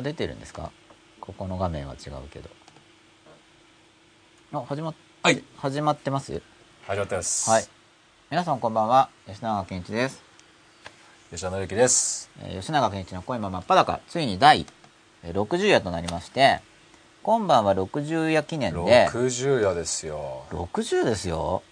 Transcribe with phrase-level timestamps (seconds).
[0.00, 0.72] は出てるんですか？
[1.20, 2.48] ここの画面は違うけど。
[4.52, 5.44] あ始まっはい。
[5.58, 6.40] 始まってます？
[6.86, 7.50] 始まってます。
[7.50, 7.64] はい。
[8.30, 9.10] 皆さんこんばんは。
[9.26, 10.22] 吉永健一です、
[11.30, 12.30] 吉田紀之です。
[12.42, 14.00] えー吉永健一の恋も真っ裸。
[14.08, 14.64] ついに第
[15.22, 16.60] えー60夜となりまして
[17.22, 19.08] 今晩は60夜記念で。
[19.12, 20.44] 60夜ですよ。
[20.50, 21.62] 60ですよ？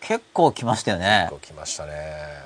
[0.00, 1.26] 結構来ましたよね。
[1.30, 1.92] 結構来ましたね。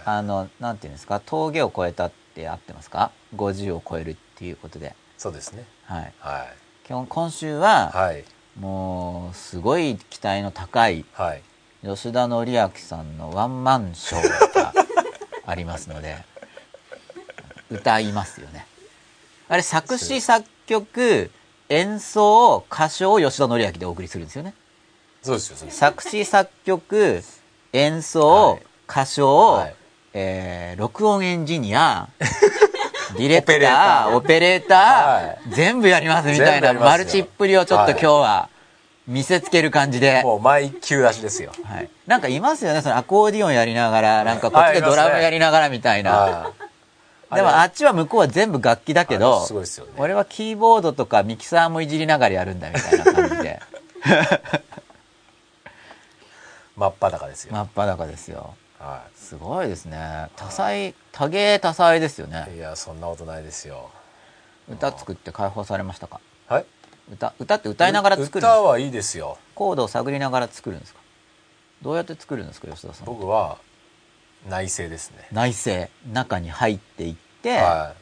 [0.06, 1.20] あのなんていうんですか？
[1.20, 5.64] 峠を越えたって合ってますか？50を超えるっていうことでそうですね。
[5.84, 6.12] はい。
[6.18, 6.56] はい。
[6.88, 8.24] 今日今週は、はい。
[8.58, 11.42] もうすごい期待の高いはい。
[11.84, 14.72] 吉田紀明さんのワンマンショーが
[15.46, 16.16] ありますので
[17.70, 18.66] 歌いますよね。
[19.48, 21.30] あれ作詞作曲
[21.68, 24.54] 演奏歌唱を吉田紀明でお送りするんですよね。
[25.23, 25.79] そうですよそうです。
[25.79, 27.23] 作詞作曲
[27.73, 28.62] 演奏、はい。
[28.88, 29.74] 歌唱、はい。
[30.14, 32.09] えー録音エンジニア
[33.16, 38.49] ディレクターオペレーター、は全部やりますみたいなマルチっぷりをちょっと今日は
[39.07, 41.52] 見せつける感じで、もう毎級出しですよ。
[41.65, 46.52] はい、なんかいますよねそのアコーディオンやりながらなんかこっちでドラムやりながらみたいな、は
[47.32, 47.37] い。
[47.37, 49.93] でもあっちは向こうは全部楽器だけあどれすごいですよね。
[49.99, 53.60] 俺はキーボードとかミキサーもいじりながらやるんだみたいな感じで。
[56.76, 60.29] 真っ裸ですよ、真っ裸ですよはすごいですね。
[60.37, 62.49] 多彩多芸多彩ですよね。
[62.52, 63.91] いいやそんなことないですよ。
[64.69, 66.21] 歌作って解放されましたか？
[66.49, 66.66] はい。
[67.12, 68.59] 歌歌って歌いながら作るんですか？
[68.59, 69.38] 歌はいいですよ。
[69.55, 71.00] コードを探りながら作るんですか？
[71.83, 73.06] どうやって作るんですか吉田さん？
[73.06, 73.59] 僕は
[74.49, 75.28] 内政ですね。
[75.33, 75.91] 内政。
[76.12, 77.94] 中に入っていっては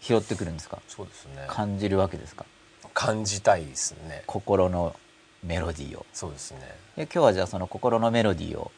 [0.00, 0.04] い。
[0.04, 0.80] 拾ってくるんですか？
[0.88, 1.44] そうですね。
[1.48, 2.44] 感じるわけですか？
[2.92, 4.22] 感じたいですね。
[4.26, 4.94] 心の
[5.42, 6.06] メロディーを。
[6.12, 6.60] そうですね。
[6.96, 8.70] で今日はじゃあその心のメロディーを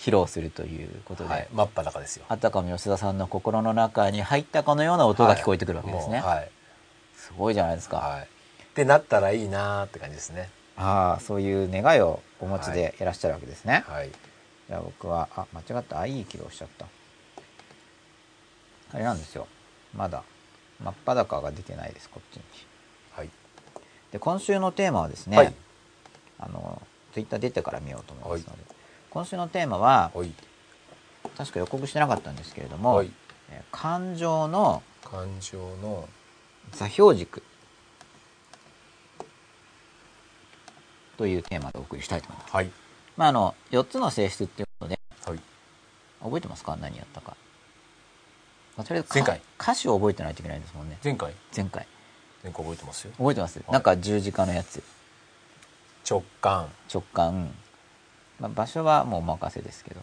[0.00, 1.48] 披露するということで、はい。
[1.52, 2.24] 真っ裸ですよ。
[2.28, 6.50] あたかも吉田さんの心の中に入ったかのような音が聞こえてくるわけですね、もうはい。
[7.14, 8.22] すごいじゃないですか、はい。
[8.22, 8.26] っ
[8.74, 10.48] てなったらいいなーって感じですね。
[10.76, 13.04] ああそういう願いをお持ちでい。
[13.04, 14.10] らっしゃるわけですね、はい。
[14.68, 16.00] じゃあ僕はあ間違った。
[16.00, 16.86] あいい起動しちゃった。
[18.94, 19.46] あれなんですよ。
[19.94, 20.22] まだ。
[20.82, 22.42] 真っ裸が出てないですこっちに。
[23.12, 23.28] はい。
[24.12, 25.54] で今週のテーマはですね、はい。
[26.38, 26.80] あの
[27.12, 28.79] ツイッター出てから見ようと思いますので、
[29.10, 30.12] 今週のテーマは
[31.36, 33.04] 確か予告してなかったんですけれども、
[33.72, 36.08] 感情の感情の
[36.72, 37.42] 座標軸。
[41.16, 42.54] というテーマでお送りしたいと思います。
[42.54, 42.70] はい。
[43.16, 45.40] まあ、あの4つの性質っていうことではい。
[46.22, 46.76] 覚えてますか？
[46.80, 47.36] 何やったか。
[48.76, 49.42] まあとりあえずか前回。
[49.60, 50.96] 歌詞を覚えてないといけないんですもんね。
[51.04, 51.34] 前回？
[51.54, 51.86] 前回。
[52.42, 53.04] 前回覚えてます？
[53.04, 54.82] よ覚えてます、いなんか十字架のやつ。
[56.08, 56.70] 直感。
[56.90, 57.52] 直感、
[58.40, 60.00] まあ、場所はもうお任せですけど。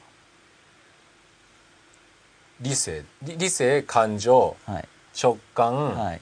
[2.62, 4.88] 理性理理性感情はい、
[5.22, 6.22] 直感、はい、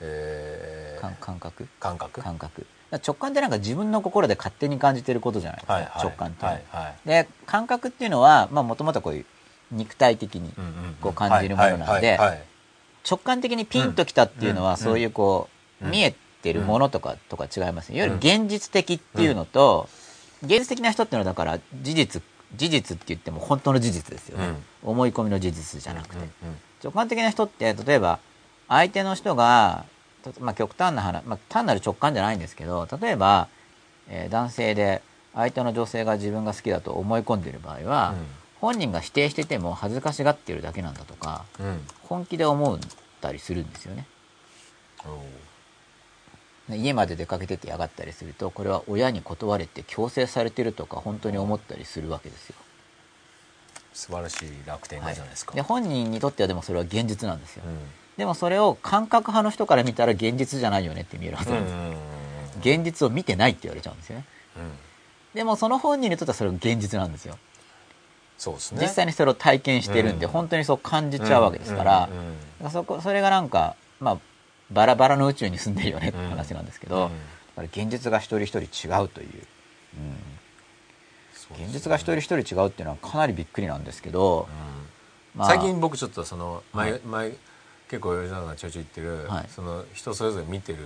[0.00, 1.68] えー感感覚？
[1.78, 2.22] 感覚？
[2.22, 2.66] 感覚。
[3.06, 6.02] 直感ってなんか自分の心で勝手に感じてることじゃないですか、はいはい。
[6.02, 6.44] 直感って。
[6.44, 7.08] は、はいはい。
[7.08, 9.26] で感覚っていうのはもともとこういう
[9.70, 10.94] 肉体的にうんうんうん。
[11.00, 12.18] こう感じるものなんで
[13.08, 15.48] 直感的にピンときたっていうのはうんそういうこ
[15.82, 15.90] ううん。
[15.90, 17.98] 見えてるものとかとか違いますね。
[17.98, 19.88] いわゆる現実的っていうのと
[20.42, 22.22] 現実的な人っていうのはだから事実
[22.56, 26.30] 事実って言っても本当の事実ですよね、思い込みの事実じゃなくて、うんうん
[26.82, 28.20] 直感的な人って例えば
[28.66, 29.84] 相手の人が、
[30.24, 33.48] とまあ、極端な話、まあ、単なる直感じゃないんですけど例えば、
[34.08, 35.02] えー男性で
[35.34, 38.14] 相手の女性が自分が好きだと思い込んでいる場合は、
[38.60, 41.66] 本人が否定してても恥ずかしがってるだけなんだとかうん。
[41.66, 41.80] うん
[42.10, 42.78] 本気で思っ
[43.20, 44.04] たりするんですよね
[46.76, 52.56] 家まで出かけてってやがったりするとこれは親に断れて強制されてるとか本当に思ったりするわけですよ、
[53.92, 57.78] 素晴らしい楽天じゃないですか、で本人にとってはでもそれは現実なんですよ、うん。
[58.16, 64.24] でもそれを感覚派の人から見たら現実じゃないよねって見えるはずなんです、現実を見てないって言われちゃうんですよね。
[64.56, 64.62] うん。
[65.34, 67.38] でもその本人にとってはそれが現実なんですよ。
[68.36, 68.82] そうですね。
[68.82, 70.32] 実際にそれを体験してるんで、うん。
[70.32, 72.08] 本当にそう感じちゃうわけですから
[72.70, 74.18] そこそれがなんかまあ
[74.70, 77.10] バラバラの宇宙に住んでるよねって話なんですけど、
[77.56, 77.64] うん。
[77.66, 79.28] 現実が一人一人違うという、
[81.58, 84.48] うん、現実が一人一人違うっていうのはかなりびっくりなんですけど、
[85.34, 87.00] まあ最近僕ちょっとその前,、はい。
[87.02, 87.32] 前
[87.90, 89.46] 結構吉田さんがちょいちょい言ってる、はい。
[89.48, 90.78] その人それぞれ見てる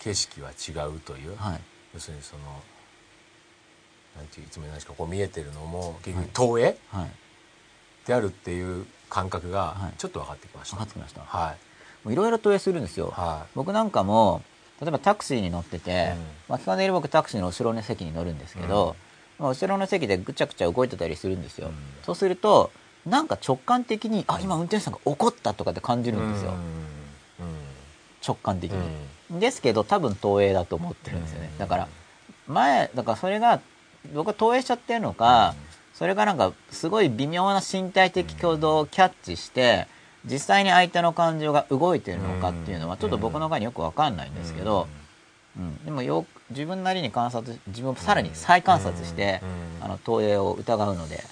[0.00, 1.60] 景色は違うという、はい。
[1.94, 2.42] 要するにその
[4.16, 6.76] なんていういつも言いますかこう見えてるのも結局投影はい。
[8.06, 9.98] であるっていう感覚がはい。
[9.98, 11.20] ちょっと分かってきました、分かってきました。
[11.20, 11.67] はい
[12.06, 14.42] いろいろ投影するんですよ、は僕なんかも
[14.80, 16.22] 例えばタクシーに乗ってて、うん。
[16.50, 18.94] まあ、基本的に僕タクシーの後ろの席に乗るんですけど、
[19.38, 21.74] まあ、後ろの席でぐちゃぐちゃ動いてたりするんですよ、うん。
[22.04, 22.70] そうすると
[23.04, 26.52] なんか直感的にあ今運転手さんが怒ったとかって感じるんですよ、
[28.26, 31.88] 直感的に、ですけど多分投影だと思ってるんですよね、だから
[32.46, 33.60] 前だからそれが
[34.14, 35.54] 僕は投影しちゃってるのか、
[35.94, 39.86] それがなんかすごい微妙な身体的挙動をキャッチして
[40.24, 44.88] 実際に相手の感情が動いてるのかっていうのはちょっと僕の中によく分かんないんですけど、
[45.56, 49.40] うん、でもよ自分なりに観察自分をさらに再観察して、
[49.80, 51.22] あの投影を疑うので、うん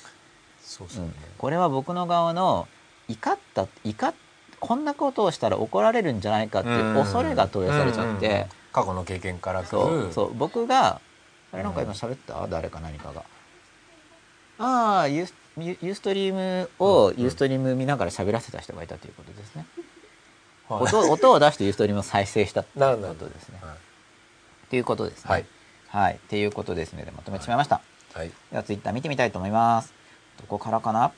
[0.63, 2.69] そうそうね、これは僕の側の
[3.09, 4.15] 怒った怒っ
[4.59, 10.07] こんなことをしたら怒られるんじゃないかっていう恐れが投影されちゃって、過去の経験から来そう。
[10.07, 10.35] るそう。
[10.35, 11.01] 僕が
[11.53, 12.47] あれなんか今喋った？
[12.49, 13.23] 誰か何かが。
[14.59, 19.67] ああユースユユーストリームをユーストリーム見ながら喋らせた人がいたということですね、
[20.69, 20.83] はい。
[20.83, 23.59] 音音を出してユーストリームを再生したっていうことですね。
[23.63, 23.75] は
[24.73, 25.31] いうことですね。
[25.31, 25.47] はい、
[25.89, 27.05] はい、っていうことですね。
[27.05, 27.81] でまとめてしまいました、
[28.13, 28.31] はい。
[28.51, 29.95] ではツイッター見てみたいと思います。
[30.39, 31.13] どこからかな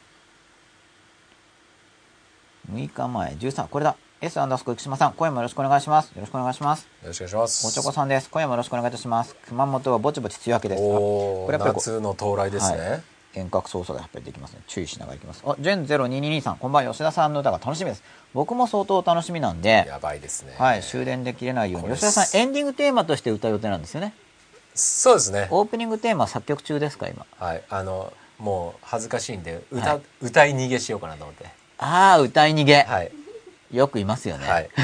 [2.70, 3.32] ？6日前。
[3.32, 3.96] 13これだ。
[4.20, 5.14] S アンダースコ生島さん。
[5.14, 6.08] 今夜もよろしくお願いします。
[6.08, 6.88] よろしくお願いします。
[7.02, 7.66] よろしくお願いします。
[7.66, 8.28] おちょこさんです。
[8.30, 9.34] 今夜もよろしくお願いいたします。
[9.46, 10.80] 熊本はぼちぼち梅雨明けです。
[10.80, 13.02] あおおこれやっぱりこ夏の到来ですね、はい
[13.38, 14.60] 遠隔操作がやっぱりできますね。
[14.66, 15.42] 注意しながらいきます。
[15.46, 16.92] あジェン0222さんこんばんは。
[16.92, 18.02] 吉田さんの歌が楽しみです。
[18.34, 20.54] 僕も相当楽しみなんでやばいですね。
[20.58, 21.88] はい終電で切れないように。
[21.88, 24.14] 吉田さんエンディングテーマとして歌う予定なんですよね。
[24.74, 25.48] そうですね。
[25.50, 27.26] オープニングテーマ作曲中ですか今？
[27.38, 30.02] はいあのもう恥ずかしいんで歌,、はい。
[30.22, 31.46] 歌い逃げしようかなと思って。
[31.78, 33.10] ああ歌い逃げ、はい。
[33.72, 34.70] よくいますよね、はい。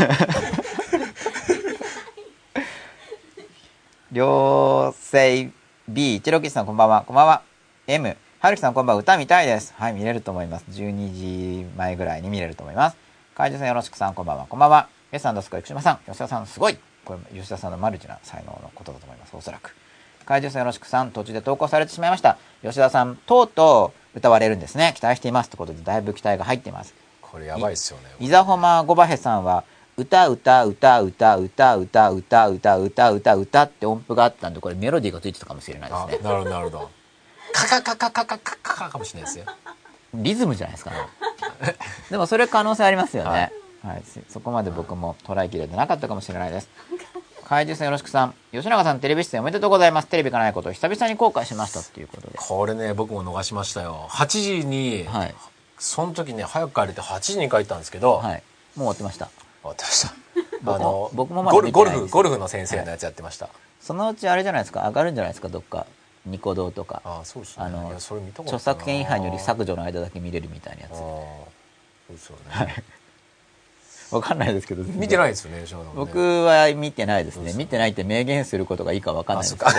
[4.12, 5.50] 両性
[5.88, 7.04] B 一郎吉さんこんばんは。
[7.06, 7.42] こんばんは。
[7.86, 9.00] M 春樹さんこんばんは。
[9.00, 9.72] 歌見たいです。
[9.78, 10.66] はい見れると思います。
[10.68, 12.96] 12時前ぐらいに見れると思います。
[13.34, 14.46] 海獣さんよろしくさんこんばんは。
[14.46, 14.90] こんばんは。
[15.12, 15.98] S アンダースコア生島さん。
[16.04, 16.76] 吉田さんすごい。
[17.06, 19.34] これ吉田さんのマルチな才能のことだと思います。
[19.34, 19.74] おそらく。
[20.26, 22.36] 海獣さんよろしくさん途中で投稿されてしまいました。
[22.60, 24.92] 吉田さんとうとう歌われるんですね。
[24.94, 26.92] 期待していますということでだいぶ期待が入っています。
[27.22, 28.10] これやばいですよね。
[28.20, 29.64] イザホマゴバヘさんは
[29.96, 36.18] 歌歌歌歌歌歌歌歌歌歌歌って音符があったんでこれメロディーがついてたかもしれないですね。
[36.20, 36.90] あなるほどなるほど
[37.54, 39.46] カカカカカカカカカかもしれないですよ
[40.12, 40.96] リズムじゃないですかね
[42.10, 43.52] でもそれ可能性ありますよね、はい
[44.06, 46.70] そそこまで僕も捉えきれてなかったかもしれないです
[47.44, 55.34] 怪獣さんよろしくさん吉永さんテレビ出演おめでとうございますテレビがないことを久々に後悔しましたっていうことでこれね僕も逃しましたよ8時に、はい
[55.76, 58.42] その時ね早く帰れて8時に帰ったんですけど、はい
[58.74, 59.34] もう終わってました終
[59.64, 60.14] わってました
[60.62, 65.86] 僕もあの僕もまだゴルフゴルフの先生のやつやってました、そのうちあれじゃないですか上がるんじゃないですかどっか
[66.26, 67.02] ニコ動とか。
[67.04, 67.64] ああそうですね。
[67.64, 70.92] あの著作権違反により削除の間だけ見れるみたいなやつ。
[70.92, 71.46] ああそ
[72.10, 72.84] うですよね、
[74.10, 75.66] わかんないですけど見てないいですよねね。
[75.94, 77.44] 僕は見てないですね。
[77.44, 79.70] そうそう見てないって明言することがいいかわかんないですけど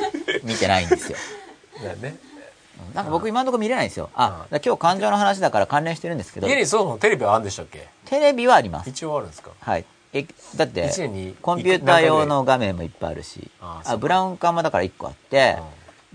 [0.44, 1.18] 見てないんですよ。
[1.82, 2.16] だよね。
[2.94, 4.10] なんか僕今のところ見れないんですよ。
[4.14, 4.32] あうん。
[4.32, 6.48] だから今日感情の話だから関連してるんですけど。
[6.48, 7.88] 家にそもそもテレビはあるんでしたっけ？
[8.06, 8.90] テレビはあります。
[8.90, 9.50] 一応あるんですか？
[9.60, 9.84] はい。
[10.12, 10.26] え
[10.56, 10.88] だって
[11.42, 13.50] コンピューター用の画面もいっぱいあるし。
[13.60, 15.58] あブラウン管もだから1個あって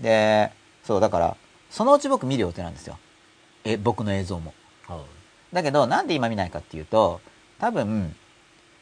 [0.00, 0.50] で
[0.84, 1.36] そうだから
[1.70, 2.98] そのうち僕見る予定なんですよ。
[3.64, 4.54] え僕の映像も。
[4.88, 5.02] うんうん
[5.52, 7.20] だけどなんで今見ないかっていうと
[7.58, 8.14] 多分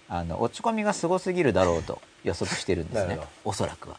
[0.06, 3.18] あの落ち込みがすごすぎるだろうと予測してるんですね。
[3.42, 3.96] おそらくは。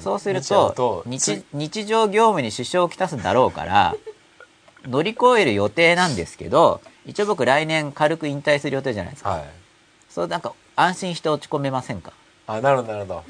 [0.00, 3.94] そうすると日つ日常業務に支障をきたすだろうから
[4.84, 9.30] 乗り越える予定なんですけど一応僕来年軽く引退する予定じゃないですか。
[9.30, 9.44] はい。
[10.10, 12.12] そうなんか安心して落ち込めませんか？
[12.48, 13.22] あなるほどなるほ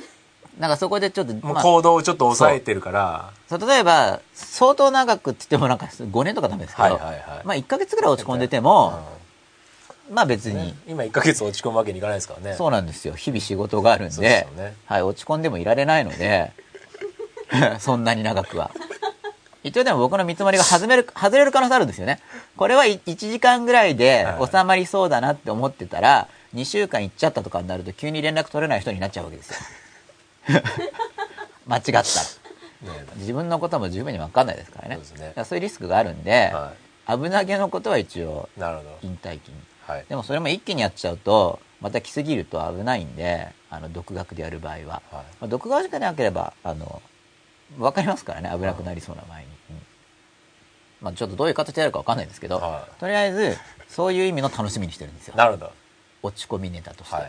[0.61, 3.31] なんかそこでちょっと、どもうまあ行動をちょっと抑えてるから。
[3.51, 9.03] 例えば相当長くって言ってもなんか5年とかダメですけど、まあ1ヶ月ぐらい落ち込んでても、
[10.13, 10.75] まあ別に、ね。
[10.87, 12.57] 今1か月落ち込むわけにいかないですからね。
[12.57, 13.15] そうなんですよ。
[13.15, 14.47] 日々仕事があるんで
[14.85, 16.53] はい、落ち込んでもいられないので
[17.81, 18.71] そんなに長くは。
[19.63, 22.21] 一応でも僕の見積もりが外れる外れる可能性あるんですよね。
[22.59, 24.51] これは1時間ぐらいではい。
[24.51, 29.57] 収まりそうだなって思ってたら2週間行っちゃったとかになると急に連絡取れない人になっちゃうわけですよ
[31.67, 31.93] 間違った。
[31.93, 32.03] ら
[32.83, 33.07] ね。
[33.17, 34.99] 自分のことも十分に分かんないですからね。
[35.45, 36.73] そういうリスクがあるんで、は
[37.07, 38.49] 危なげのことは一応
[39.03, 39.55] 引退期に。
[39.87, 40.05] はい。
[40.09, 45.13] でもそれも一気にやっちゃうとまた来すぎると危ないんであの独学でやる場合は、はい。
[45.13, 47.03] まあ、独学じゃなければあの
[47.79, 48.51] 分かりますからね。
[48.53, 49.83] 危なくなりそうな前に、うん。
[51.01, 53.57] まあ、ちょっとどういう形でやるか分かんないですけど、はとりあえず
[53.89, 55.35] そういう意味の楽しみにしてるんですよ。
[55.37, 55.73] なるほど。
[56.23, 57.23] 落ち込みネタとして、は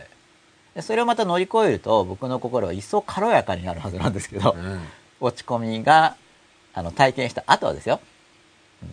[0.80, 4.80] それをまた乗り越えると僕の心は一層軽やかになるはずなんですけど、うん。
[5.20, 6.16] 落ち込みが
[6.74, 8.00] あの体験した後はですよ、
[8.82, 8.90] うん。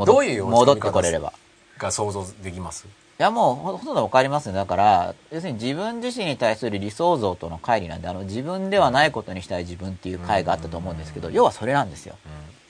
[0.00, 1.32] 戻どういう戻ってこれれば。
[1.78, 2.86] が想像できます？
[2.86, 2.88] い
[3.22, 12.16] やもうほほとんど分かりますねだから要するに自分自身に対する理想像との乖離なんであの自分ではないことにしたい自分っていう回があったと思うんですけど要はそれなんですよ、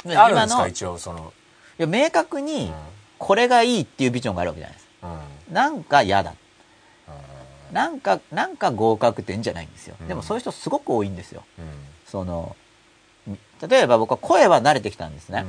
[0.04, 0.10] うん。
[0.10, 0.68] であるんです今のか？
[0.68, 1.32] 一応その。
[1.78, 2.72] いや明確に
[3.18, 4.88] これがいいっていうビジョンがあるわけじゃないです
[5.48, 5.54] うん。
[5.54, 6.34] なんか嫌だ
[7.72, 9.96] なんかなんか合格点じゃないんですよ。
[10.06, 11.44] でもそういう人すごく多いんですよ。
[11.58, 11.64] うん。
[12.06, 12.56] その
[13.68, 15.44] 例えば僕は声は慣れてきたんですね、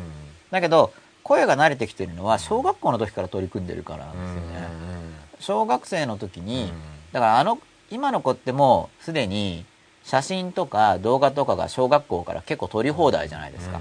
[0.51, 0.91] だけど
[1.23, 4.67] 声が慣れてきてるのは小学校の時から取り組んでるからなんですよね、
[5.39, 6.73] 小学生の時に、
[7.13, 7.59] だからあの
[7.89, 9.63] 今の子ってもうすでに
[10.03, 13.79] 写真とか動画とかが小学校から結構撮り放題じゃないですか、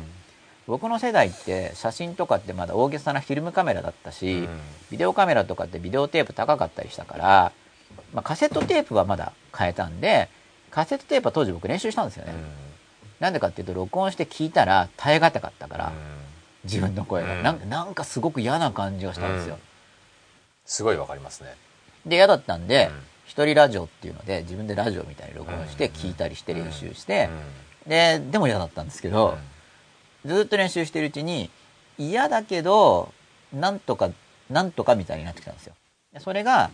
[0.69, 4.47] 僕の世代って写真とかってまだ大げさなフィルムカメラだったし、
[4.91, 7.53] ビデオカメラとかってビデオテープ高かったりしたから、
[8.13, 10.29] まあ、カセットテープはまだ買えたんで
[10.71, 12.33] カセットテープは当時僕練習したんですよね、
[13.21, 15.93] なんでかっていうと録音して聞いたら耐え難かったから、
[16.65, 17.43] 自分の声が、うん。
[17.43, 19.59] なんかなんかすごく嫌な感じがしたんですよ、
[20.67, 21.55] すごいわかりますね。
[22.07, 23.03] で嫌だったんで、うん。
[23.27, 27.29] 一人ラジオっていうので自分でラジオみたいに録音して聞いたりして練習して、
[27.87, 29.37] ででも嫌だったんですけど、
[30.25, 31.51] ずっと練習してるうちに
[31.99, 33.13] 嫌だけど
[33.53, 34.11] なんとか
[34.49, 35.75] なんとかみたいになってきたんですよ。
[36.15, 36.71] でそれが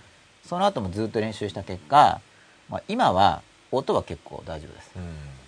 [0.48, 2.20] その後もずっと練習した結果、
[2.68, 4.90] まあ、今は音は結構大丈夫です。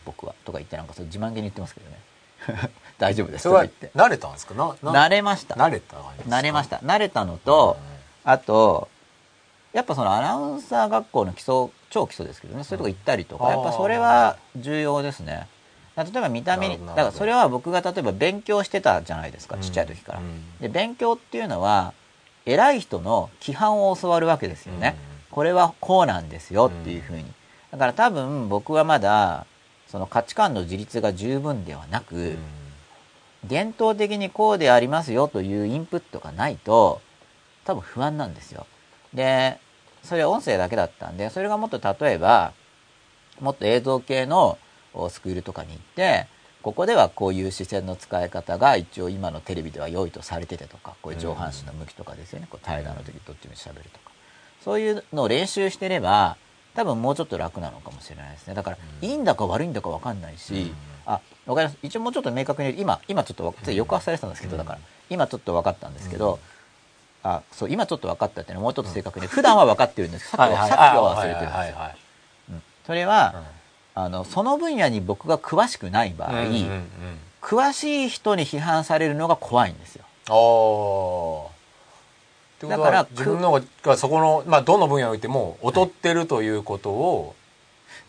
[0.05, 0.35] 僕は。
[0.45, 1.97] とか言ってなんかそう自慢げに言ってますけどね。
[2.99, 3.43] 大丈夫です。
[3.43, 3.99] それはとか言って。
[3.99, 4.55] 慣れたんですか？
[4.55, 5.55] 慣れました。
[5.55, 6.77] 慣れた慣れました。
[6.79, 7.77] 慣れたのと、
[8.25, 8.89] あと
[9.73, 12.65] やっぱそのアナウンサー学校の基礎超基礎ですけどね。
[12.65, 13.51] そういうとこ行ったりとか、うん。
[13.51, 15.49] やっぱそれは重要ですね。
[15.97, 20.21] 例えば見た目にだからそれは僕が例えば勉強してたじゃないですかちっちゃい時から、
[20.61, 21.95] で勉強っていうのは
[22.47, 24.97] 偉い人の規範を教わるわけですよね、
[25.31, 27.25] これはこうなんですよっていうふうに。
[27.73, 29.45] だから多分僕はまだ
[29.89, 32.37] その価値観の自立が十分ではなく、
[33.45, 37.01] 伝統的にこうでありますよというインプットがないと
[37.65, 38.67] 多分不安なんですよ。
[39.13, 39.59] で
[40.03, 42.53] それは音声だけだったんでそれがもっと例えば
[43.41, 44.57] もっと映像系の
[45.11, 46.27] スクールとかに行って
[46.67, 52.49] ここではこういう視線の使い方が一応今のテレビでは良いとされててとかこういう上半身の向きとかですよね。
[52.51, 54.11] こう対談の時どっちもしゃべるとか。
[54.65, 56.37] そういうのを練習してれば
[56.75, 58.55] 多分もうちょっと楽なのかもしれないですね。
[58.55, 60.73] だからいいんだか悪いんだか分かんないし、
[61.07, 61.79] あわかります。
[61.85, 66.41] 一応もうちょっと明確に今今ちょっとわ抑圧されてたんですけどだから今ちょっと分かったんですけど、
[67.23, 71.91] あそう今ちょっと分かったっていうのはもうちょっと正確に普段は分かってるんですさっきはさっきは忘れてるんですよ。
[72.51, 72.63] うん。
[72.85, 73.45] それは、
[73.99, 76.33] あのその分野に僕が詳しくない場合、
[77.41, 80.05] 詳しい人に批判されるのが怖いんですよ。
[82.69, 87.35] だから自分のがそこの、まあ、どの分野においても劣ってるということを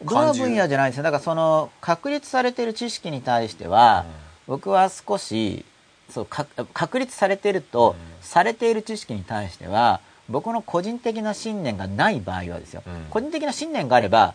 [0.04, 1.04] どの分野じゃないですよ。
[1.04, 4.06] だからその確立されてる知識に対しては、
[4.46, 5.64] 僕は少し
[6.10, 14.34] そうか確立されてると、されている知識に対しては僕の個人的な信念がない場合はですよ、個人的な信念があれば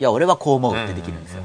[0.00, 1.42] いや俺はこう思うってできるんですよ。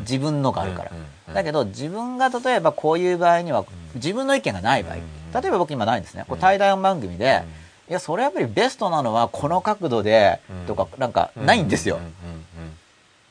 [0.00, 0.90] 自分のがあるから、
[1.34, 3.64] だけど自分が例えばこういう場合には
[3.94, 6.24] 自分の意見がない場合、例えば僕今ないんですね。
[6.26, 7.42] これ対談番組で、
[7.88, 12.00] いやそれやっぱりベストなのはこの角度でとかなんかないんですよ、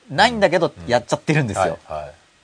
[0.10, 1.78] ないんだけどやっちゃってるんですよ、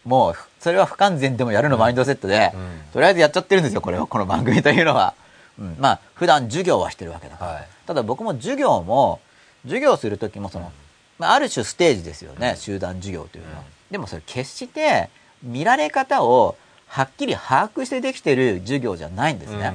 [0.03, 2.53] もうそれは不完全でもやるのマインドセットで、
[2.91, 4.07] とりあえずやっちゃってるんですよこれは。
[4.07, 5.13] この番組というのは、
[5.59, 9.19] うん、まあ普段授業はしてるわけだから、はい、ただ僕も授業も
[9.63, 10.71] 授業する時もその、
[11.17, 15.09] まあ、ある種ステージですよね、集団授業というのは、でもそれ決して
[15.41, 16.55] 見られ方を
[16.87, 19.73] はっきり把握してできてる授業じゃないんですね、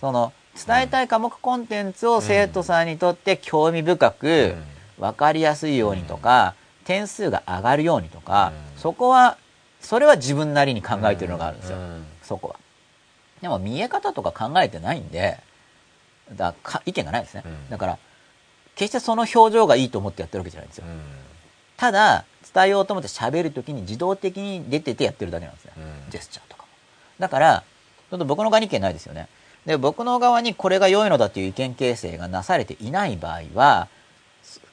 [0.00, 0.32] その
[0.66, 4.54] 伝えたい科目コンテンツを生徒さんにとって興味深く
[4.98, 6.54] 分かりやすいようにとか、
[6.84, 9.36] 点数が上がるようにとか、そこは
[9.80, 11.78] それは自分なりに考えてるのがあるんですよ、
[12.22, 12.56] そこは。
[13.42, 15.38] でも見え方とか考えてないんで
[16.32, 17.98] だか意見がないですね、だから
[18.76, 20.84] 決してその表情がいいと思ってやってるわけじゃないんですよ、
[21.76, 25.72] ただ伝えようと思って喋る時に自動的に出ててやってるだけなんですね、
[26.10, 26.68] ジェスチャーとかも。
[27.18, 27.64] だから
[28.10, 29.28] ちょっと僕の側に意見ないですよね。
[29.64, 33.88] で僕の側にこれが良いのだという意見形成がなされていない場合は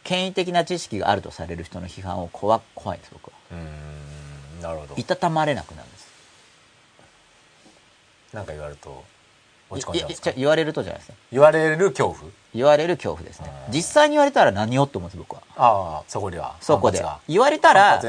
[0.03, 3.33] 権威的な知識があるとされる人の批判を怖怖いです僕は。
[4.62, 4.95] なるほど。
[4.98, 6.07] いたたまれなくなるんです。
[8.33, 9.03] 何か言われると
[9.69, 10.31] 落ち込んじゃうんですか？
[10.38, 11.15] 言われるとじゃないですね。
[11.31, 12.31] 言われる恐怖？
[12.53, 13.51] 言われる恐怖ですね。
[13.69, 15.41] 実際に言われたら何をって思うんです僕は。
[15.55, 16.55] ああそこでは。
[16.62, 17.03] そこで。
[17.27, 18.00] 言われたら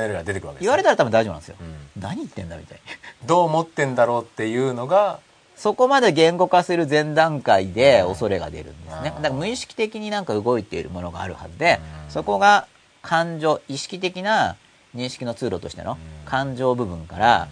[0.60, 5.20] 言われたら多分大丈夫なんですよ、うん、何言ってんだみたいにどう思ってんだろうっていうのが
[5.56, 9.10] そこまで言語化する前段階で恐れが出るんですね。
[9.10, 12.66] だから無意識的になんか動いているものがあるはずで、そこが
[13.02, 14.56] 感情、意識的な
[14.94, 17.48] 認識の通路としての感情部分から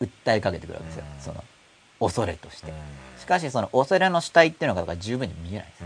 [0.00, 1.04] 訴えかけてくるわけですよ。
[1.20, 1.44] その
[1.98, 2.72] 恐れとして。
[3.26, 5.84] しかしその恐れの主体っていうのが十分に見えないです。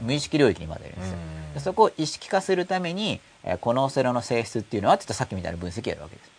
[0.00, 1.16] 無意識領域にまでいるんですよ。
[1.54, 6.30] でそこを意識化するために、えこの恐れの性質っていうのはって言ったらさっきみたいな分析やるわけです。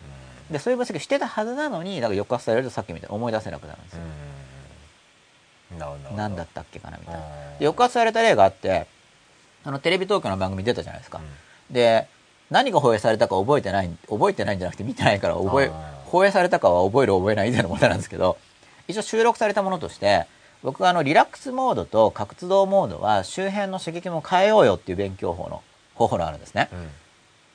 [0.52, 4.00] でそういう分析してたはずなのにだから抑圧されるとさっきみたいに思い出せなくなるんですよ。
[6.16, 7.22] 何だったっけかなみたいな。
[7.60, 8.88] 抑圧された例があって
[9.64, 11.22] あのテレビ東京の番組出たじゃないですか、
[11.70, 12.08] で
[12.50, 15.72] 何が放映されたか覚えてない覚えてないんじゃなくて見てないから覚え
[16.06, 18.38] 放映されたかは覚える覚えない以前のことなんですけど
[18.92, 20.26] 一応収録されたものとして
[20.64, 25.64] 僕はあのリラックスモードと活動モードは周辺の刺激も変えようよっていう勉強法の
[25.96, 26.90] 方法があるんですね、うん。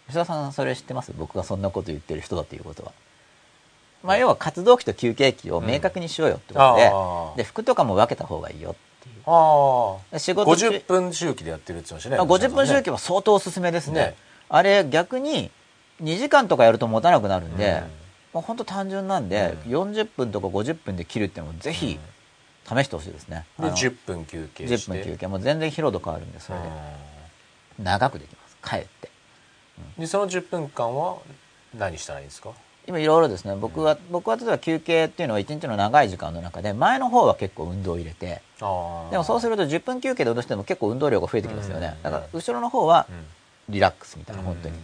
[0.09, 1.13] 吉田さんそれ知ってます？
[1.17, 2.93] 僕がそんなこと言ってる人だっていうことは。
[4.03, 9.15] まあ、要は活動期と休憩期を明確にしようよってことで,、あーで服とかも分けた方がいいよっていう。
[9.27, 10.19] ああ。
[10.19, 14.01] 仕事中50分周期でやってるって言ってましたねまあ、50分周期はは相当おすすめですね。
[14.01, 14.15] ね。
[14.49, 15.51] あれ逆に
[16.03, 18.06] 2時間とかやると持たなくなるんで、うん
[18.37, 19.73] もう本当単純なんで、うん。
[19.73, 21.99] 40分とか50分で切るっていうのもぜひ
[22.69, 24.93] 試してほしいですね、であの10分休憩して。
[24.93, 25.27] 10分休憩。
[25.27, 26.65] もう全然疲労度変わるんでそれで。
[27.83, 28.59] 長くできます。
[28.63, 29.09] 帰って。
[29.97, 30.03] うん。
[30.03, 31.17] でその10分間は
[31.75, 32.51] 何したらいいんですか？
[32.87, 33.57] 今いろいろですね。
[33.57, 42.03] 僕は、僕は例えば休憩っていうのは1日の長い時間の中で前の方は結構運動を入れてあでもそうするると10分休憩で運動しても結構運動量が増えてきますよね、うん。
[42.03, 43.07] だから後ろの方は
[43.69, 44.75] リラックスみたいな本当に、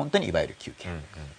[0.00, 0.88] 本当にいわゆる休憩、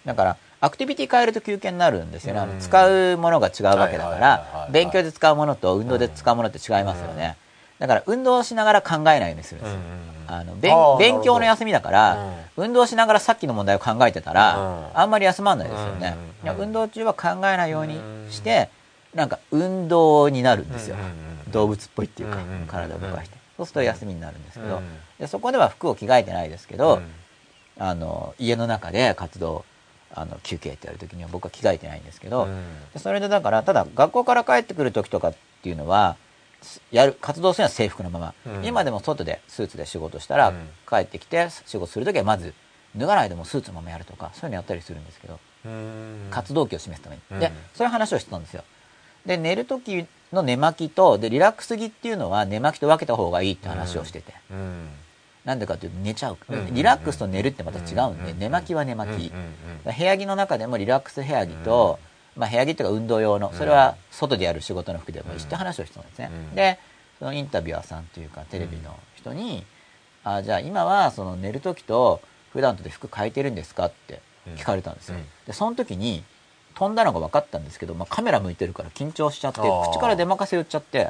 [0.06, 7.38] だからアクティビティ変えると休憩になるんですよね、あのうん使うものが違うわけだからはい勉強で使うものと運動で使うものって違いますよね、
[7.80, 9.80] だから運動しながら考えないようにするんですよ、
[10.28, 14.86] あの勉強の休みだから、運動しながらさっきの問題を考えてたら、うん。
[14.94, 16.16] あんまり休まんないですよね、
[16.60, 18.00] 運動中は考えないように
[18.30, 18.70] して、
[19.16, 20.96] なんか運動になるんですよ、
[21.50, 24.84] 動物っぽいっていうか、うん体を動かして、そうすると休みになるんですけど、うん。
[25.20, 27.02] でそこでは服を着替えてないですけど、
[27.84, 29.66] あの家の中で活動
[30.14, 32.48] あの休憩ってやる時には僕は着替えてないんですけど、
[32.94, 36.16] でそれでだからただ学校から帰ってくる時とかっていうのは
[36.62, 38.66] すやる活動するのは制服のまま、うん。
[38.66, 40.68] 今でも外でスーツで仕事したら、うん。
[40.88, 42.54] 帰ってきて仕事する時はまず
[42.96, 45.40] 脱がないでもスーツのままやるとかそういうのやったりするんですけど、
[46.30, 47.40] 活動期を示すために、うん。
[47.40, 48.64] でそういう話をしてたんですよ。
[49.26, 54.34] で寝る時の寝巻きとでリラックス着っていうのは寝巻きと分けた方がいいって話をしてて、
[55.46, 62.00] なんでかっていうと寝ちゃう、うんリラックスと寝るってまた違うんで、うん寝巻きは寝巻き、部屋着の中でもリラックス部屋着と、
[62.36, 66.56] まあ、部屋着っていうか運動用のそれは外でやる仕事の服でもいいしって話をしてたんですね、うん。
[66.56, 66.80] で
[67.20, 69.66] そのインタビュアーさんというかテレビの人に
[70.24, 72.22] 「あじゃあ今はその寝る時と
[72.54, 74.22] 普段とで服変えてるんですか?」って
[74.56, 75.26] 聞かれたんですよ、うん。
[75.46, 76.24] でその時に
[76.76, 81.10] 飛んだのが分かったんですけど、まあ、カメラ向いてるから緊張しちゃって口から出まかせ言っちゃって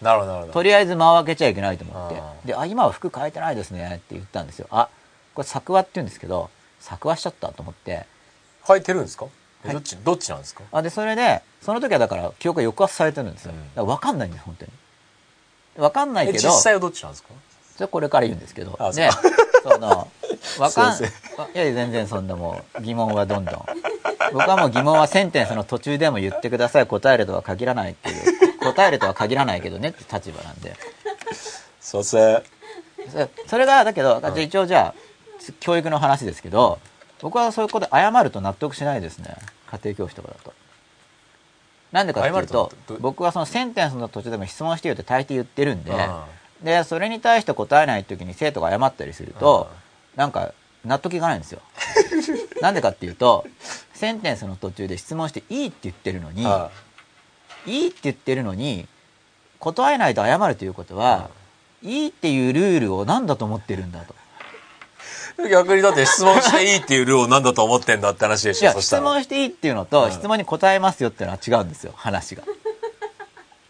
[0.00, 0.52] なるほどなるほど。
[0.52, 2.48] とりあえず間を開けちゃいけないと思って。
[2.48, 4.66] であ今は服変えてないですねって言ったんですよ。
[4.70, 4.88] あ
[5.34, 8.06] これ作話って言うんですけど作話しちゃったと思って。
[8.64, 9.24] 履いてるんですか？
[9.24, 9.30] は
[9.70, 9.72] い。
[9.72, 10.62] どっちどっちなんですか？
[10.72, 13.86] あでそれでその時はだから記憶が抑圧されてるんですよ、うん。
[13.86, 14.72] 分かんないんです本当に。
[15.76, 17.30] 分かんないえけど実際はどっちなんですか？
[17.76, 18.76] それこれから言うんですけど。
[18.78, 19.10] あで
[19.62, 20.08] その
[20.58, 21.02] 分かんい
[21.54, 23.66] や全然そんなもう疑問はどんどん。
[24.32, 26.86] 僕はもう疑問はセンテンスの途中でも言ってください。
[26.86, 28.37] 答えるとは限らないっていう
[28.72, 30.74] 答えるとは限らないけどねって立場なんで。
[31.80, 32.32] すいませ。
[32.34, 32.42] ん
[33.10, 36.78] そそれがだけど一応じゃあ教育の話ですけど
[37.22, 39.36] 僕はそういうことで謝ると納得しないですね。
[39.70, 40.52] 家庭教師とかだと。
[41.92, 45.98] なんでかっていうと僕はそのセンテンスの途中でも質問してよって大抵言ってるんで、うん
[46.62, 49.70] でそれに対して答えない時に生徒が謝ったりすると、
[50.16, 50.52] なんか
[50.84, 51.60] 納得いかないんですよ。
[52.60, 53.46] なんでかっていうと
[53.94, 56.44] センテンスの途中で質問していいって言ってるのに、
[57.68, 58.86] いいって言ってるのに
[59.58, 61.30] 答えないと謝るということは、
[61.82, 62.06] い。
[62.06, 64.14] いっていうルールを何だと思ってるんだと。
[65.50, 72.42] 逆にだって質問していいっていうルールを何だと思ってんだって話でしいや質問していいっていうのと、うん質問に答えますよっていうのは違うんですよ話が。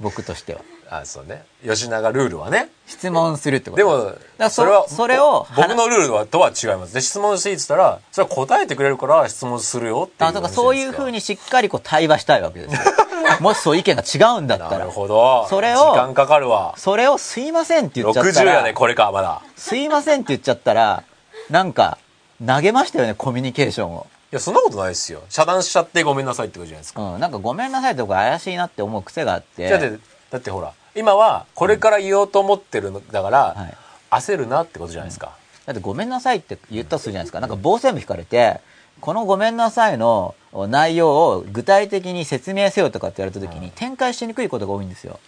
[0.00, 1.44] 僕としてはあそうね。
[1.62, 2.70] 吉永ルールはね。
[2.86, 3.82] 質問するってこと。
[3.82, 4.14] でも
[4.48, 6.94] それはそれを僕のルールはとは違います。
[6.94, 12.80] で質問していいって言ったらそれは答えてくれるから質問するよっていうあだからそういうふうににしっかりこう対話したいわけですよ。
[13.40, 14.78] もしそう意見が違うんだったら。
[14.78, 15.46] なるほど。
[15.50, 16.74] それを時間かかるわ。
[16.78, 21.02] それを「すいません」って言っちゃった60らやねこれかまだ「すいません」って言っちゃったら
[21.50, 21.98] なんか
[22.44, 25.22] 投げましたよねコミュニケーションを、いやそんなことないですよ。
[25.28, 27.02] 遮断しちゃってごめんなさいってことじゃないですか。
[27.02, 29.68] うん、なんかごめんなさいって僕怪しいなって思う癖があって。
[29.68, 29.98] だって
[30.30, 33.76] だってほら今はこれから言おうと思ってるのだから、はい。
[34.10, 35.36] 焦るなってことじゃないですか、
[35.66, 37.40] だってごめんなさいって言ったとするじゃないですか。
[37.40, 38.60] なんか防線部引かれて、
[39.00, 45.20] このごめんなさいの内容を具体的に説明せよとかって言われた時に展開しにくいことが多いんですよ。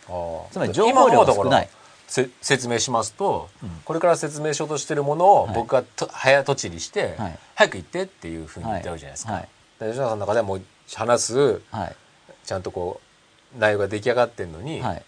[0.51, 1.69] つまり情報量が少ない。
[2.09, 3.49] 説明しますと、
[3.85, 5.55] これから説明しようとしてるものをはい。
[5.55, 7.39] 僕がと早とちりして、はい。
[7.55, 9.35] 早く言ってっていうふうに言ってあるじゃないですか。
[9.35, 9.49] はい。
[9.79, 10.63] で吉永さんの中ではもう
[10.95, 11.97] 話すはい。
[12.45, 13.10] ちゃんとこう
[13.59, 15.03] 内容が出来上がってるのに、はい。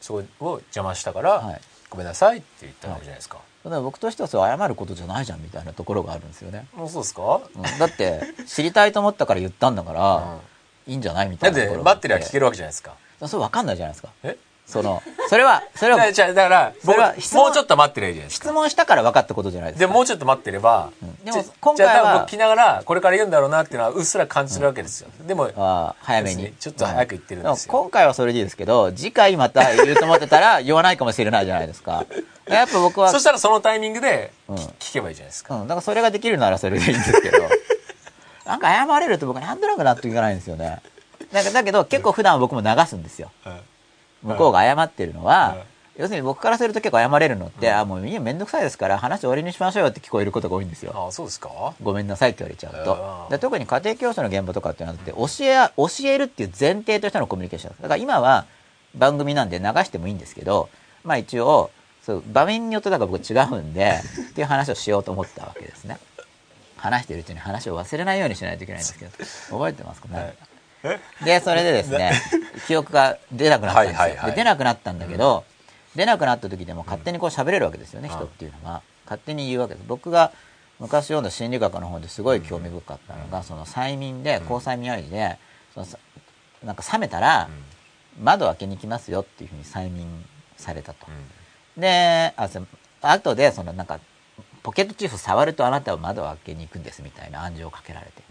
[0.00, 3.38] そこを邪魔したから、はいごめんなさいって言ったわけじゃないですか。
[3.64, 6.68] ただ僕としてはそれ謝ることじゃないじゃんみたいなところがあるんですよね。
[6.72, 10.38] もうそうですか、うんだって知りたいと思ったから言ったんだから、
[10.86, 12.94] いいんじゃないみただっていなところがあバッテリーは聞けるわけじゃないですか。
[13.26, 14.12] それ分かんないじゃないですか。
[14.22, 14.38] え？
[14.70, 18.46] その、それは、それは、 じゃあだから、僕質問もうちょっと待ってりゃいいじゃないですか。
[18.46, 19.92] 質問したから分かったことじゃないですで、か。
[19.92, 20.90] もうちょっと待ってれば、
[21.24, 25.08] でもじゃ今回は僕聞きながら、これから言うんだろうなっていうのはうっすら感じてるわけですよ。
[25.26, 26.52] でも、ああ早めに。
[26.58, 32.04] ちょっと早く言ってるんですよも今回はそれでいいですけど、次回また言うと思ってたら言わないかもしれないじゃないですか。
[32.48, 35.54] やっぱ僕は、そしたらそのタイミングでうん聞聞けばいいじゃないですか。
[35.54, 37.38] うん、だからそれができるならそれでいいんですけど、
[38.44, 40.80] なんか謝れると僕なんとなく納得いかないんですよね。
[41.32, 43.30] だだけど結構普段は僕も流すんですよ。
[44.22, 45.56] 向こうが謝ってるのは、
[45.96, 50.92] 要するに僕からすると結構謝れるのって、あ、もういいよめんどくさいですから話終わりにしましょうよって聞こえることが多いんですよ。
[50.94, 51.74] ああ、そうですか？
[51.82, 53.30] ごめんなさいって言われちゃうあとー。
[53.32, 57.74] で特に家庭教師の現場とかっていうのはだって教え、教えるっていう前提としてのコミュニケーション。
[57.82, 58.46] だから今は
[58.94, 60.68] 番組なんで流してもいいんですけど、
[61.04, 61.70] まあ一応、
[62.02, 65.98] そう場面によってだから僕違うんで、 っていう話をしようと思ったわけですね。
[66.78, 70.34] 話してるうちに話を忘れないようにしないといけないんですけど、覚えてますかね？
[71.24, 72.12] で、それでですね、
[72.66, 74.00] 記憶が出なくなったんですよ。
[74.00, 75.44] はいはいはいで出なくなったんだけど、
[75.94, 78.82] 出なくなった時でも勝手にこう喋れるわけですよね、うん人っていうのは。
[79.04, 79.86] 勝手に言うわけです。
[79.88, 80.32] 僕が
[80.78, 85.38] 昔読んだ心理学の本ですごい興味深かったのが、その催眠で、交際見合いで、
[85.74, 85.98] そのさ
[86.62, 87.48] なんか冷めたら、
[88.20, 90.24] 窓を開けに行きますよっていうふうに催眠
[90.56, 91.06] されたと。
[91.76, 92.60] で、あ、そ
[93.02, 93.98] 後で、そのなんか、
[94.62, 98.22] ポケットチーフ触るとあなたは窓を開けに行くんですみたいな暗示をかけられて。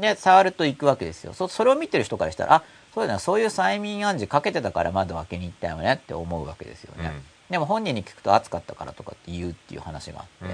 [0.00, 1.32] で、触ると行くわけですよ。
[1.32, 2.62] そそれを見てる人からしたら、あ、
[2.94, 7.08] そうだな、そういう催眠暗示かけてたから窓を開けに行ったよねって思うわけですよね。
[7.08, 7.22] うん。
[7.50, 10.48] でも本人に聞くと暑かったからとかって言うっていう話があっ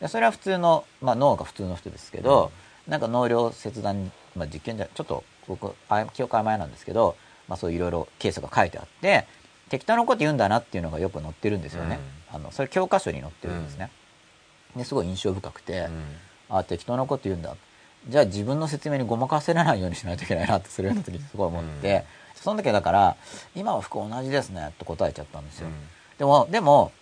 [0.00, 2.50] て、それは普通の、まあ、脳が普通の人ですけど、
[2.88, 7.16] なんか脳量切断、まあ、実験じゃちょっと僕あ記憶曖昧なんですけど、
[7.48, 9.26] まあ、そういろいろケースが書いてあって
[9.68, 12.00] 適当なこと言うんだなっていうのがよく載ってるんですよね、
[12.32, 13.90] あのそれ教科書に載ってるんですね、
[14.76, 15.88] ですごい印象深くて、
[16.50, 17.56] あ適当なこと言うんだ
[18.08, 22.02] じゃあ自分の説明にごまかせられないようにしないといけないなってそれの時にすごい思って、うん。
[22.42, 23.16] その時はだから
[23.54, 25.68] 「今は服同じですね」と答えちゃったんですよ、
[26.18, 26.92] でもでも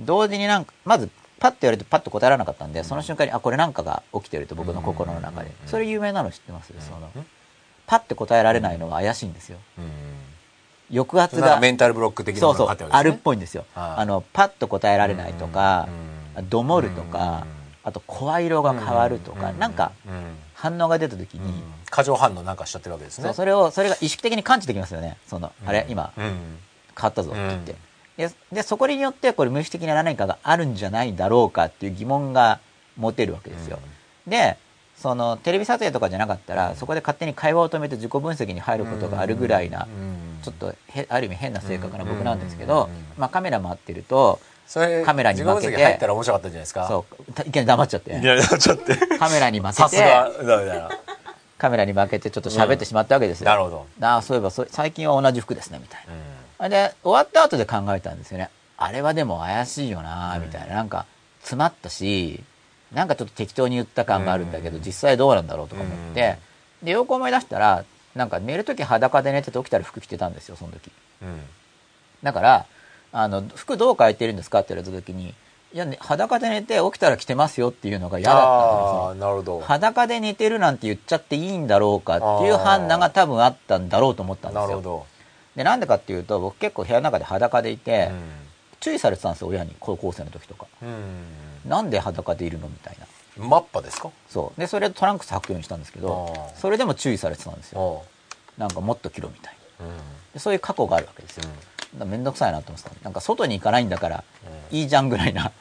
[0.00, 1.10] 同時になんかまず
[1.40, 5.68] パッと言われてパッと答えられなかったんで、その瞬間にあこれなんかが起きてると僕の心の中で、うん。
[5.68, 6.80] それ有名なの知ってます、ん。
[6.80, 7.26] そのうん
[7.84, 9.58] パッて答えられないのは怪しいんですよ。
[9.78, 10.94] うん。
[10.94, 12.98] 抑圧がメンタルブロック的なのがあったわけですね。
[12.98, 13.64] あるっぽいんですよ。
[13.74, 15.88] はいあのパッと答えられないとか
[16.36, 16.48] うん。
[16.48, 17.46] どもるとか
[17.84, 20.36] あと声色が変わるとかうんなんかうん。
[20.54, 21.62] 反応が出た時に、うん。
[21.90, 23.32] 過剰反応なんかしちゃってるわけですね。
[23.32, 25.18] それをそれが意識的に感知できますよね。
[25.26, 26.58] その、あれ今うん。
[26.94, 27.74] 変わったぞって言って、
[28.16, 32.60] ででそこによってこれ無意識的な何かがあるんじゃないだろうかっていう疑問が
[32.96, 33.78] 持てるわけですよ、
[34.26, 34.58] で
[34.94, 39.88] そのテレビ撮影とかじゃなかったら、そこで勝手に会話を止めて自己分析に入ることがあるぐらいな、
[40.42, 43.04] ちょっとへある意味変な性格な僕なんですけど、うん。
[43.16, 45.82] まあ、カメラ回ってるとそれカメラに負けて。
[45.82, 46.88] 入ったら面白かったんじゃないですか？
[46.88, 47.32] そう。
[47.32, 48.18] たいきなり黙っちゃって。
[48.18, 48.84] いやちょっと。
[49.18, 50.90] カメラに負けさすがてだ
[51.58, 53.86] カメラに負けてちょっと喋ってしまったわけですよ、なるほど。
[54.00, 56.12] ああそういえばそ最近は同じ服ですねみたいな。
[56.12, 56.20] うん。
[56.58, 58.50] あれで終わった後で考えたんですよね。
[58.76, 61.06] あれはでも怪しいよなみたいな、なんか
[61.40, 62.42] 詰まったし
[62.92, 64.82] なんかちょっと適当に言った感があるんだけど、うん。
[64.82, 66.36] 実際どうなんだろうとか思って、
[66.82, 67.84] でよく思い出したら
[68.16, 70.90] なんか寝る時裸で寝てて起きたら服着てたんですよその時。
[71.22, 71.40] うん。
[72.22, 72.66] だから
[73.12, 75.34] あの服どう変えてるんですかって言われた時に
[75.74, 84.66] いや、ね、裸で寝て起きたら着てますよっていうのが嫌だったんですあよ裸で寝てるなんて言っちゃっていいんだろうかっていう判断が多分あったんだろうと思ったんですよ。
[84.66, 85.06] なるほど。
[85.56, 88.20] でなんでかっていうと僕結構部屋の中で裸でいて、うん。
[88.80, 90.66] 注意されてたんですよ親に高校生の時とか。
[90.82, 91.24] うん。
[91.64, 93.46] なんで裸でいるのみたいな。
[93.46, 94.10] マッパですか？
[94.28, 94.60] そう。
[94.60, 97.80] でそれでトランクス履くようにしたんですけどそれでも注意されてたんですよ。
[97.80, 98.04] お
[98.58, 99.86] なんかもっと着ろみたいな。
[99.86, 99.96] ううん。
[100.34, 101.44] でそういう過去があるわけですよ。
[101.44, 101.62] だから
[102.04, 104.24] めんどくさいなと思ってたなんか外に行かないんだから
[104.70, 105.52] いいじゃんぐらいな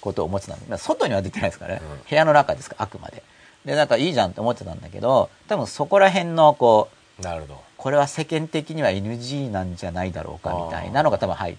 [0.00, 1.98] ことを思ってたんで外には出てないですからね、うん。
[2.08, 3.22] 部屋の中ですからあくまで。
[3.64, 6.88] でなんかいいじゃんって思ってたんだけど多分そこら辺のこ
[7.20, 11.56] うなるほこれは世間的には NG なんじゃないだろうかみたいなのが多分入っ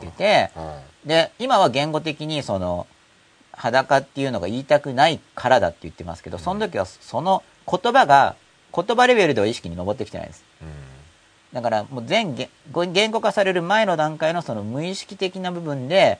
[0.00, 0.60] ててう
[1.06, 1.08] ん。
[1.08, 2.88] で今は言語的にその
[3.52, 8.36] 裸っていうのが言いたくないからだって言ってますけどその時はその言葉が
[8.74, 10.44] 言葉レベルでは意識に上ってきてないです
[11.52, 12.48] だからもう全言
[12.92, 16.18] 言語化される前の段階のその無意識的な部分で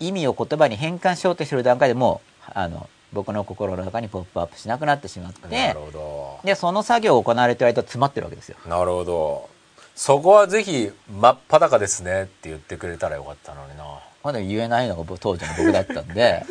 [0.00, 6.40] 意味を言葉に変換しようとしてる段階でもうあの僕の心の中にポップアップしなくなってしまっなてるほど。
[6.44, 8.56] でその作業を行われてる間詰まってるわけですよ。
[8.66, 9.48] なるほど。
[9.94, 13.84] そこはぜひ真っ裸ですねって言ってくれたらよかったのにな。
[14.24, 16.44] まだ言えないのが僕当時の僕だったんで。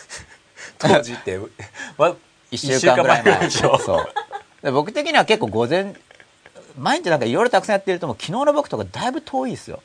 [0.78, 1.38] 当時って
[1.98, 2.16] わ
[2.50, 3.78] 1週間ぐらい前でしょ。
[3.78, 4.08] そう。
[4.62, 5.94] で僕的には結構午前
[6.78, 9.82] 毎日なんかいろいろたくさんやってるともう昨日の僕とかだいぶ遠いですよ。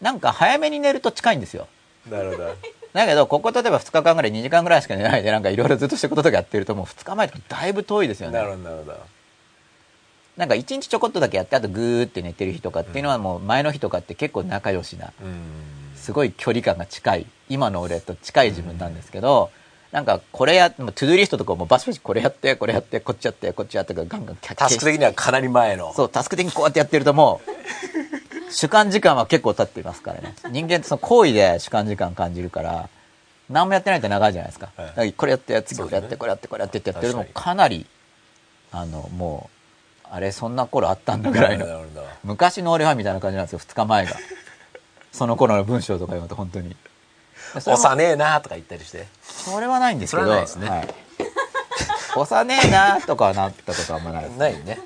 [0.00, 1.68] なんか早めに寝ると近いんですよ。
[2.10, 2.54] なるほど。
[2.92, 8.38] だけどここ例えば2日間ぐらい2時間ぐらいしか寝ないでなんかいろいろずっとしたこととかやってるともう2日前とかだいぶ遠いですよね。
[8.38, 8.98] なるほどなるほど。
[10.36, 15.40] なんか一日ちょこっとだけやってあとグーって寝てる日とかっていうのはもう前の日とかって結構仲良しなうん。
[15.96, 19.50] すごい距離感が近い今の俺と近い自分なんですけど、
[19.96, 27.40] なんかこれやもトゥドゥリストとかもバシバシこれやってこれやってこっちやってこっちやってガンガンキャッタスク的にはかなり前のそうタスク的にこうやってやってるとも
[28.50, 32.90] う主観時間は結構経っていますからね人間ってその行為で主観時間感じるから
[33.48, 37.86] 何もやってないと長いじゃないですか,、はいかこれやって次これやっそうですねてこれやってこれやってってやってるともかなり
[38.72, 39.48] あのも
[40.04, 41.66] うあれそんな頃あったんだぐらいの
[42.22, 44.12] 昔の俺はみたいな感じなんですよ2日前が
[45.10, 46.76] その頃の文章とか読むと本当に
[47.54, 49.06] 幼えなとか言ったりして。
[49.22, 50.32] それはないんですけどね。
[50.32, 50.88] はい、
[52.16, 54.36] 幼えなとかはなったことはあんまないです。
[54.38, 54.78] ないね。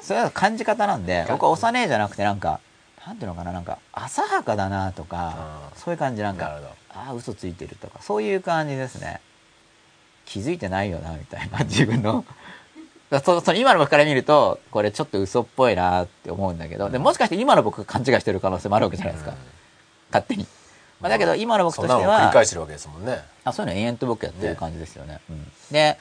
[0.00, 2.60] それは感じ方なんで僕は幼えじゃなくてなんか
[3.06, 5.34] なんていうのかななんか浅はかだなとか
[5.74, 6.58] うんそういう感じなんか
[6.90, 9.20] ああ嘘ついてるとかそういう感じですね。
[10.24, 12.24] 気づいてないよなみたいな自分の。
[13.10, 19.34] だ そその今の僕から見るとこれちょっと嘘っぽいなって思うんだけどでもしかして今の僕が勘違いしてる可能性もあるわけじゃないですか、
[20.10, 20.46] 勝手に、
[21.00, 23.22] まあ、だけど今の僕としてそんなのを繰りは返してるわけですもんね。
[23.44, 25.20] あそういうの延々と僕やってる感じですよね。
[25.30, 25.98] うん、で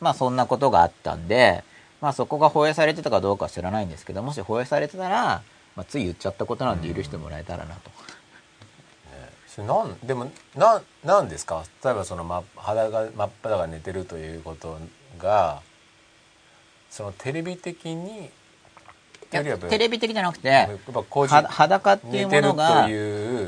[0.00, 1.62] まあそんなことがあったんで、
[2.00, 5.42] まあ、そこが放映されてたかどうかは知らないんですけどもし放映されてたら、
[5.76, 7.90] まあ、つい言っちゃったことなんで許してもらえたらなと。
[9.62, 11.62] なんでもなんなんですか？
[11.84, 14.78] 例えばその真肌が真っ裸が寝てるということ
[15.18, 15.60] が
[16.88, 18.30] そのテレビ的に
[19.32, 20.68] テレビ的じゃなくて
[21.48, 22.88] 裸っていうものが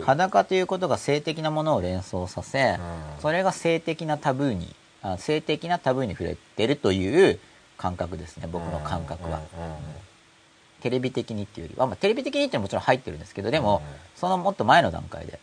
[0.04, 2.78] 裸ということが性的なものを連想させ、うん。
[3.20, 7.38] それが性的なタブーにあ性的なタブーに触れてるという
[7.76, 9.76] 感覚ですね僕の感覚は、うんうんうん
[10.84, 13.94] テレビ的にっていうよりは、まあ、テレビ的にってもちろん入ってるんですけどでも、うん。
[14.16, 15.40] そのもっと前の段階で。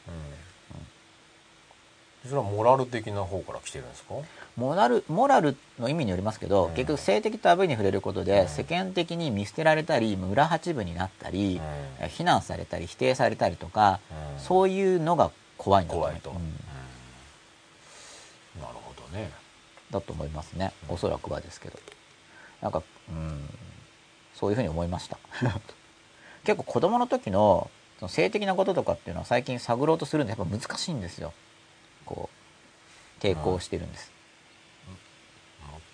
[2.24, 2.30] うん。
[2.30, 4.14] それはモラル的な方から来てるんですか？
[4.58, 6.74] モラルモラルの意味によりますけど、うん。
[6.74, 8.48] 結局性的タブーに触れることで、うん。
[8.48, 11.62] 世間的に見捨てられたり裏八分になったり、
[12.02, 12.10] うん。
[12.10, 14.00] 非難されたり否定されたりとか、
[14.36, 14.40] うん。
[14.40, 16.38] そういうのが怖いんだと怖いと、うん。
[16.38, 16.44] うん。
[18.62, 19.32] なるほどね。
[19.92, 20.72] だと思いますね。
[20.90, 21.80] おそらくはですけど。
[22.62, 23.50] なんかうん。
[24.36, 25.18] そういうふうに思いました。
[26.44, 31.34] 結構子供の時のその性的なこととかっていうのは最近探ろうとするんでやっぱ難しいんですよ。
[32.06, 32.30] こ
[33.22, 34.21] う抵抗してるんです、もう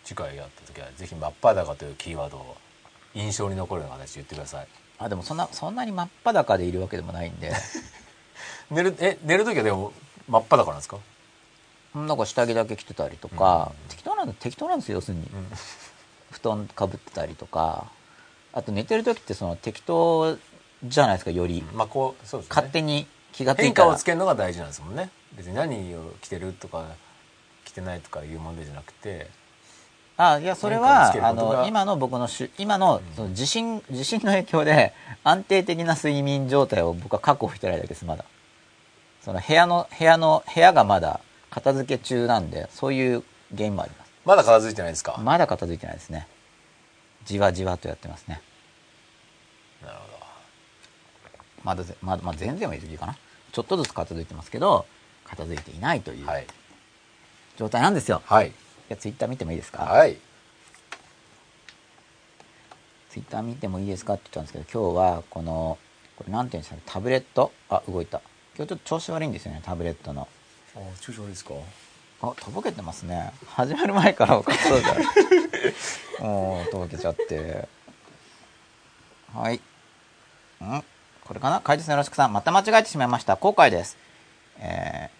[0.07, 2.55] 次回やった時はぜひ「真っ裸」というキーワードを
[3.13, 4.67] 印象に残るような形で言ってください。
[4.99, 7.53] あでもそんなそんなに真っ裸でいるわけでもないんで。
[8.71, 9.91] 寝るえ寝る時はでも
[10.29, 10.97] 真っ裸なんですか、
[11.93, 13.89] なんか下着だけ着てたりとか、うん。
[13.89, 15.23] 適当なんだ適当なんですよ要するに。
[15.23, 15.51] うん。
[16.31, 17.87] 布団かぶってたりとか。
[18.53, 20.37] あと寝てる時ってその適当
[20.83, 22.47] じゃないですかより、まあこうそうね。
[22.49, 25.11] 勝手に気がつい変化をつけるのが大事なんですもんね。
[25.33, 26.85] 別に何を着てるとか
[27.65, 29.29] 着てないとかいう問題じゃなくて
[30.17, 38.25] あいやそれはあの今の僕のしゅ今のうんその地震地震の影響で 安定的な睡眠状態を僕は確保してないだけですまだ。
[39.23, 41.19] その部屋の部屋の部屋がまだ
[41.51, 43.23] 片付け中なんでそういう
[43.55, 44.11] 原因もあります。
[44.25, 46.27] まだ片付いてないですか、まだ片付いてないですね。
[47.25, 48.41] じわじわとやってますね。
[49.83, 50.17] なるほ
[51.63, 53.15] まだぜまだ、まあ、全然は言い過ぎかな。
[53.51, 54.85] ちょっとずつ片付いてますけど
[55.25, 56.47] 片付いていないというどはい。
[57.57, 58.53] 状態なんですよ、はいい
[58.89, 60.17] やツイッター見てもいいですか、はい。
[63.09, 64.13] ツイッター見てもいいですか？
[64.13, 65.77] って言ったんですけど今日はこの
[66.15, 66.81] これなんていうんですかね？
[66.85, 67.51] タブレット？
[67.69, 68.21] あ動いた。
[68.55, 70.27] 今日ちょっと調子悪いんですよねタブレットの。
[70.75, 71.53] あ中小ですか？
[72.21, 73.31] あとぼけてますね。
[73.47, 77.67] 始まる前から分かったじゃんもうとぼけちゃって。
[79.33, 79.55] はい。
[79.55, 79.59] ん？
[81.25, 81.59] これかな？
[81.61, 82.33] 怪術のよろしくさん。
[82.33, 83.35] また間違えてしまいました。
[83.35, 83.97] 後悔です。
[84.59, 85.17] えー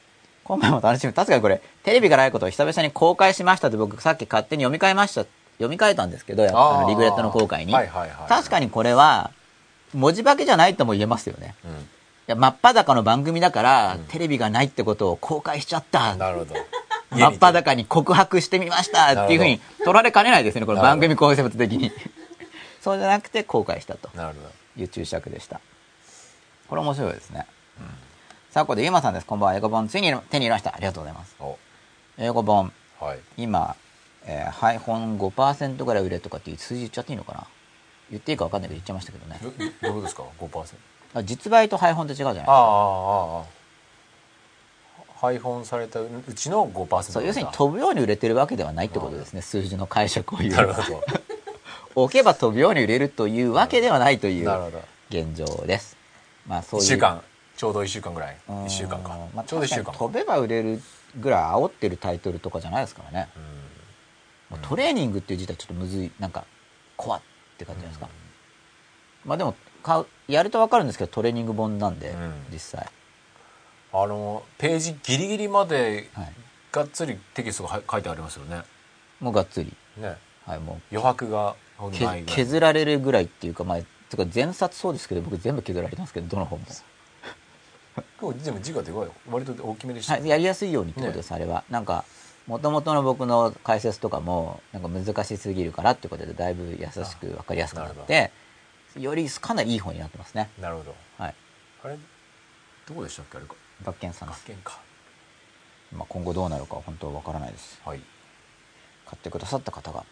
[0.48, 1.12] 今回も楽しみ。
[1.12, 5.26] 確かにこれテレビがないことを久々に公開しましたって僕さっき勝手に読み替えました。
[5.58, 9.32] 読み替えたんですけどやっぱあのリグレットの公開に、はいはいはい確かにこれは
[9.94, 11.56] 文字化けじゃないとも言えますよね。
[11.66, 11.72] うい
[12.28, 14.04] や真っ裸の番組だから、うん。
[14.06, 16.16] テレビがないってことを公開しちゃった。
[16.16, 16.56] んなるほど。
[17.12, 19.26] 真っ裸に告白してみました。
[19.26, 21.92] っていうふうに取られかねないですねこの番組コンセプト的に。
[22.82, 24.10] そうじゃなくて公開したと。
[24.78, 25.60] いう注釈でした。
[26.70, 27.46] これ面白いですね、さ
[27.80, 28.07] あ
[28.62, 29.26] ここでゆうまさんです。
[29.26, 29.56] こんばんは。
[29.56, 30.74] 英語本ついに手に入れました。
[30.74, 31.36] ありがとうございます。
[31.40, 31.58] お。
[32.18, 32.72] 英語本。
[33.00, 33.20] はい。
[33.38, 33.76] 今、
[34.26, 37.48] えー、配本5%ぐらい売れとかっていう数字言っちゃっていいのかな？
[38.10, 39.40] 言っていいか分かんないけど言っちゃいましたけどね。
[39.82, 40.76] どどうですか？5%
[41.14, 43.46] あ実売と配本って違うじゃないですああかああああ
[45.16, 49.42] 配本されたうちの5%そう要するに飛ぶように売れてるわけではないってことですね。
[49.42, 50.54] 数字の解釈を言う。
[50.54, 51.04] なるほど。
[51.96, 54.50] 置けば飛ぶように売れるというわけではないという
[55.10, 55.96] 現状です。
[56.48, 57.22] まあそう1いう週間
[57.58, 58.38] ちょうど1週間ぐらい。
[58.48, 58.66] うん。
[58.66, 59.94] 1週間か、まあ、ちょうど1週間。
[59.94, 60.80] 飛べば売れる
[61.20, 63.30] ぐらい煽ってるタイトルとかじゃないですからね、
[64.52, 64.60] うん。
[64.60, 66.46] トレーニングっていう自体ちょっとむずいなんか
[66.96, 68.10] 怖っって感じじゃないですか、
[69.26, 72.34] まあでも買うやると分かるんですけどトレーニング本なんで、うん。
[72.52, 72.88] 実際。
[73.92, 76.34] あのページギリギリまではい。
[76.72, 78.62] がっつりテキストがは書いてありますよね。
[79.20, 79.74] もうがっつり。
[79.98, 80.16] ね。
[80.46, 80.96] はいもう。
[80.96, 81.56] 余白が
[82.28, 86.66] 削られるぐらいっていうかまあてか全冊そうですけど僕全部削られてますけどどの本も、
[88.44, 91.64] でも字がでかい割と大きめでした、はい、やりやすいようにってことです、あれは。
[91.70, 92.06] なんか
[92.46, 98.32] もともとの僕の解説とかもなんか難しすぎるからってことでだいぶ優しく分かりやすくなって
[98.98, 100.50] よりかなりいい本になってますね。
[100.60, 100.96] なるほど。
[101.18, 101.36] はい。
[101.84, 101.98] あれ
[102.88, 103.56] どこでしたっけあれか？
[103.84, 104.80] 学研さんです、学研か。
[105.92, 107.82] まあ、今後どうなるかは本当わからないです。
[107.86, 108.02] はい。
[109.06, 110.06] 買ってくださった方が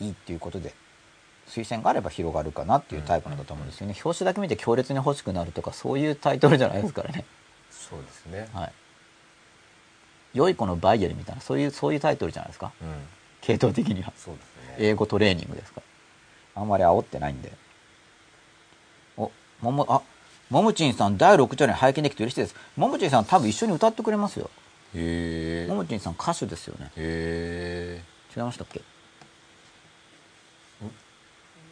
[0.00, 0.74] いいっていうことで
[1.48, 7.24] 推薦があれば広がるかなっていうタイプなんだと思うんですよね、表紙だけ見て強烈に欲しくなるとかそういうタイトルじゃないですからね。
[7.70, 8.48] そうですね。
[8.54, 8.72] はい。
[10.32, 12.72] 良い子のバイエルみたいなそういうそういうタイトルじゃないですか。
[12.82, 12.88] うん。
[13.40, 14.12] 系統的には。
[14.16, 14.76] そうですね。
[14.78, 15.82] 英語トレーニングですか。
[16.56, 17.52] らあんまり煽ってないんで。
[19.16, 19.30] お
[19.60, 20.02] ももあ
[20.50, 22.56] ももちんさん第6チャレン拝見できて嬉しいです。
[22.76, 24.50] ももちんさん多分一緒に歌ってくれますよ。
[24.94, 26.90] へえももちんさん歌手ですよね。
[26.96, 28.00] へ
[28.36, 28.80] 違いましたっけ？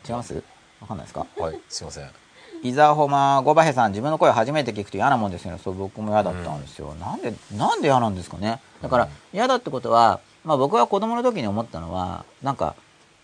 [0.07, 0.43] 違います？
[0.81, 1.27] わかんないですか？
[1.37, 2.11] えはいすいません。
[2.63, 5.59] 伊沢ホマゴバヘさん自分の声を初めて聞くと嫌なもんですよね。
[5.63, 8.61] そう僕も嫌だったんですよ、なんでなんで嫌なんですかね？
[8.81, 12.77] だから嫌だってことは、まあ、僕が子供の時に思ったのはなんか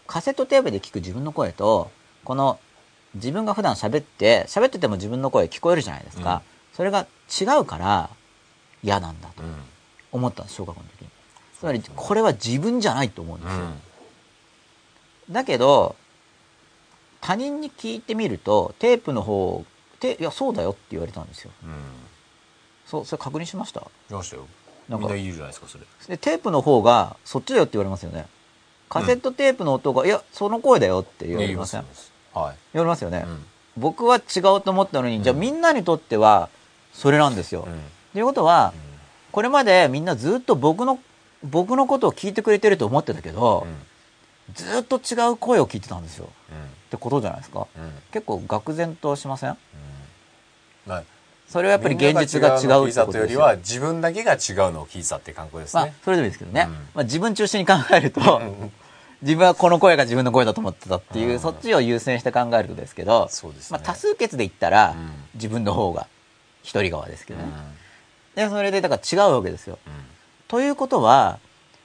[0.07, 1.91] カセットテープで聞く自分の声と
[2.25, 2.59] この
[3.15, 6.43] 自分が普段喋って喋ってても自分の声聞こえるじゃないですか、
[6.75, 7.07] それが
[7.41, 8.11] 違うから
[8.83, 9.55] 嫌なんだとうん。
[10.11, 11.09] 思ったんです小学校の時に。
[11.59, 13.65] つまりこれは自分じゃないと思うんですよ、
[15.31, 15.97] だけど
[17.21, 19.65] 他人に聞いてみるとテープの方
[20.01, 21.51] ていやそうだよって言われたんですよ。
[21.65, 21.71] うん。
[22.87, 23.83] そうそれ確認しました？
[24.09, 24.47] 見ましたよ。
[24.89, 25.07] なんか。
[25.09, 25.85] みんないるじゃないですかそれ。
[26.09, 28.27] でテープの方がそっちだよって言われますよね。
[28.89, 32.57] カセットテープの音が、いやその声だよって言われません言いますはい。
[32.73, 33.45] 言われますよね、うん。
[33.77, 36.49] 僕は違うと思ったのに、じゃあみんなにとっては
[36.95, 37.75] それなんですよ、うん。
[37.75, 37.77] っ
[38.15, 38.73] ていうことは
[39.31, 40.99] これまでみんなずっと僕の
[41.43, 43.67] 僕のことを聞いてくれてると思ってたけど、
[44.55, 46.27] ずっと違う声を聞いてたんですよ。
[46.27, 47.67] ってことじゃないですか。
[47.77, 47.85] うん。
[47.85, 49.57] うん結構愕然としません？
[50.87, 51.03] まあ
[51.49, 53.07] それはやっぱり現実が違うってことですよ。
[53.07, 54.39] というよりは自分だけが違う
[54.73, 55.75] のを聞いてたって感覚です。
[55.75, 56.73] まあね、それでもいいですけどね、うん。
[56.73, 58.21] まあ、自分中心に考えると、
[59.23, 61.41] 自分はこの声が自分の声だと思ってたっていう、うん。
[61.41, 63.31] そっちを優先して考えるとですけどね。
[63.71, 65.11] まあ、多数決で言ったら、うん。
[65.35, 66.07] 自分の方が
[66.63, 67.47] 一人側ですけどね、
[68.37, 68.45] うん。
[68.45, 69.79] でそれでだから違うわけですよ。
[70.49, 71.39] ということは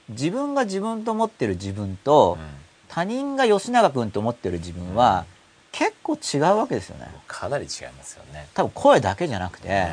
[0.08, 2.38] 自分が自分と思ってる自分と、
[2.88, 5.24] 他人が吉永君と思ってる自分は、
[5.72, 7.08] 結構違うわけですよね。
[7.26, 8.48] かなり違いますよね。
[8.54, 9.88] 多分声だけじゃなくて、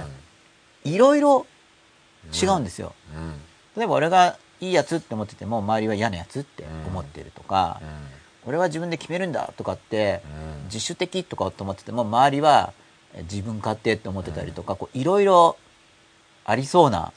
[0.84, 1.46] いろいろ
[2.32, 2.94] 違うんですよ。
[3.76, 7.82] 例えば俺がいいやつって思ってても周りは嫌なやつって思ってるとか、
[8.46, 10.22] 俺は自分で決めるんだとかって、
[10.56, 10.62] うん。
[10.72, 12.72] 自主的とかって思ってても周りは
[13.14, 15.58] え自分勝手って思ってたりとかこういろいろ
[16.46, 17.12] ありそうな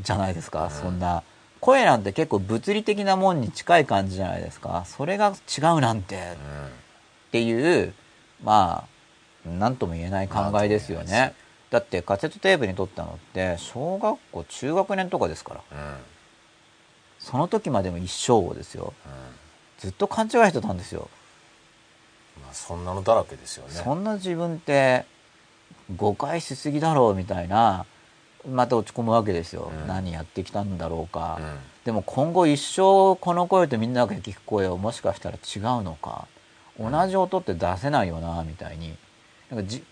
[0.00, 1.22] じゃないですか、そんな
[1.64, 4.84] 声なんて結構物理的なもんに近い感じじゃないですか。
[4.86, 6.16] それが違うなんて。
[6.16, 7.94] っていう
[8.42, 11.34] まあ何とも言えない考えですよね。
[11.70, 15.60] だってカセットテープに撮ったのって小学校中学年とかですから。
[17.18, 18.92] その時までも一生ですよ。
[19.78, 21.08] ずっと勘違いしてたんですよ。
[22.42, 23.72] まあそんなのだらけですよね。
[23.72, 25.06] そんな自分って
[25.96, 27.86] 誤解しすぎだろうみたいな
[28.50, 29.88] また落ち込むわけですよ、うん。
[29.88, 31.56] 何やってきたんだろうか、うん。
[31.84, 36.26] でも今後一生この声とみんなが聞く声をもしかしたら違うのか。
[36.78, 38.94] 同じ音って出せないよなみたいに。
[39.50, 39.82] なんかじ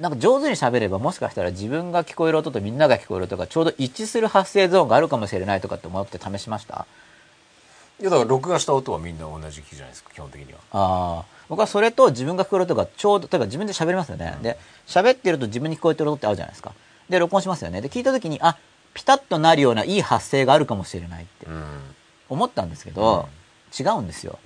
[0.00, 6.86] なんか上手に喋ればもしかしたら自分が聞こえる音とみんなが聞こえる音がちょうど一致する発生ゾーンがあるかもしれないとかって思って試しました？
[8.00, 10.58] いやだから録画した音はみんな同じ聞きじゃないですか基本的には。
[10.72, 16.72] ああ僕はそれと自分が聞こえる音がちょうど例えば自分で喋りますよね、で喋ってると自分に聞こえてる音ってあるじゃないですか
[17.12, 17.80] で録音しますよね。
[17.80, 18.56] で聞いた時にあ
[18.94, 21.64] ピタッとなるようないい発声があるかもしれないってうん。
[22.28, 23.28] 思ったんですけど、
[23.78, 24.38] 違うんですよ。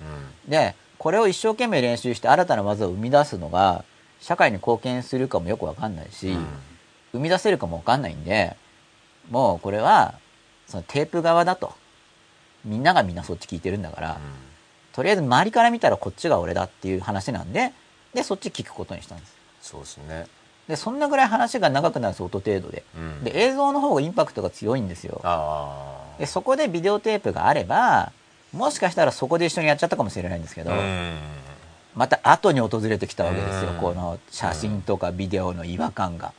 [0.45, 0.51] うん。
[0.51, 3.85] でこれを一生懸命練習して新たな技を生み出すのが
[4.19, 6.45] 社会に貢献するかもよくわかんないし、うん。
[7.13, 8.55] 生み出せるかもわかんないんで
[9.29, 10.15] もうこれは
[10.67, 11.73] そのテープ側だと。
[12.65, 14.19] みんながみんなそっち聞いてるんだから、
[14.91, 17.71] とりあえず周りから見たらこっちが俺だっていう話なんで
[18.13, 19.37] でそっち聞くことにしたんです。
[19.61, 20.25] そうですね
[20.67, 22.83] でそんなぐらい話が長くなるんです音程度で。
[22.95, 23.23] うん。
[23.23, 25.21] で映像の方がインパクトが強いんですよ。
[26.19, 28.11] でそこでビデオテープがあれば
[28.53, 31.17] もしかしたらそこで一緒にやっちゃったかもしれないんですけど、うん。
[31.95, 33.77] また後に訪れてきたわけですよ、うん。
[33.77, 36.31] この写真とかビデオの違和感が、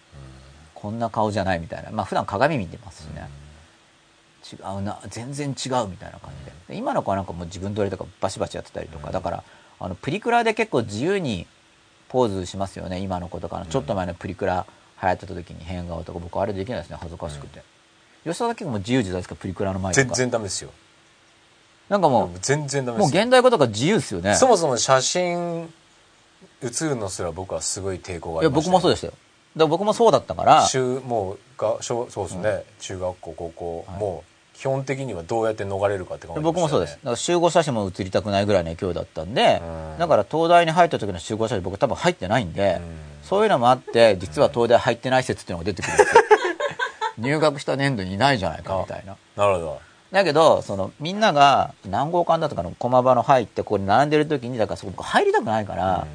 [0.75, 1.91] こんな顔じゃないみたいな。
[1.91, 3.29] まあ普段鏡見てますしね、
[4.53, 6.53] 違うな全然違うみたいな感じで。
[6.69, 9.11] で今の子はなんかもう自分撮りとかバシバシやってたりとか。
[9.11, 9.45] だから
[9.81, 11.47] あのプリクラで結構自由に
[12.09, 13.67] ポーズしますよね今の子とかの。
[13.67, 14.67] ちょっと前のプリクラ
[15.03, 17.63] 流行ってた時に変顔とか僕あれできないですね恥ずかしくて、
[18.25, 20.71] 吉田だけも自由自在ですかプリクラの前と全か然ダメですよ。
[21.89, 23.23] なんかもう全然ダメもうですよ。
[23.23, 24.35] 現代語とか自由ですよね。
[24.35, 25.73] そもそも写真
[26.63, 28.71] 写るのすら僕はすごい抵抗があいやりました。
[28.71, 29.13] 僕もそうでしたよ。
[29.57, 30.67] だ僕もそうだったから。
[30.69, 34.28] 中もうが小そうですね、中学校高校、もう
[34.59, 36.43] 基本的にはどうやって逃れるかって考えね。
[36.43, 36.95] 僕もそうです。
[36.97, 39.99] だから集合写真も写りたくないぐらいの勢いだったんでうん。
[40.01, 42.83] だから東大に入った時の集合写真僕多分入ってないんでうん。
[43.23, 46.23] そういうのもあって実は東大入ってない説っていうのが出てくるんですよ。
[47.19, 49.17] 入学した年度にいないじゃないかみたいな。
[49.37, 49.81] なるほど。
[50.11, 56.07] だけどそのみんなが何号館だとかの駒場の入ってここに並んでる時にだからそこ僕入りたくないから、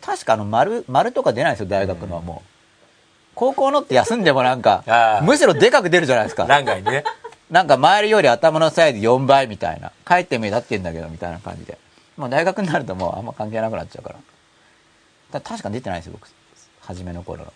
[0.00, 2.16] 確かあの丸丸とか出ないんですよ大学の。
[2.16, 2.48] はもう、
[3.36, 6.46] 高校のって休んでもなんかむしろでかく出るじゃないですか。
[6.46, 7.04] 欄外にね
[7.50, 9.92] なんか周りより頭のサイズ4倍みたいな。
[10.06, 11.78] 帰って目立ってんだけどみたいな感じで。
[12.16, 14.18] もう大学になるともうあんま関係なくなっちゃうから。
[15.32, 16.28] だ確かに出てないんですよ僕。
[16.80, 17.52] 初めの頃の。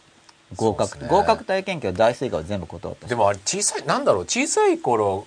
[0.56, 1.06] 合格、ね。
[1.08, 4.22] 合格体験記は大水化は全部断ったしでもあれ小さいなんだろう。
[4.24, 5.26] 小さい頃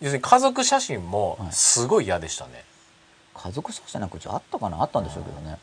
[0.00, 2.64] 要するに家族写真もすごい嫌でしたね、
[3.34, 4.82] 家族写真なんかうちあったかな？
[4.82, 5.56] あったんでしょうけどね。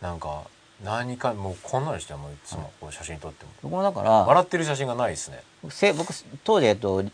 [0.00, 0.42] なんか
[0.82, 3.50] 何かもうこんなにしてもいつもこう写真撮っても。
[3.62, 5.42] 僕もだから笑ってる写真がないですね。
[5.68, 6.12] せ僕
[6.42, 7.12] 当時えっとうん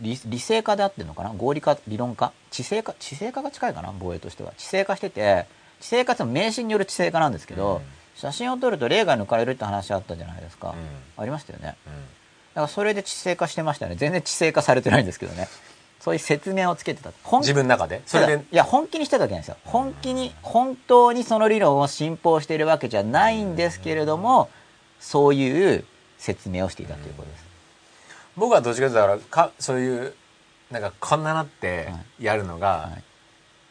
[0.00, 1.30] 理理性科であってるのかな？
[1.30, 1.78] 合理化？
[1.88, 2.32] 理論化？
[2.50, 3.92] 地政科地政科が近いかな？
[3.98, 4.52] 防衛としては。
[4.56, 5.46] 地政科してて
[5.80, 7.82] 地政科って迷信による地政科なんですけど、うん。
[8.16, 10.74] 写真を撮ると霊が抜かれるって話あったじゃないですか、
[11.16, 11.68] ありましたよね。
[11.68, 13.96] だからそれで地政化してましたよね。
[13.96, 15.48] 全然地政化されてないんですけどね。
[16.00, 17.12] そういう説明をつけてた。
[17.22, 18.02] 本自分の中で？
[18.04, 18.44] それで？
[18.52, 19.56] いや本気にしてたわけないんですよ。
[19.64, 24.50] 本気に本当にその理論を信奉しているわけじゃないんですけれども
[24.98, 25.84] そういう
[26.18, 27.44] 説明をしていたということです
[28.36, 30.14] 僕はどっちかというとだからかそういう
[30.70, 33.04] なんかこんななってやるのが、はい。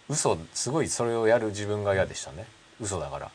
[0.10, 2.46] 嘘すごいそれをやる自分が嫌でしたね。
[2.82, 3.32] 嘘だから。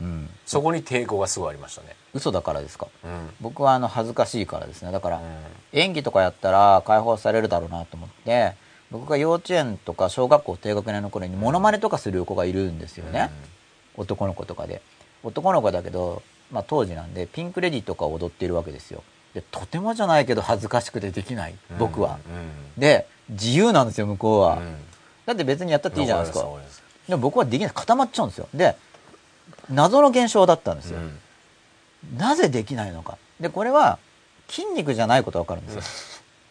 [0.00, 0.30] うん。
[0.46, 1.94] そこに抵抗がすごいありましたね。
[2.12, 2.88] 嘘だからですか？
[3.04, 3.30] うん。
[3.40, 4.90] 僕はあの恥ずかしいからですね。
[4.90, 5.20] だからう
[5.72, 8.54] 演技とかやったら解放されるだろうなと思って
[8.90, 13.12] 僕が幼稚園とか小学校低学年の頃にモノマネとかする子がいるんですよん。
[13.12, 13.30] ね、
[13.96, 14.82] 男の子とかで。
[15.22, 18.98] 男の子だけど、まあ、当時なんでピンク・レディーとかを踊っているわけですよ。
[18.98, 21.54] でとてもじゃないけど恥ずかしくてできない。
[21.72, 22.80] うん僕は、うん。
[22.80, 24.76] で自由なんですよ向こうは、うん。
[25.26, 26.46] だって別にやったっていいじゃないですか。
[27.08, 27.72] でも僕はできない。
[27.74, 28.48] 固まっちゃうんですよ。
[28.54, 28.76] で
[29.70, 30.98] 謎の現象だったんですよ、
[32.18, 33.16] なぜできないのか。
[33.40, 33.98] でこれは
[34.48, 35.82] 筋肉じゃないことわかるんですよ、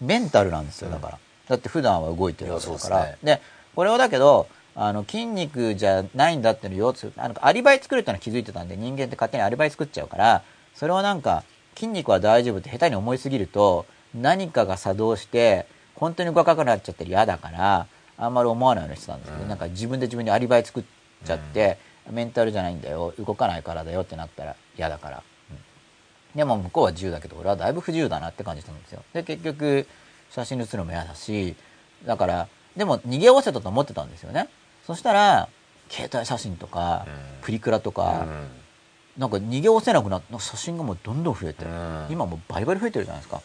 [0.01, 2.97] メンタルなんですよだから、だって普段は動いてるわけだから。
[2.97, 3.41] いやそうで
[3.75, 11.43] これをだけどあの筋肉じゃないんだっていうのを要あのアリバイ作るっていうのは気づいてたんで人間って勝手にアリバイ作っちゃうからそれをなんか
[11.75, 15.65] 筋肉は大丈夫って下手に思いすぎると何かが作動して
[15.95, 19.49] 本当に若くなっちゃってる嫌だからあんまり思わないようにしてたんですけど、うん。
[19.49, 20.83] なんか自分で自分にアリバイ作っ
[21.25, 21.77] ちゃって、
[22.11, 25.23] メンタルじゃないんだよ動かないからだよってなったら嫌だから、
[26.35, 29.03] でも向こうは自由だけど俺はだいぶ不自由だなって感じたんですよ。
[29.13, 29.87] で結局
[30.29, 31.55] 写真写るのも嫌だし
[32.05, 34.49] だからでも逃げおせたと思ってたんですよね。
[34.85, 35.47] そしたら
[35.89, 37.13] 携帯写真とか、うん。
[37.41, 38.25] プリクラとか、
[39.17, 42.07] なんか逃げおせなくなって写真がもうどんどん増えて、うん。
[42.09, 43.41] 今もうバリバリ増えてるじゃないですか。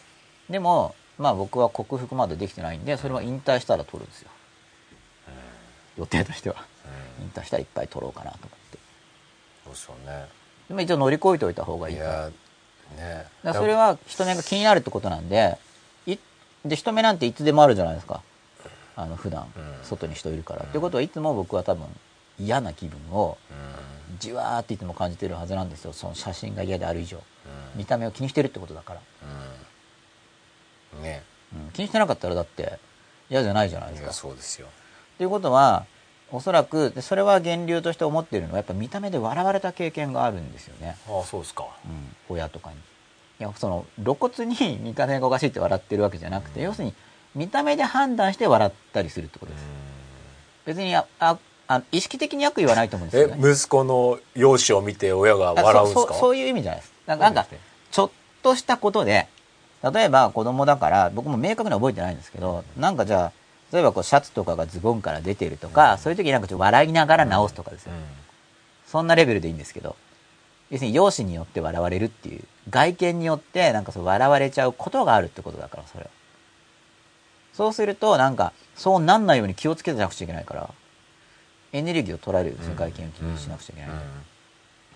[0.49, 4.29] でもまあ僕は克服までできてないんでそれは引退したら撮るんですよ、
[5.97, 6.55] 予定としては。
[7.19, 7.25] うん。
[7.25, 8.79] 引退したらいっぱい撮ろうかなと思って。
[9.65, 10.27] そうですよね。
[10.69, 11.95] でも一応乗り越えておいた方がいい。
[11.95, 12.31] いや
[12.97, 13.25] ね。
[13.43, 15.57] だそれは人目が気になるってことなんで
[16.07, 16.17] い
[16.65, 18.23] で人目なんていつでもあるじゃないですか。
[18.95, 19.43] あの普段。
[19.55, 19.85] うん。
[19.85, 21.85] 外に人いるから、ってことはいつも僕は多分
[22.39, 24.17] 嫌な気分をうん。
[24.19, 25.93] じわーっていつも感じてるはずなんですよ。
[25.93, 27.17] その写真が嫌である以上。
[27.17, 27.79] うん。
[27.79, 29.01] 見た目を気にしてるってことだから、
[30.97, 31.03] うん。
[31.03, 31.23] ね。
[31.53, 32.79] うん、気にしてなかったらだって
[33.29, 34.13] 嫌じゃないじゃないですか。
[34.13, 34.67] そうですよ。
[35.17, 35.85] ということは
[36.31, 41.65] おそらくでそれは源流として思っているのはやっぱ見た目で笑われた経験があるんですよね、ああそうですか。
[41.85, 42.75] うん、親とかに。
[42.77, 42.79] い
[43.43, 46.93] やその露骨に 見た目がおかしいって笑ってるわけじゃなくて、要するに
[47.35, 49.65] 見た目で判断して笑ったりするってことです、
[50.65, 51.05] 別にあ
[51.69, 53.47] ああ意識的に悪意はないと思うんですよね。
[53.47, 56.15] え息子の容姿を見て親が笑うんですか？
[56.15, 56.81] あそういう意味じゃない。
[56.81, 57.45] ですなんか
[57.91, 58.09] ちょっ
[58.41, 59.27] としたことで
[59.93, 63.31] 例えば子供だから僕も明確には覚えてないんですけどなんかじゃあ
[63.71, 67.91] 例えばこうシャツとかがズボンから出てるとか、そういう時になんかちょっと笑いながら直すとかですよ、
[68.87, 69.95] そんなレベルでいいんですけど
[70.71, 76.09] 要するに容姿によって笑われるっていう外見によってなんかそう笑われちゃうことがあるってことだからそれは。
[77.53, 80.69] そうするとなんかそうなんないように気をつけてなくちゃいけないから
[81.71, 83.91] エネルギーを取られるんですね、外見を気にしなくちゃいけない、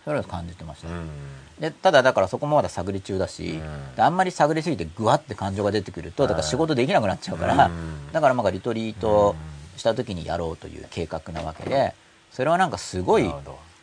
[0.04, 0.88] それを感じてました、
[1.60, 3.60] でただだからそこもまだ探り中だし、
[3.98, 8.12] あんまり探りすぎてグワって感情が出てくるとだから仕事できなくなっちゃうから、うん。
[8.12, 9.36] だからまあリトリート
[9.78, 11.94] した時にやろうという計画なわけで
[12.32, 13.32] それはなんかすごい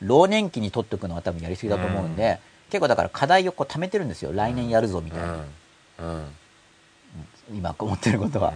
[0.00, 4.32] 老年期に取っておくのは多分やりすぎだと思うんで、結構だから課題をこう貯めてるんですよ。
[4.32, 5.44] 来年やるぞみたいな、
[7.52, 8.52] 今思ってることは。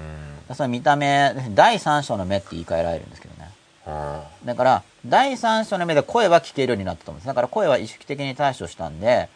[0.49, 0.57] う、ん。
[0.57, 3.34] その見た目第三者の目って言い換えられるんですけど
[3.85, 7.26] だから第三者の目で声は聞けるようになったと思うんです。
[7.26, 9.28] だから声は意識的に対処したんで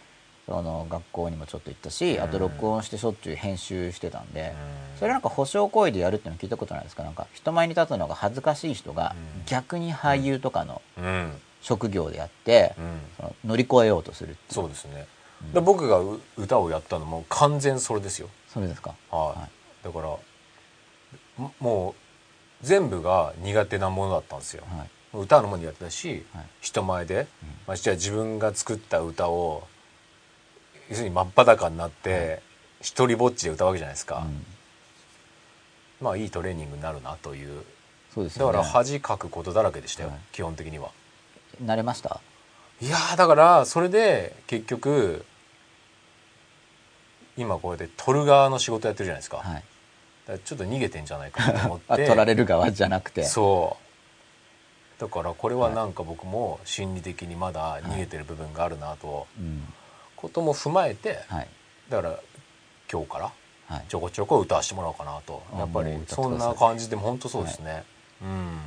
[0.46, 4.54] その学校にもちょっと行ったしあと録音してしょっちゅう編集してたんで、
[4.98, 7.02] それなんか保証行為でやるっていうの聞いたことないですか？
[7.02, 9.44] なんか人前に立つのが恥ずかしい人がうん。
[9.46, 11.32] 逆に俳優とかのうん。
[11.60, 13.00] 職業でやって、うん。
[13.16, 15.06] その乗り越えようとするそうですね、
[15.52, 18.28] で僕がう歌をやったのも完全それですよ。
[18.46, 18.94] それですか？
[19.10, 19.48] はい、は
[19.82, 19.84] い。
[19.84, 20.16] だから
[21.36, 21.94] ももう
[22.62, 24.88] 全部が苦手なものだったんですよ、はい。
[25.14, 26.46] 歌うのも苦手だし、はい。
[26.60, 27.26] 人前で、
[27.66, 29.66] ましてや自分が作った歌を
[30.88, 32.42] 要するに真っ裸になって、
[32.80, 34.46] 一人ぼっちで歌うわけじゃないですか、うん。
[36.00, 37.62] まあいいトレーニングになるなという。
[38.14, 38.52] そうですよね。
[38.52, 40.18] だから恥かくことだらけでしたよ、はい。
[40.32, 40.90] 基本的には。
[41.62, 42.20] 慣れました？
[42.80, 45.24] いやーだからそれで結局
[47.36, 49.64] 今こうやって撮る側の仕事やってるじゃないですか,、はい
[50.44, 51.84] ちょっと逃げてんじゃないかなと思って。
[51.92, 53.24] あ取られる側じゃなくて。
[53.24, 53.76] そ
[54.98, 55.00] う。
[55.00, 59.26] だからこれはなんか僕も心理的にまだ逃げてる部分があるなと。
[59.38, 59.72] うん。
[60.16, 61.48] ことも踏まえてはい。
[61.88, 62.18] だから
[62.90, 63.32] 今日から
[63.68, 63.84] はい。
[63.88, 65.42] ちょこちょこ歌わせてもらおうかなと。
[65.54, 67.84] あやっぱりそんない感じでも本当そうですね、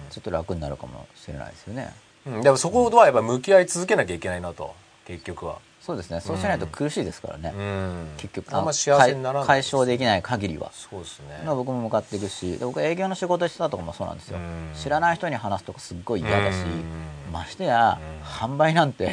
[0.10, 1.94] ちょっと楽になるかもしれないですよね。
[2.26, 4.74] うん、うん、でもそこはやっぱ向き合い続けなきゃいけないなと。
[5.06, 6.22] 結局はそうですね。
[6.22, 8.08] そうしないと苦しいですからね、うん。
[8.18, 8.56] 結局。
[8.56, 11.42] あんま幸せにならない解消できない限りは、そうですね。
[11.44, 14.72] まあ、僕も向かっていくしで僕営業の仕事してたとこもそうなんですよ、うん。
[14.76, 17.34] 知らない人に話すとかすっごい嫌だし、うん。
[17.34, 18.56] ましてや、うん。
[18.56, 19.12] 販売なんて、うん。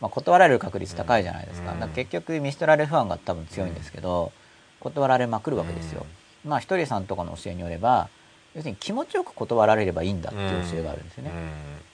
[0.00, 4.32] まあ、断られる確率高いじゃないですか,、から結局見捨てられる不安が多分強いんですけど、
[4.80, 6.04] 断られまくるわけですよ、
[6.44, 8.08] まあひとりさんとかの教えによれば
[8.54, 11.32] 要するに気持ちよく断られればいいんだっていう教えがあるんですよね、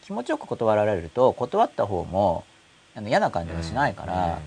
[0.03, 2.45] 気持ちよく断られると断った方も
[2.95, 4.39] あの嫌な感じがしないから、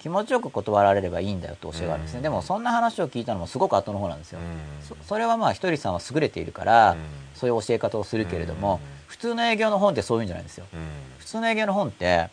[0.00, 2.22] 気持ちよく断られればいいんだよって教えがあるんですね、うん。
[2.22, 4.86] でもそんな話を聞いたのもすごく後の方なんですよ、うん。
[4.86, 6.98] そそれはまあひとりさんは優れているから、うん。
[7.34, 8.80] そういう教え方をするけれども、うん。
[9.06, 10.64] 普通の営業の本ってそういうんじゃないんですよ。
[10.72, 10.80] うん。
[11.18, 12.30] 普通の営業の本って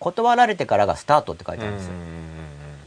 [0.00, 1.92] 断られてからがスタートって書いてあるんですよ、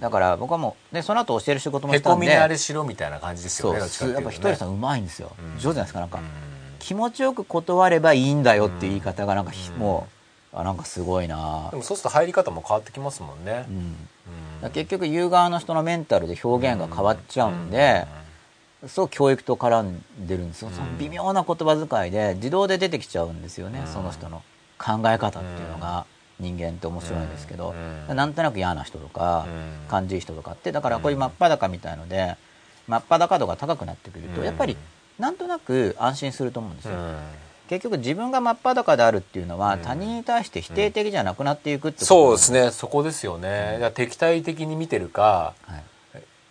[0.01, 4.15] だから僕はもうでその後教える仕事もへしたんでこみにあれしろみたいな感じですよそうね。
[4.15, 5.59] やっぱひとりさんんうまいんですよ、うん。
[5.59, 5.99] 上手じゃないですか？
[6.01, 6.25] なんか、うん
[6.77, 10.14] 気持ちよく断ればいいんだよっていう言い方がなんかもう
[10.57, 11.67] あなんかすごいな。
[11.69, 13.65] でもそうすると入り方も変わってきますもんね。
[14.63, 14.71] うん。
[14.71, 18.07] 結局言う側の人のメンタルで表現が変わっちゃうんで、
[18.87, 23.87] そう教育と絡んでるんですよ、その微妙な言葉遣いで自動で出てきちゃうんですよね、うん。
[23.87, 24.43] その人の
[24.79, 26.05] 考え方っていうのが、
[26.39, 27.75] 人間って面白いんですけど、
[28.09, 28.15] うん。
[28.15, 29.89] なんとなく嫌な人とか、うん。
[29.89, 32.37] 感じいい人とかってだからこういう真っ裸みたいので
[32.87, 34.45] 真っ裸度が高くなってくると、うん。
[34.45, 34.77] やっぱり
[35.19, 37.17] なんとなく安心すると思うんですよ、うん
[37.67, 39.79] 結局自分が真っ裸であるっていうのは、うん。
[39.81, 42.05] 他人に対して否定的じゃなくなっていくってこと。
[42.05, 42.71] そうですね。
[42.71, 43.73] そこですよね。
[43.73, 45.83] だから敵対的に見てるかはい、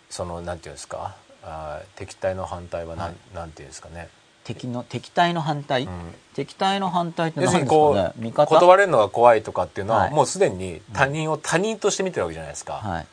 [0.09, 1.15] そのなんていうんですか？
[1.43, 3.15] あー敵対の反対はなん,、はい。
[3.35, 4.09] なんていうんですかね、
[4.43, 5.89] 敵の敵対の反対、うん。
[6.33, 8.45] 敵対の反対って要何ですするにこう、かね味方？
[8.59, 10.11] 断れるのが怖いとかっていうのは、はい。
[10.11, 13.07] もうすでに他人を他人として見てるわけじゃないですか、はい。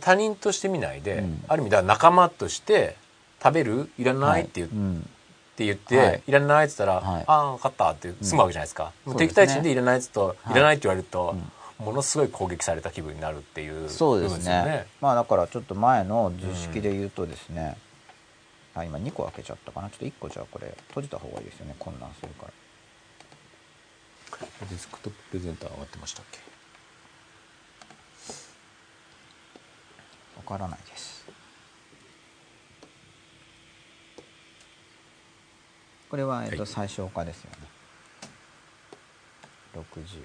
[0.00, 1.44] 他人として見ないで、うん。
[1.48, 2.96] ある意味では仲間として
[3.42, 3.90] 食べる？
[3.98, 4.42] いらない？
[4.42, 5.08] って言,、っうん
[5.56, 6.22] て言って、はい。
[6.26, 7.24] い、らないって言ったら、はい。
[7.26, 10.52] ああ分かったって済むわけじゃないですか、うん敵対心でいらないって言うと、はい。
[10.52, 11.36] い、らないって言われると、
[11.78, 14.86] ものすごい攻撃された気分になるっていうそうですね。
[15.00, 17.76] まあだからちょっと前の図式で言うとですね、
[18.74, 19.90] あ今2個開けちゃったかな。
[19.90, 22.52] ちょっと1個じゃあこれ閉じた方がいいですよね混乱するから。
[24.70, 26.38] デスクトッププレゼンター上がってましたっけ？
[30.36, 31.11] わからないです
[36.12, 36.66] これは、えっとはい。
[36.66, 37.56] 最小化ですよね。
[39.74, 40.22] 60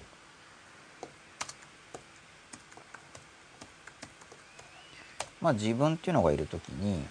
[5.40, 7.06] まあ自分っていうのがいるときに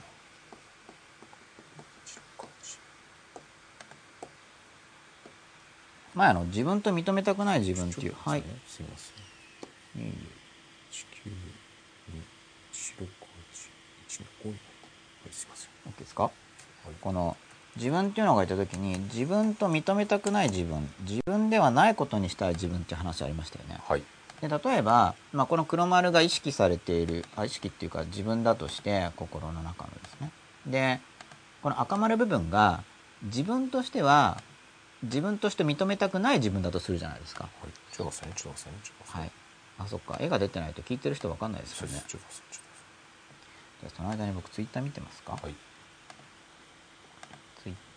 [6.14, 8.42] まああの自分と認めたくない自分っていうはい。
[8.68, 9.12] すいませ
[9.98, 10.02] ん。
[10.02, 10.12] いい
[10.90, 11.36] 地球に
[12.72, 13.12] 白か
[14.06, 14.58] 一の五はい
[15.32, 15.70] すいません。
[15.90, 16.30] OK ですか？
[17.00, 17.34] この
[17.76, 23.78] 自分っていうのがいた時に自分と認めたくない自分自分ではないことにしたい自分って話ありましたよね。
[23.86, 24.02] はい。
[24.40, 30.30] で例えば、まあ、この黒丸が意識されているあ意識っていうか自分だとして心の中のですね。
[30.66, 31.00] で
[31.62, 32.82] この赤丸部分が
[33.22, 34.42] 自分としては
[35.02, 37.44] 自分として認めたくない自分だとするじゃないですか。
[37.44, 37.72] はい。
[37.92, 38.26] ちょっと待って
[39.18, 39.30] はい。
[39.78, 40.16] あそっか。
[40.20, 42.02] 絵が出てないと聞いてる人分かんないですよね。
[42.08, 45.54] じゃあその間に僕ツイッター見てますか、とはい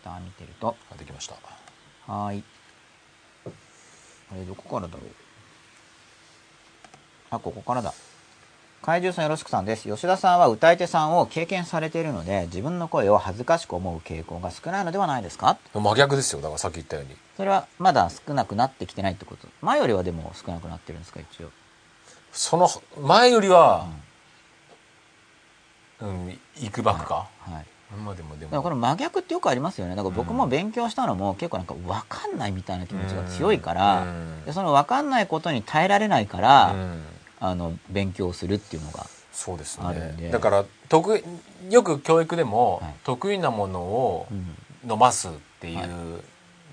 [0.02, 0.76] ター見てると。
[0.92, 1.34] あできました。
[2.06, 2.44] はーい。
[3.46, 5.02] あれどこからだろう？
[7.30, 7.92] あここからだ。
[8.82, 9.88] 怪獣さんよろしくさんです。
[9.88, 15.58] 吉田さんは歌い手さんを経験されているので自分の声を恥ずかしく思う傾向が少ないのではないですか？
[15.74, 16.40] 真逆ですよ。
[16.40, 17.14] だからさっき言ったように。
[17.36, 19.46] それはまだ少なくなってきてないってこと。
[19.60, 21.20] 前よりはでも少なくなってるんですか？
[21.20, 21.50] 一応。
[22.32, 22.68] その
[23.02, 23.88] 前よりは
[26.00, 28.70] うん、いくばくか、はいまあでもでも。
[28.70, 29.96] れ真逆ってよくありますよね。
[29.96, 34.44] だから僕も勉強したのも結構なんか分かんないみたいな気持ちが強いから、うん。
[34.44, 37.04] でその分かんないことに耐えられないから、うん。
[37.40, 40.24] あの勉強するっていうのがそうですあるんで。
[40.24, 41.24] ねだから得意
[41.72, 42.94] よく教育でも、はい。
[43.04, 44.56] 得意なものをうん。
[44.86, 45.30] 伸ばすっ
[45.60, 46.20] ていう、は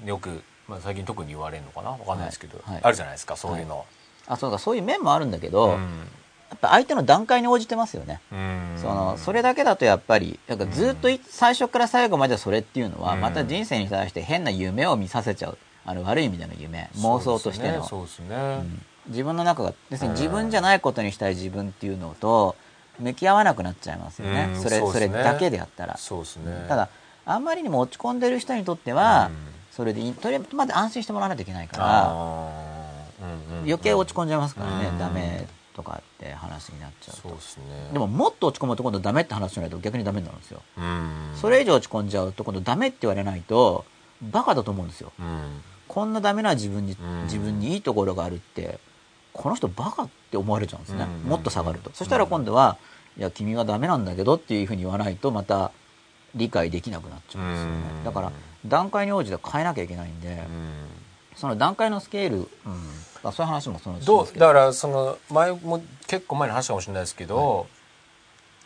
[0.06, 1.90] よく、まあ、最近特に言われるのかな？
[1.90, 2.74] わかんないですけど、はい。
[2.76, 2.84] はい。
[2.86, 3.86] あるじゃないですかそういうの、
[4.28, 6.08] あそうかそういう面もあるんだけど、うん
[6.50, 8.78] やっぱ相手の段階に応じてますよね、うん。
[8.78, 13.22] そのそれだけだとやっぱりなんかずっとい最初から最後までそれっていうのは、うん。
[13.22, 15.58] また人生に対して変な夢を見させちゃう。
[15.86, 16.90] あの悪い意味での夢。
[16.98, 17.84] 妄想としての。
[17.86, 18.82] そうですねうん。
[19.08, 22.56] 自分の中が要す自分じゃないことにしたい自分っていうのと
[23.00, 26.66] 向き合わなくなっちゃいますよね、うんそれそそれだけでやったら、そうですね。
[26.68, 26.90] ただ
[27.26, 29.58] あんまりにも落ち込んでる人にとっては、うん。
[29.78, 32.12] それでとりあえずまず安心してもらわないといけないから
[33.22, 35.48] うんうん余計落ち込んじゃいますからね、うんダメ
[35.78, 37.30] とかって話になっちゃうと。
[37.30, 37.36] ね。
[37.94, 41.32] でももっと落ち込むと今度ダメって話しないと逆にダメになるんですよ、うん。
[41.36, 43.86] それ以上落ち込んじゃうと今度ダメって言われないと
[44.22, 45.14] バカだと思うんですよ。
[45.20, 45.62] うん。
[45.88, 47.24] こんなダメな自分に、うん。
[47.24, 48.80] 自分にいいところがあるって
[49.34, 51.30] この人バカって思われちゃうんですね、うん。
[51.30, 52.78] もっと下がると、そしたら今度は、
[53.18, 55.72] いや君はダメなんだけどっていうふうに言わないとまた
[56.36, 58.04] 理解できなくなっちゃうんですよね、うん。
[58.04, 58.32] だから
[58.66, 60.88] 段階に応じて変えなきゃいけないんで、うん。
[61.36, 62.48] その段階のスケール、うん、
[63.24, 64.24] あそういう話もそのど。
[64.24, 67.68] うだからその前も結構前に話したかもしれないですけど、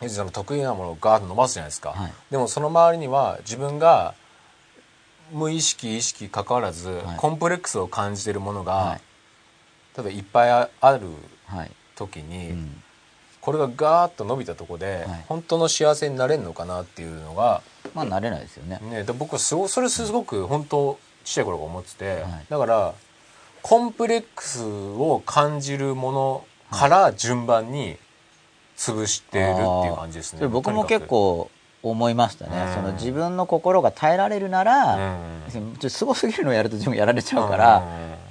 [0.00, 2.12] するにその得意なものをガーッと伸ばすじゃないですか、はい。
[2.30, 4.14] でもその周りには自分が
[5.32, 7.16] 無意識意識関わらず、はい。
[7.16, 9.00] コンプレックスを感じてるものが、はい。
[9.96, 11.06] 例えばいっぱいあある
[11.46, 12.82] はい、時に、うん。
[13.40, 15.24] これがガーッと伸びたとこで、はい。
[15.28, 17.60] 本当の幸せになれるのかなっていうのが、
[17.94, 22.46] まあ慣れないですよね、ね、で僕はすごそれすごく本当ちっちゃい頃から思ってて、はい。
[22.48, 22.94] だから
[23.62, 27.96] コンプレックスを感じるものから順番に
[28.76, 30.48] 潰してるっていう感じですね。
[30.48, 31.50] 僕も結構
[31.82, 32.74] 思いましたね、うん。
[32.74, 35.42] その自分の心が耐えられるなら、うん。
[35.50, 37.82] ちょっとすごすぎるのをやると自分やられちゃうから、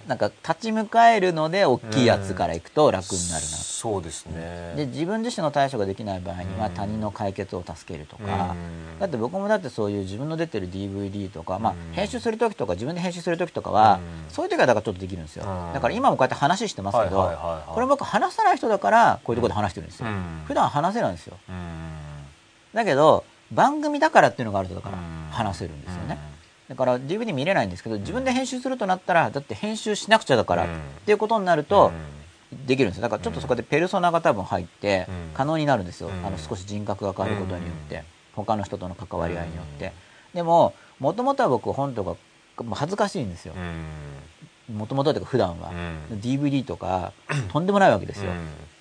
[0.07, 4.73] なんか立ち向かえるので大きいやつからいくと楽になるな、そうですね。
[4.75, 6.73] で自分自身の対処ができない場合にはうん。
[6.73, 8.99] 他人の解決を助けるとか、うん。
[8.99, 11.93] だって僕もだってそういう自分の出てる DVD とか、まあうん。
[11.93, 14.33] 編集する時とか自分で編集する時とかは、うん。
[14.33, 15.73] そういう時はだからちょっとできるんですよ、うん。
[15.73, 17.31] だから今もこうやって話してますけど、
[17.67, 20.43] これ僕話さない人だからこういうところで話してるんですよ、うん。
[20.45, 21.37] 普段話せないんですよ。
[21.49, 21.55] うん。
[22.73, 25.21] だけど番組だからっていうのがあるとだからうん。
[25.31, 26.17] 話せるんですよね、
[26.67, 30.73] だから DVD 見れないんですけど自分で編集するとなったらだって編集しなくちゃだからっうん。
[31.05, 31.91] ていうことになると
[32.67, 33.03] できるんですよ。
[33.03, 35.15] だからちょっとそこでペルソナが多分入ってうん。
[35.33, 36.25] 可能になるんですよ、うん。
[36.25, 38.01] あの少し人格が変わることによって、うん。
[38.35, 39.91] 他の人との関わり合いによって、うん。
[40.35, 42.15] でももともとは僕本とか
[42.73, 43.53] 恥ずかしいんですよ。
[44.69, 44.75] うん。
[44.77, 45.71] もともとというか普段は、
[46.11, 46.19] うん。
[46.19, 47.13] DVD とか
[47.51, 48.31] とんでもないわけですよ、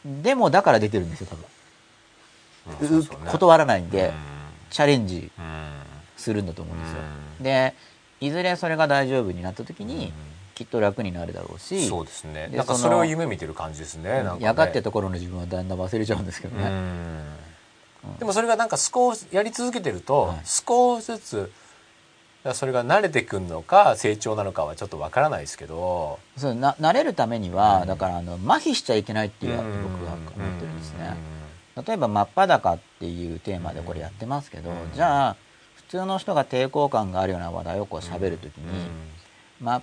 [0.05, 0.23] うん。
[0.23, 1.29] でもだから出てるんですよ
[2.68, 4.30] 多分、断らないんで、うん
[4.71, 5.71] チャレンジうん。
[6.16, 6.99] するんだと思うんですよ、
[7.39, 7.45] うん。
[7.45, 7.75] で
[8.21, 10.12] いずれそれが大丈夫になった時に、うん。
[10.55, 12.49] きっと楽になるだろうしそうですね。
[12.51, 14.11] でなんかそれを夢見てる感じですね。
[14.11, 14.45] なんかね。
[14.45, 18.18] やがてところの自分はだんだん忘れちゃうんですけどね、うん。
[18.18, 20.41] でもそれがなんか少しやり続けてると、はい。
[20.45, 21.53] 少しずつ
[22.53, 26.18] それが慣れてくるのか成長なのかはちょっとわからないですけど。
[26.37, 27.89] そうな慣れるためには、うん。
[27.89, 31.16] だからあの麻痺しちゃいけないっていう僕は思ってるんですね、
[31.87, 34.76] 例えば「真っ裸」っていうテーマでこれやってますけど、うん。
[34.95, 35.37] じゃあ
[35.76, 38.89] 普通の人が抵抗感があるような話題をこう喋るときに、
[39.61, 39.83] まあ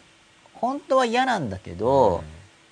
[0.53, 2.23] 本当は嫌なんだけど、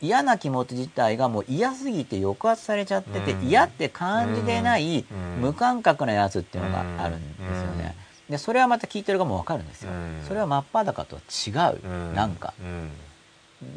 [0.02, 3.48] 嫌な気持ち自体がもう嫌すぎて抑圧されちゃってて、うん。
[3.48, 5.42] 嫌って感じてないうん。
[5.42, 7.96] 無感覚なやつっていうのがあるんですよね。
[8.30, 9.92] でそれはまた聞いてる側も分かるんですよ。
[9.92, 10.24] うん。
[10.28, 12.16] それは真っ裸とは違う、うん。
[12.16, 12.54] なんか。
[12.60, 12.92] うん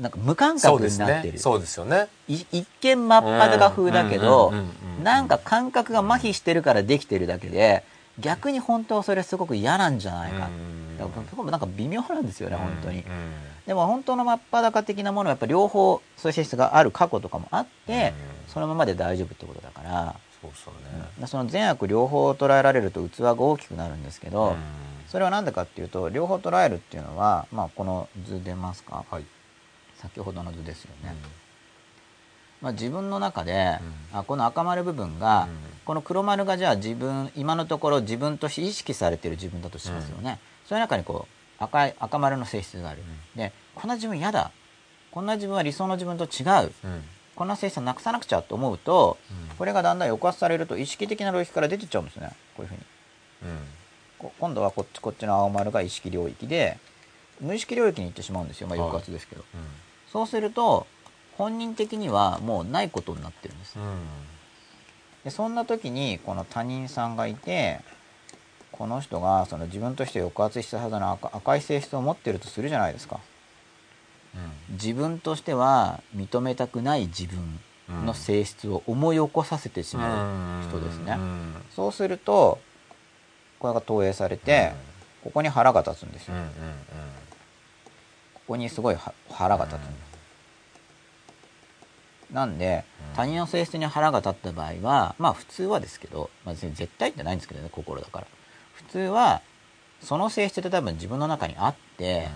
[0.01, 1.39] なんか無感覚になってる、ね。
[1.39, 2.09] そうですよね。
[2.29, 4.53] い一見真っ裸風だけど
[5.03, 7.85] なんか感覚が麻痺してるからできてるだけで
[8.19, 13.05] 逆に本当はそれすごく嫌なんじゃないか、うんだから僕もなんか微妙なんですよね、本当にうん。
[13.67, 18.13] でも本当の真っ裸的なものはやっぱ両方そういう性質がある過去とかもあって、
[18.43, 20.79] うんそのままで大丈夫ってことだから、そうですよね。
[21.21, 21.29] うん。
[21.29, 24.57] その善悪両方捉えられると器が大きくなるんですけど、うん
[25.07, 29.07] それは何でかっていうと両方捉えるっていうのは、まあ、この図出ますか？
[29.11, 29.25] はい
[30.01, 31.15] 先ほどの図ですよね、
[32.61, 33.79] まあ、自分の中で、
[34.13, 35.57] あこの赤丸部分が、うん。
[35.85, 41.27] この黒丸がじゃあ自分今のところ自分として意識されてる自分だとしますよね、その中にこ
[41.61, 43.03] う赤い赤丸の性質がある、
[43.35, 44.51] でこんな自分嫌だ。
[45.11, 46.73] こんな自分は理想の自分と違う。
[46.85, 47.05] うん。
[47.35, 49.17] こんな性質をなくさなくちゃと思うと、
[49.51, 49.57] うん。
[49.57, 52.31] これがだんだん抑圧されると意識的な領域から出てっちゃうんですね。
[52.55, 52.81] こういうふうに。
[53.45, 53.59] うん。
[54.19, 56.79] こ今度はこっちこっちの青丸が意識領域で
[57.41, 58.89] 無意識領域に行ってしまうんですよ、まあ、はい。
[58.89, 59.57] 抑圧ですけど、う
[60.13, 60.87] そうすると
[61.37, 63.79] 本人的にはもうないことになってるんです。
[63.79, 63.83] ん。
[65.25, 67.81] でそんな時にこの他人さんがいて
[68.73, 73.21] この人がその自分として抑圧したはずの赤赤い性質を持ってるとするじゃないですか。
[74.71, 77.59] 自分としては認めたくない自分
[78.05, 81.55] の性質を思い起こさせてしまう人ですね、うん。
[81.75, 82.59] そうすると
[83.59, 84.73] これが投影されて、
[85.25, 87.28] ここに腹が立つんですよ、うんうんこ
[88.49, 89.79] こにすごいは腹が立つ。
[89.79, 89.89] んで
[92.31, 93.17] す、なんでうん。
[93.17, 98.27] 他人の性質に腹が立った場合はまあ普通はですけど、まあ、絶対ってないんですけどね心だから。
[98.75, 99.43] 普通は
[100.01, 102.29] その性質って多分自分の中にあって、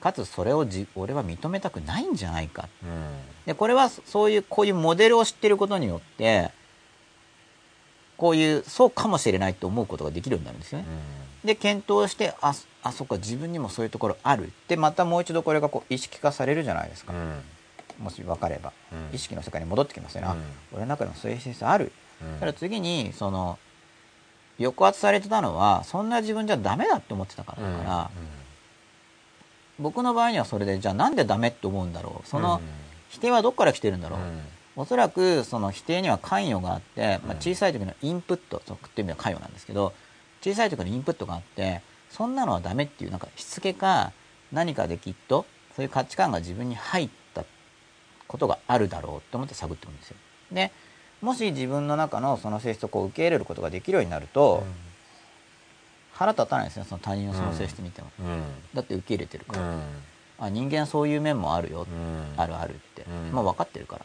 [0.00, 2.68] かつそれをじ俺は認めたくないんじゃないか。
[2.82, 2.90] うん。
[2.90, 2.96] うん
[3.48, 6.50] でこれはそういうこういうモデルを知ってることによって
[8.18, 10.84] こういうそうかもしれないと思うことができるようになるんですよね。
[11.42, 12.52] で検討してあ
[12.82, 14.52] あそっか自分にもそういうところある。
[14.68, 17.12] でまたもう一度これがこう意識化されるじゃないですか、
[17.98, 19.14] もし分かれば、うん。
[19.14, 20.42] 意識の世界に戻ってきますよね、あうん。
[20.72, 22.40] 俺の中でもそういう性質ある、うん。
[22.40, 23.58] ただ次にその
[24.58, 28.10] 抑圧されてたのはそんな自分じゃダメだって思ってたからだから、
[29.78, 32.28] 僕の場合にはそれでじゃあなんでダメって思うんだろう。
[32.28, 32.60] その
[33.08, 34.20] 否定はどっから来てるんだろう、
[34.76, 39.92] おそらくその否定には関与があって、まあ、小さい時のインプットとっていう意味では関与なんですけど
[40.40, 44.12] 小さい時のインプットがあってそんなのはダメっていうなんかしつけか
[44.52, 45.46] 何かできっと
[45.76, 47.44] そういう価値観が自分に入った
[48.26, 50.16] ことがあるだろうと思って探ってるんですよ。
[50.52, 50.72] で
[51.20, 54.62] もし自分の中のその性質をこう受け入れることができるようになると、
[56.12, 58.10] 腹立たないですねその他人のその性質見ても、
[58.72, 59.74] だって受け入れてるから、
[60.38, 61.86] あ人間そういう面もあるよ、
[62.36, 63.32] あるあるって、うん。
[63.32, 64.04] もう分かってるから、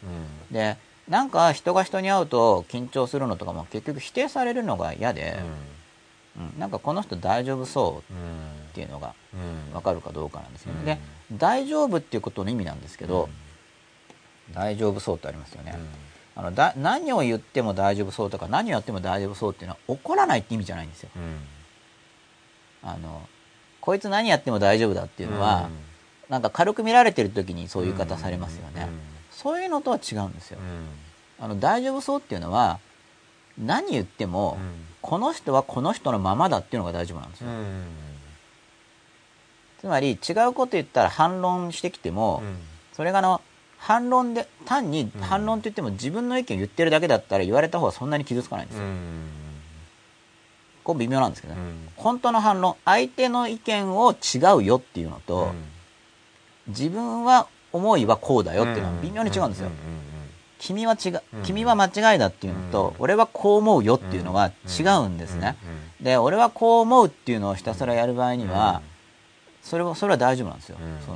[0.50, 0.76] で
[1.08, 5.38] なんか人が人に会うと緊張するのとかも結局否定されるのが嫌で、
[6.36, 6.58] うん。
[6.58, 9.14] なんかこの人大丈夫そうっていうのが
[9.72, 10.84] 分かるかどうかなんですよね、うん。
[10.86, 10.98] で
[11.38, 13.28] 大丈夫っていうことの意味なんですけど、
[14.52, 15.78] 大丈夫そうってありますよね、
[16.36, 21.10] あのだ何を言っても大丈夫そうとか何をやっても大丈夫そうっていうのは怒らないって意味じゃないんですよ。
[22.82, 23.26] あの
[23.80, 25.68] こいつ何やっても大丈夫だっていうのは、
[26.28, 28.88] なんか軽く見られてる時にそういう言い方されますよね、
[29.30, 30.58] そういうのとは違うんですよ、
[31.38, 32.80] あの大丈夫そうっていうのは
[33.58, 34.58] 何言っても、
[35.04, 37.46] この人はこの人のままだっていうのが大丈夫なんですよ、
[39.78, 42.42] つまり違うこと言ったら反論してきても、
[42.94, 43.42] それがあの
[43.76, 48.84] 反論で単に反論って言っても自分の意見を言ってるだけだったら言われた方がそんなに傷つかないんですよ、
[50.84, 51.60] こう微妙なんですけどね、
[51.96, 55.52] 本当の反論相手の意見を違うよっていうのと、
[56.68, 59.70] 自分は思いはこうだよっていうのは微妙に違うんですよ、
[60.66, 64.50] 君は違う君は間違いだっていうのと、俺はこう思うよっていうのは
[64.80, 65.56] 違うんですね、
[66.00, 68.80] で俺はこう思うっていうのをひたすらやる場合には、
[69.62, 71.06] それはそれは大丈夫なんですよ、うん。
[71.06, 71.12] そ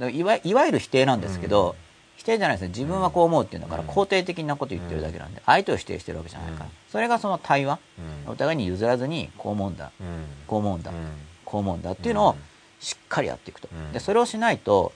[0.00, 1.76] のいわいわゆる否定なんですけど、
[2.16, 2.68] 否定じゃないですね。
[2.68, 6.72] 自分はこう思うっていうんだから肯定的なこと言ってるだけなんで相手を否定してるわけじゃないから、うん。
[6.90, 7.78] それがその対話。
[8.26, 9.92] お互いに譲らずにこう思うんだ。
[10.00, 10.06] うん。
[10.48, 10.96] こう思うんだ、うん。
[11.44, 12.36] こう思うんだっていうのを
[12.80, 13.92] しっかりやっていくと、うん。
[13.92, 14.92] でそれをしないと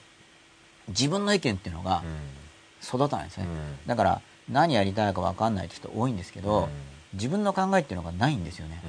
[0.89, 2.42] 自分の意見っていうのがうん
[2.83, 3.87] 育たないんですね、うん。
[3.87, 6.69] だから何やりたいか分かんないって人多いんですけど、うん。
[7.13, 8.81] 自分の考えっていうのがないんですよね、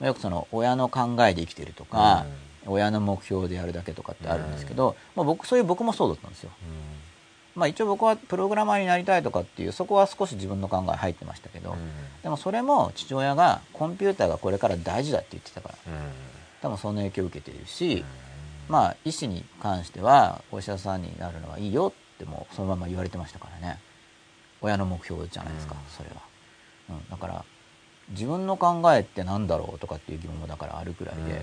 [0.00, 0.06] うん。
[0.06, 2.26] よくその親の考えで生きてるとか、
[2.66, 6.50] 親の目標でやるだけとかってあるんですけど、まあ、僕そういう僕もそうだったんですよ。
[7.54, 11.76] まあ一応僕はプログラマーになりたいとかっていうそこは少し自分の考え入ってましたけど、
[12.22, 15.74] でもそれも父親がコンピューターがこれから大事だって言ってたから
[16.62, 18.04] 多分その影響を受けているし、
[18.68, 23.78] まあ医師に関してはお医者さんになるのはいいよってもうそのまま言われてましたからね。
[24.60, 25.80] 親の目標じゃないですか、うん。
[25.90, 26.16] それは、
[26.90, 27.44] うん、だから
[28.10, 31.42] 自分の考えって何だろうとかっていう疑問もだからあるくらいで、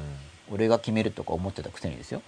[0.52, 2.22] 俺が決めるとか思ってたくせにですよ。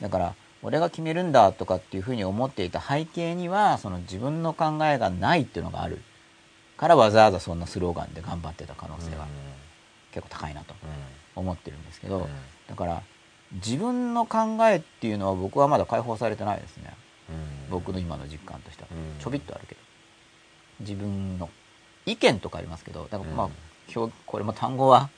[0.00, 6.00] だから俺が決めるんだとかっていうふうに思っていた背景にはその自分の考えがないっていうのがある。
[6.76, 9.26] からわざわざそんなスローガンで頑張ってた可能性が
[10.12, 10.74] 結構高いなと
[11.36, 12.28] 思ってるんですけど、
[12.68, 13.02] だから
[13.52, 16.94] 自分の考えっていうのは僕はまだ解放されてないですね
[17.70, 18.88] 僕の今の実感としては。
[18.92, 19.20] うん。
[19.20, 19.80] ちょびっとあるけど。
[20.80, 21.48] 自分の
[22.06, 23.52] 意見とかありますけどだからまあ、うん
[23.94, 25.10] 表これも単語は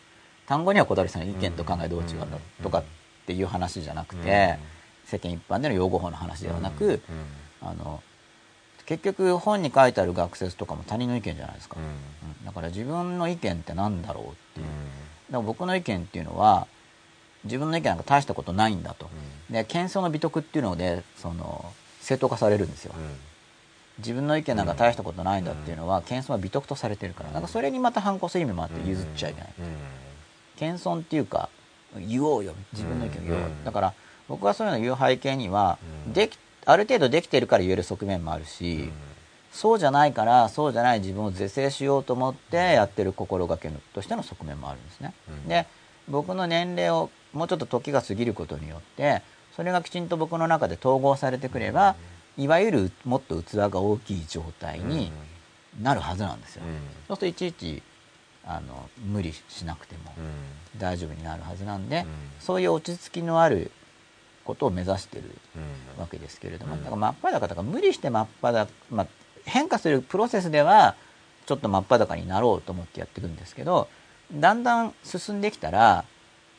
[0.46, 2.62] 単語には小谷さんの意見と考えどう違うんだうん。
[2.62, 2.84] とかっ
[3.26, 4.58] ていう話じゃなくて、
[5.04, 7.00] 世間一般での用語法の話ではなく、
[7.60, 8.02] あの
[8.86, 12.46] 結局本に書いてある学説とかも他人の意見じゃないですか、うん。
[12.46, 14.76] だから自分の意見って何だろうっていう、だか
[15.32, 16.66] ら僕の意見っていうのは
[17.44, 19.08] 自分の意見なんか大したことないんだと、
[19.50, 21.72] で謙遜の美徳っていうのでその
[22.03, 22.92] 正当化されるんですよ。
[22.96, 23.16] うん。
[23.98, 27.30] 自分の意見なんか大したことないんだっていうのは謙遜は美徳とされてるから。
[27.30, 29.53] なんかそれにまた反抗する意味もあって譲っちゃいけない。
[29.59, 29.64] うん。
[30.57, 31.48] 謙遜っていうか
[31.96, 32.55] 言おうよ。
[32.72, 33.64] 自分の意見を言おう、うん。
[33.64, 33.94] だから
[34.28, 36.12] 僕はそういうのを言う背景には、うん。
[36.12, 38.90] できある程度できてるから言える側面もあるし、
[39.53, 45.12] そうじゃないからそうじゃない自分を是正しようと思ってやってる心がけのとしての側面もあるんですね。
[45.28, 45.48] うん。
[45.48, 45.66] で
[46.09, 49.22] 僕の年齢をもうちょっと時が過ぎることによって
[49.57, 51.96] それがきちんと僕の中で統合されてくれば、
[52.36, 55.12] いわゆるもっと器が大きい状態に
[55.80, 56.62] なるはずなんですよ。
[57.09, 57.82] そうするといちいち
[58.44, 60.12] あの無理しなくても
[60.78, 62.07] 大丈夫になるはずなんで、
[62.40, 63.70] そういう落ち着きのある
[64.44, 65.24] ことを目指してる
[65.98, 66.84] わけですけれども、うん。
[66.84, 69.07] だから真っ裸とか無理して真っ裸、まあ、
[69.44, 70.96] 変化するプロセスでは
[71.46, 73.88] ちょっと真っ裸になろうと思ってやっていくんですけど
[74.32, 76.05] だんだん進んできたら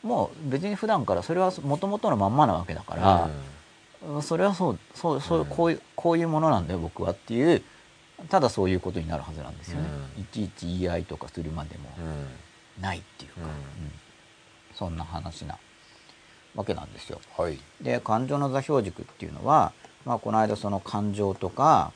[0.04, 3.30] もう別に普段からそれはもともとのまんまなわけだから、
[4.06, 4.22] うん。
[4.22, 5.46] それはそうそうそううん。
[5.46, 7.62] こういうこういうものなんだよ僕はっていう
[8.28, 10.22] ただそういうことになるはずなんですよね、うん。
[10.22, 11.88] いちいち言い合いとかするまでも
[12.80, 13.48] ないっていうか、うん。
[13.48, 13.54] うん。
[14.74, 15.58] そんな話な
[16.54, 17.18] わけなんですよ。
[17.36, 17.58] はい。
[17.80, 19.72] で感情の座標軸っていうのは、
[20.04, 21.92] まあ、この間その感情とか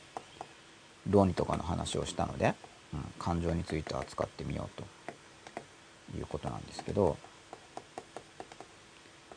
[1.11, 2.55] 論理とかの話をしたので、
[2.95, 4.83] うん、感情について扱ってみよう
[6.13, 7.19] ということなんですけど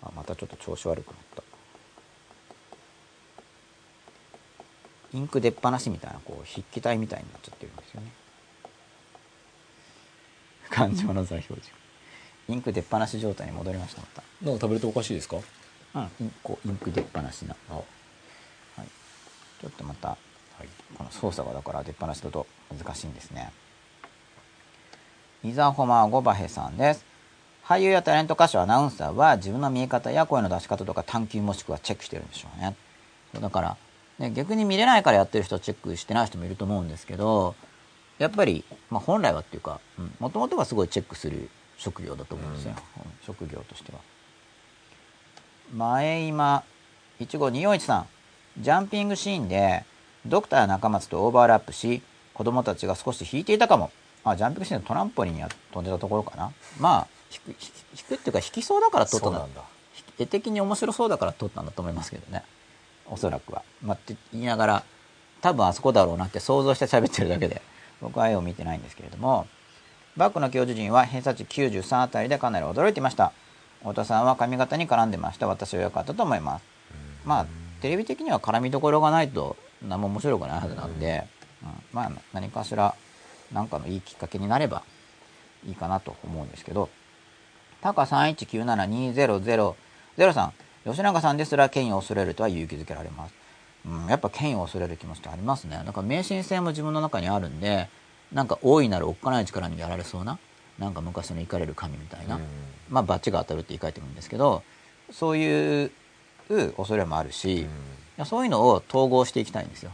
[0.03, 1.43] あまたちょっと調子悪くなった。
[5.13, 8.11] インク出っ放しみたいなこう筆記体みたいになっちゃってるんですよね。
[10.69, 11.73] 感情の座標軸。
[12.47, 14.23] インク出っ放し状態に戻りましたまた。
[14.41, 15.37] なんか食べるとおかしいですか？
[15.93, 18.87] うん、インこうインク出っ放しな、あはい、
[19.59, 20.15] ちょっとまたは
[20.63, 20.67] い。
[20.97, 23.51] この操作がだから出っ放しだと難しいんですね。
[25.43, 27.03] イザホマゴバヘさんです
[27.65, 32.75] 俳優やタレント歌手アナウンサーは自分の見え方や声の出し方とか探求もしくはチェックしてるんでしょうね。
[33.39, 33.77] だから、
[34.19, 37.55] ね、逆に見れないからやってる人はチェックしてない人もいると思うんですけど
[38.19, 39.79] やっぱり、まあ、本来はっていうか
[40.19, 43.11] もともとはすごいチェックする職業だと思うんですよ、うん。
[43.25, 43.99] 職業としては。
[45.73, 46.63] 前今
[47.21, 48.07] 15241さん
[48.61, 49.85] ジャンピングシーンで
[50.25, 52.01] ドクター中松とオーバーラップし
[52.33, 53.91] 子供たちが少し引いていたかも
[54.25, 57.55] あジャンピングシーンのトランポリンに飛んでたところかなまあ引
[58.07, 59.61] くっていうか引きそうだから撮ったんだ。
[60.19, 62.43] 絵的に面白そうだから撮ったんだと思いますけどね。
[63.09, 64.83] おそらくは、まあ、って言いながら
[65.41, 67.61] 多分あそこだろうなって想像して喋ってるだけで。
[68.01, 69.47] 僕は絵を見てないんですけれども。
[70.17, 73.31] バックの教授陣は偏差値93あたりでかなり驚いていました。
[73.79, 75.47] 太田さんは髪型に絡んでました。
[75.47, 76.65] 私は良かったと思います。
[77.25, 77.45] まあ
[77.81, 81.23] テレビ的には絡みどころがないと何も面白くないはずなんで、
[81.63, 81.69] うん。
[81.93, 82.93] まあ何かしら
[83.53, 84.83] 何かのいいきっかけになれば
[85.65, 86.89] いいかなと思うんですけど
[87.81, 90.51] タカ31972000
[90.83, 93.33] 吉永さんですら権威を恐れるとは勇気づけられます、
[93.85, 95.77] うん、やっぱ権威を恐れる気持ちってありますね。
[95.77, 97.87] なんか迷信性も自分の中にあるんで
[98.31, 100.39] なんか大いなるおっかない力にやられそうな
[100.79, 102.41] なんか昔の怒れる神みたいな、うん。
[102.89, 104.63] まあバチが当たるって言い換えてもいいんですけど
[105.11, 105.91] そういう
[106.77, 107.67] 恐れもあるし、
[108.25, 109.91] そういうのを統合していきたいんですよ。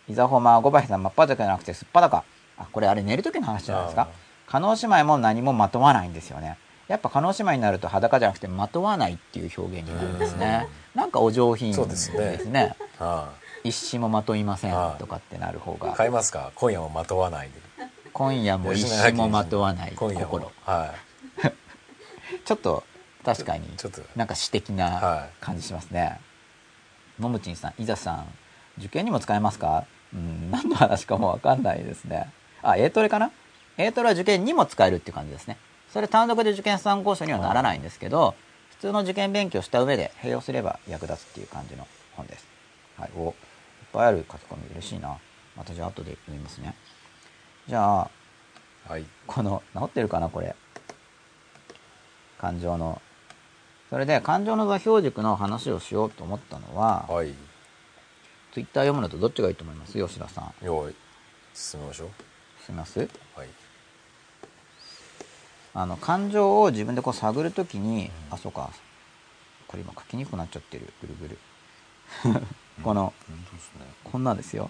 [0.10, 2.24] イザホマー5倍さん真っ裸じゃなくてすっぱだか
[2.58, 4.10] あこれあれ寝る時の話じゃないですか。
[4.48, 6.58] 加納姉妹も何もまとわないんですよね。
[6.88, 10.68] やっぱ加納姉妹になると裸じゃなくてまとわないっていう表現になるんですね。
[10.96, 12.52] なんかお上品そうでですすね。
[12.52, 13.32] ねあ
[13.64, 16.52] 一子もまといませんはいとかってなる方あが買いますか？
[16.56, 17.54] 今夜もまとわないで
[18.14, 20.94] 今夜も一子もまとわない心もは
[22.46, 22.84] ちょっと
[23.24, 26.20] 確かにいちょっとなんか詩的なは感じしますね。
[27.20, 28.26] ももちんさん、いざさん、
[28.78, 29.86] 受験にも使えますか？
[30.14, 32.32] うん、何の話かもわかんないですね。
[32.62, 33.32] あ、A トレかな
[33.78, 35.58] ?A トレは受験にも使えるっていう感じですね。
[35.92, 38.36] それ単独で受験参考書にはならないんですけど、
[38.70, 42.46] 普通の受験勉強した上で併用すれば役立つっていう感じの本です。
[43.00, 43.10] はい。
[43.18, 43.34] お、
[43.94, 45.18] ぱいある書き込み嬉しいな。
[45.56, 46.76] またじゃあ後で読みますね。
[47.68, 48.10] じゃあ、
[48.88, 49.06] はい。
[49.26, 50.56] この治ってるかなこれ。
[52.40, 53.02] 感情の。
[53.90, 57.34] それで感情の座標軸の話をしようと思ったのは、はい。
[58.54, 59.94] ツイッター読むのとどっちがいいと思います？
[59.94, 60.54] 吉田さん。
[60.62, 60.96] 用意
[61.54, 62.66] 進みましょう。
[62.66, 63.00] します？
[63.00, 63.10] はい。
[65.74, 68.72] あの感情を自分でこう探るときに、あそうか。
[69.68, 70.92] これ今書きにくくなっちゃってる。
[71.02, 71.38] ぐるぐる
[72.84, 73.14] この、
[74.04, 74.70] こんなんですよ。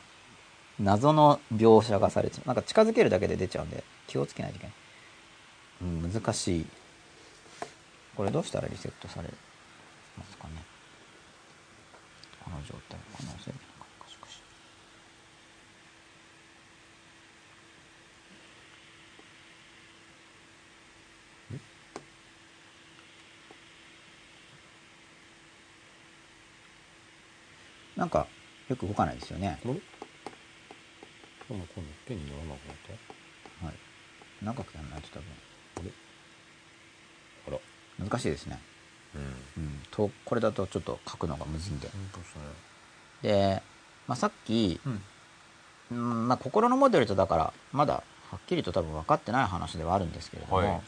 [0.79, 2.47] 謎の描写がされちゃう。
[2.47, 4.75] なんか近づけるだけで出ちゃうんで気をつけないといけない、
[5.81, 6.65] うん、難しい。
[8.15, 9.29] これどうしたらリセットされ
[10.17, 10.53] ますかね。
[12.43, 12.99] この状態。
[13.13, 14.41] このせるのかかしかし
[27.97, 28.27] なんか
[28.69, 29.59] よく動かないですよね。
[29.63, 29.81] 今度
[32.05, 32.75] ペンにならなくなっ
[33.59, 33.65] た？
[33.65, 33.75] はい。
[34.43, 35.25] 長くやらないと多分。
[35.77, 35.91] あれ？
[37.47, 38.05] あら。
[38.05, 38.59] 難しいですね。
[39.15, 39.21] うん。
[39.63, 39.81] うん。
[39.89, 41.89] とこれだとちょっと書くのがむずいんで
[43.23, 43.63] で
[44.05, 45.01] まあ、さっき、うん。
[45.89, 50.81] うんまあ、心のモデルとだからまだはっきりと多分分かってない話ではあるんですけれども、はい。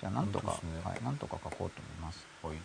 [0.00, 0.52] じゃあなんとか、ね。
[0.82, 2.26] はい、なんとか書こうと思います。
[2.42, 2.56] はい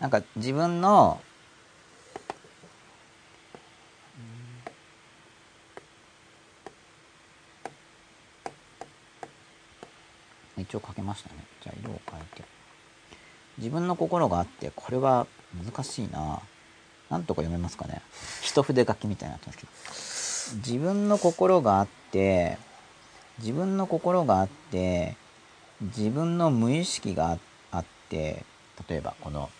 [0.00, 1.20] なんか自分の
[10.58, 11.36] 一応書けましたね。
[11.62, 12.44] じゃあ色を変えて。
[13.58, 15.26] 自分の心があってこれは
[15.64, 16.40] 難しいな。
[17.08, 18.02] なんとか読めますかね。
[18.42, 20.66] 一筆書きみたいになってますけど。
[20.66, 22.58] 自分の心があって
[23.38, 25.16] 自分の心があって
[25.80, 27.38] 自分の無意識があ
[27.72, 28.44] あって
[28.88, 29.50] 例えばこの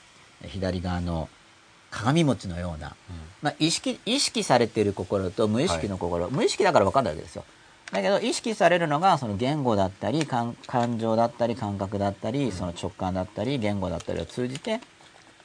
[0.47, 1.28] 左側の
[1.90, 2.97] 鏡餅のような、
[3.42, 7.44] まあ、意識意識されている心と無意識の心、無意識だから分かんないわけですよ。
[7.92, 14.80] だけど意識されるのがその言語だったり感感情だったり感覚だったりその直感だったり言語だったりを通じて、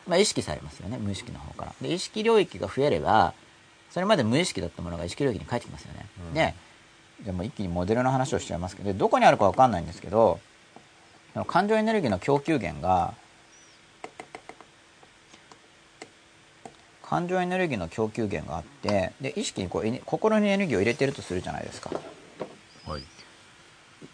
[0.08, 0.98] まあ、意識されますよね。
[0.98, 1.76] 無意識の方から。
[1.82, 3.34] で意識領域が増えれば
[3.92, 6.34] それまで無意識だったものが意識領域に返ってきますよね、うん。
[6.34, 6.56] で
[7.24, 10.40] じゃあもう一気にモデルの話をしちゃいますけどでどこにあるか分かんないんですけど
[11.46, 13.14] 感情エネルギーの供給源が
[17.12, 21.92] 感情エネルギーの供給源があってで意識にこう心にエネルギーを入れてるとするじゃないですか。
[22.88, 23.02] はい。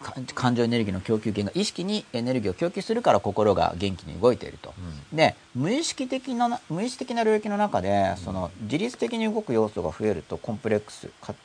[0.01, 4.73] か感情エネルギーの供給源が意識にエネルギーを供給するから心が元気に動いていると、
[5.13, 11.35] で無意識的な無意識的な領域の中でその自律的に動く要素が増えるとコンプレックスか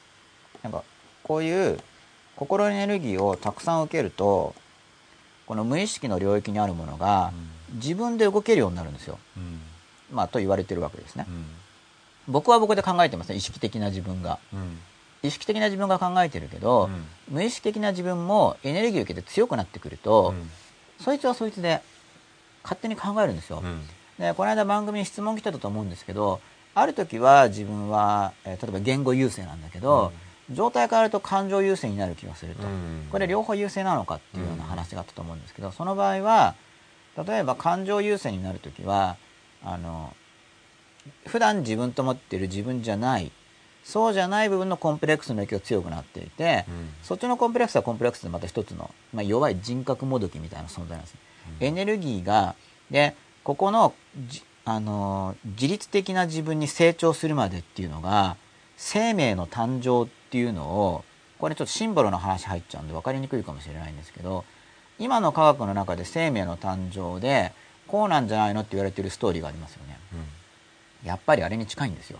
[0.62, 0.82] なんか
[1.22, 1.78] こういう
[2.34, 4.54] 心エネルギーをたくさん受けると
[5.46, 7.30] この無意識の領域にあるものが
[7.74, 9.60] 自分で動けるようになるんですよ、うん
[10.12, 11.26] まあ、と言われてるわけですね。
[11.28, 11.46] うん。
[12.28, 14.38] 僕は僕で考えてますね意識的な自分が。
[14.52, 14.78] うん。
[15.22, 16.90] 意識的な自分が考えてるけど、
[17.28, 20.34] 無意識的な自分もエネルギーを受けて強くなってくると、
[20.98, 21.80] そいつはそいつで
[22.64, 23.82] 勝手に考えるんですよ、うん。
[24.18, 26.40] でこの間番組に質問来てたと思うんですけど
[26.74, 30.12] ある時は自分は、えー例えば言語優勢なんだけど、
[30.50, 33.06] 状態変わると感情優勢になる気がすると、うん。
[33.10, 36.54] これ両方優勢なのかっていうような話があったと思うんですけどその場合は
[37.26, 39.16] 例えば感情優勢になる時は
[39.64, 40.14] あの
[41.26, 43.32] 普段自分と思っている自分じゃない
[43.84, 46.88] そうじゃない部分のコンプレックスの影響が強くなっていて、うん。
[47.02, 51.20] そっちのコンプレックスはコンプレックスでまた一つの、まあ、弱い人格もどきみたいな存在なんですね、
[51.60, 52.54] エネルギーが
[52.90, 53.92] でここの
[54.28, 58.36] じあのー自律的な自分に成長するまでっていうのが
[58.76, 61.04] 生命の誕生っていうのを
[61.38, 64.44] これちょっとシンボルの話入っちゃうんで分かりにくいかもしれないんですけど
[65.00, 67.52] 今の科学の中で生命の誕生で
[67.92, 69.98] こうなんじゃないのって言われてるストーリーがありますよね。
[71.04, 72.18] やっぱりあれに近いんですよ。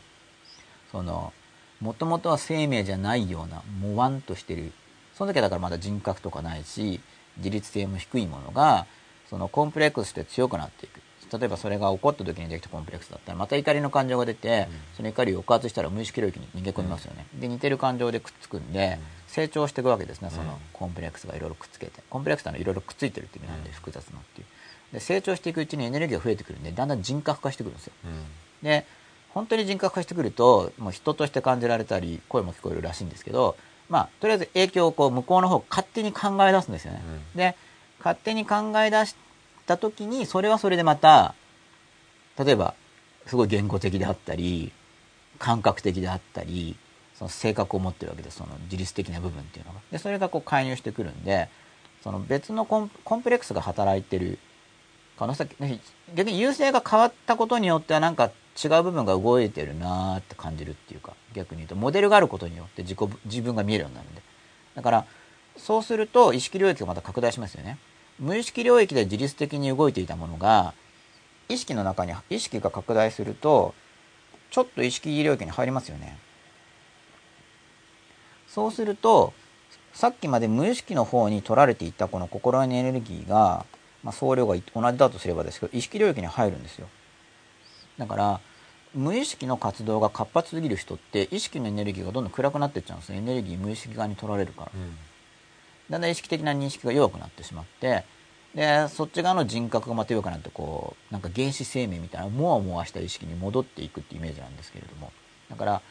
[0.93, 1.33] その
[1.81, 4.73] もともとは生命じゃないようなもわんとしてる。
[5.15, 7.01] そその時はだからまだ人格とかないし
[7.37, 8.87] 自律性も低いものが
[9.31, 11.01] そのコンプレックスで強くなっていく。
[11.39, 18.99] 例えばそれが起こった時にできたコンプレックスだったらまた怒りの感情が出て、その怒りを抑圧したら無意識領域に逃げ込みますよね、で似てる感情でくっつくんで、
[19.29, 20.29] 成長していくわけですね。
[20.29, 22.03] そのコンプレックスがいろいろくっつけて。
[22.11, 24.47] コンプレックスはのいろいろくっついてるっていう意味なんで、複雑なっていう
[24.93, 27.93] で成長していくうちにエネルギーが増えてくるんでだんだん人格化してくるんですよ、
[28.63, 28.87] で
[29.31, 33.57] 本当に人格化してくるともう人として感じられたり声も聞こえるらしいんですけど
[33.89, 37.03] まあとりあえず影響をこう向こうの方勝手に考え出すんですよね、
[37.35, 37.57] で
[37.99, 39.17] 勝手に考え出し
[39.67, 41.35] た時にそれはそれでまた
[42.39, 42.75] 例えば
[43.27, 44.73] すごい言語的であったり
[45.39, 46.77] 感覚的であったり
[47.15, 49.81] その性格を持ってるわけですその自律的な部分っていうのが。
[49.91, 51.49] でそれがこう介入してくるんで
[52.03, 54.39] その別のコンコンプレックスが働いてる
[55.19, 55.49] 可能性
[56.15, 58.31] 逆に優勢が変わったことによってはなんか
[58.63, 64.23] 違う部分が動いてるなーって感じるっていうか逆に言うとモデルがあることによって自己自分が見えるようになるんで。
[64.75, 65.07] だから
[65.57, 67.79] そうすると意識領域がまた拡大しますよね。
[68.19, 70.75] 無意識領域で自律的に動いていたものが
[71.49, 73.75] 意識の中に意識が拡大すると
[74.51, 76.19] ちょっと意識領域に入りますよね。
[78.49, 79.33] そうすると
[79.95, 83.67] さっきまで無意識の方に取られていたこの心のエネルギーが、
[84.03, 86.89] まあ、総量が同じだとすればですけど意識領域に入るんですよ。
[87.99, 88.41] だから
[88.95, 94.97] 無意識の活動が活発すぎる人って意識のエネルギーがどんどん暗くなっていっちゃうんですエネルギー無意識側に取られるから、うん、
[95.89, 98.05] だんだん意識的な認識が弱くなってしまって
[98.55, 105.11] でそっち側の人格がまた弱くなってこうなんか原始生命みたいなもわもわした意識に戻っていくっていうイメージなんですけれども。
[105.49, 105.83] だから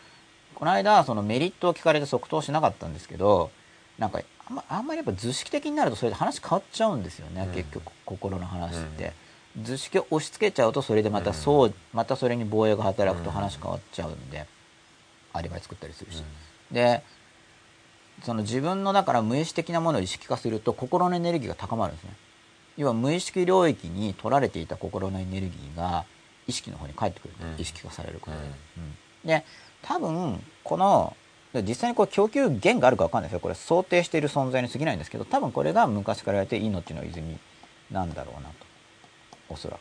[0.56, 3.50] この間そのメリットを聞かれて即答しなかったんですけど
[3.98, 4.22] なんか
[4.52, 9.14] あんまあんまりやっぱ図式的になるとそれで話変わっちゃうんですよね、うん、結局心の話って、
[9.58, 14.46] うん、図式を押し付けちゃうとそれでまたそう、うん、またそれに防衛が働くと話変わっちゃうんで、
[15.34, 16.24] アリバイ作ったりするし、
[16.72, 17.04] で
[18.24, 22.12] その自分のだから無意識的なものを意識化すると心のエネルギーが高まるんですね。
[22.78, 26.06] 要は無意識領域に取られていた心のエネルギーが
[26.48, 29.46] 意識の方に返ってくる、うん、意識化されることで、うん、で
[29.82, 31.16] 多分この
[31.54, 33.40] 実際にこう供給源があるか分かんないですよ。
[33.42, 37.38] これ想定している存在に過ぎないんですけど多分これが昔から言われて命の泉
[37.92, 38.56] なんだろうなと。
[39.50, 39.80] おそらく。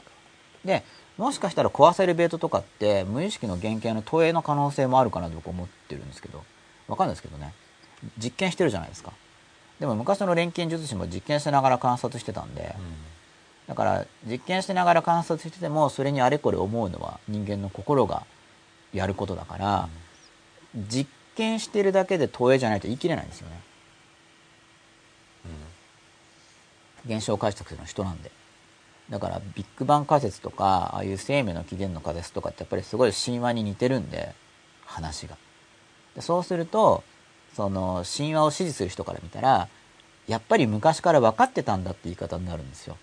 [0.67, 0.83] で
[1.17, 6.43] もしかしたら壊せるベートとかって無意識の原型の投影の可能性もあるかなと僕思ってるんですけど。
[6.89, 7.53] 分かんないですけどね。
[8.19, 9.13] 実験してるじゃないですか。
[9.79, 12.75] でも昔の錬金術師も実験しながら観察してたんで、
[13.69, 18.25] だから実験しながら観察しててもそれにあれこれ思うのは人間の心が
[18.93, 19.89] やることだから、
[20.75, 23.61] 実験してるだけで投影じゃないと言い切れないんですよね。
[27.07, 28.31] 現象解釈するの人なんで。
[29.09, 34.35] だからビッグバン仮説とかああいう生命の起源の仮説とかってやっぱりすごい神話に似てるんで
[34.85, 35.37] 話が。
[36.15, 37.03] でそうすると
[37.57, 39.69] その神話を支持する人から見たら
[40.29, 42.97] やっぱり昔から分かってたんだって言い方になるんですよ。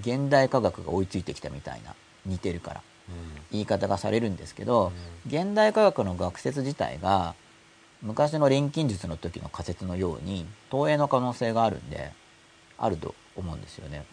[0.00, 1.94] 現代科学が追いついてきたみたいな
[2.26, 2.82] 似てるから、
[3.52, 4.90] 言い方がされるんですけど、
[5.28, 7.36] 現代科学の学説自体が
[8.02, 12.12] 昔の錬金術の時の仮説のように投影の可能性があるんで
[12.78, 14.04] あると思うんですよね。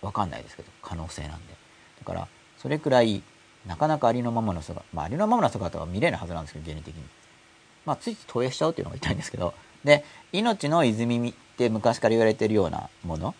[0.00, 1.54] 分かんないですけど可能性なんで。
[1.98, 2.28] だから
[2.58, 3.22] それくらい
[3.66, 7.02] なかなかありのままの姿まあありのままの姿は見れないはずなんですけど原理的に。
[7.86, 9.54] まあ、ついつい投影しちゃうっていうのが痛いんですけど。
[9.84, 13.30] で命の泉って昔から言われてるようなもの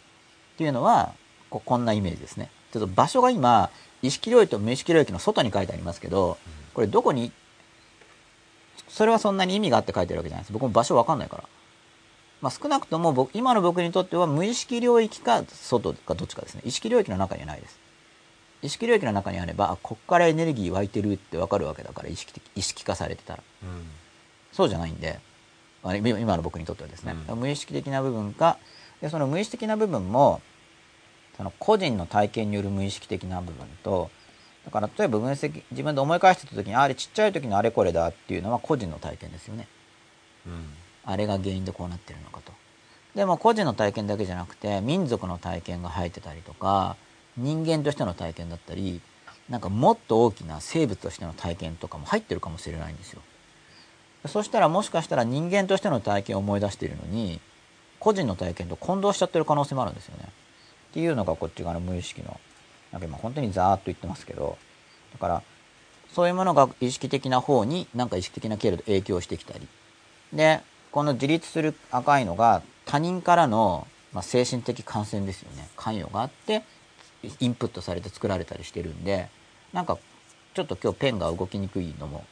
[0.55, 1.13] っていうのは
[1.51, 2.51] ここんなイメージですね。
[2.73, 3.71] ちょっと場所が今
[4.03, 6.39] 意識領域と無意識領域の外に書いてありますけど
[6.75, 7.33] これどこに
[8.99, 10.53] それはそんなに意味があって書いてるわけじゃないです。
[10.53, 11.45] 僕も場所わかんないから、
[12.41, 16.63] まあ、少なくとも僕今の僕にとっては無意識領域か外かどっちかですね。
[16.65, 17.79] 意識領域の中にはないです。
[18.61, 23.87] 意識領域の中にあればこっからエネルギー湧いてるってわかるわけだから意識的意識化されてたら、うん。
[24.51, 25.21] そうじゃないんで
[25.85, 28.59] 今の僕にとってはですね、うん、無意識的な部分か
[29.01, 30.41] でその無意識的な部分も
[31.37, 34.11] その個人の体験による無意識的な部分と
[34.69, 39.67] だから例えば分析自分で思い返してた時にあれちっちゃい時のあれこれだっていうのは個人の体験ですよね、
[40.47, 40.67] うん、
[41.07, 42.53] あれが原因でこうなってるのかと。
[43.15, 46.97] でも個人の体験だけじゃなくて民族の体験が入ってたりとか
[47.39, 49.01] 人間としての体験だったり
[49.49, 53.23] なんかもっと大きな生物としての体験とかも入ってるかもしれないんですよ。
[54.27, 57.41] そしたらもしかしたら人間としての体験を思い出しているのに
[58.01, 60.25] 個人の体験と混同しちゃってる可能性もあるんですよね。
[60.91, 62.39] っていうのがこっち側の無意識の
[62.93, 64.57] なんか今本当にザーッと言ってますけど
[65.13, 65.43] だから
[66.13, 69.67] そういうものが意識的な方になんか意識的な経路で影響してきたり。
[70.33, 70.61] で
[70.91, 75.69] この自立する赤いのが他人からの、まあ、精神的感染ですよね。
[75.77, 76.63] 関与があって
[77.41, 79.29] インプットされて作られたりしてるんで
[79.73, 79.99] なんか
[80.55, 82.25] ちょっと今日ペンが動きにくいのも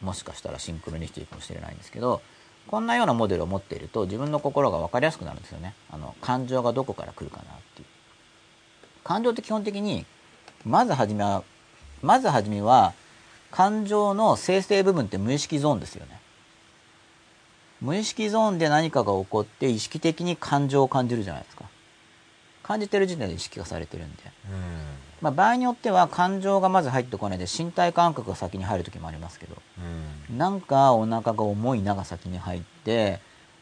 [0.00, 2.22] もしかしたらシンクロニシティかもしれないんですけど
[2.66, 5.74] こんなようなモデルを持っていると自分の心が分かりやすくなるんですよね。
[5.90, 7.86] あの感情がどこから来るかなっていう。
[9.04, 10.06] 感情って基本的に
[10.64, 11.44] まずはじめは
[12.02, 12.94] まずはじめは
[13.50, 16.20] 感情の生成部分って無意識ゾーンですよね。
[17.80, 21.64] 無意識ゾーンで何かが起こって意識的に感情を感じるじゃないですか。
[22.62, 24.22] 感じてる時点で意識がされてるんで、
[25.20, 29.56] まあ、場合によっては感情がまず入ってこないで身体感覚が先に入る時もありますけど、
[30.34, 33.20] なんかお腹が重いなが先に入って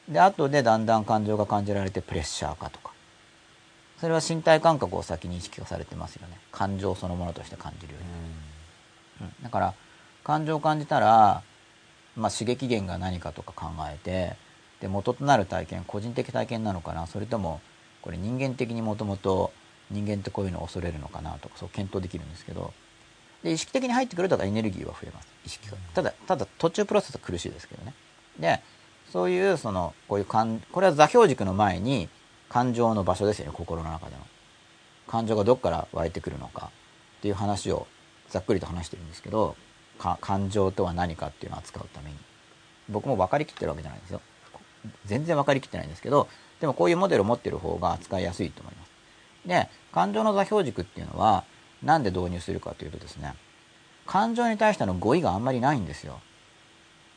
[0.08, 2.91] で後でだんだん感情が感じられてプレッシャーかとか
[4.02, 6.36] それは身体感覚を先に意識がされてますよね。
[6.50, 8.00] 感情そのものとして感じるよ
[9.20, 9.74] うに、うん、だから
[10.24, 11.44] 感情を感じたら、
[12.16, 14.34] まあ、刺激源が何かとか考えて
[14.80, 17.06] で元となる体験個人的体験なのかな。
[17.06, 17.60] それとも
[18.02, 19.52] これ人間的にもともと
[19.88, 22.72] 人間ってこういうのを恐れるのかなとかそう検討できるんですけど
[23.44, 25.28] で意識的に入ってくるとエネルギーは増えます。
[25.46, 25.76] 意識が。
[25.94, 27.94] ただただ途中プロセスは苦しいですけどね。
[28.40, 28.60] で
[29.12, 32.08] そういうそのこういう感これは座標軸の前に
[32.52, 34.22] 感情の場所ですよね心の中での
[35.06, 36.70] 感情がどこから湧いてくるのか
[37.18, 37.86] っていう話を
[38.28, 39.56] ざっくりと話してるんですけど
[40.20, 42.16] 感情とは何かっていうのを扱うために
[42.88, 44.20] 僕も分かりきってるわけじゃないんですよ
[45.06, 46.28] 全然分かりきってないんですけど
[46.62, 48.92] でもこういうモデルを持ってる方が扱いやすいと思います。
[49.44, 51.42] で、感情の座標軸っていうのは
[51.82, 53.34] 何で導入するかというとですね、
[54.06, 56.20] 感情に対しての語彙があんまりないんですよ。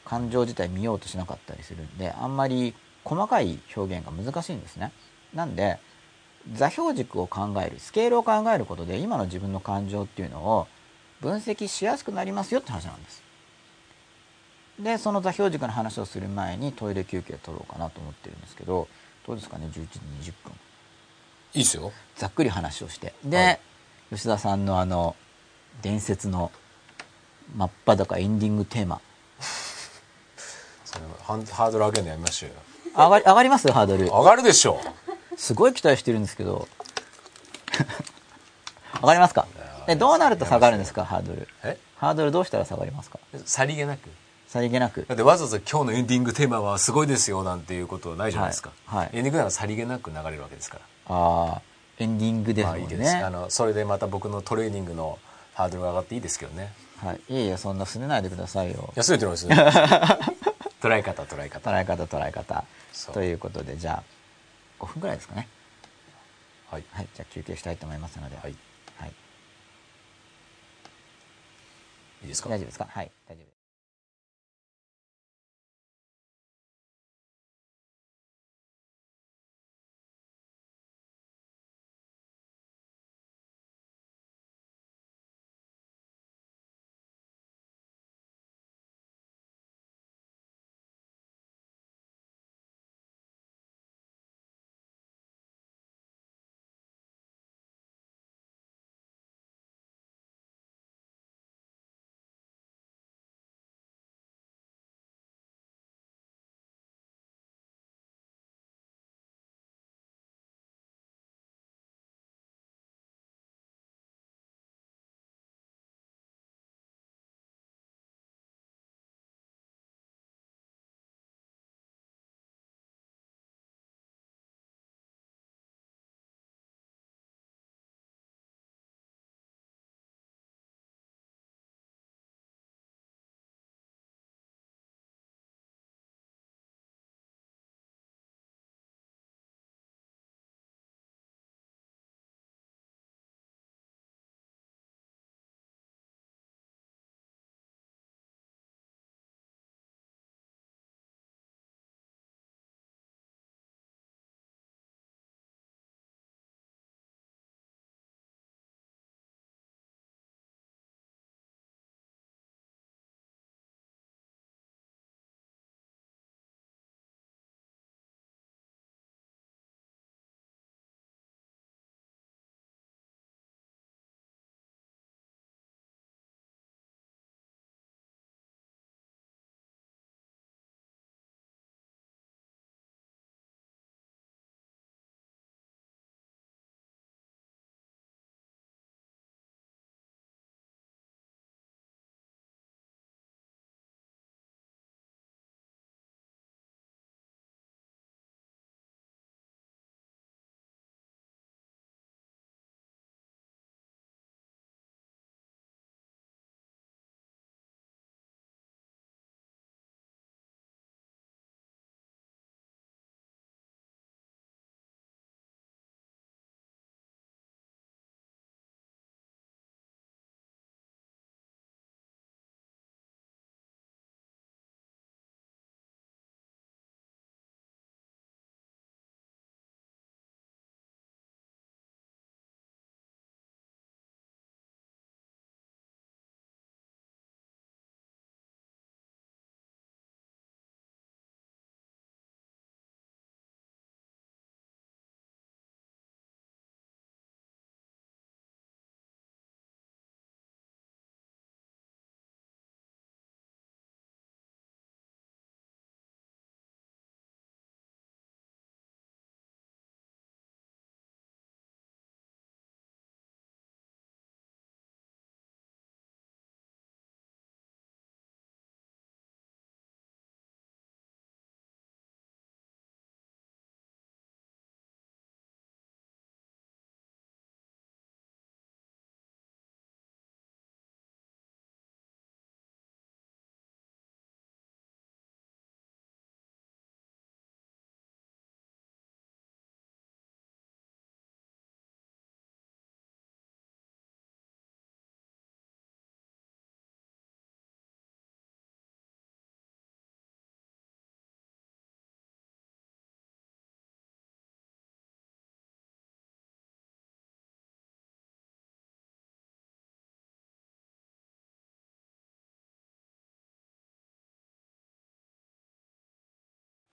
[0.04, 4.92] 感情自体見ようとしなかったりするんで、あんまり細かい表現が難しいんですね。
[5.36, 5.78] なんで、
[6.54, 10.68] 座標軸を考える、スケールを考えることで今の自分の感情っていうのを
[11.22, 13.24] 分析しやすくなりますよって話なんです。
[14.80, 18.88] で、その座標軸の話をする前にトイレ休憩取ろうかなと思ってるんですけど、
[19.26, 20.00] どうですかね11時
[20.32, 20.54] 20分。
[21.54, 21.92] いいっすよ。
[22.16, 23.14] ざっくり話をして。
[23.24, 23.60] で、はい、
[24.12, 25.16] 吉田さんのあの
[25.82, 26.52] 伝説の
[27.56, 29.02] 真っ裸エンディングテーマ。
[30.84, 32.56] それハードル上げるのやめましょうよ。
[32.96, 33.72] 上がり上がります？
[33.72, 34.06] ハードル。
[34.06, 35.05] 上がるでしょう
[35.38, 36.68] すごい期待してるんですけど。
[39.02, 39.48] 上がりますか？
[39.88, 41.06] でどうなると下がるんですか？
[41.06, 41.48] ハードル。
[41.98, 43.20] ハードルどうしたら下がりますか？
[43.46, 44.10] さりげなく。
[44.48, 45.06] さりげなく。
[45.08, 51.16] だってわざわざ今日のエンディングテーマはすごいですよなんていうことないじゃないですか、はいはい、エンディングならさりげなく流れるわけですから。
[51.16, 51.62] ああ
[51.98, 55.20] エンディングですもんね、まあ、あのそれでまた僕のトレーニングの
[55.54, 56.74] ハードルが上がっていいですけどね。
[57.04, 57.16] はい。
[57.16, 58.92] いえいえそんなすねないでくださいよ。
[58.96, 59.78] 安いと思います。
[60.82, 61.70] 捉え方捉え方。
[61.70, 62.64] 捉え方捉え方。
[63.14, 64.04] ということでじゃあ
[64.80, 65.48] 5分ぐらいですかね。
[66.70, 68.36] はい、はい、じゃあ休憩したいと思いますので。
[68.38, 68.56] はい、
[68.98, 69.10] はい、
[72.24, 72.50] いいですか？
[72.50, 72.86] 大丈夫ですか？
[72.90, 73.55] はい大丈夫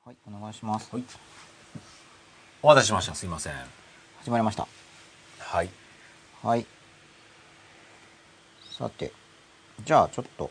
[0.05, 0.89] はい、お願いします。
[0.93, 1.05] はい
[2.61, 3.53] お待たせしましたすいません
[4.21, 4.67] 始まりました。
[5.39, 5.71] はい
[6.43, 6.67] はい。
[8.77, 9.13] さて、
[9.85, 10.51] じゃあちょっと、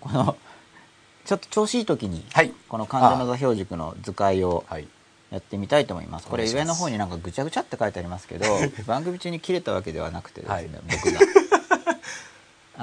[0.00, 0.36] この、
[1.24, 4.88] ちょっと調子いい時に、はいこの漢字の座標軸の図解をはい
[5.30, 6.26] やってみたいと思います。
[6.26, 8.46] これお願いします上の方になんかぐちゃぐちゃって書いてありますけど、
[8.84, 11.41] 番組中に切れたわけではなくてですね、はい僕が。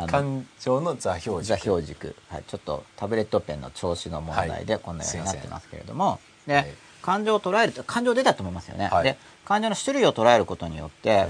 [0.08, 4.84] 感情の座標座軸標軸、はい、ちょっとタブレットペンの調子の問題ではい。
[4.84, 6.68] こんなようになってますけれども、で、はい
[7.02, 9.04] 感情を捉えると感情出たと思いますよね、はい。
[9.04, 11.28] で感情の種類を捉えることによって、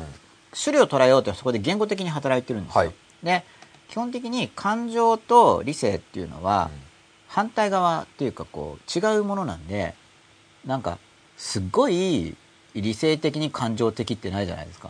[0.60, 2.94] 種類を捉えようというのはそこで言語的に働いてるんですよ、はい。
[3.24, 3.46] で
[3.88, 6.70] 基本的に感情と理性っていうのは
[7.28, 9.94] 反対側っていうかこう違うものなんで
[10.66, 10.98] なんか
[11.38, 12.36] すっごい
[12.76, 14.90] 理性的に感情的ってないじゃないですか。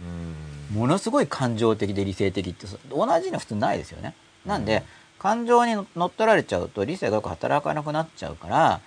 [0.00, 0.34] うん
[0.72, 4.14] ものすごい感情的で理性的ってそ同じのは普通ないですよね。
[4.44, 4.82] なんで、
[5.18, 8.80] 感情に乗っ取られちゃうと理性がよく働かなくなっちゃうから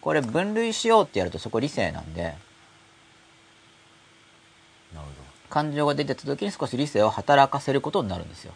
[0.00, 2.34] これ分類しようってやるとそこ理性なんで
[5.50, 8.54] 感情が出てた時に少し理性を働かせることになるんですよ。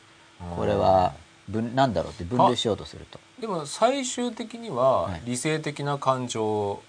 [0.57, 1.15] これは
[1.49, 3.21] 分なんだろうって分類しようとすると。
[3.41, 5.23] でも最終的にははい。
[5.25, 6.83] 理性的な感情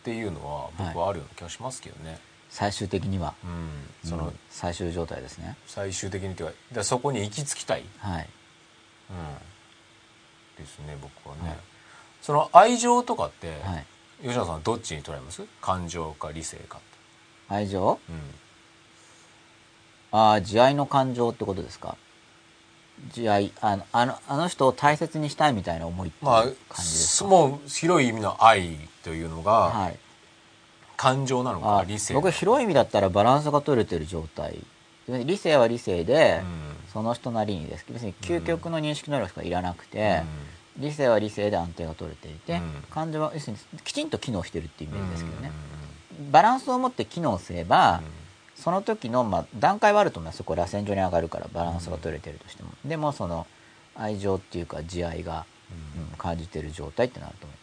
[0.00, 3.34] っていうのは僕はあるような気がしますけどね、最終的には。
[3.44, 5.56] うん、そのうん最終状態ですね。
[5.66, 8.28] 最終的にというかそこに行き着きたい、はい。
[9.10, 11.58] うん、ですね僕はね、はい。
[12.20, 13.86] その愛情とかって、はい。
[14.20, 15.44] 吉野さんはどっちに捉えます？
[15.60, 16.80] 感情か理性か
[17.48, 18.00] 愛情？
[18.10, 18.16] うん、
[20.10, 21.96] ああ慈愛の感情ってことですか？
[23.12, 29.98] 慈愛あのあのあの人を大切にしたいみたいな思いっていうまあ感じですか、もう広い意味の愛というのがはい
[30.98, 32.12] 感情なのか、あ理性。
[32.12, 34.58] 僕は広い意味だったらバランスが取れてる状態。
[35.08, 36.92] 理性は理性で、うん。
[36.92, 37.86] その人なりにです。
[37.88, 40.22] 別に究極の認識能力がいらなくて、
[40.76, 42.84] 理性は理性で安定が取れていて、うん。
[42.90, 45.52] 感情は要するにきちんと機能してるっていうイメージですけどね、
[46.28, 48.04] うバランスを持って機能すれば、ん。
[48.56, 50.38] その時の、まあ、段階はあると思います。
[50.38, 53.46] そこら線上に上がるからバランスが取れてるとしても、でもその
[53.94, 56.16] 愛情っていうか慈愛が、うん。
[56.16, 57.57] 感じてる状態ってなると思い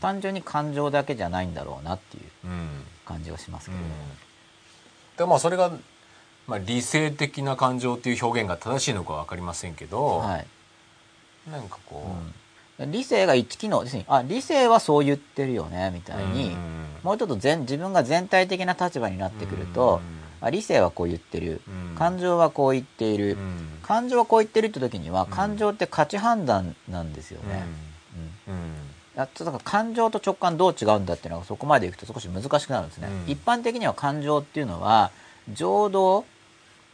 [0.00, 2.68] 単純に感情だけじゃないんだろうなっていううん。
[3.04, 3.82] 感じがしますけど。
[3.82, 3.88] も、
[5.18, 5.70] でまあそれが、
[6.46, 10.46] まあ、理性的な感情っていう表現が正しいのかは分かりませんけど、はい。
[11.50, 12.16] なんかこ
[12.78, 14.04] う、うん、理性が一機能ですね。
[14.08, 16.86] あ理性はそう言ってるよねみたいに、うん。
[17.02, 20.00] もうちょっと全自分が全体的な立場になってくると、
[20.40, 21.96] あ理性はこう言ってる、うん。
[21.96, 23.78] 感情はこう言っている、うん。
[23.82, 27.64] 感情はこう言ってるって時には感情って価値判断なんですよね、
[28.48, 33.30] うんうんあとだから感情と直感どう違うんだっていうのがそこまでいくと少し難しくなるんですね、うん。
[33.30, 35.10] 一般的には感情っていうのは
[35.52, 36.24] 情動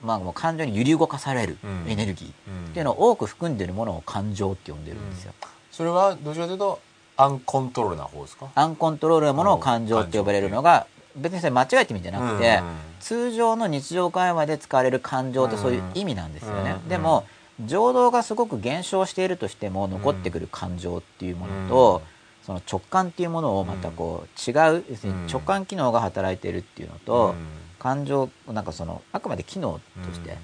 [0.02, 1.90] まあもう感情に揺り動かされるうん。
[1.90, 5.32] エネルギーうんっていうのを多く含んでるものを感情って呼んでるんですよ、
[5.70, 6.80] それはどちらかというと
[7.16, 8.48] アンコントロールな方ですか？
[8.54, 10.86] アンコントロールなものを感情って呼ばれるのが
[11.16, 16.88] 別にそれ間違えてみんじゃなくて、うん通常の日常会話で使われる感情ってそういう意味なんですよね、うん。
[16.88, 17.24] でも
[17.64, 22.02] 情動がすごく減少しているとしても残ってくる感情っていうものと、
[22.43, 27.35] その直感っていうものをまたこう違う要するに直感機能が働いているっていうのと、
[27.78, 30.36] 感情なんかそのあくまで機能として、うん。
[30.36, 30.39] い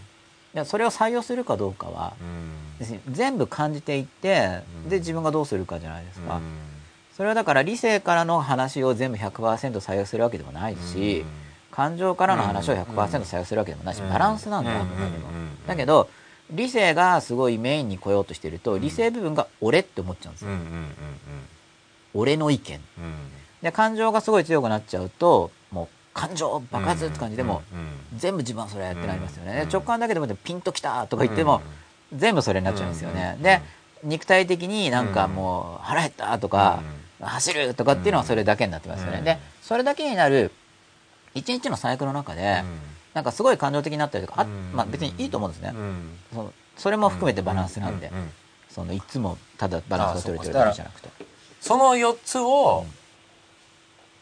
[0.54, 3.00] やそれを採用するかどうかは、うん。
[3.12, 4.88] 全部感じていってうん。
[4.90, 6.42] で自分がどうするかじゃないですか、うん。
[7.16, 11.24] それはだから理性からの話を全部100%採用するわけでもないし、
[11.70, 14.10] 感情からの話を100%採用するわけでもないし、うん。
[14.10, 14.80] バランスなんだ、うん。
[14.82, 15.28] あくまでも。
[15.28, 15.66] うん。
[15.66, 16.10] だけど
[16.50, 20.50] 理性がすごいメインに来ようとしてると理性部分が俺って思っちゃうんですよ、
[22.12, 22.80] 俺の意見。
[23.62, 27.36] で感情がすごい強くなっちゃうともう感情爆発って感じ。
[27.36, 27.62] でも
[28.16, 31.62] 全部自分はそれってなりますよね、直感だけでもピンときたとか言っても
[32.14, 33.62] 全部それになっちゃうんですよね、で
[34.02, 36.82] 肉体的になんかもう腹減ったとか、
[37.20, 40.52] 走るとかっていうのはそれだけになってますよね、うんでそれだけになる
[41.34, 42.62] 一日のサイクルの中で、
[43.14, 44.72] なんかすごい感情的になったりとかあ、うん。
[44.74, 46.18] まあ、別にいいと思うんですね、うん。
[46.32, 48.12] そのそれも含めてバランスなんで、うう
[48.68, 51.08] そのいつもただバランスが取れてるあだけじゃなくて。
[51.60, 52.84] その4つを、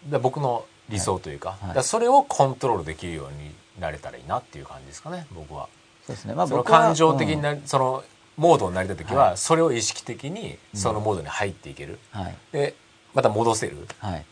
[0.09, 1.61] だ僕の理想というか,、はい。
[1.61, 5.69] だからそれをコントロールできるようになれたらいいなっていう感じですかね僕は。
[6.07, 6.35] そうですね。
[6.35, 7.63] まあ僕は感情的にうん。
[7.65, 8.05] その
[8.37, 9.37] モードになりた時は、はい。
[9.39, 12.37] それを意識的にそのモードに入っていける、はい。
[12.53, 12.75] で
[13.15, 13.89] また戻せる。
[13.99, 14.27] はい。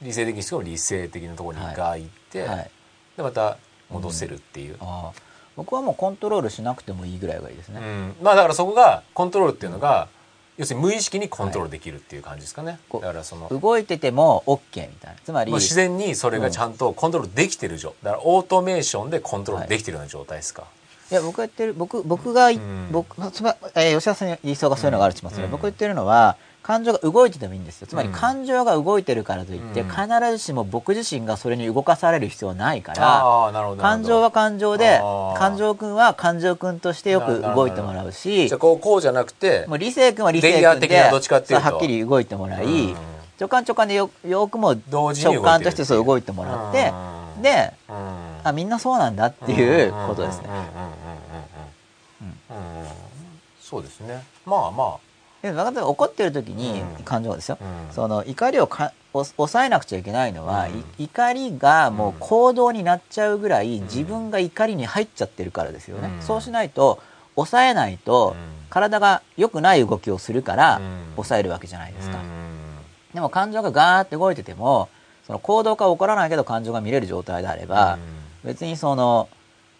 [0.00, 2.70] 理性的にしても理性的なところにが行って、はい。
[3.16, 3.58] でまた
[3.90, 5.20] 戻せるっていう、ああ
[5.56, 8.14] 僕はもうコントロールしなくてもいいぐらいがいいですね、うん。
[8.22, 10.08] まあだからそこがコントロールっていうのが、
[10.56, 15.16] 要するに無意識にコントロールできるっていう感じですかね、こうだからその動いてても OK みたいな。
[15.24, 20.64] つまり自然にそれがちゃんとコントロールできてる状だからオートメーションでコントロールできてるような状態ですか、
[21.10, 22.92] いや僕が言ってる僕僕が、ん。
[22.92, 25.50] 僕それはえー吉田さんの理想がそういうのがあるとしますね、うん。
[25.50, 26.36] 僕が言ってるのは
[26.68, 27.86] 感情が動いててもいいんですよ。
[27.86, 29.88] つまりうん感情が動いてるからといって、うん。
[29.88, 35.00] 必ずしも僕自身がそれに動かされる必要はないから感情は感情で
[35.38, 40.88] 感情くんは感情くんとしてよく動いてもらうしじゃあこうこうじゃなくてもう理性くんは理性くんで
[41.54, 42.96] はっきり動いてもらい、うん。
[43.40, 46.92] 直感直感でよよくも直感としてそう動いてもらって
[47.36, 47.42] うん。
[47.42, 47.96] でうん。
[48.44, 50.48] あみんなそうなんだっていうことですね。
[53.62, 54.22] そうですね。
[54.44, 54.98] まあま
[55.42, 57.04] で分かった怒ってる時にうん。
[57.04, 57.94] 感情がですよ、うん。
[57.94, 60.78] その怒りをかお抑えなくちゃいけないのは、うん。
[60.78, 63.84] い怒りがもう行動になっちゃうぐらいん。
[63.84, 66.22] 自分が怒りに入っちゃってるからですよね、うん。
[66.22, 67.00] そうしないと
[67.36, 68.36] 抑えないとうん。
[68.70, 71.12] 体が良くない動きをするからうん。
[71.14, 72.24] 抑えるわけじゃないですか、うん。
[73.14, 74.88] でも感情がガーって動いてても
[75.26, 77.98] その行動が起こらないけど感情が見れる状態であれば、
[78.44, 79.28] 別にその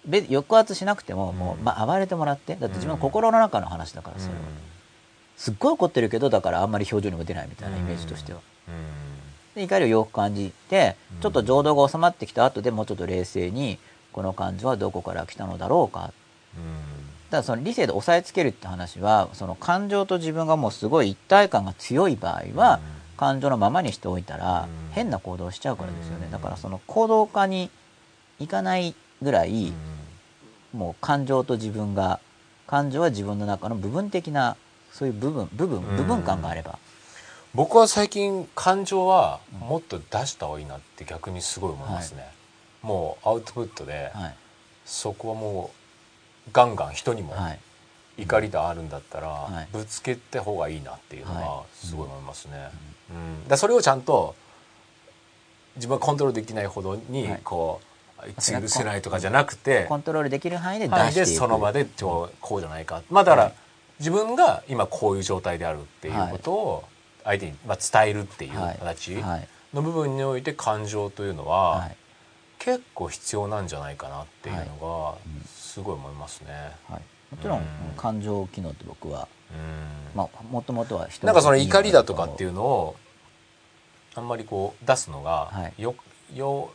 [0.06, 1.64] べ抑圧しなくてももう、うん。
[1.64, 4.40] まあ、暴れてもらってだって自分の心の中の話だからそれは、
[5.38, 8.40] すっごい怒ってるけどだからあんまり表情にも出ないみたいなイメージとしては。
[9.54, 11.20] で怒りをよく感じてうん。
[11.20, 13.78] ちょっと情動が収まってきた後でもうちょっと冷静に
[14.12, 16.12] この感情はどこから来たのだろうか。
[17.30, 22.80] ただその理性で押さえつけるって話はその感情と自分がもうすごい一体感が強い場合は
[23.16, 24.92] 感情のままにしておいたらうん。
[24.92, 26.26] 変な行動をしちゃうからですよね。
[26.26, 26.32] うん。
[26.32, 27.70] だからその行動化に
[28.40, 29.72] いかないぐらい
[30.72, 32.18] もう感情と自分が
[32.66, 34.56] 感情は自分の中の部分的な
[34.98, 35.96] そういう部分部分うん。
[35.96, 36.78] 部分感があれば。
[37.54, 42.28] 僕は最近感情はもっと出した方がいいなって逆にすごい思いますね、
[42.82, 44.36] もうアウトプットではい。
[44.84, 45.70] そこはも
[46.46, 47.58] うガンガン人にもはい。
[48.18, 49.68] 怒りがあるんだったらはい。
[49.72, 52.68] ぶつけた方がいいなっていうのははすごい思いますね。
[53.10, 53.42] うん。
[53.44, 54.34] だからそれをちゃんと
[55.76, 57.40] 自分はコントロールできないほどにはい。
[57.44, 57.80] こ
[58.18, 58.34] うあい。
[58.38, 61.28] つ許せないとかじゃなくてコントロールできる範囲で出していく。
[61.28, 63.02] でその場でちょこうじゃないか。
[63.10, 63.54] まあだからはい
[63.98, 66.84] 自分が今こういう状態であるっていうことを
[67.24, 68.76] 相手にまあ伝えるっていうはい。
[68.78, 69.48] 形はい。
[69.74, 71.96] の部分において感情というのははい。
[72.58, 75.44] 結構必要なんじゃないかなっていうのがうん。
[75.46, 76.52] すごい思いますね。
[76.88, 77.02] はい。
[77.34, 77.64] もちろんうん。
[77.96, 80.16] 感情機能って僕はうん。
[80.16, 82.96] まあもともとは人なんかその怒りだとかっていううのを
[84.14, 85.82] あんまりこう出すのがはい。
[85.82, 85.94] よ
[86.34, 86.70] よ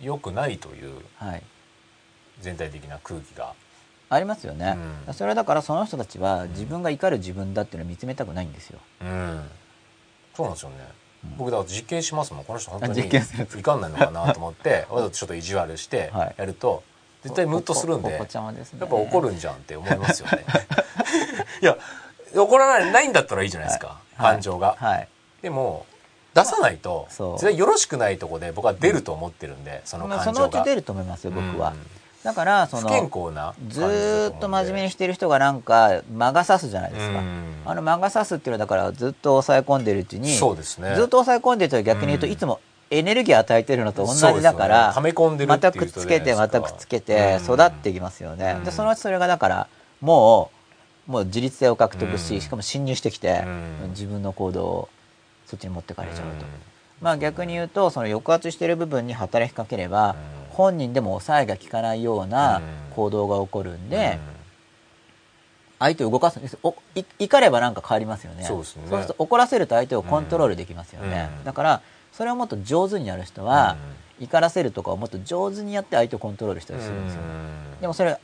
[0.00, 1.42] よくないというはい。
[2.40, 3.54] 全体的な空気が。
[4.08, 4.76] ありますよね、
[5.08, 5.14] うん。
[5.14, 8.78] それはだからその人たちは自分が怒る自分だっていうのを見つめたくないんですよ。
[9.02, 9.42] うん、
[10.34, 10.76] そうなんですよね。
[11.36, 16.34] 僕だから実験しますもんこの人本当あに怒んないのかなと思って わざとちょっと意地悪してはい。
[16.36, 16.84] やると
[17.24, 18.14] 絶対ムッとするんでね。
[18.16, 20.44] やっぱ怒るんじゃんって思いますよね。
[21.60, 21.76] いや
[22.36, 24.32] 怒らないないんだったらいいじゃないですか、はい。
[24.34, 24.76] 感情が。
[24.78, 25.08] はい。
[25.42, 25.86] でも
[26.34, 30.50] 出さないと絶対よろしくないとこで僕は出ると思ってるんで、そのまあ感情が。
[30.50, 31.95] そのうち出ると思いますよ僕は、うん
[32.26, 32.88] だからその
[33.68, 37.54] ずっと真面目にしてる人がなんか魔が差すじゃないですか、うん。
[37.64, 40.96] あの魔が差すっていうのはだからずっと抑え込んでるうちにそうですね。
[40.96, 42.32] ずっと抑え込んでると逆に言うとうん。
[42.32, 42.58] いつも
[42.90, 48.64] エネルギー与えてるのと同じだから、溜め込んでるまたくっつけてまたくっつけてうん育っていきますよね、うん。
[48.64, 49.68] でそのうちそれがだから
[50.00, 50.50] も
[51.06, 52.40] うもう自立性を獲得し、うん。
[52.40, 53.90] しかも侵入してきて、うん。
[53.90, 54.88] 自分の行動を
[55.46, 56.34] そっちに持ってかれちゃうと、うん。
[57.02, 62.62] まあ逆に言うとその抑圧している部分に働きかければ、うん本人でも抑えが効かないような
[62.94, 64.18] 行動が起こるんで、
[65.78, 68.44] 相手を動かすんですおい怒ればなんか変わりますよね。
[68.44, 71.44] そうですると怒らせると相手をコントロールできますよね、うん。
[71.44, 73.76] だからそれをもっと上手にやる人は、
[74.18, 77.20] 怒らせるとかをもっと上手にやって相手をコントロールしたりするんですよ、
[77.82, 78.18] でもそれ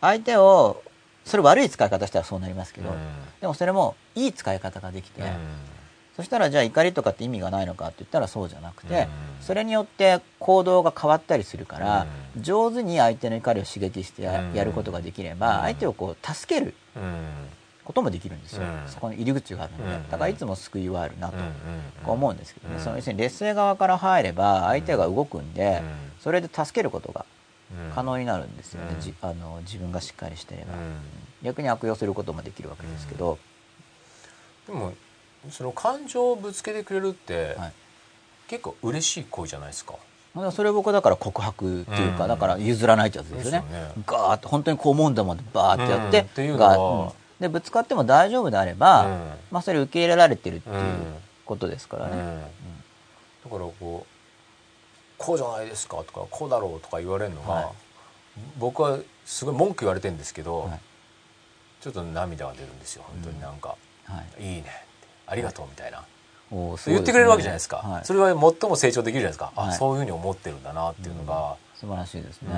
[0.00, 0.82] 相手を
[1.26, 2.90] それ悪い使い方したらそうなりますけど、
[3.42, 5.22] でもそれもいい使い方ができて、
[6.20, 9.08] そしたらじゃあ怒りとかって意味がないのかって言ったらそうじゃなくて、うん。
[9.40, 12.06] それによって行動が変わったりするから、
[12.36, 15.62] 上手に相手の怒りを刺激してや,、ることができれば、うん。
[15.62, 16.74] 相手をこう助ける
[17.86, 18.82] こともできるんですよ、うん。
[18.86, 20.10] そこに入り口があるので、うん。
[20.10, 21.38] だからいつも救いはあるなと
[22.04, 22.80] と思うんですけどね、うん。
[22.82, 25.88] その要するに劣勢側から入れば相手が動くんで、うん。
[26.20, 27.24] それで助けることが
[27.94, 29.00] 可能にになるんですよね、うん。
[29.00, 30.98] じあの自分がしっかりしてれば、うん。
[31.44, 33.38] 逆に悪用することもできるわけですけど、
[34.66, 34.92] でも
[35.50, 37.72] その感情をぶつけてくれるってはい。
[38.48, 39.94] 結構嬉しい行為じゃないですか。
[40.34, 42.28] まあそれ僕だから告白っていうか、うん。
[42.28, 43.56] だから譲らないってやつですよね。
[43.58, 43.92] よね。
[44.06, 46.24] ガーッと本当にこう思うんだもんってバーってやって、うん。
[46.26, 49.30] っていうのガはーッでぶつかっても大丈夫であれば、うん。
[49.50, 51.14] まあそれ受け入れられてるっていううん
[51.46, 52.40] ことですからね、うん。
[52.40, 54.06] だからこう
[55.16, 57.64] こうじゃないですかとかこうだろうとか言われるのが、はい。
[58.58, 60.80] 僕はすごい文句言われてるんですけど、はい
[61.80, 64.66] ちょっと涙が出るんですよ本当になんか、はいいいね
[65.30, 66.04] ありがとうみたいな、
[66.50, 68.04] おーそう言ってくれるわけじゃないですか、はい。
[68.04, 69.68] それは最も成長できるじゃないですか、はい。
[69.70, 72.50] あそういうふうに思ってるんだなっていうのが、素晴らしいですね、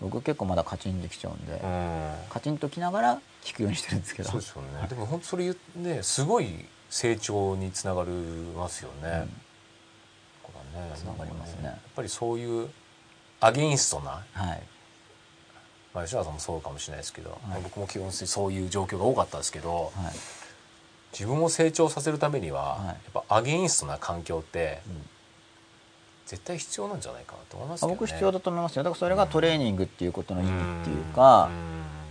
[0.00, 0.10] うん。
[0.10, 2.12] 僕結構まだカチンできちゃうんで、うん。
[2.28, 4.30] カチンときながら聞くようにしてるんですけど。
[4.30, 4.88] そうですよね。
[4.88, 9.28] でも本当それねすごい成長につながりますよね。
[10.42, 10.92] これはね。
[10.96, 11.64] つながりますね。
[11.66, 12.68] やっぱりそういう
[13.40, 14.62] アゲインストな、はい。
[15.94, 17.62] まあ、吉原さんもそうかもしれないですけど、はい。
[17.62, 20.14] 僕も基本的にそういう状況が多かったですけど、はい
[21.14, 22.86] 自分を成長させるためには、はい。
[22.88, 25.02] やっぱアゲインストな環境ってうん。
[26.26, 27.94] 絶対必要なんじゃないかなと思いますけどね。
[27.94, 28.82] 僕必要だと思いますよ。
[28.82, 31.50] だからそれがトレーニングっていうことの意味っていうか、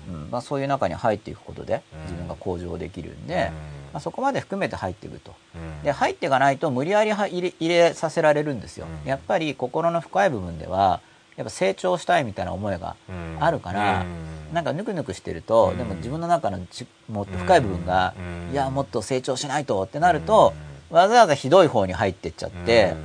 [0.08, 0.16] うん。
[0.16, 0.32] うん。
[0.32, 2.02] まあ、そういう中に入っていくことでうん。
[2.04, 3.40] 自分が向上できるんで、うん。
[3.40, 3.52] ま
[3.96, 5.34] あ、そこまで含めて入っていくと。
[5.56, 5.84] うん。
[5.84, 9.10] で入っていかないと無理やりは入れ入れさせられるんですよ、うん。
[9.10, 11.02] やっぱり心の深い部分では
[11.36, 13.38] やっぱ成長したいみたいな思いがうん。
[13.40, 15.78] あるから、うんなんかぬくぬくしてると、うん。
[15.78, 18.14] でも自分の中のちもっと深い部分が、
[18.48, 18.54] うん。
[18.54, 20.54] いやもっと成長しないとってなると、
[20.90, 22.96] わざわざひどい方に入ってっちゃって、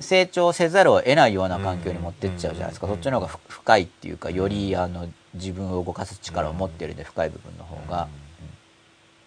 [0.00, 2.92] 成長せざるを得ないような環境に持ってっちゃうじゃないですか、うん。
[2.94, 8.08] そっちの方がふ深いっていうかよりあの自分を動かす力を持ってるんで深い部分の方が、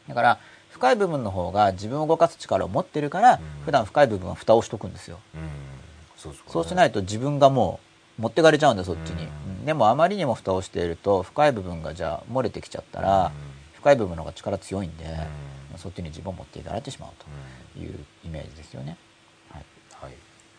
[0.08, 0.40] だから
[0.72, 3.40] 深い部分の方が自分を動かす力を持ってるから、ん。
[3.66, 6.32] 普段深い部分は蓋をしとくんですよ、うん。
[6.48, 7.80] そうしないいと自分がも
[8.18, 9.28] う持ってかれちゃうんだそっちに、
[9.70, 13.32] でもあまりにも蓋をしていると深い部分がじゃあ漏れてきちゃったら、
[13.76, 15.06] 深い部分の方が力強いんで、
[15.78, 17.12] そっちに自分を持っていかれてしまう
[17.76, 17.94] という
[18.26, 18.98] イメージですよね。
[19.52, 19.66] はい。
[19.94, 20.14] はい。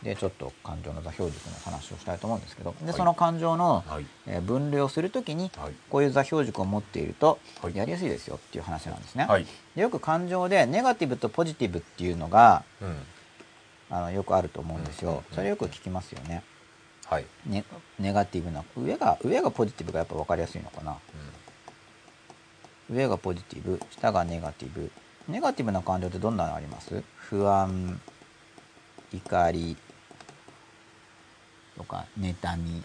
[0.05, 2.95] でちょっと感情の座標軸の話をしたいと思うんですけどで、はい。
[2.95, 4.07] その感情の、はい。
[4.29, 5.73] えー分類をするときに、はい。
[5.91, 7.75] こういう座標軸を持っているとはい。
[7.75, 9.25] やりやすいですよっていう話なんですね。
[9.25, 9.47] はい。
[9.75, 12.97] でよく感情でネガティブとポジティブっていうのがうん。
[13.91, 15.25] あのよくあると思うんですよ。
[15.35, 16.45] それよく聞きますよね。
[17.11, 17.27] はい。
[17.45, 17.65] ね
[17.99, 20.97] ネガティブな上が上がポジティブがやっぱ分かりやすいのかな。
[22.89, 24.93] 上がポジティブ下がネガティブ。
[25.29, 27.03] ネガティブな感情ってどんなのあります？
[27.17, 28.01] 不安
[29.13, 29.77] 怒り
[31.77, 32.85] とか妬み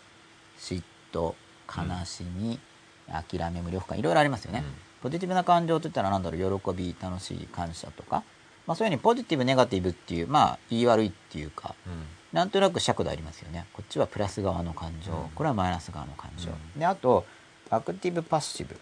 [0.57, 0.81] 嫉
[1.13, 1.35] 妬
[1.67, 2.59] 悲しみ、
[3.07, 4.73] 諦め無力感いろいろありますよね、うん。
[5.03, 8.23] ポジティブな感情といったら何だろう喜び楽しい感謝とか、
[8.65, 11.75] まあ、そういうふうにポジティブネガティブっていうまあ言い悪いっていうか。
[11.85, 13.65] うんなんとなく尺度ありますよね。
[13.71, 15.29] こっちはプラス側の感情、うん。
[15.29, 16.79] これはマイナス側の感情、うん。
[16.79, 17.25] であと
[17.69, 18.77] アクティブパッシブ。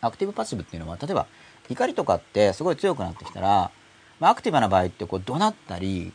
[0.00, 1.26] アクティブパッシブっていうのは例えば
[1.68, 3.72] 怒りとかってすごい強くなってきたら、
[4.20, 6.12] まあ、アクティブな場合ってこう怒鳴ったり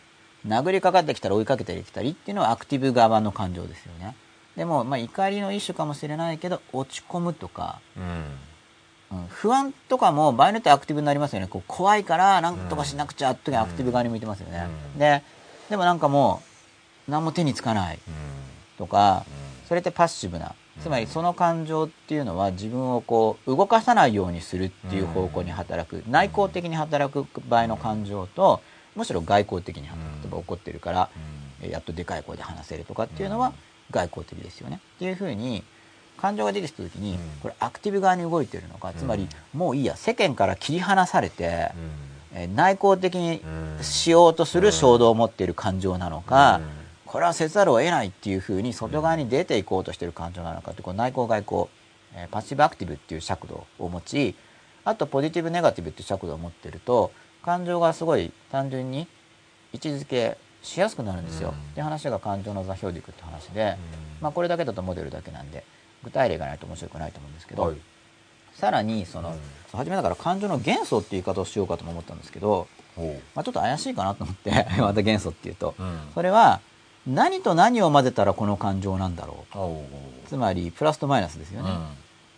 [0.48, 4.16] 殴りかかってきたり追いかけてきたりっていうのはアクティブ側の感情ですよね。
[4.56, 7.82] でも、まあ、怒りの一種かもしれないけど落ち込むとか。
[7.98, 8.51] うんうん
[9.30, 11.48] 不安とかも場合によってはアクティブになりますよね。
[11.48, 15.00] こう怖いから何とかしなくちゃって時にアクティブ側に向いてますよね、うん。
[15.00, 15.24] で
[15.70, 16.42] でもなんかも
[17.08, 18.00] う何も手につかない
[18.78, 19.26] とか
[19.68, 20.56] それってパッシブな。
[20.82, 26.04] つまりその感情っていうのは自分をこう動かさないようにするっていう方向に働く。
[26.08, 28.62] 内向的に働く場合の感情と
[28.96, 31.10] むしろ外向的に働く例えば怒ってるから
[31.62, 33.54] えやっとでかい声で話せるとかっていうのは
[33.92, 34.80] 外向的ですよね。
[34.96, 35.64] っていうふうに
[36.22, 37.20] 感情が出てきた時にうん。
[37.42, 41.72] これアクティブ側に動いてるのかつまりもういいや世間から切り離されて
[42.34, 43.42] え内向的に
[43.82, 46.62] しようとする衝動を持っている感情なのか
[47.06, 51.70] これはせざるを得ないっていうふうに外側に出ていこうとしている感情なのかってこう内向外向
[52.16, 54.36] えーパッシブアクティブっていう尺度を持ち
[54.86, 57.12] あとポジティブネガティブっていう尺度を持ってると
[57.44, 59.08] 感情がすごい単純に
[59.74, 61.50] 位置づけしやすくなるんですよ。
[61.50, 61.56] うん。
[61.56, 63.78] って話が感情の座標軸って話で、
[64.22, 65.64] まあ、これだけだとモデルだけなんで
[66.04, 67.78] 具体例がないと面白くないと思うんですけど、はい。
[68.54, 69.38] さらにその、うん。
[69.78, 76.00] 初めだから感情の元素っていう言い方をしようかとも思ったんですけど、ほまあ、ちょっと怪しいかなと思って また元素っていうと、ううん。
[76.14, 76.60] それは
[77.08, 79.58] 何と何を混ぜたらこの感情なんだろう。
[79.58, 79.86] お
[80.28, 81.88] つまりプラスとマイナスですよね、うん。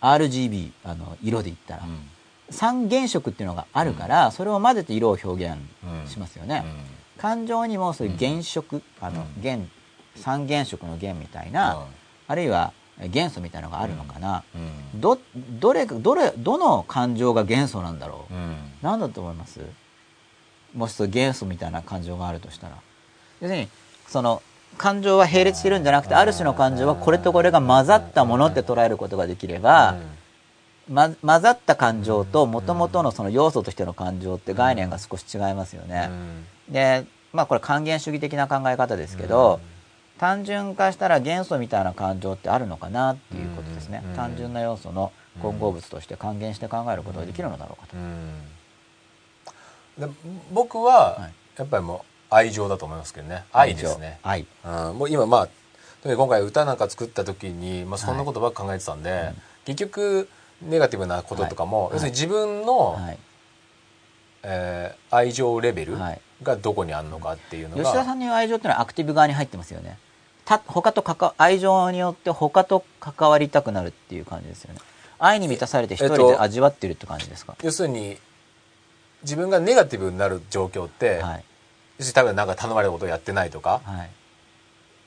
[0.00, 2.08] RGB あの色で言ったら、うん。
[2.50, 5.58] 三原色っていうのがあるから、それを混ぜて色を表現
[6.10, 7.20] しますよね、うん。
[7.20, 9.42] 感情にもそういう原色、あのうん。
[9.42, 9.58] 原
[10.16, 11.86] 三原色の原みたいな、
[12.28, 12.72] あるいは
[13.08, 15.00] 元素みたいなのがあるのかな、うん。
[15.00, 15.18] ど
[15.60, 18.56] どれどれどの感情が元素なんだろう、うん。
[18.82, 19.60] 何だと思います？
[20.74, 22.76] もしそう元素みたいな感情があるとしたら。
[23.40, 23.68] 要するに
[24.06, 24.42] その
[24.78, 29.96] 感情は並列してるんじゃなくてある種の感情はこれとこれが混ざったものって捉えることができれば、
[30.88, 36.10] ま、混ざった感情ともともとのその要素としての感情って概念が少し違いますよね。
[36.68, 39.60] でまあこれ還元主義的な考え方ですけど、
[40.18, 44.14] 単純化したら元素みたいな感情ってあるのかなっていうことですね、うん。
[44.14, 45.12] 単純な要素の
[45.42, 47.88] 混合物として還元して考えることができるのだろうか
[49.98, 50.12] と、で
[50.52, 51.32] 僕ははい。
[51.56, 53.44] やっぱりもう愛情だと思いますけどね。
[53.52, 54.46] 愛ですね、愛。
[54.64, 55.48] うん、もう今まあ
[56.04, 59.32] 今回歌なんか作った時に、まあ、そんなことばっか考えてたんで、
[59.64, 60.28] 結局
[60.62, 61.92] ネガティブなこととかも、はい。
[61.94, 63.18] 要するに自分の、はい。
[64.42, 69.98] えー愛情レベルはいがどこにあるのかっていうのが、吉田さんの愛情っていうのはアクティブ側に入ってますよね。
[70.44, 74.80] た他と関わ愛情によって他と関わりたくなるっていう感じですよね。
[75.18, 78.18] 愛に満たされて一人えっとで味わってるって感じですか、要するに
[79.22, 81.44] 自分がネガティブになる状況って、はい。
[81.98, 84.10] 要するに多分なんか頼まれたことをやってないとか、はい。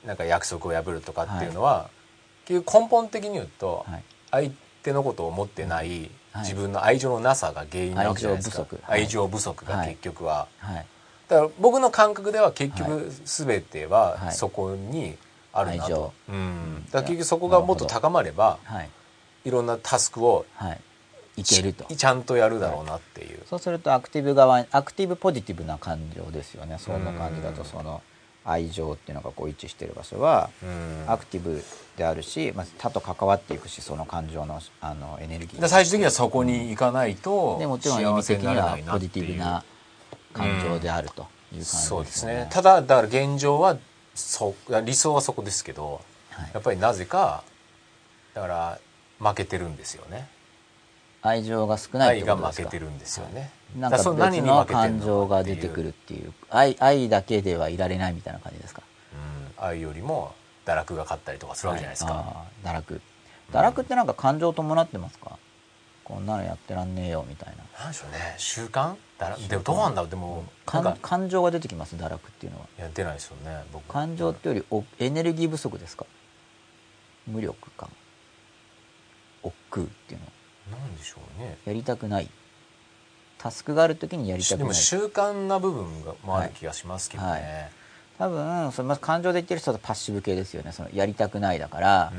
[0.06, 1.88] なんか約束を破るとかっていうのは、
[2.44, 4.02] 結局根本的に言うと、はい。
[4.30, 4.50] 相
[4.82, 6.42] 手のことを思ってない、はい。
[6.42, 8.58] 自分の愛情のなさが原因なわけじゃないですか。
[8.58, 8.82] 愛情不足。
[8.82, 9.00] はい。
[9.02, 10.86] 愛情不足が結局は、はい
[11.28, 14.34] だから僕の感覚では結局全てははい。
[14.34, 15.16] そこに
[15.52, 15.82] あるなと。
[15.84, 18.90] 愛情、うん、だ結局そこがもっと高まればはい。
[19.44, 20.80] いろんなタスクをはい。
[21.36, 21.84] いけると。
[21.94, 26.78] ちゃんとやるだろうなっていう、そうするとアクティブ側アクティブポジティブな感情ですよね。
[26.80, 28.02] そんな感じだとその
[28.44, 31.04] 愛情っていうのがこう一致してる場所はうん。
[31.06, 31.62] アクティブ
[31.96, 35.60] であるし、まあ、他と関わっていくしその感情のあのエネルギー。
[35.60, 39.64] で最終的にはそこに行かないとでもちろん意味幸せになれ的にはなポジティブな
[40.38, 42.46] 感情であるという感じですそうよですね。
[42.50, 43.76] ただだから現状は
[44.14, 44.54] そ
[44.84, 46.00] 理想はそこですけど
[46.30, 46.50] はい。
[46.54, 47.42] やっぱりなぜか
[48.34, 48.78] だから
[49.18, 50.28] 負けてるんですよね。
[51.20, 52.68] 愛情が少ないってことですか？
[52.68, 53.50] 負けてるんですよね。
[53.76, 56.32] なんか別の感情が出てくるっていう。
[56.48, 58.82] 愛愛だけではいられないみたいな感じですか？
[59.58, 59.64] うん。
[59.64, 60.32] 愛よりも
[60.64, 62.66] 堕落が勝ったりとかするわけじゃないですか、はい。
[62.66, 63.00] 堕落。
[63.50, 65.38] 堕落ってなんか感情伴ってますか？
[66.08, 67.64] こんなのやってらんねえよみたいな。
[67.78, 68.34] なんでしょうね。
[68.38, 68.96] 習慣？
[69.18, 70.10] だらでもどうなんだろう？
[70.10, 72.66] でもなん感か感情が出てきます堕落っていうのは。
[72.78, 73.84] いや出ないですよね僕。
[73.92, 76.06] 感情ってよりおエネルギー不足ですか？
[77.26, 77.90] 無力感。
[79.42, 80.20] 億劫っていう
[80.72, 81.58] のなんでしょうね。
[81.66, 82.30] やりたくない。
[83.36, 84.58] タスクがある時にやりたくない。
[84.60, 87.42] でも習慣な部分がもある気がしますけどね、はい
[88.18, 90.72] 多分それまず感情で言ってる人だとパッシブ系ですよね。
[90.72, 92.12] そのやりたくないだから、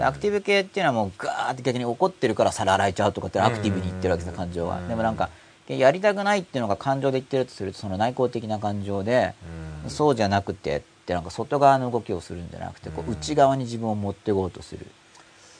[0.00, 4.78] アクティブ系っていうのはもうガーって逆に怒ってるから皿洗えちゃうとかってアクティブに言ってるわけです感情は。
[4.78, 4.88] うん。
[4.88, 5.28] でもなんか
[5.68, 9.34] やりたくないっていうのが感情で言ってるとするとその内向的な感情で、
[9.84, 9.90] うん。
[9.90, 13.12] そうじゃなくてってなんか外側の動きをするんじゃなくてこううん。
[13.12, 14.86] 内側に自分を持っていこうとする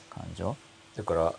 [0.08, 0.56] 感情。
[0.96, 1.34] だから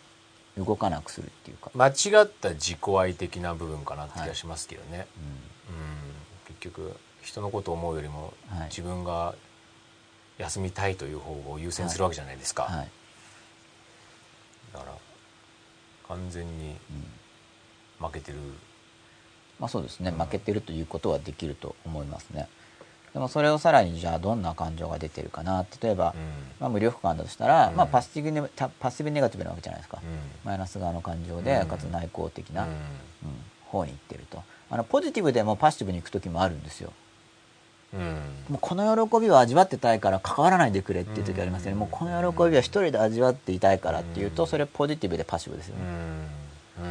[0.58, 5.24] 動かなくするっていうか、間違った自己愛的な部分かなって気がしますけどね、うん。
[5.24, 5.94] うん。
[6.48, 8.70] 結局人のことを思うよりもはい。
[8.70, 9.36] 自分が
[10.38, 12.90] 休みたいという方を優先するわけじゃないですか、はい。
[14.74, 14.91] だから
[16.08, 16.76] 完全に
[18.00, 18.38] 負けてる、
[19.60, 20.12] まあそうですね。
[20.12, 22.48] 負けてるということはできると思いますね。
[23.14, 25.66] でもそれをさらにじゃあどんな感情が出てるかな。
[25.82, 26.22] 例えば、うん。
[26.60, 27.76] まあ、無力感だとしたら、うん。
[27.76, 30.10] まあ、パッシブネパッシブネガティブなわけじゃないですか、うん。
[30.44, 31.68] マイナス側の感情で、うん。
[31.68, 32.76] かつ内向的な、ううん。
[33.66, 34.41] 方に行ってると。
[34.72, 36.90] あのポジティブでもパッシブに行く時もあるんですよ。
[36.90, 37.03] んうん
[38.49, 41.80] もうこの喜びを味わってたいから関わらないでくれっていう時ありますよね、うん。
[41.80, 44.49] もうこの喜びは一人で味わっていたいからっていうと、うん。
[44.49, 45.82] それポジティブでパッシブですよね、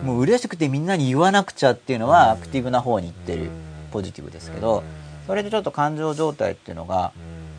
[0.02, 0.06] うん。
[0.06, 3.50] もう嬉しくてみんなに言わなくちゃっていうのはうんアクティブな方に行ってるうん。
[3.90, 4.82] ポジティブですけど、うん。
[5.26, 7.12] それでちょっと感情状態っていうのが、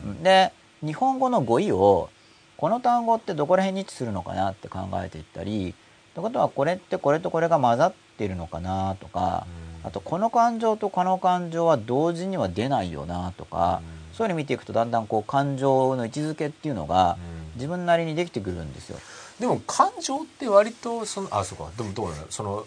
[0.04, 0.22] うん。
[0.22, 0.52] で
[0.82, 2.10] 日本語の語彙を
[2.56, 14.16] この単語ってどこら辺に位置するのかなって考えていったりってことはこれってこれとこれが混ざってるのかなとか、うんあとこの感情とこの感情は同時には出ないよなとか、うん。
[14.16, 17.56] そういうの見ていくとだんだんこう感情の位置づけっていうのがうん。
[17.56, 18.98] 自分なりにできてくるんですよ。
[19.38, 21.70] でも感情って割とそのあそうか。
[21.76, 22.26] でもどうなの？
[22.30, 22.66] その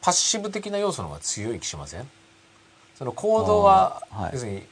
[0.00, 2.08] パッシブ的な要素の方が強い気しません？
[2.96, 4.02] その行動は、
[4.32, 4.62] 要するに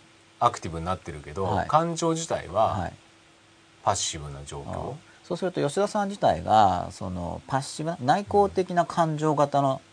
[0.41, 1.69] アクティブになってるけど、はい。
[1.69, 2.93] 感情自体ははい。
[3.85, 4.95] パッシブな状あ況、
[5.25, 9.88] そうすると吉田さん自体がそのパッシブな内向的な感情型のうん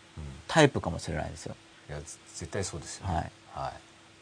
[0.48, 1.54] タイプかもしれないですよ。
[1.88, 2.04] いやぜ
[2.34, 3.14] 絶対そうですよね。
[3.14, 3.30] はい。
[3.52, 3.72] はい。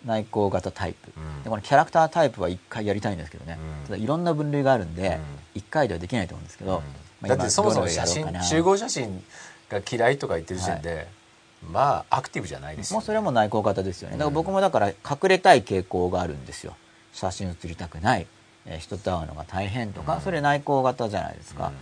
[0.06, 1.42] 内向型タイプ、うん。
[1.42, 3.86] でこのキャラクタータイプは一回やりたいんですけどね、うん。
[3.86, 5.20] ただいろんな分類があるんでうん。
[5.54, 6.82] 一回ではできないと思うんですけど、うん。
[7.20, 9.24] まあだってそもそも今写真集合写真
[9.70, 11.08] が嫌いとか言ってる時点で、
[11.70, 14.18] まあアクティブじゃないですよ、ね、もうそれも内向型ですよね。
[14.18, 14.96] だから僕もだから隠
[15.28, 16.76] れたい傾向があるんですよ。
[17.14, 18.26] 写真写りたくない、
[18.66, 20.20] えー人と会うのが大変とか、うん。
[20.20, 21.72] それ内向型じゃないですか、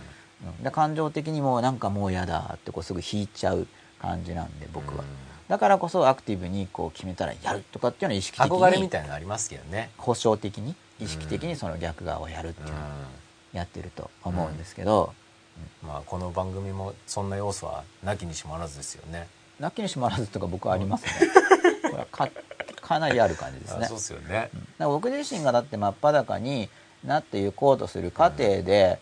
[0.45, 0.63] うん。
[0.63, 3.67] で感情的にもなんかもう嫌だってこうすぐ引いちゃう
[4.03, 5.05] 感じなんで僕は、
[5.47, 12.77] だからこそアクティブにこう決めたらやるとかっていうのは意識的に憧れみたいなのありますけどね、保証的に意識的にその逆側をやるっていうのを
[13.53, 15.13] やってると思うんですけど、
[15.81, 19.27] まあこの番組もそんな要素はなきにしもあらずですよね。
[19.57, 21.31] なきにしもあらずとか僕はありますね。
[21.83, 22.29] これはか
[22.81, 23.85] かなりある感じですね。
[23.85, 24.49] あそうですよね、だか
[24.79, 26.69] ら僕自身がだって真っ裸に
[27.05, 28.99] なっていこうとする過程で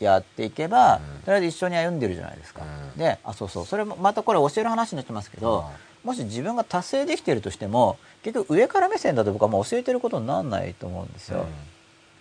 [0.00, 1.22] やっていけば、うん。
[1.22, 2.98] とりあえず一緒に歩んでるじゃないですか、うん。
[2.98, 3.66] であそうそう。
[3.66, 5.64] それもまたこれ教える話になってますけど、
[6.04, 11.44] もし自分が達成できてるとしても結局上から目線だと僕はもう教えてることにならないと思うんですよ、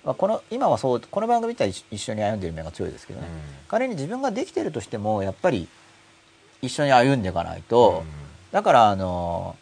[0.03, 3.27] まあ、この今はそうこの番組自体一一緒に歩んでる面が強いですけどね、
[3.67, 5.67] 仮に自分ができてるとしてもやっぱり
[6.61, 8.03] 一緒に歩んでいかないと、
[8.51, 9.55] だからあの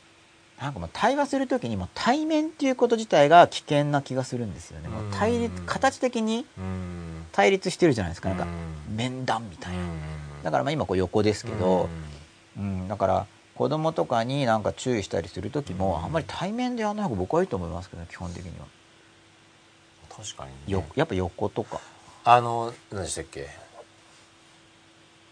[0.60, 4.88] なんかもう対話する時にもう対面っていうこと自体が危険な気がするんですよね。
[4.88, 8.30] もう対立うん形的にうん対立してるじゃないですか。
[8.30, 8.48] なんかう
[8.94, 8.96] ん。
[8.96, 9.80] 面談みたいな。
[9.80, 10.00] うん。
[10.42, 11.90] だからまあ今こう横ですけど、
[12.58, 18.66] うん、だから子供とかになんか注意したりする時もあんまり対面でやらない方が僕はいいと思いますけどね基本的には。
[20.16, 20.56] 確かにね。
[20.68, 21.82] よやっぱ横とか。
[22.24, 23.50] あの何でしたっけ？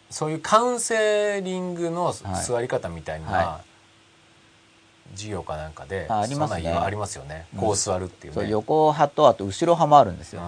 [0.09, 2.15] そういうカウンセリングのはい。
[2.45, 3.61] 座り方みたいな、は
[5.15, 6.69] 授業かなんかであありますね。
[6.69, 7.59] ありますよね、うん。
[7.61, 8.41] こう座るっていうね。
[8.41, 10.41] そう横派とあと後ろ派もあるんですよ。
[10.41, 10.45] う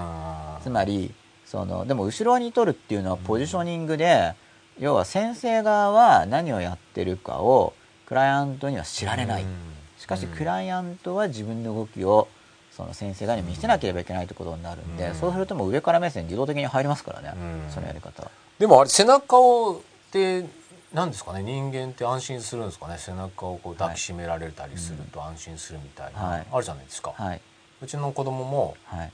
[0.59, 0.63] ん。
[0.63, 1.13] つまり
[1.45, 4.33] そのでも後ろに取るっていうのはポジショニングで、
[4.79, 7.73] 要は先生側は何をやってるかを
[8.07, 9.49] クライアントには知られない、うん。
[9.97, 10.35] しかしうん。
[10.35, 12.27] クライアントは自分の動きを
[12.71, 15.15] その先生側に見せなければいけないということになるんで、うん。
[15.15, 17.71] そうするともう上から目線自動的に入りますからね、うん。
[17.71, 18.23] そのやり方。
[18.23, 18.31] は。
[18.59, 19.81] でもあれ背中をっ
[20.11, 20.45] て
[20.93, 22.97] 何ですかね人間って安心するんですかね？
[22.97, 26.47] 背中をこう抱きしめられたりすると安心するみたいな、はい。
[26.51, 27.41] あるじゃないですか、はい、
[27.81, 29.11] うちの子供もはい、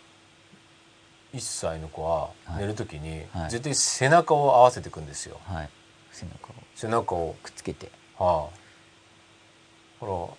[1.33, 2.59] 1歳の子ははい。
[2.59, 3.49] 寝る時にはい。
[3.49, 5.39] 絶対背中を合わせていくんですよ。
[5.45, 5.69] はい。
[6.11, 6.53] 背中を。
[6.75, 7.35] 背中を。
[7.43, 7.91] くっつけて。
[8.17, 10.05] はあ。
[10.05, 10.37] ほ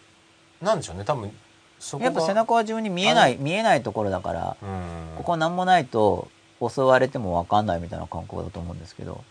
[0.61, 1.05] らなんでしょうね。
[1.05, 1.33] 多分
[1.79, 2.11] そこが。
[2.11, 5.17] やっぱ背中は自分に見えない、見えないところだから、うん。
[5.17, 6.29] ここ何もないと
[6.61, 9.25] 襲われても分かんないみたいな感覚だと思うんですけど、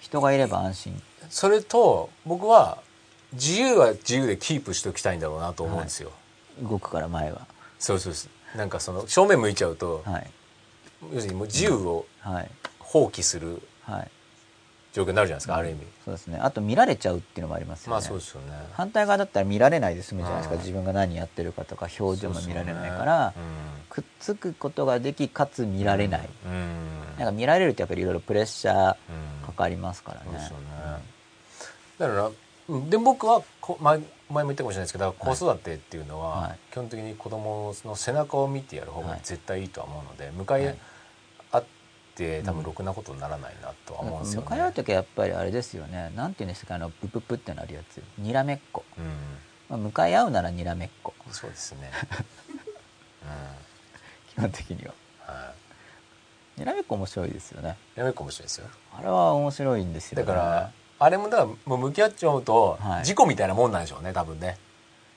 [0.00, 1.02] 人がいれば安心。
[1.30, 2.78] それと僕は
[3.32, 6.12] 自由は自由でキープしておきたいんだろうなと思うんですよ、
[6.60, 7.46] 動くから前は。
[7.78, 8.58] そうそうそう。
[8.58, 10.30] なんかその正面向いちゃうと、はい。
[11.12, 12.50] 要するにもう自由をはい。
[12.78, 14.10] 放棄するはい。
[14.92, 16.38] 状況になるじゃないですか、ある意味そうですね。
[16.42, 17.90] あと見られちゃうっていうのもありますよね。
[17.92, 20.54] まあそうですよね反対側だったら見られないで済むじゃないですか。
[20.56, 23.32] うん自分が何やってるかとか表情も見られないから、
[23.88, 26.28] くっつくことができ、かつ見られない。
[27.18, 28.96] なんか見られるってやっぱりいろいろプレッシャー
[29.42, 30.50] うんかかりますからね。
[31.98, 32.30] だから
[32.68, 33.98] うんで僕はこ前
[34.30, 40.76] 前も言ったかもしれないですけど子育てっていうのは、はい基本的に子供の背中を見てやる方がはい絶対いいとは思うので向かい
[42.12, 44.44] って多分ろくなことにならないなとは思うんですよね。
[44.44, 46.12] 向かい合う時はやっぱりあれですよね。
[46.14, 48.02] なんていうんですか、あの、プププってなるやつ。
[48.18, 48.84] にらめっこ。
[48.98, 49.04] うん
[49.68, 51.14] まあ、向かい合うならにらめっこ。
[51.30, 51.90] そうですね。
[53.22, 53.62] うん
[54.34, 54.94] 基本的には。
[55.26, 55.52] は
[56.56, 57.76] にらめっこ面白いですよね。
[57.96, 57.98] い。
[58.00, 58.66] やめっかもしれないですよ。
[58.94, 60.24] あれは面白いんですよ、ね。
[60.24, 64.58] だから、あれもだからもう向き合っちゃうとはい事故みたいなもんなんでしょうね多分ね。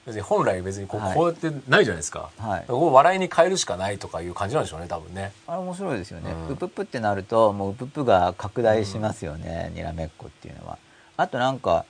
[0.05, 2.29] 別に本来別にこう,、はいこうやってないじゃないですか。
[2.37, 5.31] はいここ笑いに変えるしかないとかいう感じなんでしょうね多分ね。
[5.47, 6.31] あれ面白いですよね。
[6.31, 9.71] うんうぷっぷってなると、もううぷっぷが拡大しますよね。
[9.73, 10.77] にらめっこっていうのは。
[11.17, 11.85] あとなんか、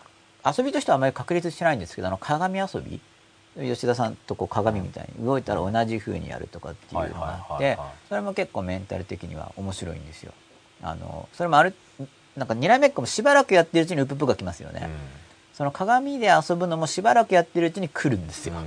[0.46, 3.02] 遊びとしてはあまり確立してないんですけど、あの鏡遊び？
[3.58, 10.34] 吉田さんとこう鏡みたいに動いたら同じ風にやるとかっていうのがあってはいそれも結構メンタル的には面白いんですよ。
[10.82, 11.74] あのそれもある
[12.36, 14.90] なんかにらめっこもしばらくやってるうちにうぷっぷが来ますよね。
[15.56, 18.56] その鏡で遊ぶのもしばらくやってるうちに来るんですよ。
[18.56, 18.66] うん。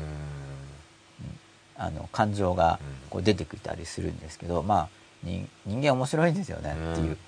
[1.77, 4.89] あの感情がこう出てきたりするんですけど、まあ
[5.23, 7.19] 人人間面白いんですよねっていう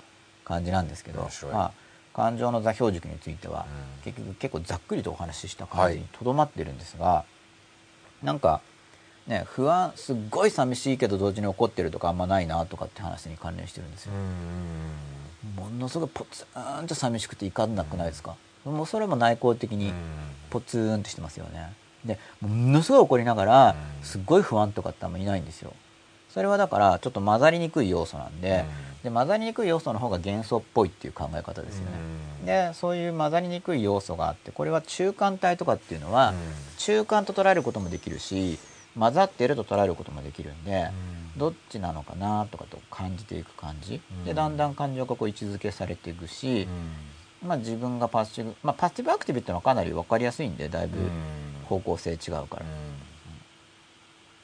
[0.45, 1.71] 感じなんですけど、まあ、
[2.15, 4.11] 感情の座標軸については、うん。
[4.11, 7.23] 結局結構ざっくりとお話しした感じにとどまってるんですが、
[8.23, 8.61] なんか
[9.27, 14.13] ね不安すっごい寂しいけど同時に怒ってるとかあんまないなとかって話に関連してるんですよ。
[14.13, 14.17] う。
[14.17, 16.45] んものすごいポツ
[16.81, 18.35] ンと寂しくて怒んなくないですか、
[18.65, 19.93] もうそれも内向的に
[20.49, 21.73] ポツンとしてますよね。
[22.05, 24.05] でものすごい怒りながらうん。
[24.05, 25.73] すっごい不安とかってあんまいないんですよ。
[26.33, 28.63] それはだからちょっと混ざりにくい要素なんで,、
[29.03, 31.91] で混ざりにくい要素の方が幻想っぽいっていう考え方ですよね、
[32.45, 36.33] でそういう混ざりにくい要素があってこれは中間体とかっていうのは、
[36.77, 38.59] 中間と捉えることもできるし
[38.97, 40.89] 混ざっていると捉えることもできるんで、
[41.35, 44.35] どっちなのかなとかと感じていく感じ、でうん。
[44.35, 46.65] だんだん感情がこう位置づけされていくし、
[47.43, 50.97] まあ、自分がパッシブ、まあ、パッシブアクティブっていうのはかなり分かりやすいんでだいぶ
[51.65, 52.65] 方向性違うから、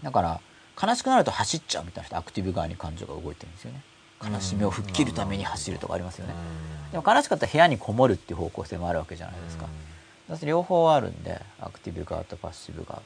[0.04, 0.42] だから
[0.82, 3.82] 悲しくなると走っちゃうみたいな人アクティブ側に感情が動いてるんですよね。
[4.24, 6.34] 悲しみを吹っ切るために走るとかありますよね、
[6.92, 9.68] でも悲しかったら部屋にこもるっていう方向性もあるわけじゃないですか、
[10.44, 13.04] 両方あるんでアクティブ側とパッシブ側と、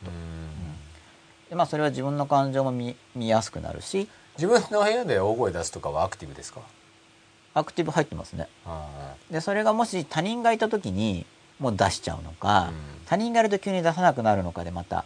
[1.50, 4.08] でまあそれは自分の感情も見見やすくなるし。
[4.38, 6.62] 自分の部屋で大声出すとかはアクティブですか？
[7.53, 8.48] アクティブ入ってますね。
[8.65, 11.26] あでそれがもし他人がいた時に
[11.60, 12.76] もう出しちゃうのか、うん。
[13.06, 15.06] 他人がいると急に出さなくなるのかでまた。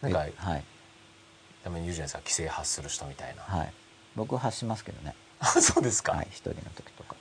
[0.00, 0.64] なんかえはい。
[1.62, 3.42] たまに言うじゃないですか規制発する人みたいな。
[3.42, 3.72] はい。
[4.16, 5.14] 僕発しますけどね。
[5.40, 6.12] あ そうですか？
[6.12, 7.16] はい一人の時とか。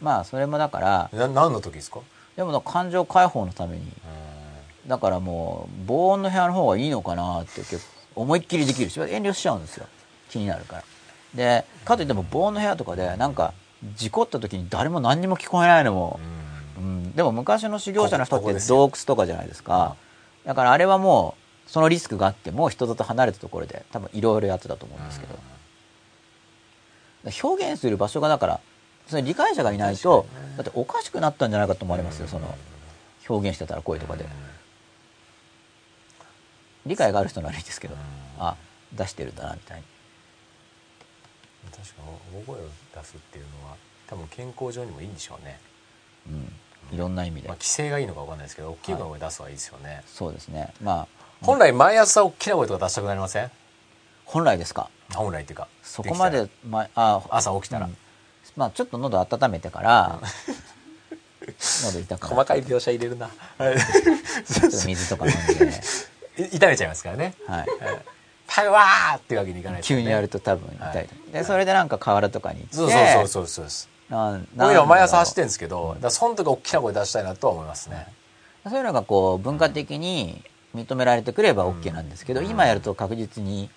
[0.00, 2.00] まあそれもだからな何の時ですか？
[2.36, 3.92] でも感情解放のために。
[4.86, 7.78] だからもう防音の部屋の方がいいのかなって結
[8.14, 9.86] 構思いっきりできるし遠慮しちゃうんですよ。
[10.30, 10.84] 気になるから
[11.34, 13.54] でかといっても防音の部屋とかでなんか
[13.96, 16.20] 事故った時に誰も何にも聞こえないのも、
[16.78, 16.84] うん。
[16.84, 17.12] うん。
[17.12, 19.96] でも昔の修行者の人って洞窟とかじゃないですか。
[20.44, 21.34] だからあれはも
[21.66, 25.38] うそのリスクがあっても人里離れたところで多分いろいろやってたと思うんですけど、
[27.48, 28.60] 表現する場所がだから
[29.06, 30.26] それ理解者がいないと、
[30.56, 32.54] だっておかしくなったんじゃないかと思われますよ、その
[33.28, 34.24] 表現してたら声とかで、
[36.86, 37.96] 理解がある人ならいいですけど、
[38.38, 38.56] あ
[38.92, 39.84] 出してるんだなみたいに
[41.70, 42.02] 確か
[42.34, 42.62] に大声を
[42.94, 43.76] 出すっていうのは
[44.08, 45.58] 多分健康上にもいいんでしょうね、
[46.28, 50.72] うん、いろんな意味で、まあ、規制がいいのか分かんないですけど大きい声を出す方がいいですよね、そうですね。
[50.82, 51.06] まあ
[51.42, 53.50] 本来毎朝大きな声とか出したくなりません？
[54.26, 54.90] 本来ですか？
[55.14, 57.86] 本来っていうかそこまでで、まあ、朝起きたら。
[57.86, 57.96] うん。
[58.56, 60.20] まあちょっと喉温めてから、
[61.84, 63.30] 喉痛くな細かい描写入れるな。
[63.58, 63.76] は い
[64.44, 65.80] ちょっと水とか飲んで、
[66.52, 67.34] 痛めちゃいますからね。
[67.46, 67.66] はい、
[68.52, 69.84] パワーっていうわけにいかないね。
[69.86, 71.08] 急にやると多分痛い、はい。
[71.32, 72.76] でそれでなんか河原とかに行って。
[72.76, 78.08] そうそうそうそうですなん僕今毎朝走ってるるんですけどだその時大きな声出したいなとは思いますね
[78.64, 80.42] そういうのがこう文化的に
[80.74, 83.70] 認められてくれば OK なんですけど、今やると確実に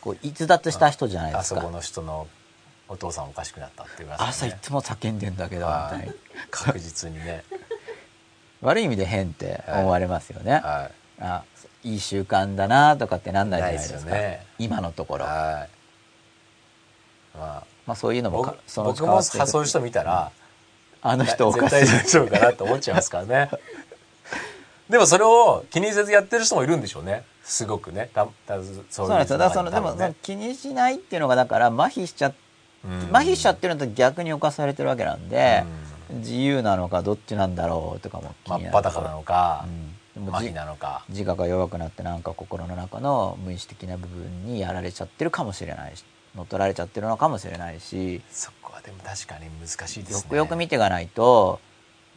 [0.00, 2.26] こう逸脱した人じゃないですかあそこの人の
[2.88, 6.14] お父さんおかしくなったっていうか、朝いつも叫んでんだけどみはいたいに
[6.50, 7.44] 確実にね
[8.62, 10.90] 悪い意味で変って思われますよね、は
[11.20, 11.44] あ
[11.82, 14.10] いい習慣だなとかってなんないじゃないですか。
[14.10, 14.46] ね。
[14.58, 15.68] 今のとこいろ、は
[17.34, 17.38] い。
[17.38, 17.64] まあ。
[17.86, 20.30] まあ、そういうのもその僕もういう人見たら
[21.02, 21.92] あの人おか絶しい。
[21.92, 23.50] 対大丈夫かなって思っちゃいますからね。
[24.88, 27.24] でもそれを気にせずやってる人もいるんでしょうね。
[27.42, 28.10] すごくね。
[28.14, 29.38] たたそうそうなんですよ。
[29.38, 32.32] だそのでも、多分ね気にしないっていうのがだから麻痺しちゃ
[32.84, 33.08] うん。
[33.14, 35.64] 麻痺しちゃってるのと逆に侵されてるわけなんで、
[36.10, 38.76] 自由なのかどっちなんだろうとかも気真っになる。
[38.76, 46.04] 裸なのか、うん、でも自我が弱くなってなんか心の中の無意識的な部分にやられちゃってるかもしれないし
[46.34, 48.22] 乗っ取られちゃってるのかもしれないし。
[48.30, 50.12] そこはでも確かに難しいですね。
[50.12, 51.60] よくよく見ていかないと、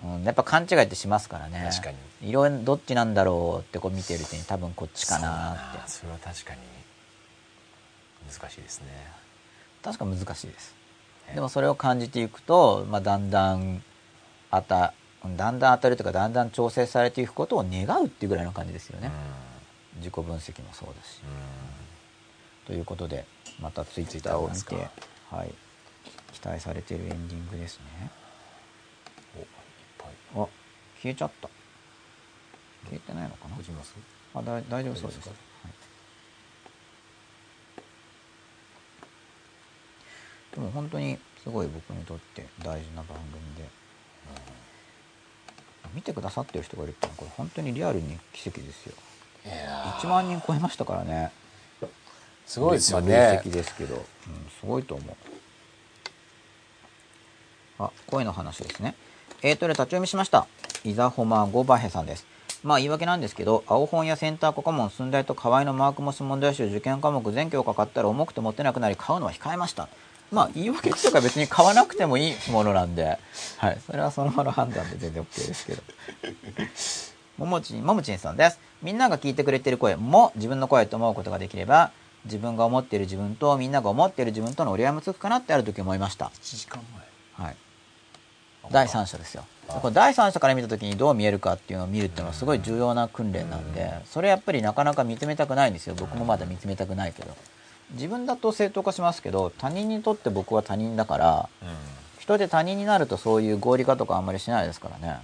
[0.03, 1.67] うん、やっぱ勘違いってしますからね。
[1.71, 1.91] 確か
[2.21, 2.29] に。
[2.29, 5.77] いろいろどっちなんだろうってこう見てるうちに多分こっちかなって。
[5.79, 6.59] なそれは確かに
[8.31, 8.87] 難しいですね。
[9.81, 10.75] 確か難しいです。
[11.27, 13.81] ねでもそれを感じていくと、まあ、だんだん
[14.51, 14.93] あた
[15.23, 19.11] だんだん当たるとかだんだん調整されていくことを願うっていうぐらいの感じですよね、
[19.97, 21.21] 自己分析もそうだし、
[22.67, 23.25] ということで
[23.59, 24.89] またツイッターを見て
[25.31, 25.53] はい、
[26.31, 27.83] 期待されているエンディングですね。
[28.01, 29.47] うんおいっ
[29.97, 30.11] ぱい。
[30.35, 30.47] あ
[31.01, 31.49] 消えちゃった。
[32.85, 33.55] 消えてないのかな？
[34.35, 35.29] あだ大丈夫そうです。
[35.29, 35.37] はい。
[40.53, 43.67] でも本当にすごい僕にとって大事な番組で、
[45.93, 48.93] 見てくださってる人がいるってのはこれ本当にリアルに奇跡ですよ。
[49.45, 51.31] いや1万人超えましたからね。
[52.45, 55.15] すごいですよまあね累積ですけど、うん、すごいと思う。
[57.79, 58.95] あ声の話ですね。
[59.41, 60.47] えーとで立ち読みしました。
[60.83, 62.25] イザホマゴバヘさんです。
[62.63, 69.89] まあ言い訳なんですけど青本やセンターコカモン寸大と河合のマークモス問題集受験科目全教科買ったら重くて持てなくなり買うのは控えました
[70.33, 73.19] まあ言い訳とか別に買わなくてもいいものなんで、
[73.57, 75.83] はい、それはその場の判断で全然 OK ですけど
[77.37, 78.59] ももちん、ももちんさんです。
[78.81, 81.91] みんなが聞いてくれてる声も自分の声と思うことができれば、
[82.25, 86.25] 自分が思っている自分とみんなが思っている自分との折り合いもつくかなってある時思いました。
[86.25, 86.81] 1時間
[87.33, 87.55] はい。
[88.71, 89.45] 第三者ですよ。
[89.67, 95.95] これ第三者から見た時にどう見えるかっていうのを見るっていうのはすごい重要な訓練なんで、それやっぱりなかなか見つめたくないんですよ。
[95.97, 97.35] 僕もまだ見つめたくないけど。
[97.91, 101.77] 自分だと正当化しますけど、他人にとって僕は他人だから、前うん。
[102.19, 105.19] 人で他人になるとそういう合理化とかあんまりしないですからね。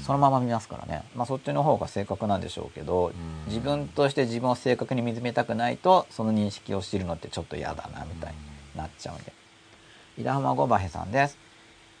[0.00, 3.12] そのまま見ますからね、まあ、そっちの方が正確なんでしょうけど、ん。
[3.46, 8.38] 自分として自分を正確に見つめたくないとその認識を知るのってちょっと嫌だなみたいに
[8.76, 9.32] なっちゃうんで。
[10.16, 11.38] 稲浜ゴバヘさんです。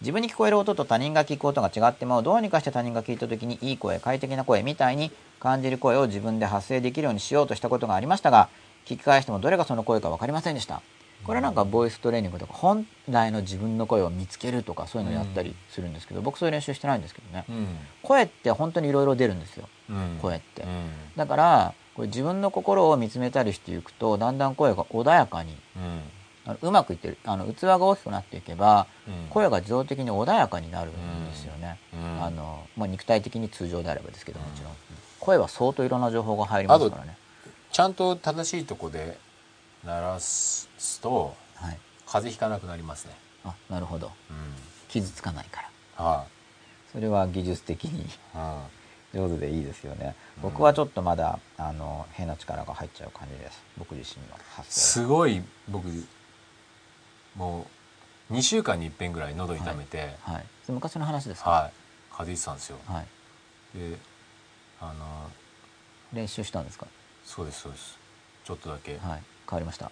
[0.00, 5.10] 自分に聞こえる音と他人が聞く音が違ってもどうにかして他人が聞いた時にいい声快適な声みたいに
[5.40, 8.48] 感じる声を自分で発声できるようにしようとしたことがありましたが
[8.84, 10.82] 聞き返してもどれがその声か分かりませんでした。
[11.24, 17.66] これなんかボイストレーニングとか本来の自分の声を見つけるとかそういうのやったりするんですけど僕そういう練習してないんですけどねうん。
[18.02, 19.68] 声って本当にいろいろ出るんですよ。
[19.88, 20.18] うん。
[20.20, 20.62] 声って。
[20.62, 20.68] うん
[21.16, 26.00] だからこれ自分の心を見つめたりしていくとだんだん声が穏やかにうん。
[26.46, 27.16] あのうまくいってる。
[27.24, 29.28] あの器が大きくなっていけばうん。
[29.30, 32.22] 声が自動的に穏やかになるんですよね、うん。
[32.22, 34.72] あのまあ、肉体的に通常であればですけどもちろん、
[35.20, 37.16] 声は相当いろんな情報が入りますからね
[37.74, 39.18] ちゃんと正しいとこで
[39.84, 40.68] 鳴らす
[41.02, 41.78] とはい。
[42.06, 43.14] 風邪ひかなくなりますね。
[43.42, 44.12] あなるほど。
[44.30, 44.36] うん。
[44.86, 45.62] 傷つかないか
[45.98, 46.04] ら。
[46.04, 46.24] は
[46.92, 48.04] それは技術的にい。
[48.04, 50.14] うん上手でいいですよね。
[50.40, 53.60] 僕はちょっとまだあの変な力が入っちゃう感じです。
[53.76, 55.88] 僕自身の発声すごい僕
[57.34, 57.66] も
[58.30, 60.46] う2週間に一遍ぐらい喉痛めて、はい。
[60.64, 61.72] それ昔の話ですか、はい。
[62.12, 62.78] 風邪ひいてたんですよ。
[62.86, 63.78] はい。
[63.78, 63.98] で
[64.80, 65.28] あの
[66.12, 66.86] 練習したんですか？
[67.24, 67.98] そうですそうです。
[68.44, 68.92] ちょっとだけ。
[68.92, 69.00] はい。
[69.00, 69.90] 変わりました。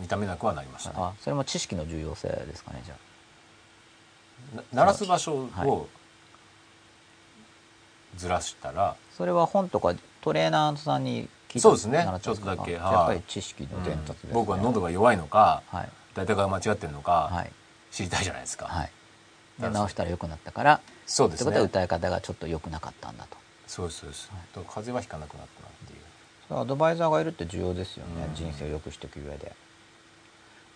[0.00, 0.96] 見た目なくはなりましたね。
[0.98, 2.94] あそれも知識の重要性ですかねじゃ
[4.54, 4.56] あ。
[4.56, 5.68] な鳴らす場所はい。
[5.68, 5.88] を
[8.16, 12.06] ずらしたら、それは本とかトレーナーさんに聞いたそうですね。
[12.22, 12.78] ちょっとだけ。
[12.78, 13.16] あやっぱはい。
[13.18, 14.30] り知識の伝達です、ね。
[14.32, 15.88] 僕は喉が弱いのかはい。
[16.14, 17.52] 大体が間違ってるのかはい。
[17.90, 18.90] 知りたいじゃないですか、はい。
[19.60, 21.50] で直したら良くなったからそうですね。
[21.50, 23.36] ってことは歌い方がちょっと良くなかったんだと。
[23.66, 25.46] そうですそうです、だから風邪はひかなくなっ
[26.50, 28.34] アドバイザーがいるって重要ですよね、うん。
[28.34, 29.52] 人生を良くしていく上で。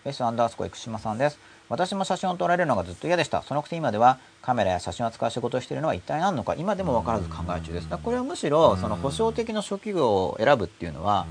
[0.03, 1.39] S アンダースコア生島さんです。
[1.69, 3.43] 私も写真を撮られるのがずっと嫌でした。
[3.43, 7.89] そのくせ今ではカメラや写真を扱う仕事をしているのは一体何のか今でも分からず考え中です。
[7.89, 11.27] だこれはむしろその保証的な職業を選ぶっていうのは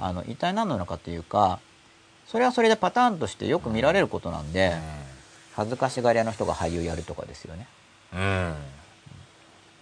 [0.00, 1.60] あの一体何なのかというか
[2.26, 4.72] それはそれでパターンとしてよく見られることなんで
[5.54, 7.68] 恥ずかしがり屋の人が俳優やるとかですよね。
[8.14, 8.54] うん、うん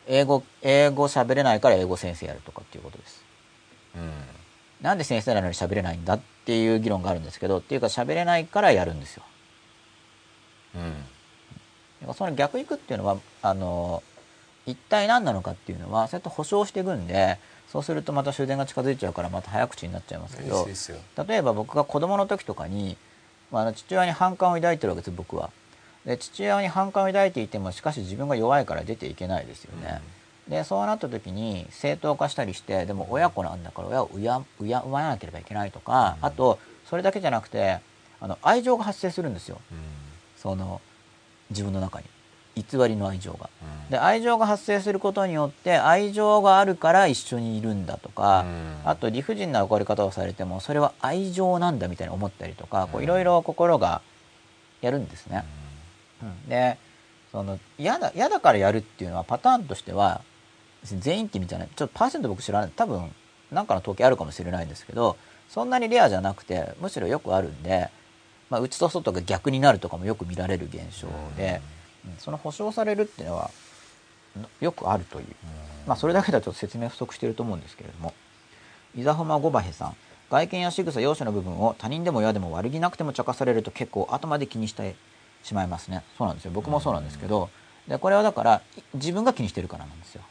[0.09, 3.21] 英語英語喋れないから英語先生やるとかっていうことです。
[3.21, 3.22] うん
[4.81, 9.23] なんで先生なのに喋れないんだっていう議論があるんですけどっていうか喋れないからやるんですよ。
[10.75, 12.15] うん。
[12.15, 14.03] その逆いくっていうのはあの
[14.67, 17.39] 一体何なのかっていうのはそうやって保証していくんで
[17.69, 20.67] そうするとまた終電が近づいちゃうからまた早口になっちゃいますけど
[21.27, 22.97] 例えば僕が子供の時とかに、
[23.51, 25.51] まあ、あの父親に反感を抱いてるわけです僕は。
[26.05, 30.01] で父親に反感を抱いていてもしかし自分が弱いから出ていけないですよね。
[30.49, 36.59] でそうなった時に正当化したりしてでも親子なんだから親を敬敬わなければいけないとか、あと
[36.89, 37.79] それだけじゃなくて
[38.21, 39.61] あの愛情が発生するんですよ。
[39.71, 39.79] うん。
[40.37, 40.81] その
[41.51, 42.07] 自分の中に。
[42.55, 43.49] 偽りの愛情が。
[43.63, 43.91] うん。
[43.91, 48.77] で愛情が発生することによって愛情があるから一緒にいるんだとか、うん。
[48.85, 54.03] あと理不尽な怒り方をされてもそれは愛情なんだみたいに思ったりとかいろいろ心が
[54.83, 55.45] やるんですね。
[56.23, 56.49] うん。
[56.49, 56.77] で
[57.31, 60.21] その嫌だ嫌だからやるっていうのはパターンとしては
[60.85, 62.71] 全員って意味じゃないちょっとパーセント僕知らない。
[62.75, 63.13] 多分
[63.51, 65.17] 何かの統計あるかもしれないんですけど
[65.49, 67.91] そんなにレアじゃなくてむしろよくあるんで、
[68.51, 71.61] まあ、内と外が逆になるとかもよく見られる現象で、
[72.07, 72.17] うん。
[72.19, 73.51] その保証されるっていうのは
[74.37, 75.27] のよくあるという、
[75.87, 78.15] まあ、それだけだとちょっと説明不足していると思うんですけれども。
[78.95, 79.97] 伊沢浜ゴバヘさん。
[80.31, 84.95] 外見や仕草容姿の部分を他人でも嫌でも悪気なくても茶化されると結構後まで気にして
[85.43, 86.03] しまいますね。
[86.17, 86.53] そうなんですよ。
[86.53, 87.51] 僕もそうなんですけど
[87.89, 90.23] でこれはだからい自分が気にしてるからなんですよ。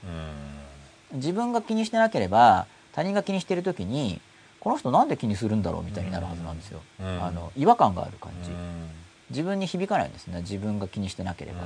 [1.12, 1.20] うん。
[1.20, 4.22] 自分が気にしてなければ他人が気にしてる時に
[4.60, 7.24] この人なんで気にするんだろうみたいになるはずなんですよ、うん。
[7.24, 8.90] あの違和感がある感じ、うん。
[9.32, 10.42] 自分に響かないんですね。
[10.42, 11.60] 自分が気にしてなければ、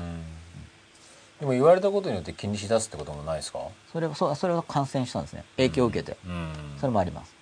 [1.39, 3.59] でも言われたことによって気にしだすってこともないですか？
[3.91, 5.43] それはそうそれは感染したんですね。
[5.57, 6.53] 影響を受けて、うん。
[6.79, 7.34] それもあります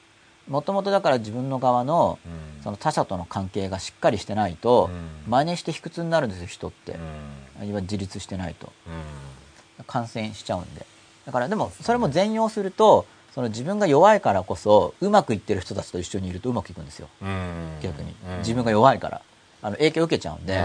[0.48, 2.64] もともとだから自分の側のうん。
[2.64, 5.32] その他者との関係がしっかりしてないとうん。
[5.32, 6.94] 真似して卑屈になるんですよ人って。
[6.94, 6.98] うん。
[6.98, 8.72] いわゆる自立してないと。
[8.88, 9.86] うん。
[9.86, 10.86] 感染しちゃうんで。
[11.26, 17.08] だからでもそれも全容するとその自分が弱いからこそうまくいってる人たちと一緒にいるとうまくいくんですよ。
[17.22, 17.80] うん。
[17.82, 18.16] 逆に。
[18.30, 18.38] うん。
[18.40, 19.22] 自分が弱いから。
[19.62, 20.62] あの影響を受けちゃうんで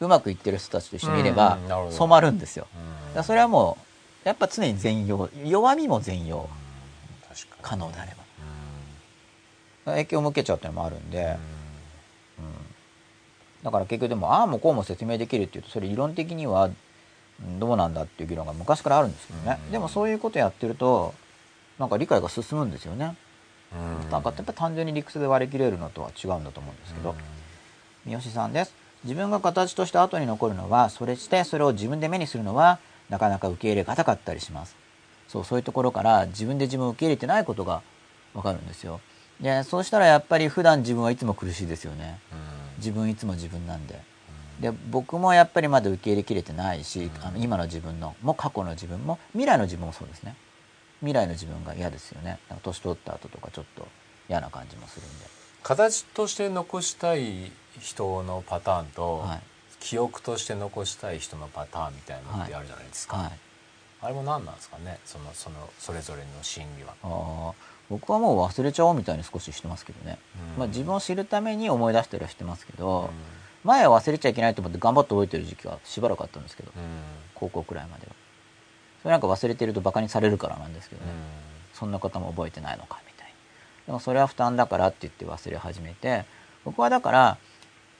[0.00, 1.58] うまくいってる人たちと一緒にいれば
[1.90, 2.66] 染まるんですよ。
[3.22, 3.76] それはも
[4.24, 5.28] うやっぱ常に全容。
[5.44, 6.48] 弱みも全容。
[7.60, 8.16] 可能であれば。
[8.22, 8.23] う
[9.84, 11.36] 影響を受けちゃうっていうのもあるんで、ん。
[13.62, 16.70] だから結局でもああもこうも説明できるっていうとそれ理論的には
[17.40, 19.72] うんどうなんだっていう議論が昔からあるんですけどね、うん。
[19.72, 21.14] でもそういうことやってると
[21.78, 23.16] なんか理解が進むんですよね、
[23.72, 24.10] うん。
[24.10, 27.14] なんかやっぱ単純に理屈で割り切れるのとは違うんだと思うんですけど、
[28.04, 28.74] 三好さんです。
[29.04, 32.78] 自分が形として後に残るのはそれしてそれを自分で目にするのは
[33.10, 34.76] なかなか受け入れがたかったりします。
[35.28, 37.82] そうそういうところから自分で自分を受け入れてないことが
[38.34, 39.00] わかるんですよ
[39.40, 42.18] でそうしたらやっぱり普段自分はいつも苦しいですよね。
[42.32, 42.38] うん。
[42.78, 44.00] 自分いつも自分なんで。
[44.60, 50.36] で僕もやっぱりまだ受け入れきれてないし、あの今の自分のも過去の自分も未来の自分もそうですね。
[51.00, 52.38] 未来の自分が嫌ですよね。
[52.62, 53.86] 年取った後とかちょっと
[54.28, 55.26] 嫌な感じもするんで。
[55.62, 57.50] 形として残したい
[57.80, 59.40] 人のパターンと、はい。
[59.80, 63.32] 記憶として残したい人のパターンみたいなのってあるじゃないですか、はい。
[64.00, 64.98] あれも何なんですかね？
[65.04, 66.94] そのそのそれぞれの心理は。
[67.94, 70.18] 僕はもう忘れちゃおうみたいに少ししてますけどね、
[70.54, 70.58] うん。
[70.58, 73.10] まあ、自分を知るために思い出したりはしてますけど、
[73.62, 76.82] 前は忘れちゃいけないと思って頑張って覚えてる時期はしばらくあったんですけどうん。
[77.36, 78.12] 高校くらいまでは。
[79.02, 81.12] それなんか忘れてるとバカにされるからなんですけどね、
[81.72, 83.34] そんなことも覚えてないのかみたいな
[83.86, 86.24] でもそれは負担だからって言って忘れ始めて
[86.64, 87.38] 僕はだから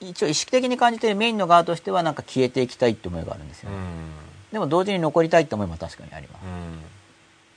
[0.01, 4.11] 一応意識的に感じてるメインの側としてはなんか消えていきたいって思いがあるんですよ、うん。
[4.51, 6.43] でも同時に残りたいって思いも確かにあります。
[6.43, 6.94] うん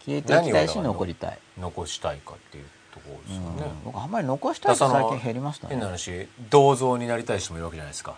[0.08, 2.64] 消えていきたいし残りたい、残したいかっていう
[2.94, 3.72] ところですよね。
[3.84, 3.92] うん。
[3.92, 8.16] 僕あんまり残したいって最近減りました変なね話銅像になりたい人もいるわけじゃないですか。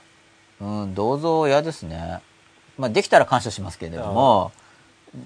[0.60, 2.20] うん銅像嫌ですね。
[2.78, 4.52] まあ、できたら感謝しますけれども、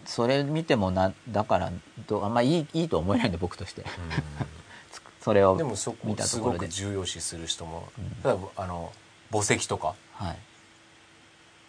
[0.07, 1.71] それ見てもなだから
[2.09, 3.85] どあんまいいいいと思えないんで僕として、
[5.21, 6.59] それをでもそこ見たすところで。
[6.61, 7.89] ごく重要視する人も、
[8.25, 8.93] 例えばあの
[9.31, 10.39] 墓石とかはい。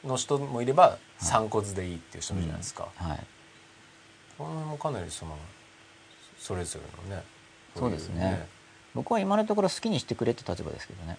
[0.07, 3.27] の人もいれば散骨でいいっていう人もいるじゃないですか、はい
[4.37, 5.37] この辺もかなりその
[6.37, 7.23] それぞれのね
[7.77, 8.47] そうですね。
[8.47, 8.55] い
[8.95, 11.17] 僕は今のところ好きにしてくれって立場ですけどね。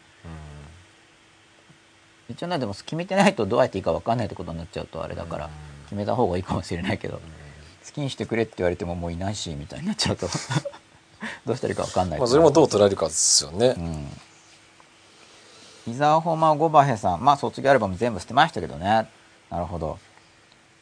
[2.29, 5.51] 一応ねでも決めてないとどうやっていいか分かんないってことになっちゃうとあれだからうん。
[5.85, 7.21] 決めた方がいいかもしれないけどうん。
[7.21, 10.27] 好きにしてくれって言われてももういないしみたいになっちゃうと。
[11.47, 13.75] どうしたらいいか分かんないまあ、それもどう捉えるかですよね、
[15.87, 15.93] うん。
[15.93, 17.25] 伊沢ホーマーゴバヘさん。
[17.25, 19.09] まあ卒業アルバム全部捨てましたけどね。
[19.51, 19.99] なるほど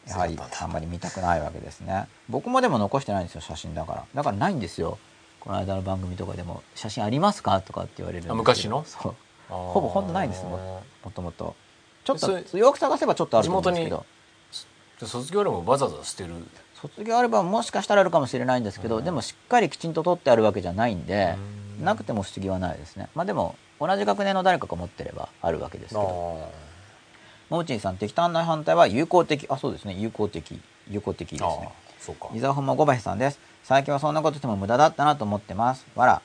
[0.07, 2.07] やはりあんまり見たくないわけですね。
[2.29, 4.05] 僕もでも残してないんですよ写真だから。
[4.13, 4.97] だからないんですよ。
[5.39, 8.83] この間の番組とかでも「写真ありますか?」とかって言われる昔の？
[8.85, 9.15] そう。
[9.47, 11.55] ほぼほんとないんですももともと。
[12.03, 14.05] ちょっとよく探せばちょっとあると思うんですけ地ど
[14.99, 16.33] で卒業アルバムをわざわざ捨てる？
[16.73, 21.35] 卒業アルバムもしかしたらあるかもしれないんですけど、でもしっかりきちんと撮ってあるわけじゃないんで、
[21.77, 21.85] うん。
[21.85, 23.09] なくても不思議はないですね。
[23.15, 26.51] まあでも同じ学年の誰かが持ってればあるわけですけあど
[27.49, 29.45] ももちんさん適当な反対は友好的。
[29.49, 29.93] あそうですね。
[29.93, 30.59] 友好的。
[30.89, 31.69] 友好的ですあね
[31.99, 32.29] そうか。
[32.33, 33.39] 伊沢本間小林さんです。
[33.63, 35.85] 最近はそんなことしても無駄だったなと思ってます。
[35.95, 36.21] わら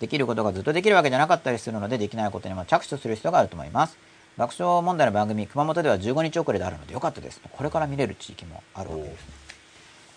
[0.00, 3.98] できることがずっとできるわけじゃなかったりするのでできないことにも着手する必要があると思います。
[4.36, 7.40] 爆笑問題の番組熊本では15日遅れであるのでよかったです。
[7.50, 9.24] これから見れる地域もあるわけです。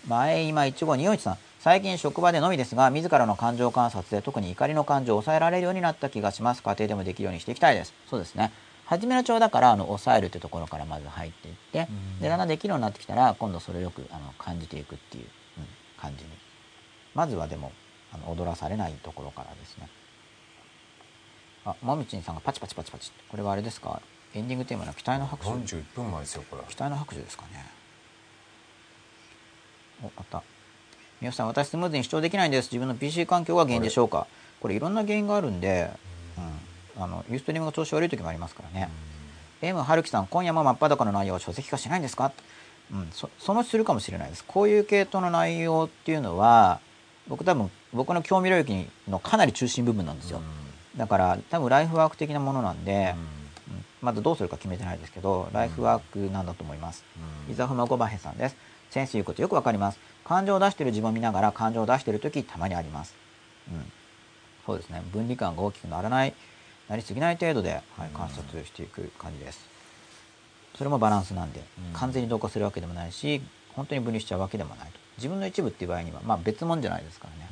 [0.06, 1.38] 前今一号二四一さん。
[1.60, 6.62] 最近職場でのみですが自らの感情観察で特に怒りの感情を抑えられるようになった気がします。
[6.62, 7.92] 家庭でもできるようにしていきたいです。
[8.08, 8.52] そうですね
[8.92, 11.88] 初めの帳だからあの抑えるってところからまず入っていって
[12.20, 15.30] でだんだんできるようになってきたら今度それをよくあの感じていくっていう、うん
[15.98, 16.30] 感じに。
[17.14, 17.70] まずはでも
[18.12, 19.88] あの踊らされないところからですね。
[21.64, 24.02] あもみちんさんがパチパチパチパチこれはあれですか？
[24.34, 25.50] エンディングテーマの期待の拍手。
[25.52, 26.62] 41分前ですよこれ。
[26.64, 27.64] 期待の拍手ですかね。
[30.02, 30.42] おあった。
[31.20, 32.66] 三好さん私スムーズに主張できないんです。
[32.66, 34.26] 自分の PC 環境が原因でしょうか？
[34.60, 34.74] これ。
[34.74, 35.88] いろんな原因があるんで、
[36.36, 36.44] うん、
[36.96, 38.90] あのユーストリームが調子悪い時もありますからね、
[39.60, 42.32] M 春樹さん今夜も真っ裸の内容を書籍化しないんですか？
[42.92, 44.44] うん、そそのするかもしれないです。
[44.44, 46.80] こういう系統の内容っていうのは
[47.28, 50.40] 僕多分僕の興味領域のかなり中心部分なんですよ、
[50.96, 53.42] だから多分ライフワーク的なものなんで、うん。
[54.02, 57.04] まだどうするか決めてないですけどライフワークなんだと思います、
[57.48, 58.56] 伊沢浜ゴバヘさんです。
[58.90, 59.98] 先生言うことよくわかります。
[60.24, 63.14] 感情を出している自分を見ながら感情を出している時たまにあります。
[63.70, 63.92] うん。
[64.66, 65.02] そうですね。
[65.12, 66.34] 分離感が大きくならない
[66.88, 67.82] なりすぎない程度で、はい、
[68.14, 69.66] 観察していく感じです。
[70.76, 71.92] それもバランスなんで、うん。
[71.92, 73.42] 完全に同化するわけでもないし
[73.74, 74.98] 本当に分離しちゃうわけでもないと。
[75.18, 77.50] 自分の一部っていう場合にはまあ別物じゃないですからね、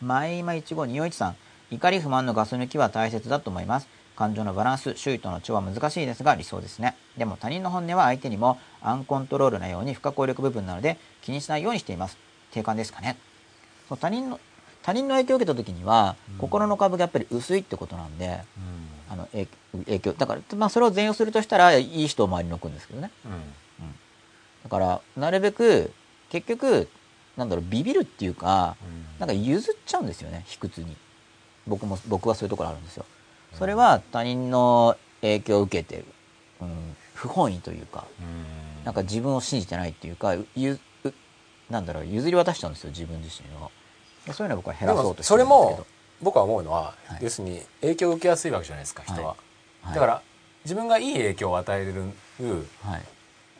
[0.00, 1.36] 前今一号二四一さん
[1.70, 3.88] 怒り不満のガス抜きは大切だと思います。
[4.16, 6.96] 感情のバランス周囲との調和は難しいですが理想ですね。
[7.18, 12.16] でも他人の本音は相手にもアンコントロールなように不可抗力部分なので気にしないようにしています。
[12.50, 13.18] 定感ですかね。
[13.88, 14.40] そう他人の
[14.86, 18.40] 他人の影響を受けた時には、心の株がやっぱり薄いってことなんで
[19.10, 23.10] あの影影響だから、まあ、それを全容するとしたらいい人を周りに置くんですけどね。
[24.62, 25.92] だからなるべく
[26.30, 26.88] 結局
[27.36, 28.76] なんだろうビビるっていうか、
[29.18, 30.96] なんか譲っちゃうんですよね卑屈に。
[31.66, 33.04] 僕も僕はそういうところあるんですよ。
[33.54, 36.04] それは他人の影響を受けてる、
[36.60, 38.04] うん、不本意というか
[38.84, 41.12] なんか自分を信じてないっていうかゆう
[41.70, 43.64] なんだろう譲り渡しちゃうんですよ自分自身を。
[43.64, 43.70] で
[44.32, 45.78] そういうのは僕は減でらそうもそれとしてるんですけど。
[45.78, 45.86] も
[46.22, 47.18] 僕は思うのは、はい。
[47.22, 49.36] 要するに影響を受けやすいわけじゃないですか人は、
[49.82, 49.94] はい。
[49.94, 50.22] だから
[50.64, 51.94] 自分がいい影響を与える
[52.82, 53.02] はい。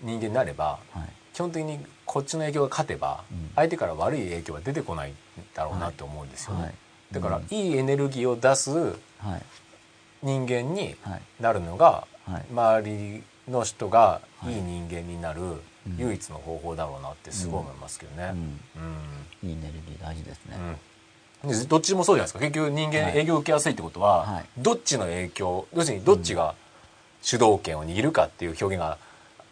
[0.03, 1.09] 人間になればはい。
[1.33, 3.51] 基本的にこっちの影響が勝てば、うん。
[3.57, 5.15] 相手から悪い影響は出てこないん
[5.55, 6.75] だろうなって思うんですよね、はい。
[7.13, 7.55] だから、うん。
[7.55, 9.43] いいエネルギーを出すはい。
[10.23, 11.23] 人間にはい。
[11.41, 12.45] なるのが、はい。
[12.51, 14.55] 周りの人がはい。
[14.55, 15.61] いい人間になるうん
[15.99, 18.35] 唯一の方法だろうなってすごい思いますけどね。
[19.43, 19.49] うん。
[19.49, 20.57] いいエネルギー大事ですね、
[21.69, 22.41] どっちもそうじゃないですか。
[22.41, 23.13] 結局人間はい。
[23.13, 24.45] 影響を受けやすいってことは、はい。
[24.59, 26.55] どっちの影響要するにどっちが
[27.23, 28.99] 主導権を握るかっていう表現が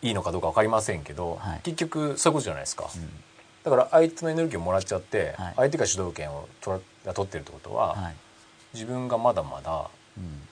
[0.02, 1.60] いいのかどうか分かりませんけど、はい。
[1.62, 3.10] 結局そういうことじゃないですか、うん。
[3.62, 5.54] だから相手のエネルギーをもらっちゃって、はい。
[5.56, 8.14] 相手が主導権を取ら取ってるってことは、はい。
[8.72, 10.42] 自分がまだまだうん。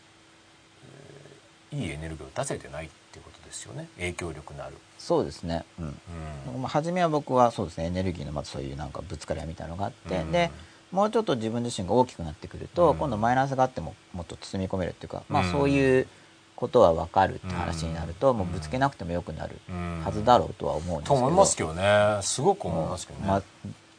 [1.72, 3.88] いいエネルギーを出せてないっていうことですよね。
[3.96, 4.76] 影響力のある。
[5.02, 6.62] そうですね、うん。
[6.62, 10.30] 初めは僕はそうですねエネルギーのまずそういうなんかぶつかり合いみたいなのがあって、うん。
[10.30, 10.52] で
[10.92, 12.98] もうちょっと自分自身が大きくなってくると、うん。
[12.98, 16.06] 今度マイナスがあってももっと包み込めるっていうか、まあ、うんそういう
[16.54, 18.38] ことは分かるって話になると、うん。
[18.38, 20.02] もうぶつけなくてもよくなるうん。
[20.04, 23.26] はずだろうとは思うんですけど、と思いますけどねすごく思いますけどね。
[23.26, 23.42] ま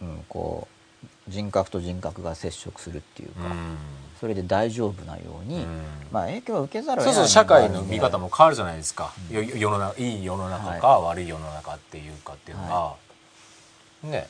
[0.02, 3.78] うん、こう人格と人格が接触するっていうか、うん
[4.20, 5.66] それで大丈夫なように、
[6.12, 10.22] まあ影響は受けざるをそう得ないそう社会の見方も変わるじゃないですか、よ世の中い。
[10.22, 12.54] い世の中か、悪い世の中っていうかってい。
[12.56, 12.96] うのが、
[14.10, 14.28] ねやっ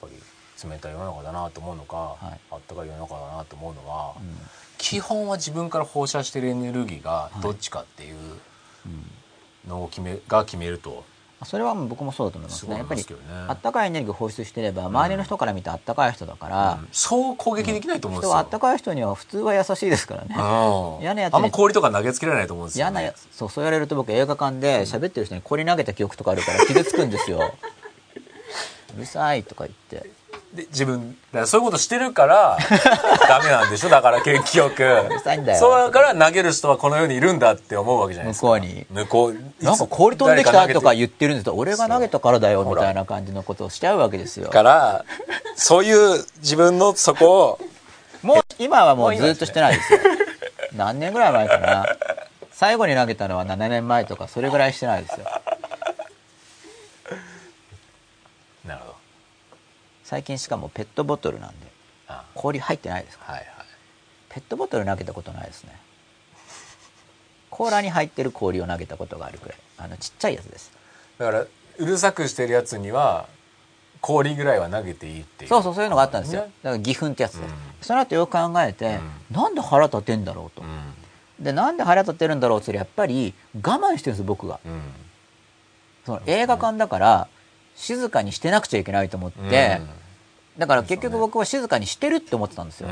[0.00, 2.40] ぱり冷たい世の中だなと思うのか、はい。
[2.50, 4.36] あったかい世の中だなと思うのは、うん。
[4.78, 8.16] 基本は自分から放射してるエネルギーがどっちかっていう
[9.66, 11.04] のを決めが決めると
[11.44, 13.04] それは僕もそうだと思いますすごいねやっぱり
[13.48, 18.38] あったかいエネルギーを放出してれば周りの人から見てあったかい人だから、そう攻撃できないと思うんですよ。
[18.38, 20.28] あったかい人には普通は優しいですからね。
[20.30, 22.90] うん嫌なやつにあんま氷とか投げつけられないと思うんですよ、ね。
[22.90, 27.52] 嫌なやそうそう言われると僕映画館で喋ってる人に氷投げた記憶とかあるから傷つくんですよ。
[28.96, 30.10] うるさいとか言って
[30.54, 32.58] で自分だそういうことしてるから
[33.28, 33.88] ダメなんでしょ？
[33.88, 35.08] だから結局
[35.58, 38.46] そうだから投げる人はこの世にいるんだって思うわけじゃないですか。
[38.46, 38.86] 向こうに。
[38.90, 44.48] 向こうなんか氷飛んできたとか誰言ってるんですけど俺が投げたからだよみたいな感じのことをしちゃうわけですよ。
[44.50, 45.04] から、
[45.56, 47.58] そういう自分のそこを、
[48.22, 49.98] もう今はもうずっとしてないですよ。
[50.74, 51.86] 何年ぐらい前かな。
[52.56, 55.26] 最後に投げたのは7年前とかそれぐらいしてないですよ
[58.64, 58.96] なるほど
[60.06, 61.66] 最近しかもペットボトルなんで。
[62.06, 62.22] あ。
[62.36, 63.24] 氷入ってないですか？
[63.26, 63.66] らはいはい。
[64.28, 65.76] ペットボトル投げたことないですね。
[67.50, 69.58] コーラに入ってる氷を投げたことがあるくらい。
[69.78, 70.70] あのちっちゃいやつです。
[71.18, 73.26] だからうるさくしてるやつには
[74.00, 75.48] 氷ぐらいは投げていいっていう。
[75.48, 76.42] そうそうそういうのがあったんですよ。
[76.42, 76.50] ね。
[76.62, 77.54] だから義憤ってやつです、うん。
[77.80, 79.00] その後よく考えて、
[79.32, 84.60] なんで腹立てんだろうと、うでなんで腹立てるんだろうってやっぱり我慢してるんです僕が。
[84.64, 84.82] んうん。
[86.04, 87.28] その映画館だから
[87.76, 89.80] 静かにしてなくちゃいけないと思って、
[90.58, 92.88] だから結局僕は静かにしてるって思ってたんですよ、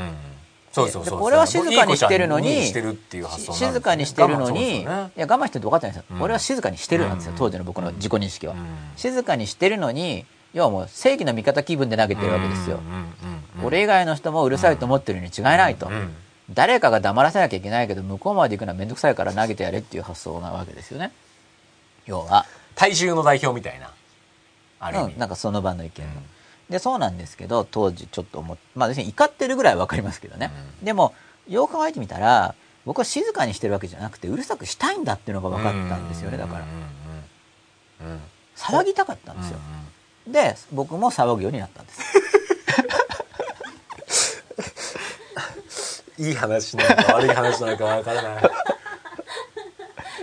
[0.71, 1.19] そうそうそうそう。
[1.19, 3.71] でこれは静かにしてるのにいい子ちゃんしてるっていう発想なんですね。
[3.73, 6.21] 静かにしてるのに、いや我慢してるって分かってないんですよ、うん。
[6.21, 7.37] 俺は静かにしてるなんですよ、うん。
[7.37, 8.59] 当時の僕の自己認識は、うん。
[8.95, 12.79] 静かにしてるのに要はもう正義の味方気分で投げてるわけですよ、
[13.63, 16.15] 俺以外の人もうるさいと思ってるに違いないと、うん
[16.51, 21.11] 誰かが黙らせなきゃいけないけど向こうまで行くのは面倒くさいから投げてやれっていう発想なわけですよね。
[22.05, 22.45] 要は、
[22.75, 23.89] 大衆の代表みたいな
[24.85, 26.05] ある意味、うん、なんかその場の意見。
[26.05, 26.11] の、
[26.69, 30.51] でそうなんですけど当時ちょっと思っまあ別に怒ってるぐらいは分かりますけどね、
[30.83, 31.13] でも
[31.47, 32.55] よく考えてみたら
[32.85, 36.65] 僕は静かにしてるわけじゃなくてうるさくしたいんだっていうのが分かったんですよねだから。
[38.55, 39.57] 騒ぎたかったんですよ、
[40.27, 42.01] うで僕も騒ぐようになったんです。
[46.21, 48.43] ん いい話なのか悪い話なのかわからない。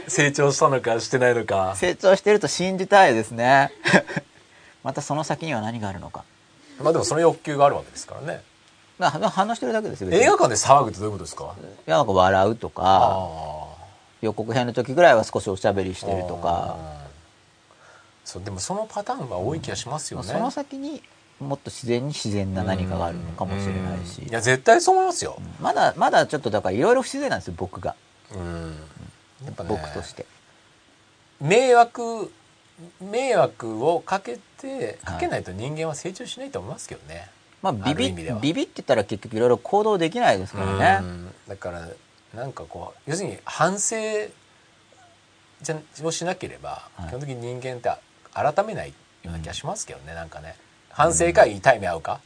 [0.09, 1.74] 成長したのかしてないのか。
[1.76, 3.72] 成長してると信じたいですね
[4.82, 6.24] またその先には何があるのか。
[6.80, 8.42] まあでもその欲求があるわけですからね。
[8.98, 11.54] まあ反応してるだけですよ映画館で騒ぐってどういうことですか？
[11.86, 13.68] いやなんか笑うとかあ
[14.20, 17.06] 予告編の時ぐらいは少しおしゃべりしてるとか、あ
[18.24, 21.02] そうでもそのパターンは多い気がしますよね、まあその先に
[21.40, 24.22] もっと自然に自然な何かがあるのかもしれないし。
[24.22, 27.96] いや絶対そう思いますよ、まだまだちょっとだからいろいろ不自然なんですよ僕が、
[28.34, 28.76] うん。
[29.44, 30.26] やっぱね僕として。
[31.40, 32.30] 迷惑
[33.01, 37.28] 迷惑をかけてはいかけないと人間は成長しないと思いますけどね、
[37.62, 41.07] まあビビあビビってたら結局いろいろ行動できないですからね。
[41.07, 41.35] うん。
[41.49, 41.89] だから
[42.35, 43.97] なんかこう要するに反省
[45.61, 47.09] じゃをしなければ、はい。
[47.09, 47.90] 基本的に人間って
[48.35, 48.94] 改めないよ
[49.27, 50.57] うな気がしますけどね、なんかね。
[50.90, 52.20] 反省か痛い目合うか、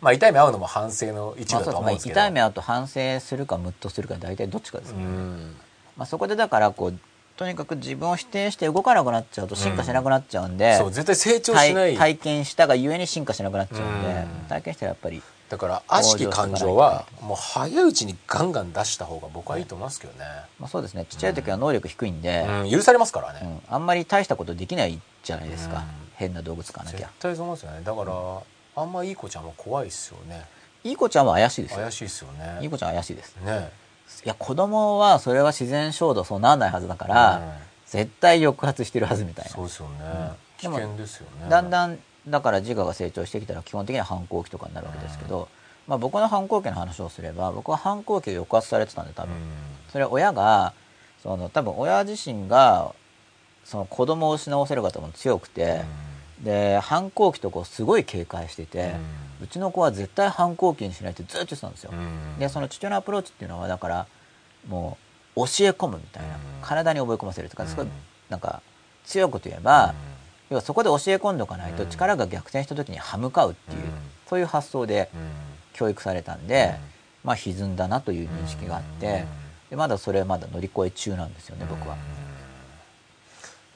[0.00, 5.56] まあ痛い目合うのも反省の一部だと思うんですけど、痛い目合うと反省するかムッとするか大体どっちかですうね、ん。
[5.96, 6.98] まあ、そこでだからこう
[7.40, 11.94] とにかく自分を否定して動かなくなっちゃうと進化しなくなっちゃうんで、そう絶対成長しない。
[11.94, 14.46] 体体験したがゆえに進化しなくなっちゃうんで、うん。
[14.46, 19.62] 体験したらやっぱりだから悪しき感情はもう早いうちにガンガン出した方が僕はい。
[19.62, 20.26] いと思いますけどね、
[20.58, 21.06] まあ、そうですね。
[21.08, 22.70] ちっちゃい時は能力低いんで、うん。
[22.70, 23.74] 許されますからね、うん。
[23.74, 25.84] あんまり大したことできないじゃないですか、うん。
[26.16, 27.80] 変な動物飼わなき絶ゃ対そうすよね。
[27.82, 28.12] だから、
[28.76, 30.44] あんまいい子ちゃんも怖いっすよね。
[30.84, 31.78] いい子ちゃんは怪しいですよ。
[31.78, 32.58] 怪しいっすよね。
[32.60, 33.34] いい子ちゃんは怪しいです。
[33.42, 33.70] ね
[34.24, 37.70] いや子供はそれは自然衝動そうならないはずだから、うん。
[37.86, 39.50] 絶対抑圧してるはずみたいな。
[39.50, 39.94] そうですよね、
[40.58, 41.48] 危険ですよね。
[41.48, 45.48] だんだんだから自我が成長してきたら基本的には反抗期とかになるわけですけど、
[45.88, 49.34] まあ、僕の反抗期の話をすれば僕は反抗期を抑圧されてたんで多分、
[49.90, 50.72] それは親が
[51.20, 52.94] その多分親自身が
[53.64, 55.82] その子供を失わせる方も強くて、
[56.44, 58.92] で反抗期とこうすごい警戒してて、
[59.42, 61.92] うちの子は絶対反抗期にしないってずっと言ってたんですよ、
[62.38, 64.06] でその父親のアプローチっていうのはだから
[64.68, 64.98] も
[65.36, 66.40] う教え込むみたいな、うん。
[66.60, 67.68] 体に覚え込ませるとか、うん。
[67.68, 67.86] すごい
[68.28, 68.62] なんか
[69.04, 69.94] 強く言えば、
[70.50, 71.88] 要はそこで教え込んでおかないとうん。
[71.88, 73.90] 力が逆転した時に歯向かうっていう、うん。
[74.28, 75.08] そういう発想で
[75.72, 76.74] 教育されたんで、
[77.24, 79.24] まあ歪んだなという認識があって、
[79.70, 81.96] でまだそれまだ乗り越え中なんですよね僕は、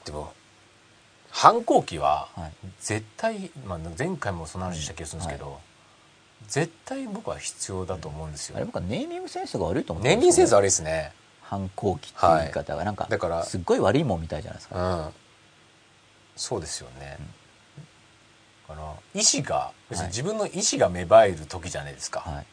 [0.05, 0.33] でも
[1.37, 2.53] 反抗期ははい。
[2.81, 5.59] 絶対、まあ、前回もその話した気がするんですけど、
[6.47, 8.57] 絶対僕は必要だと思うんですよ。
[8.57, 11.13] あれ僕はネーミングセンスが悪いと思って年輪センスは悪いですね。
[11.43, 12.77] 反抗期っていう言い方。
[12.77, 15.13] がなんかだからすっごい悪いもんみたいじゃないですうか、ん。
[16.37, 17.19] そうですよね、
[18.69, 22.47] だから意思が要するに自分の意思が芽生える時じゃないですか、はい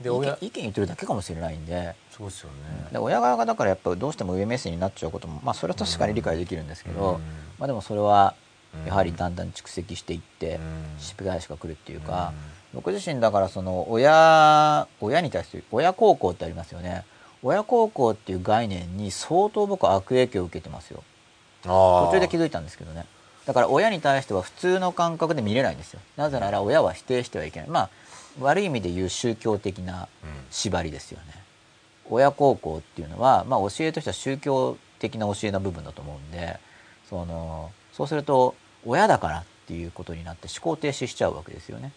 [0.00, 1.94] で親意見言ってるだけかもしれないんで。
[2.10, 7.20] そうですよね、で親側がだからやっぱどうしても上目線になっちゃうこともまあそれは確かに理解できるんですけど、うん。
[7.58, 8.34] まあでもそれは
[8.74, 8.86] うん。
[8.86, 10.98] やはりだんだん蓄積していってうん。
[10.98, 12.32] しっぺ返しが来るっていうか、
[12.72, 17.04] 僕自身だからその親親に対して親孝行ってありますよね。
[17.42, 21.02] 親孝行っていう概念に相当僕は悪影響を受けてますよ。
[21.62, 23.04] 途途中で気づいたんですけどね。
[23.44, 26.00] だから親に対しては普通の感覚で見れないんですよ。
[26.16, 27.68] なぜなら親は否定してはいけない。
[27.68, 27.90] まあ
[28.40, 30.08] 悪い意味で言う宗教的な
[30.50, 31.42] 縛りですよね。
[32.08, 36.58] 親孝行っていうのは、まあ、教えとしては宗教的な教えの部分だと思うんで
[37.10, 38.54] そのそうすると
[38.84, 41.92] 親だからっていうことになって思考停止しちゃうわけですよね。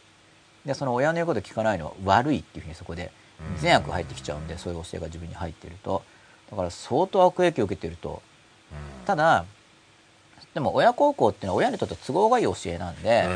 [0.66, 3.11] でその親の言うことを聞かないのは悪いっていうふうにそこで
[3.57, 6.03] 善悪が入ってきちゃうんでそういう教えが自分に入ってると。
[6.49, 8.22] だから相当悪影響を受けてると。
[9.06, 9.45] ただ
[10.56, 13.28] でも親孝行っていうのは親にとって都合がいい教えなんで、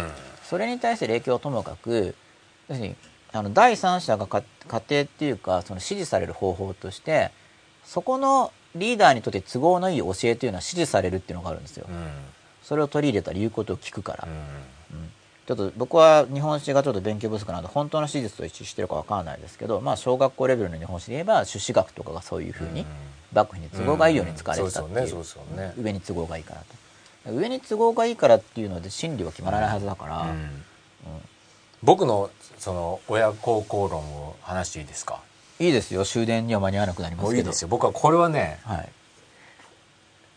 [0.43, 2.15] それに対して影響はともかく
[2.69, 2.95] 要するに
[3.31, 7.31] あの第三者がか家庭っていうかその指示される方法として
[7.83, 11.87] そこのリーダーにとって都合のいい教えというのは指示されるっていうのがあるんですよ。
[12.63, 15.11] それを取り入れたり言うことを聞くから、うん。
[15.45, 22.85] ちょっと僕は日本史がちょっと勉強不足なので本当の史実と一致してるかわからないですけど、まあ、小学校レベルの日本史で言えば朱子学とかがそういうふうに
[23.33, 25.25] 幕府に都合がいいように使われてたっていう
[25.77, 27.33] 上に都合がいいからと。
[27.33, 30.27] 上に都合がいいからっていうので真理は決まらないはずだから、
[31.81, 32.29] 僕の
[32.63, 35.19] その親孝行論を話していいですか？
[35.59, 36.05] いいですよ。
[36.05, 37.37] 終電には間に合わなくなりますけど。
[37.37, 37.67] いいですよ。
[37.67, 38.89] 僕はこれはねはい。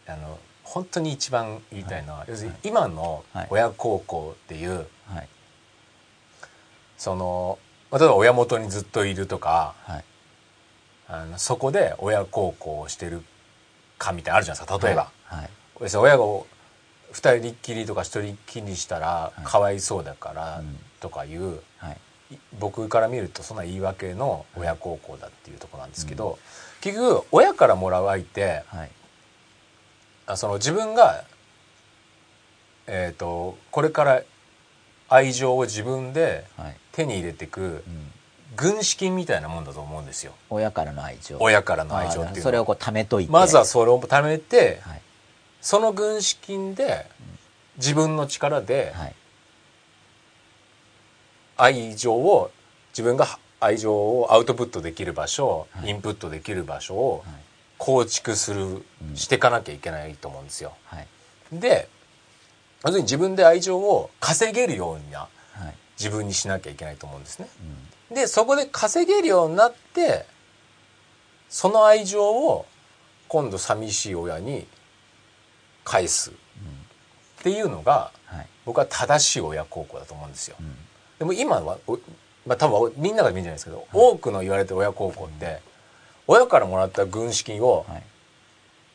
[0.08, 5.28] あの本当に一番言いたいのは、要するに今のはい親孝行っていう、はい。
[6.98, 7.60] その
[7.92, 10.04] まあ例えば親元にずっといるとかはい。
[11.06, 13.22] あのそこで親孝行をしてる
[13.98, 15.50] かみたいなのあるじゃないですか例えば、はい。
[15.80, 16.24] 要するに親が
[17.12, 19.42] 二人っきりとか一人っきりにしたらい。
[19.44, 20.76] かわいそうだからうん。
[20.98, 21.96] とかいう、はいい
[22.58, 26.38] 僕から見るとそんな言い訳の親孝行だっていうところなんですけど、
[26.80, 28.64] 結局親からもらう愛って
[30.26, 31.24] はその自分が、
[32.86, 34.22] えー、とこれから
[35.08, 36.76] 愛情を自分ではい。
[36.92, 37.82] 手に入れていくうん。
[38.56, 40.32] 軍資金みたいなもんだと思うんですよ。
[40.48, 41.36] 親からの愛情。
[41.38, 43.30] 親からの愛情っていうそれをこう貯めといて。
[43.30, 45.02] まずはそれを貯めてはい。
[45.60, 47.06] その軍資金で
[47.76, 49.14] 自分の力ではい
[51.56, 52.50] 愛情を
[52.92, 55.90] 自分が愛情をアウトプットできる場所、はい。
[55.90, 57.34] インプットできる場所をはい。
[57.78, 60.72] 構築する、うんしていかなきゃいけないと思うんですよ。
[60.86, 61.06] はい。
[61.52, 61.88] で
[62.84, 65.28] 要するに自分で愛情を稼げるようなは
[65.70, 65.74] い。
[65.98, 67.48] 自分にしなきゃいけないと思うんですね。
[68.10, 68.16] うん。
[68.16, 70.26] でそこで稼げるようになって
[71.48, 72.66] その愛情を
[73.28, 74.66] 今度寂しい親に
[75.84, 76.30] 返す。
[76.30, 76.32] っ
[77.42, 78.46] ていうのがはい。
[78.64, 80.56] 僕は正しい親孝行だと思うんですよ。
[80.60, 80.76] うん
[81.18, 81.98] でも今は、お
[82.46, 85.60] まあ、多分みんなが見るんじゃないですけど、多くの言われてる親孝行って
[86.26, 88.02] 親からもらった軍資金をはい。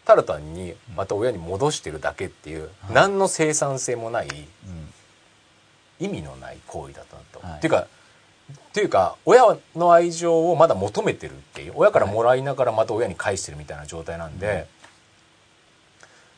[0.04, 6.06] ただ単にまた親に戻してるだけっていう、何の生産性もないうん。
[6.06, 7.40] 意味のない行為だったなと。
[7.48, 7.58] はい。
[7.58, 7.88] っていうか
[8.52, 9.44] っていうか親
[9.76, 14.68] の愛情をまだ求めてるっていう親からもらいながらまた親に返してるみたいな状態なんで、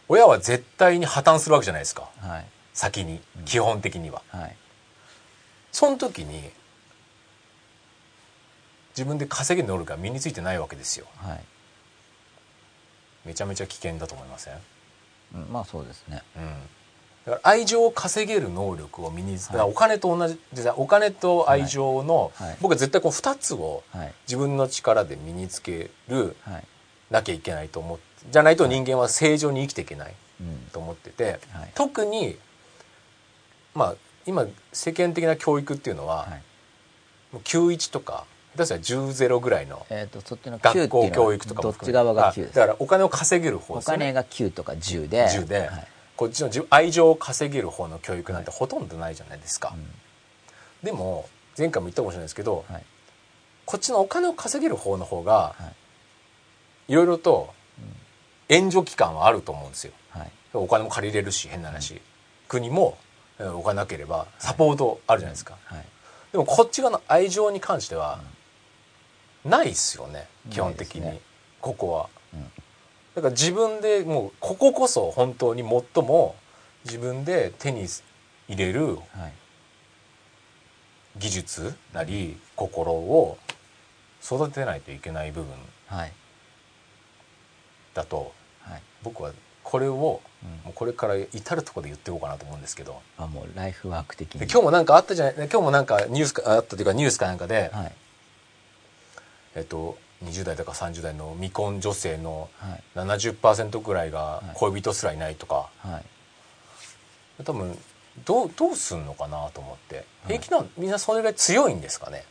[0.09, 2.09] 親は絶対に破綻するわけじゃないですか。
[2.19, 2.45] はい。
[2.73, 4.21] 先に基本的には。
[4.29, 4.55] はい
[5.73, 6.51] その時に
[8.95, 11.07] 自分で稼げる能力が身についてないわけですよ。
[11.17, 11.43] はい。
[13.25, 14.53] めちゃめちゃ危険だと思いません、
[15.35, 16.21] うんまあそうですね。
[16.35, 16.43] うん、
[17.25, 19.69] だから愛情を稼げる能力を身につ、はい。
[19.69, 22.47] お金と同じでお金と愛情の、はい。
[22.49, 22.57] はい。
[22.61, 24.13] 僕は絶対この2つをはい。
[24.27, 26.63] 自分の力で身につけるはい。
[27.09, 31.71] なきゃいけないと思ってじゃないと人間は正常に生きていけないうんと思ってて、はい。
[31.73, 32.37] 特に
[33.73, 33.95] まあ
[34.25, 36.43] 今世間的な教育っていうのは、はい。
[37.33, 38.25] もう91とか
[38.55, 44.05] 下手したら10-0ぐらいのえっとそっちの9っていう学校教育とかどっちも含め側が9ですあだからお金を稼げる方おですよね。
[44.05, 45.25] 金が9とか10で。
[45.25, 45.87] 10で、はい。
[46.15, 49.75] こっちの自愛情を稼げる方の教育なんてほとんどないじゃないですか、
[50.83, 51.27] でも
[51.57, 52.83] 前回も言ったかもしれないですけど、はい。
[53.65, 55.71] こっちのお金を稼げる方の方がは
[56.87, 56.91] い。
[56.91, 57.53] いろいろと
[58.49, 59.93] 援助機関はあると思うんですよ。
[60.09, 60.31] はい。
[60.53, 61.99] お金も借りれるし変な話、
[62.47, 62.97] 国も
[63.43, 65.01] えーお金なければサポート。
[65.05, 65.85] あるじゃないですか、はい。
[66.31, 68.19] でもこっち側の愛情に関しては
[69.43, 71.19] ないっすよね基本的に、ね。
[71.59, 72.43] ここは、うん。
[73.15, 76.35] だから自分でもうこここそ本当に最も
[76.85, 77.85] 自分で手に
[78.47, 79.33] 入れるはい。
[81.17, 83.37] 技術なり心を
[84.23, 85.53] 育てないといけない部分
[85.87, 86.11] はい。
[87.93, 88.81] だとはい。
[89.03, 89.31] 僕は
[89.63, 90.32] これをうん
[90.63, 93.01] もうこれから至るところで言っていこうかなと思うんですけど。
[93.17, 94.41] あもうライフワーク的に。
[94.41, 97.91] で今日もなんかあったじゃない今日もなんかニュースかあったというかニュースかなんかで、はい。
[99.55, 102.83] えっと、20代とか30代の未婚女性のはい。
[102.95, 104.55] 70%ぐらいがい。
[104.55, 106.01] 恋人すらいないとか、は
[107.39, 107.43] い。
[107.43, 107.77] 多分
[108.25, 109.95] どうどうすんのかなと思って。
[109.95, 110.05] はい。
[110.37, 112.25] 平気なみんなそれぐらい強いんですかね。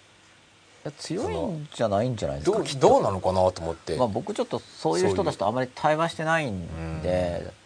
[0.84, 7.61] いや強いんじゃないんじゃないですどうかどうなのかなと思って、まあ、僕ちょっとそういう人たちとあまり対話してないんでうん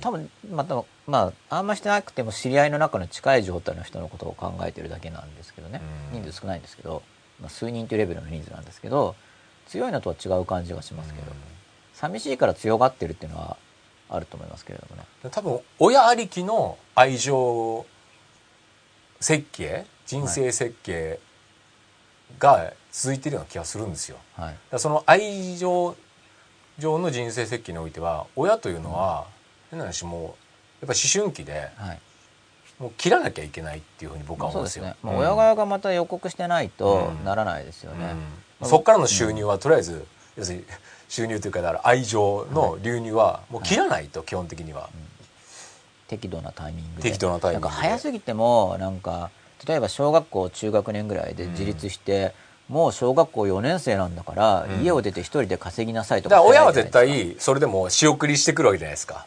[0.00, 5.80] 多分またまああんましてなくても知り合いの中の近い状態の人のことを考えてるだけなんですけどね。
[6.12, 6.22] うん。
[6.22, 7.02] 人数少ないんですけど、
[7.40, 9.14] まあ、数人というレベルの人数なんですけど
[9.66, 11.32] 強いのとは違う感じがしますけど
[11.94, 13.56] 寂しいから強がってるっていうのは
[14.10, 15.06] あると思いますけれどもね。
[15.24, 17.86] うん多分親ありきの愛情
[19.20, 21.18] 設計人生設計
[22.38, 24.18] が続いてるような気がするんですよ。
[24.36, 24.56] はい。
[24.70, 25.96] だその愛情
[26.78, 29.26] 上の人生設計においては親というのは、
[29.70, 30.30] 変な話もうやっ
[30.82, 32.00] ぱ思春期ではい。
[32.78, 35.18] もう切らなきゃいけないっていうふうに僕は思うんですすね、まあ、うん。
[35.20, 37.24] 親側がまた予告してないとうん。
[37.24, 38.16] ならないですよね、
[38.60, 38.68] うん。
[38.68, 40.04] そこからの収入はとりあえず、
[40.36, 40.64] 要するに
[41.08, 44.90] 収入というかだから愛情の流入はもう切らないと基本的には、
[46.08, 47.10] 適度なタイミングで。
[47.10, 47.70] 適度なタイミングで。
[47.70, 49.30] なんか早すぎてもなんか
[49.66, 52.34] 例えば小学校中学年ぐらいで自立して、
[52.68, 54.82] もう小学校4年生なんだから、うん。
[54.82, 59.26] 家を出て一人で稼ぎなさいとだか親は絶対それでも仕送りしてくるわけじゃないですか。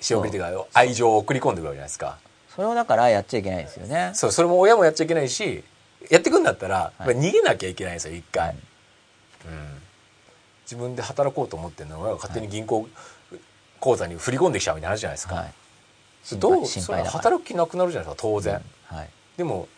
[0.00, 2.06] 仕送りというか愛情を送り込んでくるわけじゃないですか。
[2.06, 2.18] か
[2.54, 4.10] それをだからやっちゃいけないですよね。
[4.14, 5.64] そうそれも親もやっちゃいけないし
[6.10, 7.16] やってくんだったら、はい。
[7.16, 8.54] 逃げなきゃいけないんですよ一回、
[9.46, 9.52] うん。
[9.52, 9.68] うん。
[10.64, 12.88] 自分で働こうと思ってるのを親が勝手に銀行
[13.80, 15.52] 口座に振り込んできちゃうみたいな話じゃないですか、はい。
[16.22, 19.08] それどう働く気なくなるじゃないですか当然、はい。
[19.36, 19.68] でも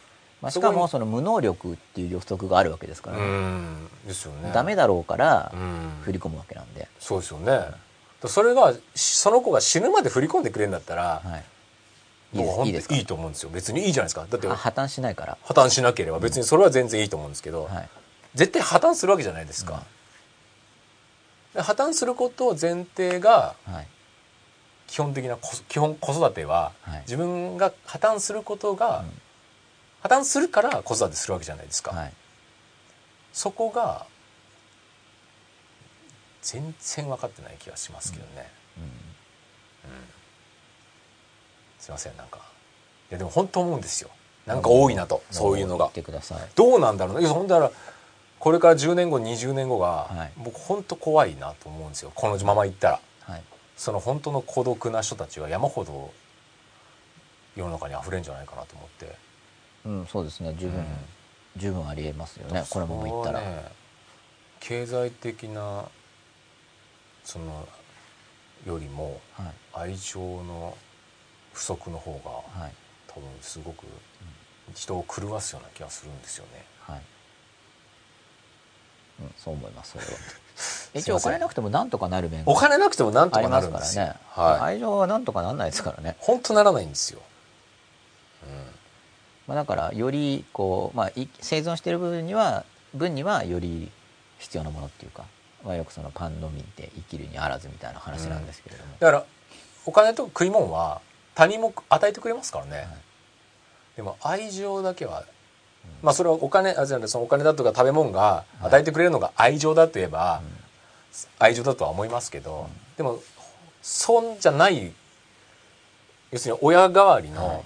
[0.42, 3.26] まあ、しかもその無能力っていう予測があるわけですかうら、ね。
[3.26, 3.88] ん。
[4.06, 4.50] ですよね。
[4.54, 5.90] ダメだろうからうん。
[6.02, 7.60] 振り込むわけなんで、そうですよね。
[8.26, 11.38] それがしその子が死ぬまで振り込んでくれるんだったら、は
[12.34, 13.50] い、いいですいいと思うんですよ。
[13.50, 14.26] 別にいいじゃないですか。
[14.28, 16.18] だってあ破綻しないから、破綻しなければ。
[16.18, 17.88] 別にそれは全然いいと思うんですけど、はい、
[18.34, 19.82] 絶対破綻するわけじゃないですか、
[21.54, 23.86] で破綻することを前提がはい。
[24.86, 27.00] 基本的なこ基本子育ては、はい。
[27.02, 29.10] 自分が破綻することが、うん
[30.02, 32.12] 破綻するから子育てするわけじゃないですか、はい。
[33.32, 34.06] そこが
[36.42, 38.90] 全然分かってない気がしますけどね、うん。
[41.78, 42.38] すいませんなんか。
[43.10, 44.10] いやでも本当思うんですよ。
[44.46, 45.90] なんか多いなと、そういうのが。
[46.54, 47.72] どうなんだろうないや本当だから
[48.38, 50.32] これから10年後20年後が、はい。
[50.38, 52.10] 僕本当怖いなと思うんですよ。
[52.14, 53.00] このままいったら。
[53.20, 53.42] はい。
[53.76, 56.12] その本当の孤独な人たちは山ほど
[57.56, 59.14] 世の中に溢れるんじゃないかなと思って
[59.84, 60.54] うん、そうですね。
[60.58, 60.86] 十分、うん
[61.56, 62.64] 十分ありえますよね。
[62.70, 63.64] このままいったら、ね。
[64.60, 65.84] 経済的な
[67.24, 67.66] その
[68.66, 69.90] よりもはい。
[69.90, 70.76] 愛情の
[71.52, 72.72] 不足の方がはい。
[73.08, 73.84] 多分すごく
[74.74, 76.64] 人を狂わすような気がするんですよね。
[76.86, 77.02] はい、
[79.22, 80.10] うん、そう思いますそれは。
[80.54, 84.04] す 一応お金なくてもなんとかなる面お金なくてもなんとかなるんですよ。
[84.06, 84.74] からね、はい。
[84.74, 87.20] 愛情はなんとかなんないですからね、本当ならないんですよ。
[89.50, 92.64] まあ、だからよりこう、まあ、い生存している部分には
[92.94, 93.90] 分にはより
[94.38, 95.24] 必要なものっていうか、
[95.64, 99.24] まあ、よくそのパンのみで生きるにあらずみたいな話なんですけれども、だから
[99.86, 101.00] お金と食い物は
[101.34, 102.86] 他人も与えてくれますからね。
[103.96, 105.24] でも愛情だけは、
[106.00, 110.42] まあそれはお金あじゃあそのお金だとか食べ物が与えてくれるのが愛情だといえば、
[111.40, 113.20] 愛情だとは思いますけど、でも
[113.82, 114.92] そうじゃない
[116.30, 117.62] 要するに親代わりの、はい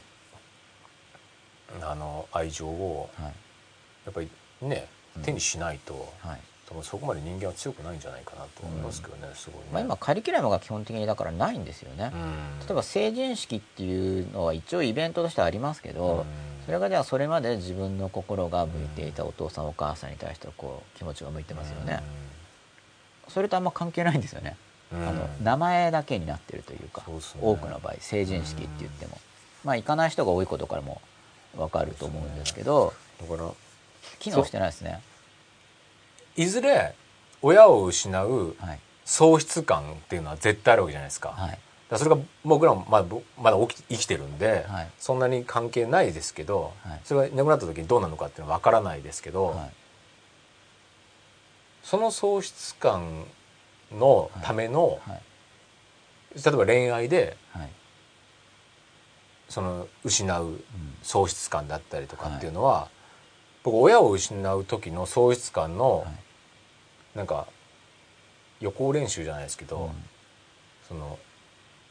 [1.82, 3.32] あの愛情をはい。
[4.04, 4.30] やっぱり
[4.62, 4.86] ね
[5.16, 5.22] うん。
[5.22, 6.40] 手にしないと、はい。
[6.68, 9.66] 多分そこまで人間は強くないんじゃないかなと思いますけどね、すごいね。
[9.70, 12.58] まあ、今カリキュラムが基本的にだからないんですよね、うん。
[12.60, 16.24] 例えば成人式っていうのは一応イベントとしてありますけど、うん。
[16.64, 22.02] それがじゃあそれまで自分の心が向いていたお父さんお母さんに対してこう気持ちが向いてますよね、
[23.28, 24.56] それとあんま関係ないんですよね、
[24.90, 25.06] うん。
[25.06, 27.14] あの名前だけになってるというかね。
[27.42, 29.18] 多くの場合成人式って言っても、
[29.64, 31.02] まあ行かない人が多いことからも
[31.56, 33.50] 分かると思うんですけどだから
[34.18, 35.00] 機能してないですね。
[36.36, 36.94] いずれ
[37.42, 38.80] 親を失うはい。
[39.04, 41.58] 喪失感っていうのは絶対あるわけじゃないですか,、はい。
[41.94, 44.88] それが僕らもまだぼまだ起き生きてるんで、はい。
[44.98, 47.00] そんなに関係ないですけど、はい。
[47.04, 49.70] それがいなくなった時にどうなるのかっていうのは分からないですけど、はい。
[51.82, 53.26] その喪失感
[53.92, 55.22] のための、はい。
[56.34, 57.36] 例えば恋愛ではい
[59.54, 60.60] その失う
[61.04, 62.88] 喪失感だったりとかっていうのは、
[63.62, 66.08] 僕親を失う時の喪失感の、はい。
[67.14, 67.46] なんか
[68.58, 69.90] 予行練習じゃないですけど、うん。
[70.88, 71.20] その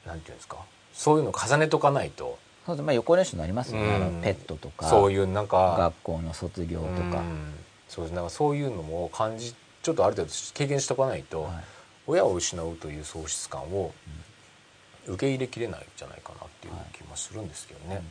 [0.06, 0.58] なんていうんですか
[0.92, 4.22] そういうのを重ねとかないと、そうですまあ横練習になりますよね、うん。
[4.22, 7.54] ペットとかそういうなんか学校の卒業とか、うん。
[7.88, 11.54] そうですなんかそういうのも感じちょっとある程度経験しとかないと、はい。
[12.08, 13.94] 親を失うという喪失感を
[15.08, 18.02] 受け入れきれないんじゃないかなっていう気もするんですけどね。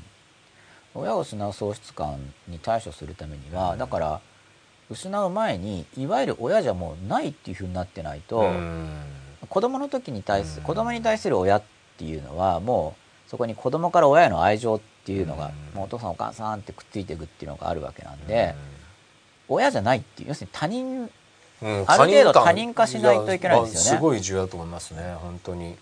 [0.94, 4.20] 親を失う喪失感に対処するためには、だから
[4.90, 9.02] 失う前にいわゆる親じゃもうないっていうふうになってないと、うん。
[9.48, 10.64] 子供の時に対すうん。
[10.64, 11.62] 子供に対する親っ
[11.96, 12.94] ていうのはも
[13.26, 15.76] うそこに子供から親への愛情っていうのが、うん。
[15.76, 18.54] もうお父さんお母さんってくっついていくっていうのがあるわけなんで、
[19.48, 21.10] 親じゃないっていう要するに他人
[21.62, 21.84] うん。
[21.86, 23.98] ある程度感他人化しないといけないですよね。
[23.98, 25.14] すごい重要だと思いますね。
[25.20, 25.76] 本当に。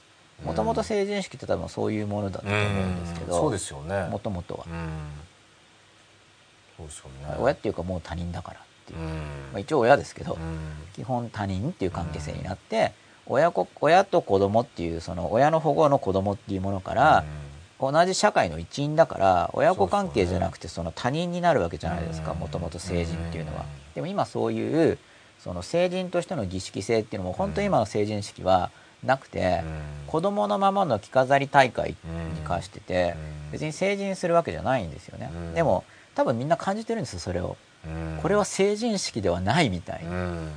[0.44, 3.34] もともと成人式って多分そういうものだったと思うんですけど。
[3.34, 3.40] うん。
[3.40, 4.08] そうですよね。
[4.10, 4.88] もともとは、うん。
[6.76, 7.36] そうですよね。
[7.38, 9.06] 親っていうかもう他人だからっていう、うん。
[9.08, 9.12] ま
[9.56, 10.58] あ、一応親ですけど、うん。
[10.94, 12.92] 基本他人っていう関係性になって、
[13.26, 17.24] 親子親と子供っていうその親の保護の子供っていうものから、
[17.78, 22.38] 同じ社会の一員だから親子関係じゃなくてその他人になるわけじゃないですかうん。
[22.38, 23.62] もともと成人っていうのは。
[23.62, 23.94] うん。
[23.94, 24.98] でも今そういう
[25.38, 28.70] その成人としての儀式性っていうのも本当に今の成人式は
[29.04, 29.80] なくてうん。
[30.06, 31.96] 子供のままの着飾り大会に
[32.44, 33.14] 関してて
[33.44, 33.52] うん。
[33.52, 35.30] 別に成人するわけじゃないんですよね。
[35.32, 35.54] うん。
[35.54, 37.56] でも多分みんな感じてるんですよそれを。
[37.86, 38.18] うん。
[38.20, 40.04] これは成人式ではないみたい。
[40.04, 40.52] なうん。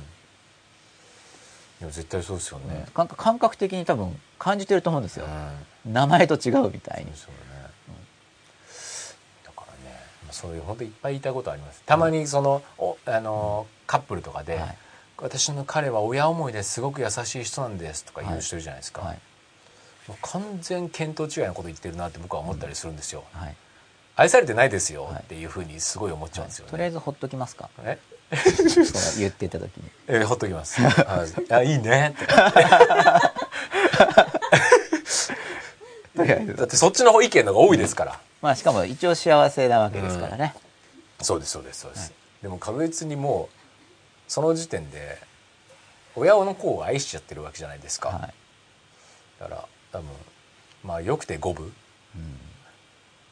[1.80, 2.86] いや絶対そうですよね。
[2.94, 5.26] 感感覚的に多分感じてると思うんですよ。
[5.86, 5.92] うん。
[5.92, 7.12] 名前と違うみたいに。
[10.34, 11.80] そういう本当いっぱい言いたいことあります。
[11.86, 14.78] たまにその、おあのカップルとかで、はい
[15.24, 19.00] 私の彼は親思いですごく優しい人なんですとか言う人いるじゃないですか。
[19.00, 19.18] はい。
[20.06, 23.24] もう完全見当違いなこと言ってるなって僕は思ったりするんですよ。
[23.32, 23.56] はい。
[24.16, 25.22] 愛されてないですよはい。
[25.22, 26.70] っていうふうにすごい思っちゃうんですよね。
[26.72, 27.70] とりあえずほっときますか？
[27.84, 27.98] え？
[29.18, 29.84] 言ってた時に。
[30.08, 30.82] えーほっときます。
[30.82, 31.52] はい。
[31.52, 32.14] あいいね。
[32.14, 32.26] って。
[36.52, 38.20] だってそっちの方意見の方が多いですから。
[38.42, 40.54] まあしかも一応幸せなわけですからね、
[41.22, 43.63] そうですそうですそうです、でも確実にもう
[44.28, 45.18] その時点で
[46.16, 48.34] 親の子を愛しちゃってるわけじゃないですか、はい。
[49.40, 50.08] だから多分
[50.82, 51.72] まあよくて5分、うん。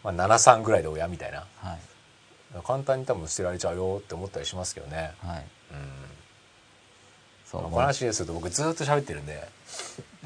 [0.02, 1.46] まあ、73ぐらいで親みたいな。
[1.56, 1.78] はい。
[2.64, 5.12] 簡単に多分捨てられちゃうよって思ったりしますけどね。
[5.20, 5.38] はい。
[5.38, 5.44] うん。
[7.46, 9.48] そうこの話ですると僕ずっと喋ってるんで。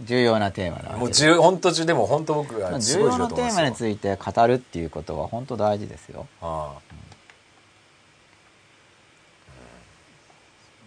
[0.05, 1.15] 重要なテーマなわもうけで。
[1.15, 6.75] す10本当中でも本当僕まあはすごい重要なテーマについて語るっていうことは本当大事ですよ、あ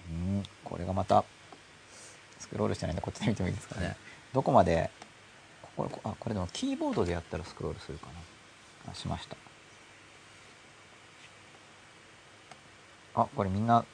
[0.10, 1.24] うん、これがまた
[2.40, 3.96] スクロールしてないんでこっちで見てもいいですかね。
[4.34, 4.90] どこまで
[5.76, 8.92] ここあこれでもキーボードでやったらスクロールするかな。
[8.92, 9.38] あしました。
[13.16, 13.86] あこれみんな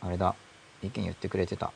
[0.00, 0.34] あれだ。
[0.82, 1.72] 意見言ってくれてた。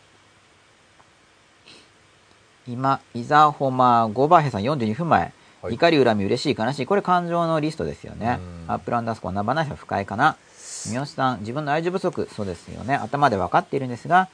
[2.67, 5.33] 今イザホマゴバヘさん42分前、
[5.63, 5.75] はい。
[5.75, 6.87] 怒り恨み嬉しい悲しい。
[6.87, 8.39] これ感情のリストですよね。
[8.67, 8.71] うん。
[8.71, 10.37] アップランダースコアナバナシは不快かな
[10.89, 12.95] 三好さん自分の愛情不足そうですよね。
[12.95, 14.29] 頭で分かっているんですが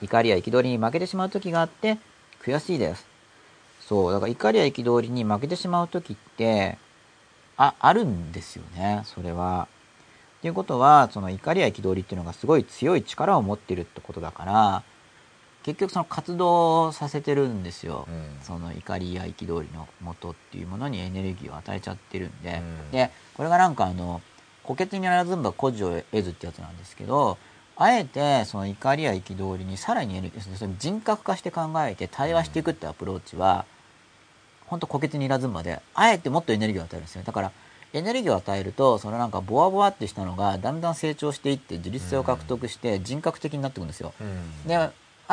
[0.00, 1.98] 怒りや憤りに負けてしまう時があって
[2.42, 3.06] 悔しいです。
[3.80, 6.78] そうだから怒りや憤りに負けてしまう時って
[7.56, 9.66] ああるんですよねそれは。
[10.38, 14.82] っていうことはその怒りや憤りっていうのがすごい強い力を持ってるってことだから
[15.64, 18.38] 結局その活動させてるんですよ、うん。
[18.42, 22.90] その怒りや憤りの元っていうものにエネルギーを与えちゃってるんで、うん。
[22.92, 24.22] でこれがなんかあの
[24.74, 27.38] 「虎穴にあらずんば孤児を得ず」ってやつなんですけど
[27.76, 33.64] あえてその怒りや憤りにさらにエネルギーそれ人格化して考えて対話していくってアプローチは
[34.66, 37.52] 本当虎穴にいらずんばであえてもっとエネルギーを与えるんですよだから
[37.92, 44.68] エネルギーを与えるとそのなんかボワボワってしたのがだんだん成長していって自立性を獲得して人格的になっていくんですよ、うん。
[44.68, 44.92] であ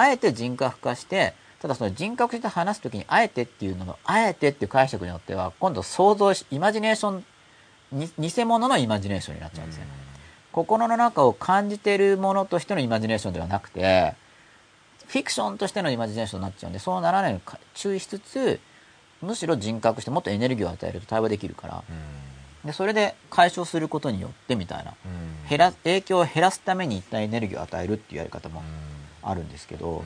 [0.10, 7.24] えて人格化してただその人格して話す時にあえてっていうののあえてっていう解釈によっては今度想像しイマジネーションに
[7.96, 9.86] 偽物のイマジネーションになっちゃうんですよ。
[9.86, 9.92] ね、
[10.52, 14.14] 心の中を感じてるものとしてのイマジネーションではなくて
[15.08, 18.60] フィクションとしてのイマジネーションになっちゃうんでそうならないようにか注意しつつ
[19.22, 21.84] むしろ人格してもっとエネルギーを与えると対話できるから。
[22.66, 24.94] でそれで解消することによってみたいな。
[25.06, 25.08] う
[25.46, 25.50] ん。
[25.50, 29.30] 減ら影響を減らすために一旦エネルギーを与えるっていうやり方もうん。
[29.30, 30.04] あるんですけど、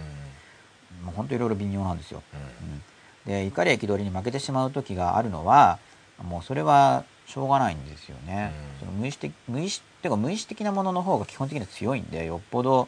[1.02, 1.06] うん。
[1.06, 2.22] もう本当いろいろ微妙なんですよ。
[2.34, 2.40] うん。
[2.40, 2.44] う
[2.76, 2.82] ん。
[3.26, 5.80] で怒りや憤りに負けてしまう時があるのは
[6.24, 8.54] もうそれはしょうがないんですよね。
[8.78, 8.80] うん。
[8.80, 12.88] その無意識的無意識てか無意識的なものの方が基本的には強いんでよっぽど、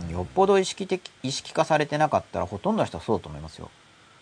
[0.00, 3.70] うんよっぽど意識的意識化されてなかったらほとんどの人はそうだと思いますよ。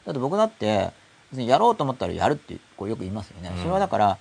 [0.06, 0.92] だって僕だって
[1.32, 4.18] 別にやろうと思ったらやるってこうよく言いますよね、それはだから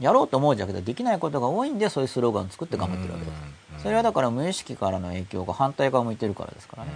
[0.00, 3.30] やろうと思うじゃなくてできないことが多いんでそういうスローガンを作って頑張ってるわけで
[3.78, 6.90] す、それはだから無意識からの影響が反対側向いてるからですからね、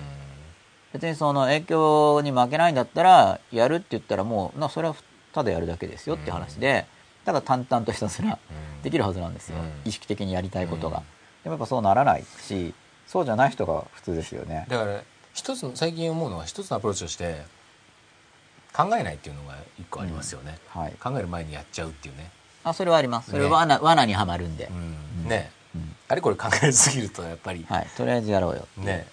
[0.93, 4.95] 別にその影響に負けないんだったらやるって言ったらもうなそれは
[5.33, 6.87] ただやるだけですよって話で、
[7.25, 8.39] だから淡々とひたすら
[8.83, 9.71] できるはずなんですよ、うん。
[9.85, 11.03] 意識的にやりたいことが、
[11.45, 12.75] でもやっぱそうならないし
[13.07, 14.67] そうじゃない人が普通ですよね。
[14.69, 15.01] だから
[15.33, 17.43] 一つの最近思うのは一つのアプローチとして
[18.73, 20.93] 考えないっていうのが一個ありますよね、はい。
[21.01, 22.31] 考える前にやっちゃうっていうね、
[22.65, 23.31] あそれはあります。
[23.31, 24.69] それねは罠,、罠にはまるんで、
[25.27, 25.97] ね、うん。
[26.09, 27.87] あれこれ考えすぎるとやっぱり、はい。
[27.97, 29.07] とりあえずやろうよね。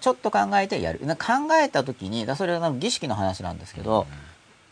[0.00, 1.04] ちょっと考えてやる。
[1.04, 1.32] な考
[1.62, 4.06] えた時にだそれは儀式の話なんですけど、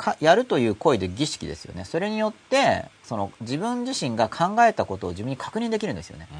[0.02, 1.84] かやるという行為で儀式ですよね。
[1.84, 6.26] それによってその自分自身が考えたことを自分に確認できるんですよね。
[6.31, 6.39] うん。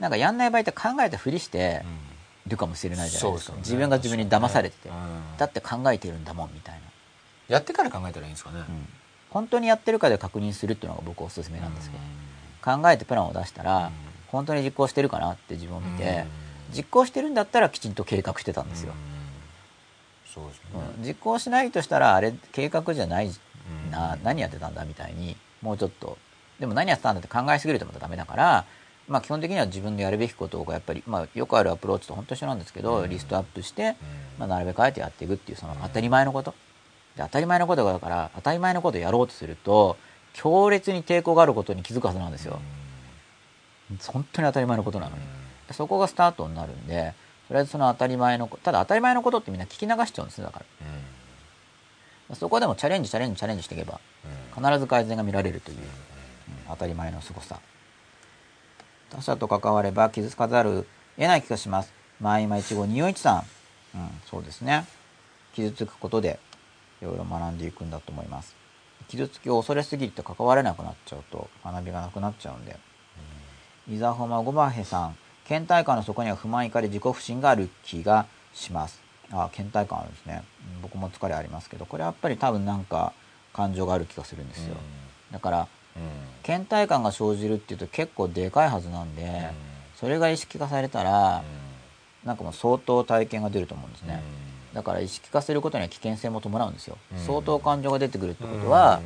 [0.00, 1.82] なんかやんない場合って考えたふりして
[2.46, 3.52] るかもしれないじゃないですか。
[3.52, 3.76] そうですよね。
[3.76, 5.36] 自分が自分に騙されてて、うん。
[5.38, 6.80] だって考えてるんだもんみたいな、
[7.48, 8.88] やってから考えたらいいんですかね、うん。
[9.30, 13.90] 本当にやってるかで確認するっていうのが僕おすすめなんですけど、考えてプランを出したら、
[14.28, 16.24] 本当に実行してるかなって自分を見て、
[16.74, 18.94] 実行してるんだったらきちんと計画してたんですよ、
[20.34, 20.62] そうですね、
[20.98, 21.06] うん。
[21.06, 23.30] 実行しないとしたらあれ計画じゃない
[23.90, 24.22] な、うん。
[24.22, 26.18] 何やってたんだみたいにもうちょっと。
[26.58, 28.64] でも何やってたんだって考えすぎるとまたダメだから、
[29.08, 33.96] まあ、基本的には自分のやるべきことがやっぱり、まあ、よくあるアプローチと本当一緒なんですけど、リストアップして、
[34.38, 36.54] まあ、なるべくあえてやっていくっていうその当たり前のこと。
[37.16, 39.96] で当たり前のことがだから当たり前のことをやろうとすると
[40.32, 42.60] 強烈に抵抗があることに気づくはずなんですよ。
[44.06, 45.22] 本当に当たり前のことなのに。
[45.72, 47.14] そこがスタートになるんで
[47.50, 50.62] とりあえずその当たり前のこただ当たり前のことってみんな聞き流しちゃうんですねだか
[52.30, 52.36] ら。
[52.36, 53.98] そこでもチャレンジチャレンジチャレンジしていけば
[54.54, 55.84] 必ず改善が見られるという、うん
[56.68, 57.58] 当たり前の凄さ。
[59.10, 61.92] 他者と関われば傷つかざる得ない気がします。
[62.20, 63.42] マイマイチゴ241
[63.96, 64.86] うんそうですね。
[65.52, 66.38] 傷つくことで
[67.02, 68.54] いろいろ学んでいくんだと思います。
[69.08, 72.78] 傷つきを恐れすぎて関われなくなっちゃうと学びがなくなっちゃうんで、
[73.88, 75.16] イザホマゴバヘさん
[75.50, 79.00] 倦怠感の底には不満怒り自己不信がある気がします。
[79.32, 80.44] あ倦怠感あるんですね。
[80.76, 81.86] うん僕も疲れありますけど。
[81.86, 83.12] これやっぱり多分なんか
[83.52, 84.76] 感情がある気がするんですよ、
[85.32, 85.68] だから
[86.44, 89.50] 倦怠感が生じるっていうと結構でかいはずなんで、
[89.96, 91.42] それが意識化されたら、
[92.24, 94.22] なんかもう相当体験が出ると思うんですね、
[94.72, 96.96] だから意識化することには危険性も伴うんですよ、
[97.26, 99.00] 相当感情が出てくるってことは、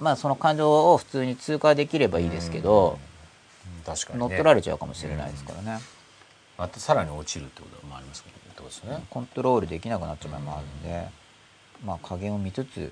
[0.00, 2.98] まあその感情を普通に通過できればいいですけど、
[3.94, 5.80] 乗っ取られちゃうかもしれないですからね、
[6.58, 11.08] またさらに落ちるってこともありますけどってことですね、コントロールできなくなっちゃう場合もあるんで、
[11.84, 12.88] まあ加減を見つつっ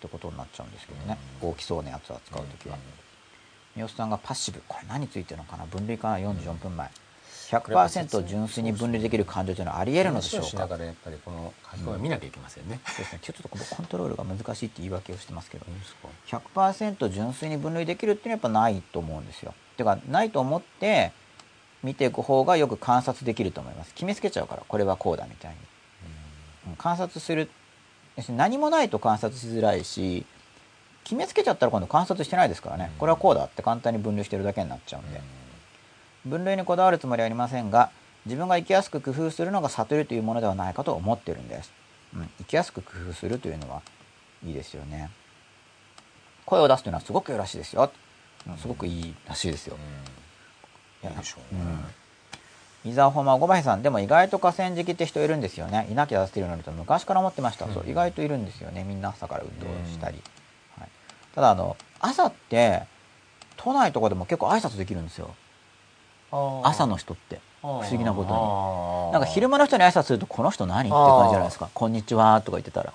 [0.00, 2.76] てことになっちゃうんですけどね、大きそうなやつを扱う時は、
[3.74, 4.62] 三好さんがパッシブ。
[4.68, 5.64] これ何についてるのかな？
[5.66, 6.90] 分類かな？44分前。
[7.52, 10.46] 100%純粋に分類できる感情というのはあり得るのでしょうか？
[10.46, 15.66] 話をしながらやっぱりこの書き込みを見なきゃいけませんね、そうですね、ちょっとこのコントロールが難しいって言い訳をしてますけど。
[15.68, 16.08] いいですか
[16.54, 19.54] ？100%純粋に分類できるっていうのはやっぱないと思うんですよ。
[19.82, 21.12] てかないと思って
[21.82, 23.92] 見ていく方がよく観察できると思います。
[23.94, 25.56] 決めつけちゃうからこれはこうだみたいに。
[26.68, 26.76] うん。
[26.76, 27.50] 観察する
[28.30, 30.26] 何もないと観察しづらいし
[31.04, 32.92] 決めつけちゃったら今度観察してないですからね。
[32.98, 35.20] これはこうだって簡単に分類してるだけになっちゃうんで。
[36.24, 37.90] 分類にこだわるつもりはありませんが
[38.26, 41.72] 自分が生きやすく工夫するのが悟りというものではないかと思ってるんです、
[42.14, 43.82] うん、生きやすく工夫するというのは
[44.46, 45.10] いいですよね。
[46.44, 48.01] 声を出すというのはすごくよろしいですよ、うん
[48.58, 49.76] すごくいいらしいですよ、
[51.02, 51.60] いやでしょうね、
[52.84, 55.86] 伊沢ホマ五林さんでも意外と河川敷って人いるんですよね。
[55.90, 58.84] いなきゃ出せてるのにと昔から思ってました、そう意外といるんですよね。
[58.84, 60.22] みんな朝から運動したり、
[60.78, 60.88] はい、
[61.34, 62.82] ただあの朝って
[63.56, 65.34] 都内とかでも結構挨拶できるんですよ。
[66.64, 67.40] 朝の人って。
[67.60, 69.12] 不思議なことに。
[69.12, 70.80] なんか昼間の人に挨拶するとこの人何？
[70.80, 72.92] って感じじゃないですか「こんにちは」とか言ってたら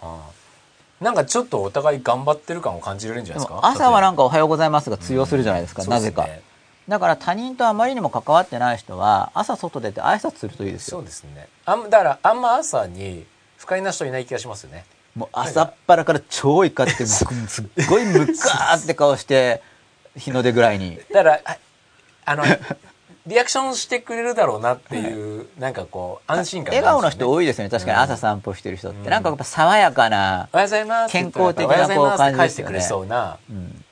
[1.02, 3.62] なんかちょっとお互い頑張ってる感を感じられるんじゃでないですか？
[3.62, 6.28] も朝はなんかか「おはようございます」が通用するじゃないですか、なぜか、
[6.88, 10.98] だから他人とあまりにも関わってない人は朝外出て挨拶するといいですよ。
[10.98, 11.48] そうですね。
[11.66, 13.26] あんだからあんま朝に
[13.58, 14.86] 不快な人いない気がしますよね。
[15.16, 17.28] もう朝っぱらから超怒ってすっ
[17.90, 19.62] ごいムカーって顔して
[20.16, 21.00] 日の出ぐらいに。
[21.14, 21.58] だからあ
[22.26, 22.44] あの
[23.28, 26.78] リアクションしてくれるだろうなっていう、なんかこう安心感ね。
[26.78, 27.70] 笑顔の人多いですよね。
[27.70, 32.38] 確かに朝散歩してる人って、なんかやっぱ爽やかなおはようございます健康的なこう感じですよね。
[32.38, 33.84] 返してくれそうな、うん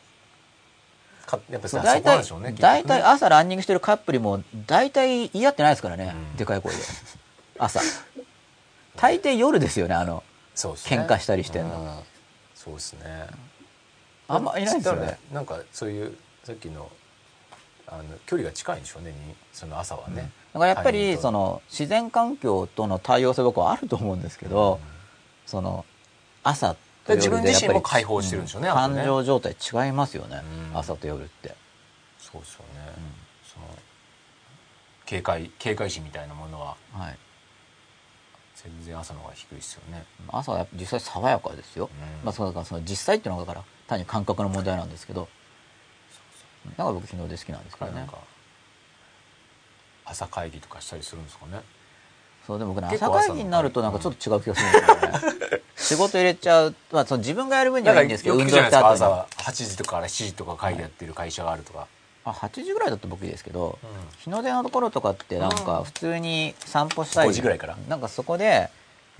[1.26, 2.56] かやっぱりそ大体ね。
[2.60, 6.38] 大体朝ランニングしてるカップルも大体言い合ってないですからね、うん。
[6.38, 6.80] でかい声で。
[7.58, 7.82] 朝。
[8.96, 10.22] 大抵夜ですよねあのね。
[10.56, 11.82] 喧嘩したりしてんの。
[11.82, 11.90] うん。
[12.54, 13.28] そうですね。
[14.28, 15.20] あんまいないですよね。
[15.32, 16.90] なんかそういうさっきの
[17.96, 19.16] あの距離が近いんでしょうねに
[19.54, 24.80] その朝はね、だからやっぱりその自然環境との対応性僕はあると思うんですけど、
[25.46, 25.86] その
[26.44, 26.76] 朝
[27.06, 30.42] とで夜で自分自身もやっぱり解放してるんでしょうね感情状態違いますよね、
[30.72, 30.78] うん。
[30.78, 31.56] 朝と夜って。
[32.20, 32.92] そうですよね、
[33.54, 33.66] その
[35.06, 37.18] 警戒警戒心みたいなものははい。
[38.56, 40.04] 全然朝の方が低いですよね。
[40.30, 42.26] 朝は実際爽やかですよ、うん。
[42.26, 45.28] まあそうだからその実際っていうのがだから単に感覚の問題なんですけど
[46.72, 48.18] だから僕日の出好きなんですけどねなんか
[50.06, 51.62] 朝会議とかしたりするんですかね。
[52.46, 61.88] そうでも僕ね朝会議になるとなんかちょっと違う気がするんですよね、 仕事入れちゃう、まあ、その自分がやる分になんかはいいんですけど運動した後にないですか朝8時とかから7時とか会議やってる会社があるとか、
[62.24, 63.90] あ8時ぐらいだと僕いいですけど、うん。
[64.20, 67.78] 日の出のところとかってなんか普通に散歩したり5時ぐらいから。
[67.90, 68.70] なんかそこで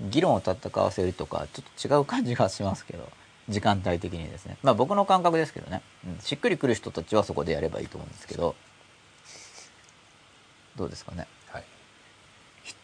[0.00, 3.08] 議論を戦わせるとかちょっと違う感じがしますけど
[3.48, 4.56] 時間帯的にですね。
[4.62, 6.18] まあ僕の感覚ですけどね、うん。
[6.20, 8.54] しっくりくる人たちはそこでやればいいと思うんですけど。
[10.76, 11.26] どうですかね。
[11.48, 11.64] はい。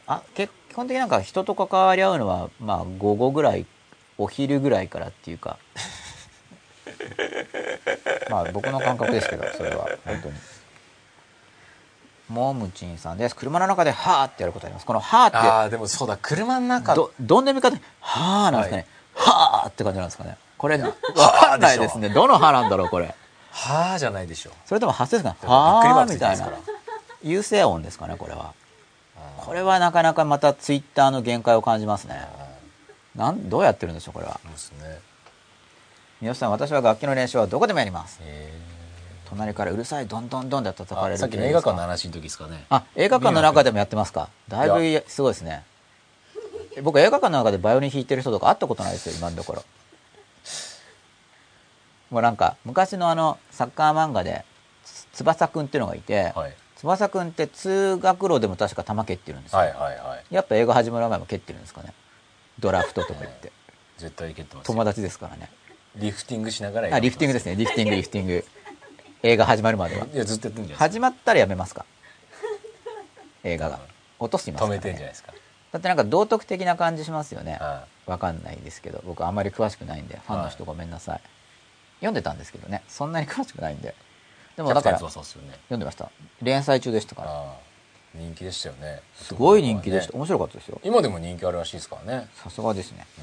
[0.06, 3.66] あけ基本的になんか人と関わり合うのはまあ午後ぐらい
[4.18, 5.58] お昼ぐらいからっていうか。
[8.30, 9.88] まあ僕の感覚ですけどそれは。
[10.04, 10.34] 本当に。
[12.28, 13.36] もむちんさんです。
[13.36, 14.86] 車の中で「はーってやることあります。
[14.86, 15.36] この「はーって。
[15.36, 16.18] ああでもそうだ。
[16.20, 17.76] 車の中どどんな見方。
[18.00, 20.92] はーなんですかね、はーって感じなんですかねこれわ
[21.40, 22.08] かんないですね。
[22.08, 23.14] どのはなんだろうこれ。
[23.50, 24.50] はあじゃないでしょ。
[24.64, 25.46] それとも発声ですか？
[25.46, 26.48] ねはーみたいな。
[27.22, 28.54] 優勢音ですかねこれは。
[29.16, 32.14] あこれはなかなかまたツイッターの限界を感じますね。
[33.16, 33.18] ー。
[33.18, 34.40] なんどうやってるんでしょうこれは。
[34.44, 35.00] そうですね。
[36.20, 38.20] 三好さん私は楽器の練習はどこでもやります。
[38.22, 38.52] へ
[39.28, 42.66] 隣からうるさいどんどんどんで叩ーかれるあさっきの映画館の話の時ですかね。
[42.70, 44.28] あ映画館の中でもやってますか？
[44.46, 45.64] だいぶいすごいですね。
[46.82, 49.64] 僕映画館の中でバイオリン弾いてる人とか会ったことないですよ今のところ
[52.12, 54.44] もうなんか昔のあのサッカー漫画で
[54.84, 56.54] つ翼くんっていうのがいて、はい。
[56.76, 60.34] 翼くんって通学路でも確か球蹴ってるんですよ、はいはいはい。
[60.34, 61.94] やっぱ映画始まる前も蹴ってるんですかね。
[62.58, 63.50] ドラフトとか言って。
[63.96, 64.74] 絶対いけてますよ。
[64.74, 65.50] 友達ですからね。
[65.96, 67.56] リフティングしながらあリフティングですね。
[67.56, 68.44] リフティングリフティング。
[69.22, 70.06] 映画始まるまでは。
[70.06, 71.86] いやずっとやってんじゃない始まったらやめますか。
[73.44, 73.80] 映画が。
[74.18, 75.32] 落としますか止めてんじゃないですか。
[75.72, 77.54] だってなんか道徳的な感じしますよね。
[77.54, 79.00] はわかんないですけど。
[79.06, 81.20] 僕あんまり詳しくないんでファンの人ごめんなさい、
[82.02, 82.82] 読んでたんですけどね。
[82.88, 83.94] そんなに詳しくないんで。
[84.56, 86.10] でいもだから読んでました。
[86.42, 87.56] 連載中でしたから。
[88.14, 89.00] 人気でしたよね。
[89.14, 90.18] すごい人気でした、ね。
[90.18, 90.80] 面白かったですよ。
[90.84, 92.28] 今でも人気あるらしいですからね。
[92.34, 93.06] さすがですね。
[93.18, 93.20] う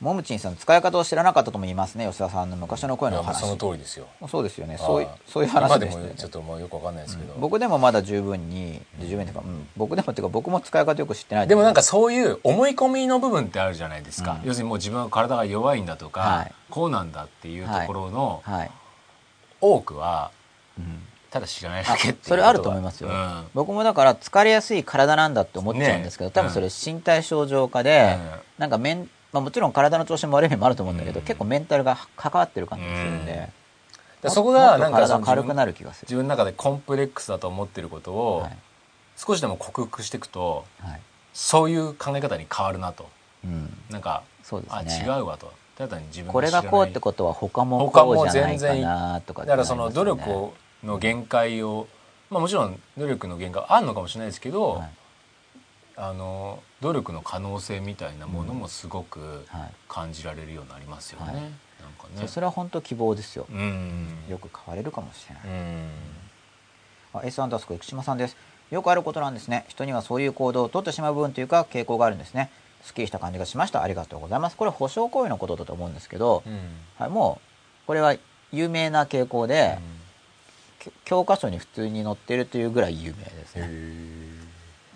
[0.00, 2.06] もむちんさん使い方を知らなかったとも言いますね。
[2.06, 3.40] 吉田さんの昔のん声の話。
[3.40, 4.06] その通りですよ。
[4.28, 4.76] そうですよね。
[4.76, 6.02] そうそういう話でしたよね。
[6.02, 14.48] 今でもちょっともうよくわかんないですけど、僕でもまだ十分に十分っていうか、うん、僕でもっていうか僕も使い方よく知ってないでもなんかそういう思い込みの部分ってあるじゃないですか、うん。
[14.48, 16.52] 要するにもう自分は体が弱いんだとか、はい。
[16.68, 18.70] こうなんだっていうところのはい、
[19.60, 20.30] 多くは
[20.78, 21.00] うん、
[21.30, 23.44] ただ知らないあだけっていうことそれあると思いますよ、うん。
[23.54, 28.30] 僕もだから疲れやすい体なんだって思っちゃうんですけど、ね多分それ身体症状化で、うん。
[28.58, 31.26] なんかメン、まあ、もちろん体の調子も悪い面もあると思うんだけど、うん。
[31.26, 33.38] 結構メンタルが関わってる感じがするんで、うん。
[34.22, 36.06] でそこがなんか軽くなる気がする。
[36.06, 38.56] 自分の中でコンプレックスだと思ってることをはい。
[39.16, 41.00] 少しでも克服していくとはい。
[41.32, 43.08] そういう考え方に変わるなと。
[43.44, 45.52] うん、なんか、そうですあね違うわと。
[45.76, 51.86] ただ単に自分これがこうってとことは他もこうじゃないかなとかだからその努力をの限界を
[52.30, 54.90] まあもちろん努力の限界あるのかもしれないですけど、はい。
[55.96, 59.72] あの努力の可能性みたいなものもすごくはい。
[59.88, 61.34] 感じられるようになりますよね、はい。
[61.34, 62.28] なんかね。
[62.28, 64.08] それは本当希望ですよ、うん。
[64.28, 65.90] よく変われるかもしれない、うん。
[67.14, 68.36] あ S アンダースコ生島さんです。
[68.70, 69.64] よくあることなんですね。
[69.68, 72.50] 人にはそういう行動を取ってしまう部分というか傾向があるんですね。
[72.82, 73.82] すっきりした感じがしました。
[73.82, 74.56] ありがとうございます。
[74.56, 76.60] これ保証行為のことだと思うんですけど、うん。
[76.98, 78.14] はい、もうこれは
[78.52, 79.78] 有名な傾向で、
[80.78, 84.35] き教科書に普通に載ってるというぐらい有名ですへね、え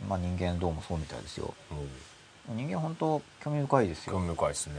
[0.09, 1.55] まあ、人間どうもそうみたいですよ。
[1.71, 4.75] もう人間本当興味深いです興よ味深いですね。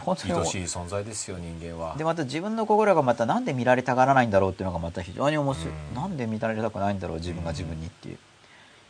[0.00, 1.96] 本当に愛しい存在ですよ人間は。
[1.96, 5.94] でまた自分の心がまたなんで見られたがらないんだろうっていうのがまた非常に面白い、うん。
[5.94, 8.18] なんで見られたくないんだろう自分が自分にっていう。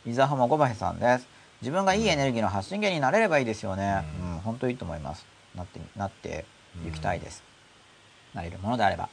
[0.05, 1.27] 伊沢浜小林さんです。
[1.61, 4.03] 自分がいいエネルギーの発信源になれればいいですよね。
[4.21, 5.25] ううんん、本当いいと思います。
[5.55, 6.45] なってなって
[6.85, 7.41] いきたいです、
[8.33, 9.07] なれるものであれば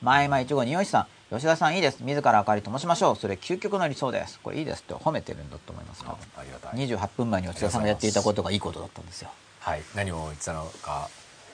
[0.00, 1.06] 前々一号匂い師さん。
[1.34, 1.98] 吉田さんいいです。
[2.02, 3.16] 自ら明かり灯しましょう。
[3.16, 4.38] それ究極の理想です。
[4.40, 4.80] これいいです。
[4.80, 6.04] って褒めてるんだと思います。
[6.06, 6.86] あよありがたい。
[6.86, 9.30] 28分前に吉田さんがやっていたことがいいことだったんですよ。
[9.60, 9.82] はい。
[9.94, 11.08] 何を言ってたのか。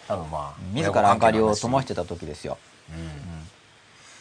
[0.06, 2.58] 多分まあ自ら明かりを灯してた時ですよ。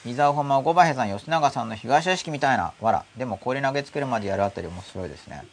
[0.05, 0.11] うん。
[0.11, 2.73] 伊沢浜五馬平さん吉永さんの被害者意識みたいな。
[2.81, 5.43] わらでも氷投げつけるまでやるあたり面白いですね。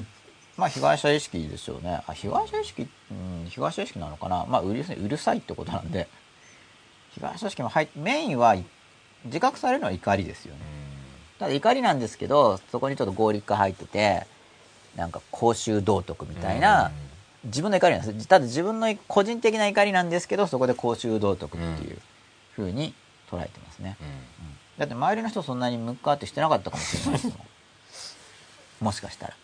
[0.56, 2.02] まあ被害者意識でしょうね。
[2.06, 4.44] あ被害者意識うん被害者意識なのかな。
[4.46, 6.08] まあうるうるさいってことなんで
[7.18, 8.64] 被害者意識も入っメインはい
[9.24, 10.60] 自覚されるのは怒りですよね。
[11.38, 14.26] ただ怒りなんですけどそこにちょっと合理化入ってて
[14.96, 16.90] なんか公衆道徳みたいな
[17.44, 18.28] 自分の怒りなんです。
[18.28, 21.98] ただ自分の個人的な怒りなんですけどそこで公衆道徳っていう
[22.54, 22.94] ふうに
[23.30, 23.96] 捉えてますね、
[24.78, 27.36] だって周りの人そんなにムッカーってしてなかったかもしれないですもん。
[28.86, 29.34] もしかしたら。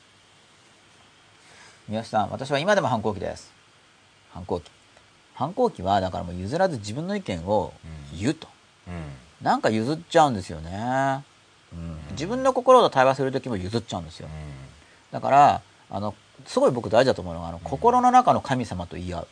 [1.88, 3.52] 三好さん私は今でも反抗期です。
[4.32, 4.70] 反抗期
[5.34, 7.72] 反抗期はだからもう譲らず自分の意見を
[8.18, 8.48] 言うと、
[8.86, 8.94] うん。
[9.44, 11.22] なんか譲っちゃうんですよね、
[11.72, 14.28] うん、自分の心と対話する時も譲っちゃうんですよ。
[15.10, 16.14] だからあの
[16.46, 19.28] すごい僕大事だと思うのがあの心の中の神様と言い合う。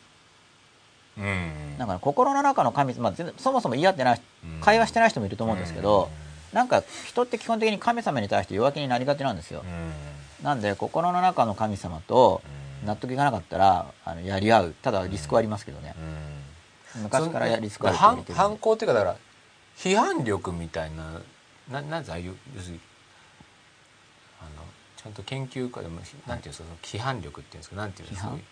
[1.19, 1.25] うん。
[1.25, 4.21] うんだから心の中の神様、まあ、そもそも言い合ってない
[4.61, 6.09] 会話してない人もいると思うんですけど、
[6.53, 9.63] なんか人って基本的に神様に対して弱気になりがちなんですよ。
[9.65, 10.45] うん。
[10.45, 12.41] なんで心の中の神様と
[12.85, 14.75] 納得いかなかったらあのやり合う。
[14.81, 15.95] ただリスクはありますけどね。
[16.95, 17.03] うん。
[17.03, 19.17] 昔からやリスクあるって言われ反て反抗っていうかだから
[19.77, 21.21] 批判力みたいな
[21.71, 22.79] ななんてああいう要するに
[24.41, 24.63] あの
[24.97, 28.43] ちゃんと研究家でもなんていうんですかその規範力っていうんですかなんていうんですか規範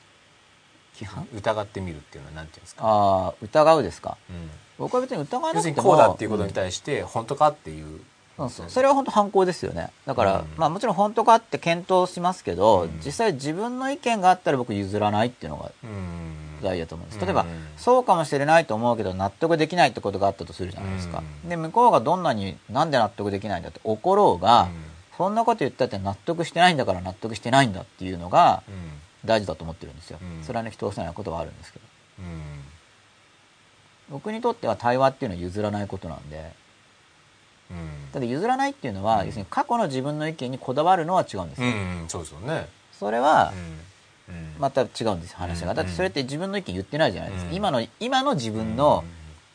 [0.94, 4.18] 規範疑ってみるっていうのはなんていうんですか、ああ疑うですか？
[4.30, 4.50] うん。
[4.80, 8.02] 僕は別に疑わ要するになくてもこうだっていうことに対して本当かっていう、
[8.38, 8.70] そうそう。
[8.70, 9.92] それは本当反抗ですよね。
[10.06, 10.46] だから、うん。
[10.58, 13.02] まあもちろん本当かって検討しますけど、うん。
[13.04, 16.52] 実際自分の意見があったら僕譲らないっていうのがうん。
[16.62, 17.20] 大事だと思うんです。
[17.20, 17.46] うん例えば、
[17.78, 21.50] そうかもしれないと思うけど納得できないってことがあったとするじゃないですか、うん。
[21.50, 24.70] で向こうがどんなになんで納得できないんだって怒ろうが、うん。
[25.18, 29.02] そんなこと言ったって納得してないんだから納得してないんだっていうのがうん。
[29.28, 30.44] 大事だと思ってるんですよ、うん。
[30.44, 31.86] それはね人を押さないことはあるんですけど。
[32.20, 32.26] うん。
[34.12, 36.44] 僕にとっては対話っていうのは譲らないことなんでうん
[38.14, 39.26] ただ譲らないっていうのは、うん。
[39.28, 41.70] 要するに過去の自分の意見にこだわるのは違うんですよ、
[42.08, 42.68] そうですよね。
[42.92, 43.54] それは
[44.60, 45.72] また違うんですよ話が。
[45.72, 47.56] うんだってそれって自分の意見言ってないじゃないですか、うん。
[47.56, 49.04] 今の今の自分の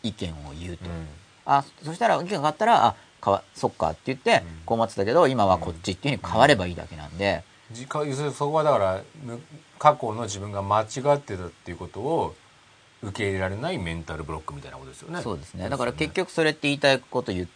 [0.02, 1.06] 意見を言うと、うん。
[1.44, 4.62] あそしたら意見が変わったらあかわそっかって言って、うん。
[4.66, 9.40] こう思ってたけど今はこっちっていうふうに変わればいいだけなんで、じか要するにそこはだからむ
[9.78, 10.86] 過去の自分が間違っ
[11.20, 12.34] てたっていうことを
[13.02, 15.20] 受け入れられないメンタルブロックみたいなことですよね。
[15.22, 15.68] そうですね。
[15.68, 17.52] だから結局それって言いたいこと言って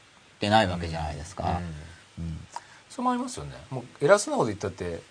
[0.49, 1.45] ないわけじゃないですうん。
[1.45, 1.61] か、
[2.19, 2.47] うん。
[2.89, 3.53] それもありますよね。
[3.71, 5.03] もう偉そうなこと言ったって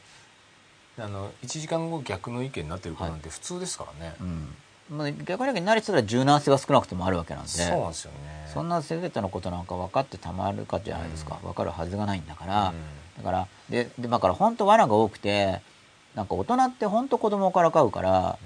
[0.98, 4.16] あの1時間後逆の意見になってることなんて普通ですからね。
[4.20, 4.56] うん。
[4.90, 8.18] まあ、逆に言うと何したら柔軟性が少なくともあるわけなんでそうなんですよね。
[8.52, 12.74] そんな全てのことなんか分かってたまるかじゃないですか、分かるはずがないんだから、
[13.18, 15.62] だからででだから本当罠が多くて
[16.16, 18.40] なんか大人って本当子供から買うから、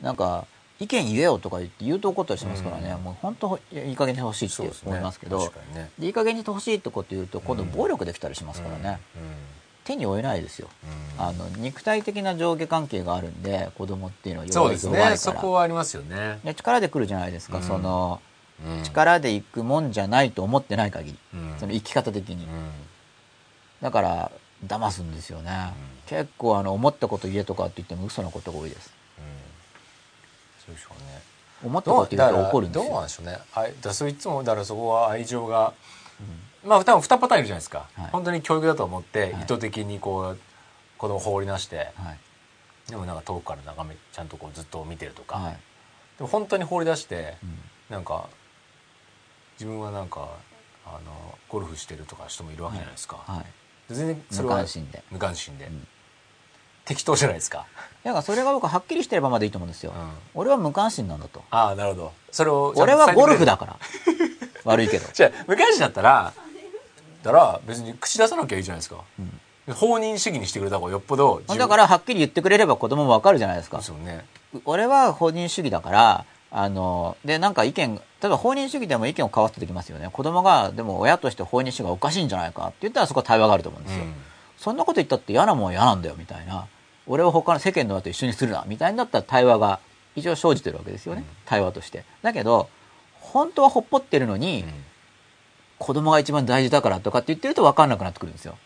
[0.00, 0.46] なんか
[0.80, 3.04] 意見言えよとか言って言うと怒ったりしますからね、うん。
[3.04, 5.52] もう本当いやいい加減にしてほしいってそうですね思いますけど。
[5.74, 5.90] ね。
[5.98, 9.00] でいい加減にしてほしいってこと言うと今度暴力できたりしますからね、
[9.84, 10.68] 手に負えないですよ、
[11.18, 11.24] うん。
[11.24, 15.32] あの肉体的な上下関係があるんで子供っていうのはそうです弱い弱いから。
[15.32, 15.38] ね。
[15.38, 16.40] そこはありますよね。
[16.44, 17.62] で力で来るじゃないですか、うん。
[17.62, 18.20] その
[18.66, 18.82] うん。
[18.82, 21.54] 力で行くもんじゃないと思ってない限り、うん。
[21.58, 22.70] その生き方的に、うん。
[23.82, 24.30] だから
[24.66, 25.72] 騙すんですよね、
[26.06, 28.88] 結構あの思ったこと言えとかって言っても嘘のことが多いです。
[28.88, 28.92] そ
[30.70, 31.22] うでしょうね。
[31.62, 33.38] 思ったこと言うと怒るんですどうなんよでしょうね。
[33.54, 35.74] あいだそれいつもだからそこは愛情が、
[36.64, 37.88] まあ多分二パターンいるじゃないですか。
[37.94, 38.10] はい。
[38.10, 39.42] 本当に教育だと思って、はい。
[39.42, 40.38] 意図的にこう
[40.98, 42.18] 子供を放り出して、はい。
[42.88, 45.52] でもなんか遠くから眺めちゃんとこうずっと見てるとか、はい。
[46.18, 47.58] でも本当に放り出して、うん。
[47.90, 48.28] なんか
[49.58, 50.28] 自分はなんか
[50.86, 53.18] あのゴルフしてるとか人もいるわけじゃないですか。
[53.26, 53.44] はい。
[53.88, 55.02] 全然それ無は関心で。
[55.10, 55.86] 無関心で、ん
[56.90, 57.66] 適当じゃないですか。
[58.02, 60.10] だからそれが僕はっきりしてればまだいいと思うんですよ、うん。
[60.34, 61.44] 俺は無関心なんだと。
[61.52, 62.12] ああなるほど。
[62.32, 63.76] それを俺はゴルフだ伝から。
[64.64, 65.06] 悪いけど。
[65.12, 66.32] じゃあ無関心だったら
[67.22, 68.96] だから別に口出さなきゃいいじゃないですか、
[69.72, 73.76] 放任主義にしてくれた方がよっぽどだからはっきり言ってくれれば子供もわかるじゃないですか。
[73.76, 74.24] ですよね。
[74.64, 80.08] 俺は放任主義だからあのでなんか意見例えば放任主義でも意見を交わすとできますよね。
[80.12, 84.14] 子供がでも親として放任主義がおかしいんじゃないかって言ったらそこは対話があると思うんですよ、うん。
[84.56, 86.66] そんなこと言ったって嫌なもんは嫌なんだよみたいな
[87.10, 89.80] 俺を他の世間の親と一緒にするなみたいになったら対話が
[90.14, 92.04] 一応生じてるわけですよね、対話として。
[92.22, 92.68] だけど
[93.20, 94.84] 本当はほっぽってるのに、うん。
[95.78, 98.56] 子供が一番大事だからとかって言ってると分かんなくなってくるんですよ。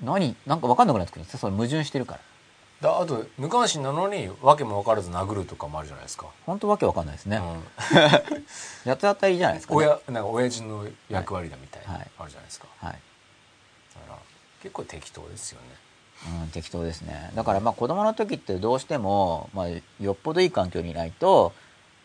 [0.00, 0.06] うん。
[0.06, 0.34] 何？
[0.46, 2.20] なんか分かんなくなってくるんですよそれ矛盾してるから。
[2.80, 7.62] だあと無関心なのに訳も分からず殴るとかもあるじゃないですか、本当わけ分かんないですね、うん。
[8.90, 12.10] やつ当たりじゃないですか、ね、親なんか親父の役割だみたいな、はい。
[12.18, 12.66] あるじゃないですか。
[12.78, 14.18] はい、だから
[14.62, 15.83] 結構適当ですよね
[16.26, 17.30] うん、適当ですね。
[17.34, 19.68] だからまあ子供の時ってどうしても、まあ、
[20.00, 21.52] よっぽどいい環境にいないと、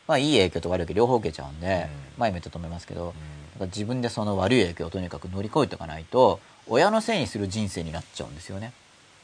[0.07, 2.19] まあ、いい影響と悪い影響両方受けちゃうんで、うん。
[2.19, 3.15] 前も言ったと思いますけど、だか
[3.61, 8.73] ら自分でその悪い影響をとにかく乗り越えていかないと親のせいにする人生になっちゃうんですよね、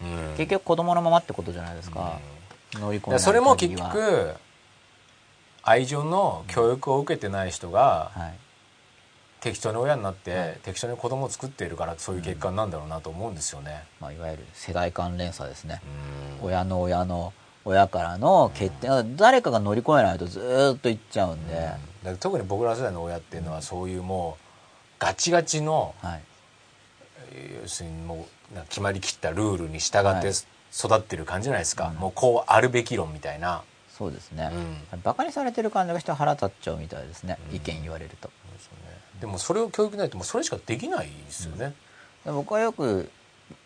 [0.02, 0.34] うん。
[0.38, 2.20] 結局子供のままってことじゃないですか、
[2.74, 4.34] 乗り越えないだからそれも結局
[5.64, 8.34] 愛情の教育を受けてない人がはい
[9.46, 10.60] 適当に親になって、はい。
[10.64, 13.84] 適当に子供を作っているからそういう結果なんだろうなと思うんですよね。
[14.02, 15.82] まあ、いわゆる世代間連鎖ですね、
[16.42, 16.48] うん。
[16.48, 17.32] 親の親の
[17.64, 24.44] 親からの決定、誰かが乗り越えないとずーっといっちゃうんで、だから特に僕ら世代の親っていうのはそういうもう
[24.98, 26.22] ガチガチのはい、
[27.34, 30.34] えー要するにもう決まりきったルールに従ってはい。
[30.78, 31.96] 育ってる感じじゃないですか、うん。
[31.98, 34.50] もうこうあるべき論みたいな、そうですね、
[34.92, 35.02] うん。
[35.04, 37.56] バカにされてる感じがして腹立っちゃうみたいですね、うん。
[37.56, 38.30] 意見言われると
[39.26, 41.74] でもそれを教育ないともうそれしかできないですよね、
[42.24, 43.10] で僕はよく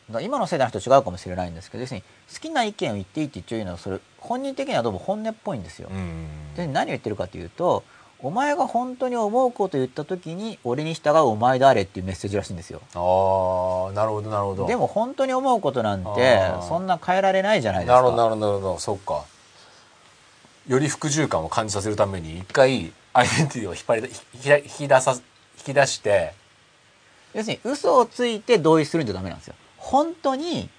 [0.10, 6.28] だ今の世代の人違うかもしれないんですけど要するに好きな意見を言っていいって言っちゃうのはそれ本人的にはどうも本音っぽいんですよ、うん。
[6.56, 7.84] で何を言ってるかというと
[8.22, 12.82] お前が本当に思うことを言った時に俺に従うお前であれっていうメッセージらしいんですよ。
[12.96, 14.66] ああなるほどなるほど。
[14.66, 17.96] でも本当に思うことなんてそんな変えられないじゃないですか。
[17.96, 19.24] なるほどなるほどなるほどそっか。
[20.68, 24.04] より服従感を感じさせるために一回アイデンティティを引っ張り
[24.36, 25.22] 引き引き出さ引
[25.66, 26.34] き出して
[27.34, 29.56] 要するに嘘をついて同意するんじゃダメなんですよ。
[29.78, 30.70] 本当に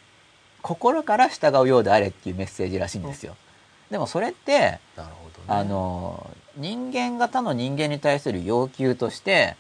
[0.62, 3.36] 心から従うようであれっていうメッセージらしいんですよ。
[3.90, 4.80] でもそれってね。
[5.46, 9.56] あの人間が他の人間に対する要求として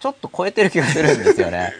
[0.00, 1.72] ちょっと超えてる気がするんですよね。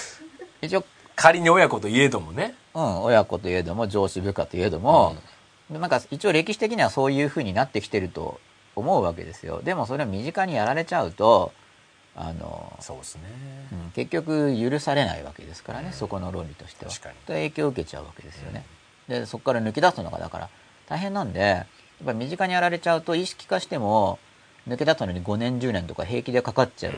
[0.62, 2.54] 一応、仮に親子といえどもね。
[2.74, 5.16] うん、親子といえども上司部下といえども、
[5.70, 8.40] なんか一応歴史的にはそういう風になってきてると
[8.74, 9.60] 思うわけですよ。
[9.62, 11.52] でもそれを身近にやられちゃうと
[12.20, 13.22] あの、そうですね。
[13.72, 16.90] うん結局許されないわけですからね、そこの論理としては。
[17.28, 18.64] 影響を受けちゃうわけですよね、
[19.08, 20.50] でそこから抜け出すのがだから
[20.88, 21.66] 大変なんでやっ
[22.04, 24.18] ぱり身近にやられちゃうと意識化しても
[24.66, 26.94] 抜け出すのに5年10年とか平気でかかっちゃう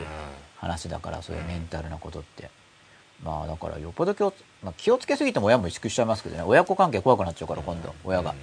[0.57, 2.49] 話だからそういうメンタルなことって、
[3.23, 4.33] まあだからよっぽど気を,、
[4.63, 6.43] まあ、気をつけすぎても親も萎縮しちゃいますけどね。
[6.43, 8.33] 親子関係怖くなっちゃうから今度親が。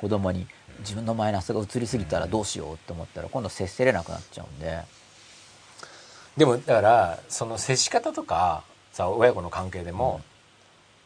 [0.00, 0.46] 子供に
[0.80, 4.82] 自分のマイナスが移りすぎたらどうしようって思ったら今度接せれなくなっちゃうんで
[6.36, 10.20] でもだからその接し方とかさ親子の関係でも、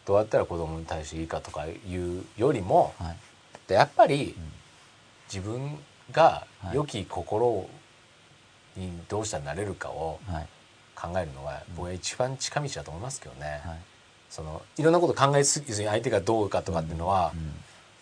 [0.07, 3.73] どうやったら子供に対していいかとかいうよりもはい。
[3.73, 4.35] やっぱり
[5.33, 5.79] 自分
[6.13, 6.77] がはい。
[6.77, 7.69] 良き心
[8.77, 10.47] にどうしたらなれるかをはい。
[10.95, 13.61] 考えるのが僕は一番近道だと思いますけどね。
[13.65, 13.79] はい。
[14.31, 17.33] そのいろんなこと考えすぎずに相手がどうかとかっていうのは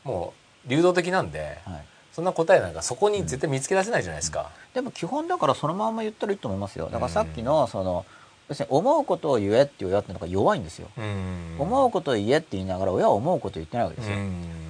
[0.05, 0.13] う、ん。
[0.13, 0.33] も
[0.67, 1.85] う流動的なんで、はい
[2.17, 4.51] そんな答えなんかそこに絶対見つけ出せないじゃないですか。
[4.73, 6.86] でも基本だからそのまま言ったらいいと思いますよ。
[6.86, 8.07] だからさっきのその
[8.49, 11.57] 要するに思うことを言えって親ってのが弱いんですよ、うん。
[11.59, 14.17] 思うことを言えって言いながら親は思うことを言ってないわけですよ、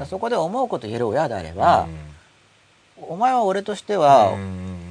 [0.07, 1.87] そこで思うことを言える親であれば、
[2.97, 4.33] お前は俺としては、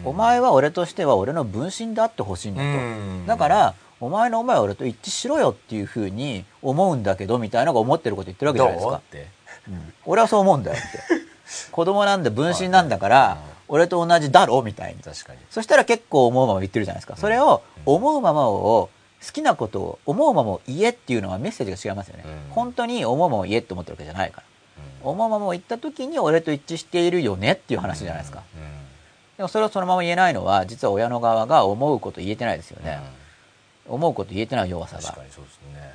[0.06, 9.02] お前は俺としては俺の分身であってほしいんだと、だからお前の思いは俺と一致しろよっていうふうに思うんだけどみたいなのが思ってること言ってるわけじゃないですか。
[9.68, 9.94] うん。
[10.06, 11.25] 俺はそう思うんだよって
[11.72, 15.02] 子供なんで分身なんだから俺と同じだろみたいに。
[15.02, 15.40] 確かに。
[15.50, 17.18] そしたら結構思うまま言ってるじゃないですか。
[17.18, 18.90] それを思うままを
[19.26, 22.54] 好きなことを思うままを言えっていうのはメッセージが違いますよね、うん。
[22.54, 24.44] 本当に思うままを言えって思ってるわけじゃないから。
[25.02, 28.42] 思うままを言った時に俺と一致しているよねっていう話じゃないですか、
[29.38, 33.00] でもそれをそのまま言えないのは実は親の側が思うこと言えてないですよね、
[33.88, 35.16] 思うこと言えてない弱さが。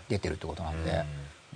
[0.09, 1.05] 出てるってことなんで、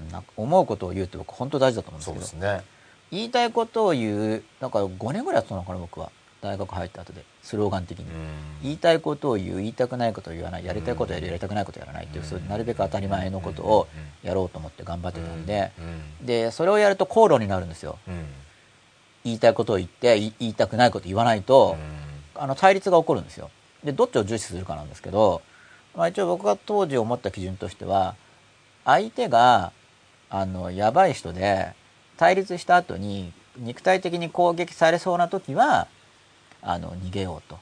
[0.01, 0.11] うん。
[0.11, 2.65] なんか思うことを言うって僕本当大事だと思うんですそうけどですね。
[3.11, 6.11] 言いたいことを言うだから5年ぐらいやってたのかな僕は。
[6.41, 7.25] 大学入った後で。
[7.43, 8.11] スローガン的に、うん。
[8.63, 10.65] 言いたいことを言う言いたくないことを言わない。
[10.65, 13.87] やりたいことをやるやりたくないことをやらないっていう、そなるべく当たり前のことを
[14.23, 15.73] やろうと思って頑張ってたんで、
[16.21, 16.27] うん。
[16.27, 17.99] でそれをやると口論になるんですよ。
[18.07, 18.27] うん。
[19.25, 21.77] 言いたいことを言って言いたくないことを言わないと、
[22.35, 23.51] あの対立が起こるんですよ。
[23.83, 25.43] でどっちを重視するかなんですけど、
[25.95, 28.17] まあ、一応僕が当時思った基準としては
[28.85, 29.73] 相手が
[30.31, 31.73] あのやばい人で
[32.17, 35.87] 対立した後に肉体的に攻撃されそうな時は
[36.63, 37.59] あの逃げようと。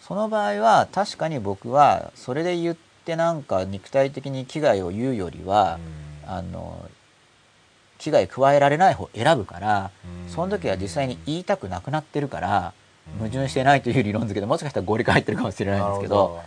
[0.00, 5.78] その場合は確かに僕はそれで言ってなんか肉体的に危害を言うよりは、
[6.26, 6.88] あの
[7.98, 9.90] 危害加えられない方を選ぶから、
[10.26, 10.32] うん。
[10.32, 12.72] その時は実際に言いたくなくなってるから、
[13.18, 16.40] 矛盾してないという理論付けでもしかしたら合理化入ってるかもしれないんですけど。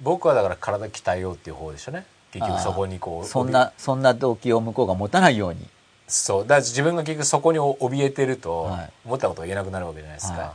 [0.00, 2.04] 僕はだから体鍛えようっていう方でしたね。
[2.32, 5.66] 結局そこにこうそんなそんな動機を向こうが持たないように
[6.08, 6.42] そう。
[6.42, 8.92] だから自分が結局そこに怯えてるとはい。
[9.04, 10.54] 思ったことが言えなくなるわけじゃないですか、は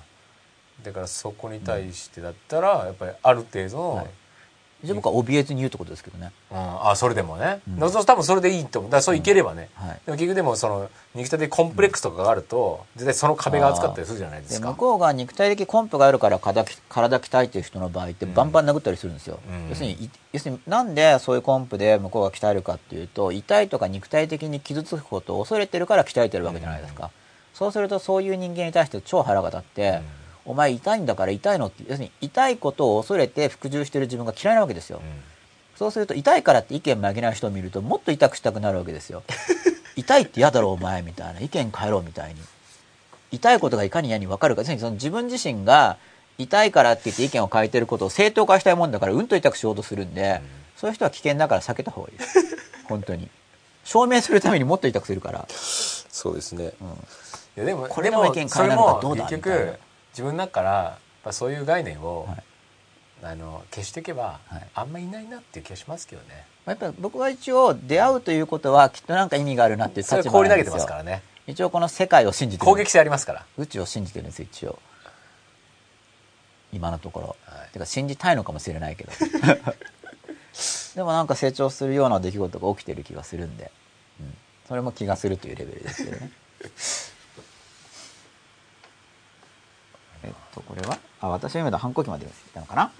[0.84, 4.10] だからそこに対してだったらやっぱりある程度の、はい
[4.84, 7.92] じゃあ僕は怯えずに言うってことですけどね、うん、あそれでもね、うん。
[7.92, 8.92] 多分それでいいと思う。
[8.92, 14.70] だそういければね、はい、でも結局でもその肉体的コンプレックスとかがあると絶対その壁が厚かったりするじゃないでですか。
[14.70, 19.70] 向こうが肉体的コンプがあるから体き体鍛えてる人の場合ってバンバン殴ったりするんですよ、うん。
[19.70, 27.12] 要するにい要するになんでそういうコンプで向こうが鍛えるかっていうと痛いとか肉体的に傷つくことを恐れてるから鍛えてるわけじゃないですか、
[27.54, 30.02] そうするとそういう人間に対して超腹が立って、
[30.46, 35.22] お前痛いんだから痛いのって要するに痛いことを恐れて服従してる自分が嫌いなわけですよ、うん。
[35.76, 39.24] そうすると痛いからって意見曲げない人を見るともっと痛くしたくなるわけですよ。
[39.96, 41.42] 痛いって嫌だろお前みたいな。
[41.42, 42.42] 意見変えろみたいに。
[43.32, 44.62] 痛いことがいかに嫌に分かるか。
[44.62, 45.98] 要するにその自分自身が
[46.38, 50.42] 痛いからって言って意見を変えてることを正当化したいもんだからうんと痛くしようとするんで、
[50.76, 52.58] そういう人は危険だから避けた方がいいです。
[52.88, 53.30] 本当に。
[53.84, 55.48] 証明するためにもっと痛くするから。
[55.50, 56.74] そうですね。
[57.58, 59.44] いやでもこれでも意見変えなのかどうだみたいな。
[59.44, 59.80] 局
[60.12, 62.44] 自分の中からやっぱそういう概念を、はい。
[63.24, 64.68] あの消していけば、はい。
[64.74, 66.46] あんまいないなっていう気がしますけどね。
[66.66, 70.74] やっぱり僕は一応出会うということはきっとなんか意味があるなっていう立場なんですよ。
[70.74, 71.22] ますからね。
[71.46, 73.46] 一応この世界を信じてる攻撃性ありますから。
[73.58, 74.80] 宇宙を信じてるんです一応。
[76.74, 77.74] 今のところ、はい。
[77.74, 79.12] てか信じたいのかもしれないけど。
[80.96, 83.72] でもなんか成長するような出来事が起きてる気がするんで、
[84.20, 86.32] うん、それも気がするというレベルですけどね
[90.24, 90.98] えっとこれは？
[91.20, 92.92] あ私が読めた反抗期まで来たのかな？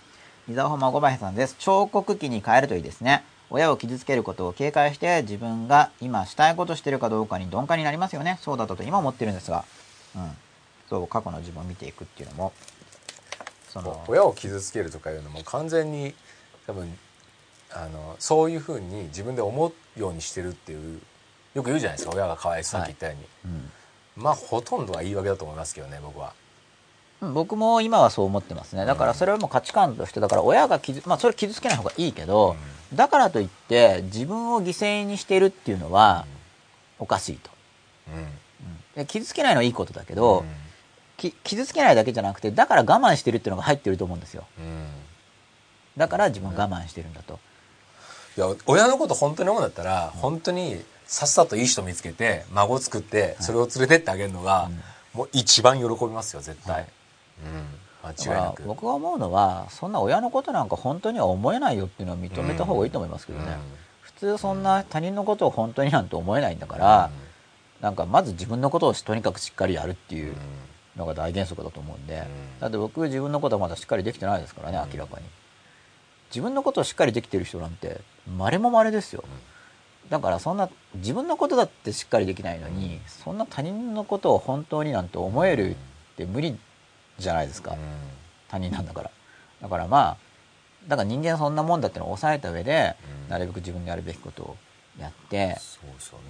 [0.50, 1.56] 伊沢本孫林さんです。
[1.60, 3.24] 彫刻機に変えるといいですね。
[3.50, 8.40] 親を傷つけることを警戒して自分が今したいことしてるかどうかに鈍感になりますよね。
[8.42, 9.66] そうだったと今思ってるんですが。
[10.16, 10.32] うん。
[10.90, 12.54] そう過去の自分を見ていくっていうのも。
[13.70, 16.14] その親を傷つけるとかいうのも完全に
[16.68, 16.98] 多分
[17.72, 21.00] あのそういうふうに自分で思うようにしてるっていう
[21.54, 22.16] よく言うじゃないですか。
[22.16, 23.14] 親がかわいそうさっき言ったよ
[23.46, 23.72] うに、うん。
[24.24, 26.28] まあほとんどは言い訳だと思いますけどね僕は。
[26.28, 26.41] うん
[27.22, 28.86] 僕も今はそう思ってますね。
[28.86, 32.56] だからそれはもう価値観としてだから親が傷まあそれ傷つけない方がいいけど、
[32.96, 36.26] だからといって自分を犠牲にしてるっていうのは
[36.98, 37.52] おかしいと、
[38.98, 39.06] うん。
[39.06, 40.46] 傷つけないのはいいことだけど、うん。
[41.18, 44.46] き傷つけないだけじゃなくてだから我慢してるっていうのが入ってると思うんですよ。
[44.58, 44.88] うん。
[45.96, 47.40] だから自分は我慢してるんだと、
[48.36, 54.72] いや親のこと本当に思うんだったら本当にさっさといい人見つけて孫作ってそれを連れてってあげるのが、
[55.14, 56.88] もう一番喜びますよ絶対、はい
[57.44, 63.60] うん、僕が思うのはそんな親のことなんか本当には思えないよっていうのを認めた方がいいと思いますけどね、うん。
[64.02, 67.12] 普通そんな他人のことを本当になんて思えないんだから、
[67.82, 70.36] なんかまず自分のことをとにかくしっかりやるっていう
[70.96, 72.28] のが大原則だと思うんで、
[72.60, 75.26] だって僕自分のことはまだしっかりできてないですからね明らかに。
[76.30, 78.00] 自分のことをしっかりできてる人なんて
[78.38, 79.24] 稀も稀ですよ。
[80.10, 85.76] だからそんな自分のことだってしっかりできないのにそんな他人のことを本当になんて思えるっ
[86.18, 86.58] て無理
[87.22, 87.76] じゃないですか、
[88.50, 89.12] 他人なんだから。
[89.62, 90.18] だからまあ
[90.88, 93.30] だから人間そんなもんだってのを抑えた上で、うん。
[93.30, 94.58] なるべく自分でやるべきことを
[95.00, 95.56] やって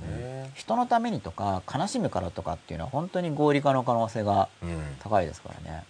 [0.05, 4.97] ね、人のためにとか悲しむからとかっていうのは本当に合理化の可能性がうん。
[4.99, 5.83] 高いですからね。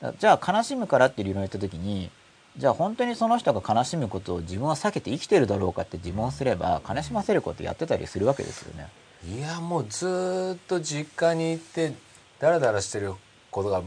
[0.00, 2.10] だじゃあ悲しむからっていう理論を言った時に
[2.56, 8.88] じゃあ本当にその人が悲しむことを自分は避けて生きてるだろうかって自問すれば悲しませることやってたりするわけですよね。
[9.26, 11.92] いやもうずーっと実家に行って
[12.38, 13.14] ダラダラしてる
[13.50, 13.82] ことがい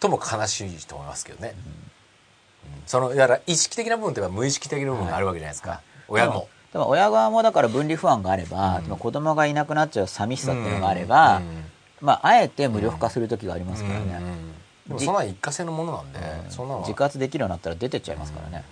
[0.00, 2.82] 最も悲しいと思いますけどね、うん。
[2.86, 6.48] そのだから意識的な部分というか無意識的な部分があるわけじゃないですか、親も。
[6.72, 8.96] でも親側もだから分離不安があれば、うん。
[8.96, 11.64] 子供がいなくなっちゃう寂しさっていうのがあれば、うん。
[12.00, 14.14] まああえて無力化する時がありますからね、うん。
[14.14, 14.54] うん。
[14.88, 16.50] でもそんなん一過性のものなんで、うん。
[16.50, 18.64] そんな自活できるようになったら出てっちゃいますからね、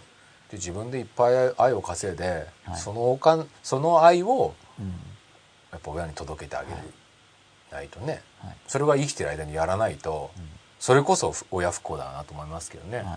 [0.50, 2.80] で自分でいっぱい愛を稼いで、はい。
[2.80, 4.86] そのおかんその愛をうん。
[5.70, 6.76] やっぱ親に届けてあげる、
[7.70, 8.22] ないとね。
[8.38, 8.56] はい。
[8.66, 10.30] それは生きてる間にやらないと、
[10.78, 13.04] それこそ親不幸だなと思いますけどね、はい。
[13.04, 13.14] うん。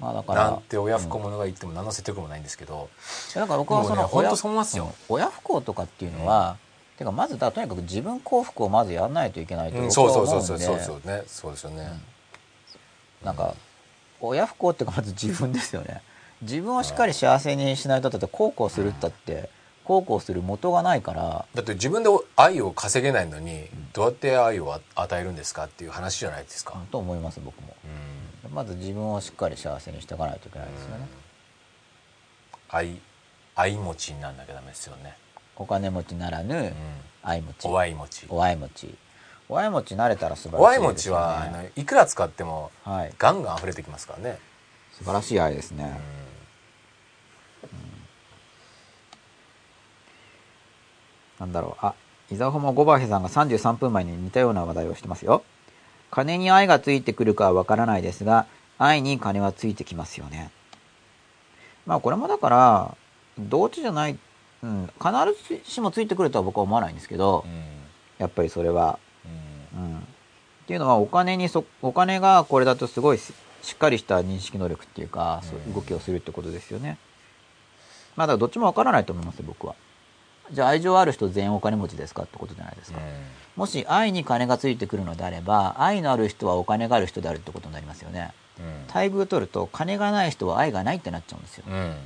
[0.00, 2.88] まあだからなんて親不幸者が言っても何の説得もないんですけど、
[3.34, 4.84] だから僕はそのね本当そう思いますよ。
[4.84, 6.56] うん親不幸とかっていうのは、
[6.96, 11.22] てかまずだとにかく自分幸福をまずやらないといけないと僕う思うんで、そうそうそうそうそうね。
[11.26, 11.88] そうですよね、
[13.22, 13.54] なんか
[14.20, 16.02] 親不幸っていうかまず自分ですよね。
[16.42, 19.50] 自分をしっかり幸せにしないとだって孝行するったって
[19.88, 27.74] 孝行する元がないからだって自分で愛を稼げないのにどうやって愛を与えるんですかっていう話じゃないですか、と思います僕も。
[28.44, 28.52] うん。
[28.54, 31.08] まず自分をしっかり幸せにしていかないといけないですよね、
[32.68, 33.00] 愛
[33.54, 35.16] 愛持ちになんなきゃダメですよね、
[35.56, 36.72] お金持ちならぬうん、
[37.22, 37.66] 愛持ち。
[37.66, 38.26] お愛持ち。
[38.28, 38.94] お愛持ち。
[39.48, 43.14] お愛持ち慣れたら素晴お愛持らしいですよちは、いくら使ってもはい。
[43.16, 44.38] ガンガン溢れてきますからね、
[44.92, 46.28] 素晴らしい愛ですね、うん
[51.38, 51.86] なんだろう。
[51.86, 51.94] あ、
[52.30, 55.42] 伊沢ホモゴバーヘさんが33分前に似たような話題をしてますよ。
[56.10, 58.46] 金に愛がついてくるかはわからないですが、
[58.78, 60.50] 愛に金はついてきますよね。
[61.86, 62.96] まあこれもだから、
[63.38, 64.18] 同値じゃない、
[64.62, 65.10] うん、必
[65.48, 67.44] ずしもついてくるとは僕は思わないんですけど、
[68.18, 68.98] やっぱりそれは、
[69.74, 69.98] うんうん。
[69.98, 70.00] っ
[70.66, 76.98] ていうのはお金にそ、お金がこれだとすごいししっかりした認識能力っていうか、そういう動きをするってことですよね。
[78.16, 79.74] まあだからどっちもわからないと思いますよ、僕は。
[80.52, 82.98] じゃあ愛情ある人全員お金持ちですかってことじゃないですか。
[83.56, 88.32] もし愛に金がついてくるのであれば、愛のある人はお金がある人であるってことになりますよね。
[88.58, 91.64] うん待遇取ると金がない人は愛がないってなっちゃうんですよ。
[91.68, 91.96] うん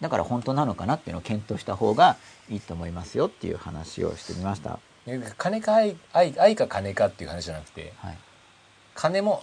[0.00, 2.16] だから本当なのかなっていうのを検討した方が
[2.48, 4.78] いいと思いますよっていう話をしてみました。
[5.36, 8.18] 金か愛愛愛か金かっていう話じゃなくてはい、
[8.94, 9.42] 金も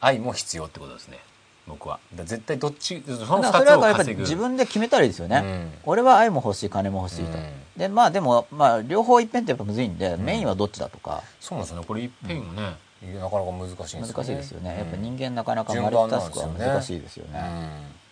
[0.00, 1.18] 愛も必要ってことですね
[1.66, 1.98] 僕は。
[2.14, 5.72] 絶対どっちそのだからそ2つをれはやっぱり自分で決めたらいいですよね、うん。
[5.84, 7.52] 俺は愛も欲しい金も欲しいと、うん。
[7.76, 11.22] でまあでも、まあ、両方いっぺんってやっぱむずいんで、メインはどっちだとか。
[11.40, 11.86] そうなんですよね。
[11.86, 12.44] これいっぺん。
[12.56, 14.06] なかなか難しいんですよね。
[14.14, 18.04] 難しいですよね、うんやっぱ人間なかなかマルチタスクは難しいですよね。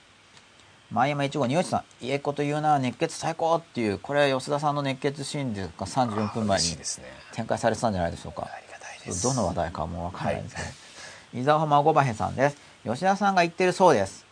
[0.91, 6.77] 前山一号二吉さん家子というのは熱血最高っていうこれは吉田さんの熱血シーンでが34分前に
[7.33, 8.43] 展開されてたんじゃないでしょうか。
[8.43, 9.23] ありがたいです。
[9.23, 10.63] どの話題かもわからないんですけ
[11.37, 14.27] ど、伊沢浜ごばへさんです吉田さんが言ってるそうです。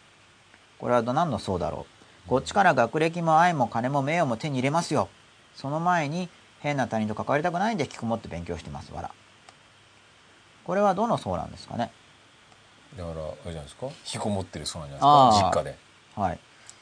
[0.78, 1.86] これはど何のそうだろ
[2.26, 2.28] う。
[2.28, 5.08] こっちから学歴も愛も金も名誉も手に入れますよ。
[5.54, 6.28] その前に
[6.60, 8.92] 変な他人と関わりたくないんで引きこもって勉強してます。
[8.92, 9.10] わら
[10.64, 11.92] これはどのそうなんですかね。
[12.96, 13.86] だからあれじゃないですか？
[13.86, 15.50] 引きこもってるそうなんじゃないですか？
[15.50, 15.78] 実家で。
[16.16, 16.38] はい。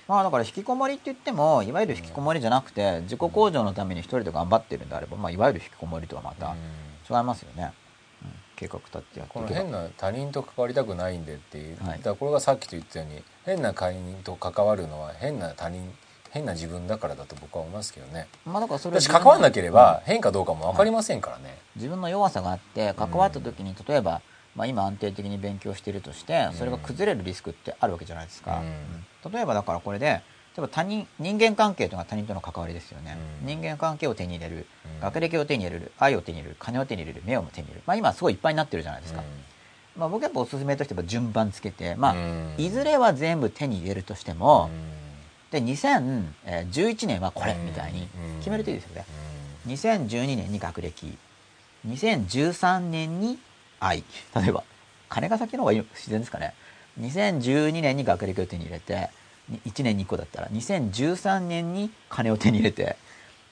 [0.08, 6.56] まあだから引きこもりって言ってもいわゆる引きこもりじゃなくて自己向上のために一人で頑張ってるんであれば、まあ、いわゆる引きこもりとはまた
[7.10, 7.70] 違いますよね、うん、
[8.58, 11.98] 計画立ってやってこの変な他人と関わりたくないんでっていう、はい。
[11.98, 15.88] だからこれがさっきと言ったように変な他人と関わるのは変な他人
[16.30, 18.26] 変な自分だからだと僕は思いますけどね。
[18.44, 24.20] まあだからそれは私関わらなければ変かどうかも分かりませんからね、自分の弱さがあって関わった時に例えば、
[24.56, 29.32] まあ、今安定的に勉強しているとしてそれが崩れるリスクってあるわけじゃないですか、うんうん。
[29.32, 30.20] 例えばだからこれで
[30.58, 33.46] 例えば他人人間関係というのは他人との関わりですよね、うん。
[33.46, 35.00] 人間関係を手に入れる、うん。
[35.00, 35.92] 学歴を手に入れる。
[36.00, 36.56] 愛を手に入れる。
[36.58, 37.22] 金を手に入れる。
[37.24, 39.22] 名誉も手に入れる、まあ、今すごいいっぱいになってるじゃないですか、
[39.96, 42.54] まあ、僕やっぱおすすめとしては順番つけて、まあうん。
[42.58, 44.68] いずれは全部手に入れるとしても、
[45.52, 48.08] で2011年はこれみたいに
[48.40, 49.04] 決めるといいですよね、
[49.68, 51.16] 2012年に学歴。
[51.86, 53.38] 2013年に
[53.78, 54.02] 愛。
[54.34, 54.64] 例えば
[55.08, 56.52] 金が先の方がいい自然ですかね。
[57.00, 59.08] 2012年に学歴を手に入れて
[59.50, 62.96] 1年に1個だったら2013年に金を手に入れて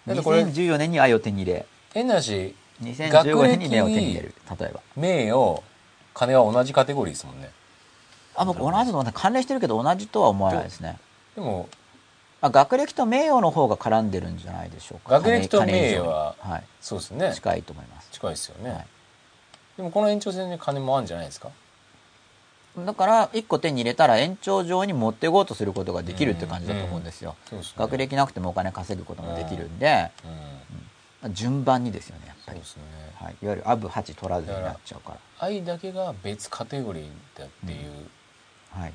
[0.07, 4.81] だってこれ2014年に愛を手に入れ変なし2015年に目を手に入れる例えば。
[4.97, 5.62] 名誉
[6.15, 7.50] 金は同じカテゴリーですもんね。
[8.34, 10.99] あ僕同じと思って関連してるけど同じとは思わないですね。
[11.34, 11.68] でも
[12.42, 15.15] あ学歴と名誉の方が絡んでるんじゃないでしょうか。
[15.20, 16.58] 学歴と名誉はは。
[16.58, 17.33] い、そうですね。
[17.34, 18.10] 近いと思います。
[18.12, 18.86] 近いですよね、はい。
[19.78, 21.49] でもこの延長線で金もあるんじゃないですか？
[22.85, 27.75] だから1個手に入れたら延長上に持っていこうとすることができるって感じだと思うんですよ、そうですね。
[27.79, 30.11] 学歴なくてもお金稼ぐこともできるんで、
[31.23, 31.35] うん。
[31.35, 32.65] 順番にですよねやっぱり、ね。
[33.15, 35.19] はい、いわゆるアブハチ取らずになっちゃうから。
[35.39, 38.09] 愛だけが別カテゴリーだっていう、
[38.71, 38.93] はい。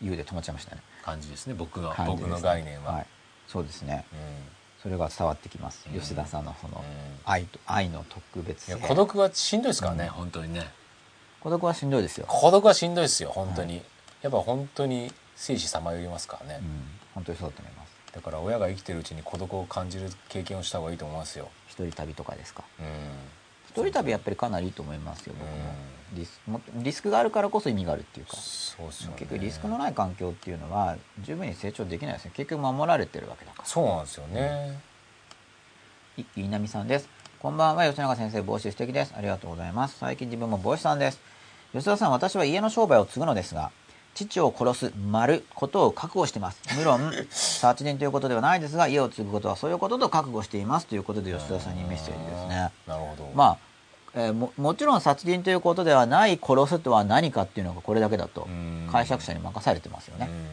[0.00, 0.82] 言うで止まっちゃいましたね。
[1.04, 2.30] 感じですね僕の感じですね。
[2.30, 3.06] 僕の概念は、はい、
[3.48, 4.04] そうですね。
[4.12, 6.00] うんそれが伝わってきます、うん。
[6.00, 6.84] 吉田さんのそのうん。
[7.24, 8.76] 愛と愛の特別性。
[8.76, 10.10] 孤独はしんどいですからね、うん。
[10.10, 10.68] 本当にね。
[11.40, 13.82] 孤独はしんどいですよ、孤独はしんどいですよ本当に、
[14.22, 16.66] やっぱ本当に生死さまよりますからね、うん、
[17.14, 17.88] 本当にそうだと思います。
[18.12, 21.48] だから親が生きてるうちに孤独を感じる経験をした方がいいと思いますよ。
[21.68, 22.64] 一人旅とかですか？
[22.80, 22.86] うん。
[23.68, 25.54] 一人旅やっぱりかなりいいと思いますよ僕も。
[25.54, 25.58] う
[26.12, 28.36] リスもリスクがあるからこそ意味があるっていうか。
[28.36, 29.16] そうですよね。
[29.18, 32.32] 結局リスクのない環境っていうのは十分に成長できないですね。
[32.34, 33.64] 結局守られてるわけだから。
[33.64, 34.80] そうなんですよね、
[36.16, 37.08] 一木稲美さんです。
[37.40, 37.86] こんばんは。
[37.88, 39.14] 吉永先生帽子素敵です。
[39.16, 39.98] ありがとうございます。
[39.98, 41.20] 最近自分も帽子さんです。
[41.72, 43.70] 吉田さん私は家の商売を継ぐのですが
[44.14, 46.60] 父を殺す丸ことを覚悟しています。
[46.76, 50.86] 無論 殺人ということではないですが家を継ぐことはそういうことと覚悟しています。
[50.86, 52.72] ということで吉田さんにメッセージですね。
[52.86, 53.30] なるほど。
[53.34, 53.58] まあ
[54.14, 58.88] えーももちろん殺人ということではない殺すとは何かっていうのがこれだけだとうん。
[58.90, 60.28] 解釈者に任されてますよね。
[60.28, 60.44] うん。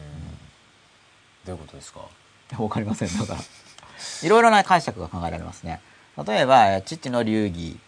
[1.46, 2.00] どういうことですか？
[2.62, 3.26] わかりませんだ。
[3.26, 3.40] から
[4.22, 5.80] いろいろな解釈が考えられますね。
[6.26, 7.78] 例えばえー父の流儀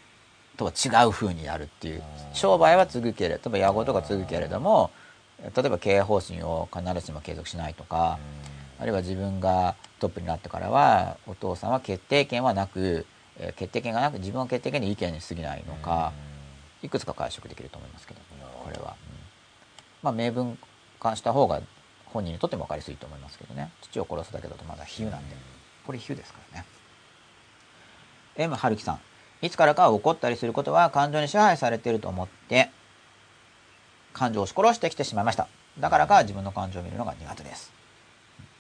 [0.57, 4.91] とは違う風にやるっていう商売は継ぐけれど例えば野号とか継ぐけれども
[5.41, 8.19] えー例えば経営方針を必ずしも継続しないとか
[8.81, 13.05] あるいは自分がトップになってからはお父さんは決定権はなくえー
[13.57, 16.13] 決定権がなく自分の決定権で意見に過ぎないのか
[16.83, 18.21] いくつか解釈できると思いますけど
[18.65, 19.19] これは、うん
[20.03, 20.59] まあ明文
[21.01, 21.61] 化した方が
[22.07, 23.71] 本人にとっても分かりやすいと思いますけどね。
[23.83, 25.37] 父を殺すだけだとまだ比喩なんで。
[25.85, 26.67] これ比喩ですからね。
[28.37, 29.01] M 春樹さん。
[29.43, 32.71] いつからか怒ったりすることは感情に支配されていると思って
[34.13, 35.49] 感情を押し殺してきてしまいました。
[35.79, 37.73] だからか自分の感情を見るのが苦手です。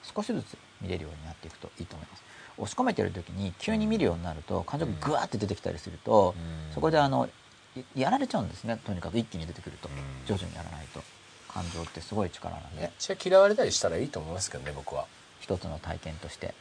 [0.02, 2.23] 少しずつ見れるようになっていくといいと思います
[2.59, 6.75] 押し込めてる時に急に見るようになると感情がグワーって出てきたりするとうん。
[6.75, 7.28] そこであの
[7.77, 8.78] いやられちゃうんですね。
[8.85, 9.89] とにかく一気に出てくると。
[9.89, 9.95] うん。
[10.27, 11.03] 徐々にやらないと。
[11.49, 12.83] 感情ってすごい力なんで。
[12.83, 15.07] めっちゃ嫌われたりしたらいいと思いますけどね僕は。
[15.41, 16.55] 一つの体験として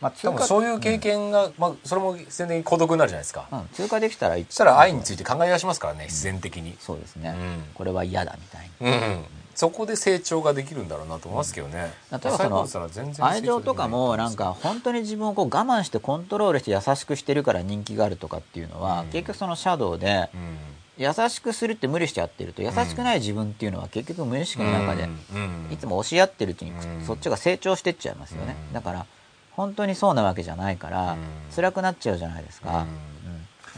[0.00, 7.62] まあ、そういう経験が、まあ、それも全然孤独になるじゃないですか、うん、通過できたらそしたら愛について考え出しますからね自然的に、そうですね、うん。
[7.74, 12.88] これは嫌だみたいにうんそこで成長ができるんだろうなと思いますけどね、例えばその
[13.20, 19.06] 愛情とかもなんか本当に自分をこう我慢してコントロールして優しくしてるから人気があるとかっていうのは、うん。
[19.08, 20.56] 結局そのシャドウでうん
[21.02, 25.06] 優しくするって無理してやってると優しくない自分っていうのは結局無意識の中でう
[25.38, 25.68] ん。
[25.70, 27.04] いつも押し合ってるうちにうん。
[27.04, 28.56] そっちが成長してっちゃいますよね。
[28.68, 28.72] うん。
[28.72, 29.06] だから
[29.52, 31.18] 本当にそうなわけじゃないからうん。
[31.54, 32.78] 辛くなっちゃうじゃないですか、うん。
[32.78, 32.86] うん。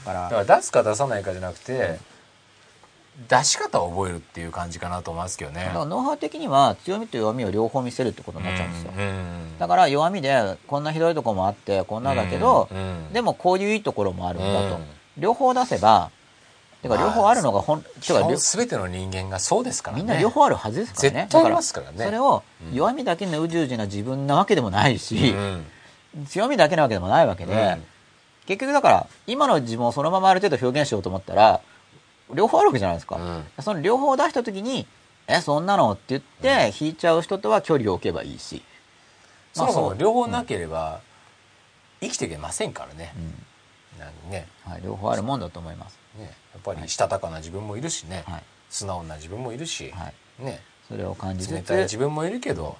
[0.04, 1.98] だから出すか出さないかじゃなくて、
[3.28, 5.66] 出し方を覚えるっていう感じかなと思いますけどね。
[5.66, 9.58] だからノウハウ的には強みと弱みを両方見せるってことになっちゃうんですよ、うん。
[9.58, 13.12] だから弱みでこんなひどいところもあってこんなだけど、うん。
[13.12, 14.84] でもこういういいところもあるんだと、うん。
[15.16, 16.10] 両方出せば
[16.84, 20.02] てか両方あるのがほん、て基本全ての人間がそうですからね。
[20.02, 21.20] みんな両方あるはずですからね。
[21.22, 21.96] 絶対ありますからね。
[21.96, 22.74] だそれをうん。
[22.74, 25.30] 弱みだけのうじうじな自分なわけでもないし
[26.14, 26.26] う、ん。
[26.26, 27.84] 強みだけなわけでもないわけで、うん。
[28.44, 31.62] 結局だから今の自分をそのままある程度表現しようと思ったら
[32.34, 33.44] 両方あるわけじゃないですか、うん。
[33.62, 34.86] その両方を出した時に
[35.26, 38.62] 「えそんなの?」って言って引いちゃう人とは距離を置けばいいし、
[39.54, 41.00] そもそまあも両方なければ
[42.02, 43.14] 生きていけませんからね。
[43.16, 43.44] う、ん。
[44.30, 44.46] ね。
[44.66, 48.42] はい、両方あるもんだと思います、ねやっぱりしたたかな自分もいるしね、はい。
[48.70, 50.60] 素直な自分もいるし、はい、ね。
[50.88, 52.76] それを感じつつ冷たい自分もいるけど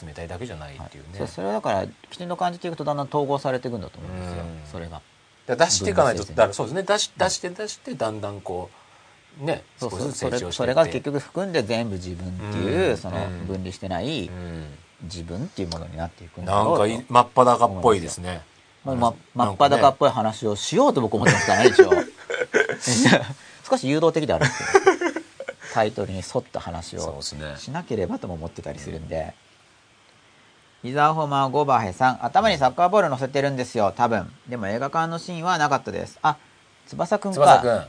[0.00, 4.42] 冷たいだけじゃないっていうね、そうそれはだからきちんと感じていくとだんだん統合されていくんだと思うんですよ。
[4.42, 4.60] うん。
[4.70, 5.02] それが。
[5.46, 6.82] 出していかないとだからそうですね。
[6.82, 8.70] 出し出して出してだんだんこ
[9.40, 10.00] うねそうそう。
[10.00, 10.66] 少しずつそれそ成長していって。
[10.68, 12.96] れが結局含んで全部自分っていう、うん。
[12.96, 13.46] そのうん。
[13.46, 14.66] 分離してないうん。
[15.02, 16.76] 自分っていうものになっていくんだろう。
[16.76, 18.42] となんかい真っ裸っぽいですね
[18.84, 21.92] もうま真っ裸っぽい話をしようと僕思ってますからね一応。
[23.68, 24.96] 少し誘導的であるんですけど
[25.74, 29.34] タイトルに沿った話をしなければとも思ってたりするんで、
[30.82, 34.32] 伊沢ホマーゴバヘさん頭にサッカーボール乗せてるんですよ多分。
[34.48, 36.18] でも映画館のシーンはなかったです。
[36.22, 36.36] あ
[36.86, 37.34] 翼くんか。
[37.34, 37.86] 翼くん。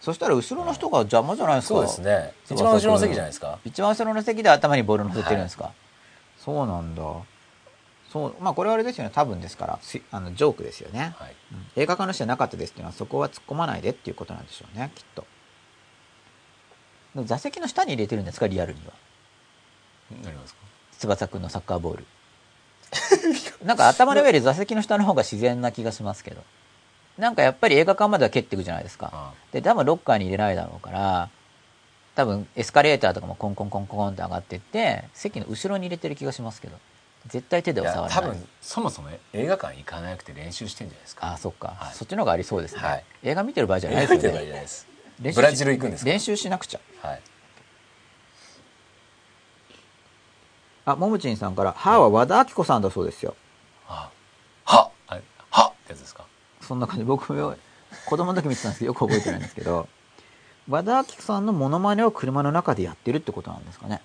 [0.00, 1.74] そしたら後ろの人が邪魔じゃないですか。
[1.74, 2.32] そうですね。
[2.50, 3.58] 一番後ろの席じゃないですか。
[3.64, 5.72] 一番後ろの席で頭にボール乗せてるんですか、
[6.38, 7.02] そうなんだ
[8.12, 9.10] そうまあこれはあれですよね。
[9.14, 11.34] 多分ですからすあのジョークですよね、はい。
[11.52, 11.66] うん。
[11.82, 15.24] 映画館の人はなかったですっていうのはそこは突っ込まないでっていうことなんでしょうねきっと。
[17.24, 18.92] 座席の下に入れてるんですかリアルには。
[20.22, 20.60] 何がですか？
[20.98, 22.06] 翼くんのサッカーボール。
[23.64, 26.42] なんか頭の上より座席の下の方が自然な気がしますけど。
[27.18, 29.10] なんかやっぱり映画館までは蹴っていくじゃないですか。
[29.12, 29.32] あ。
[29.52, 31.28] で多分ロッカーに入れないだろうから
[32.14, 36.76] 多分エスカレーターとかもコンコンコンコンって上がってって席の後ろに入れてる気がしますけど
[37.26, 38.10] 絶対手で触らない。
[38.10, 41.26] 多分そもそも映画館行かなくて練習してんじゃないですか。
[41.26, 41.94] ああそっか、はい。
[41.94, 43.04] そっちの方がありそうですね、はい。
[43.22, 45.32] 映画見てる場合じゃないですよね。
[45.34, 46.10] ブラジル行くんですか？
[46.10, 46.80] 練習しなくちゃ。
[47.02, 47.20] はい。
[50.86, 53.36] あももちんさんから「は」は和田アキ子さんだそうですよ。
[53.86, 54.10] は
[54.64, 54.90] は
[55.50, 56.24] はってやつですか？
[56.62, 57.04] そんな感じ。
[57.04, 57.54] 僕も
[58.06, 59.88] 子供の時見てたんですけどよく覚えてないんですけど
[60.68, 64.00] 和田アキ子さんのモノマネを車の中でやってるってことなんですかね。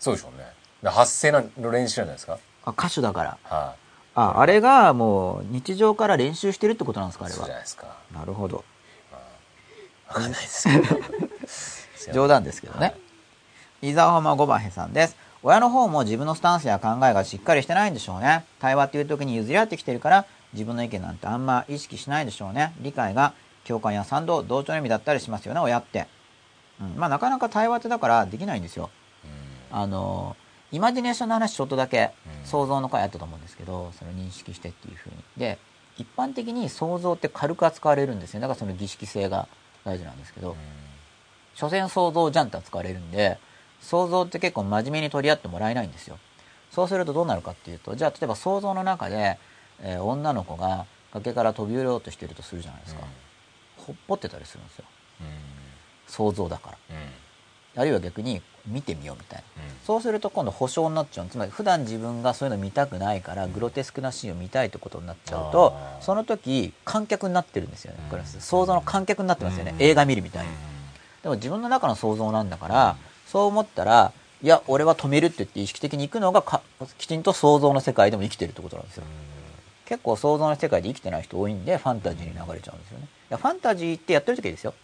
[0.00, 0.46] そうでしょうね。
[0.90, 2.38] 発声の練習じゃないですか？
[2.66, 3.38] あ歌手だから。
[3.44, 3.74] は
[4.18, 7.98] ああれがもう日常から練習してるってことなんですかあいそうれはじゃないですか。
[8.14, 8.64] なるほど。
[10.08, 12.94] わかんないですけど 冗談ですけどね、
[13.82, 15.16] 伊沢浜五番へさんです。
[15.42, 18.46] 親の方も自分のスタンスや考えがしっかりしてないんでしょうね。
[18.58, 22.72] 対話っていう時に譲り合ってきてるから自分の意見なんてあんま意識しないでしょうね。
[22.78, 23.34] 理解が
[23.66, 26.06] 共感や賛同同調の意味だったりしますよね親って、
[26.80, 28.88] うん、まあなかなか対話ってだからできないんですよ。
[29.70, 30.36] あの
[30.72, 32.10] イマジネーションの話ちょっとだけ
[32.42, 32.46] うん。
[32.46, 35.16] 想像の回あったと思うんですけどその認識してっていうふうに。
[35.36, 35.58] で
[35.98, 38.40] 一般的に想像って軽く扱われるんですよ。
[38.40, 39.48] だからその儀式性が
[39.84, 40.54] 大事なんですけど、
[41.54, 43.38] 所詮想像じゃんって扱われるんで
[43.80, 46.18] 想像って結構真面目に取り合ってもらえないんですよ。
[46.70, 49.38] そうするとどうなるかっていうとじゃあ例えば想像の中で、
[49.80, 53.00] えー女の子が崖から飛び降りようとしてるとするじゃないですか、
[53.78, 54.84] ほっぽってたりするんですよ。
[56.08, 56.78] 想像だから
[57.76, 59.62] あるいは逆に見てみようみたいな。
[59.86, 61.28] そうすると今度保証になっちゃう。
[61.28, 66.02] つまり普段自分がそういうの見たくないからグロテスクなシーンを見たいってことになっちゃうとあー。
[66.02, 68.24] その時観客になってるんですよねうん。
[68.24, 69.74] 想像の観客になってますよね。
[69.76, 69.82] うん。
[69.82, 70.50] 映画見るみたいに。
[71.22, 72.96] でも自分の中の想像なんだから
[73.26, 76.62] そう思ったらいや俺は止めるって言って意識的に行くのがか
[76.98, 79.04] きちんと想像の世界でも生きてるってことなんですよ。
[79.86, 83.08] 結構想像の世界で生きてない人多いんでファンタジーに流れちゃうんですよね。
[83.30, 84.74] ファンタジーってやってる時ですよ。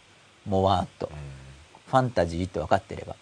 [0.46, 1.10] もわーっと
[1.92, 3.16] ファンタジーって分かってれば。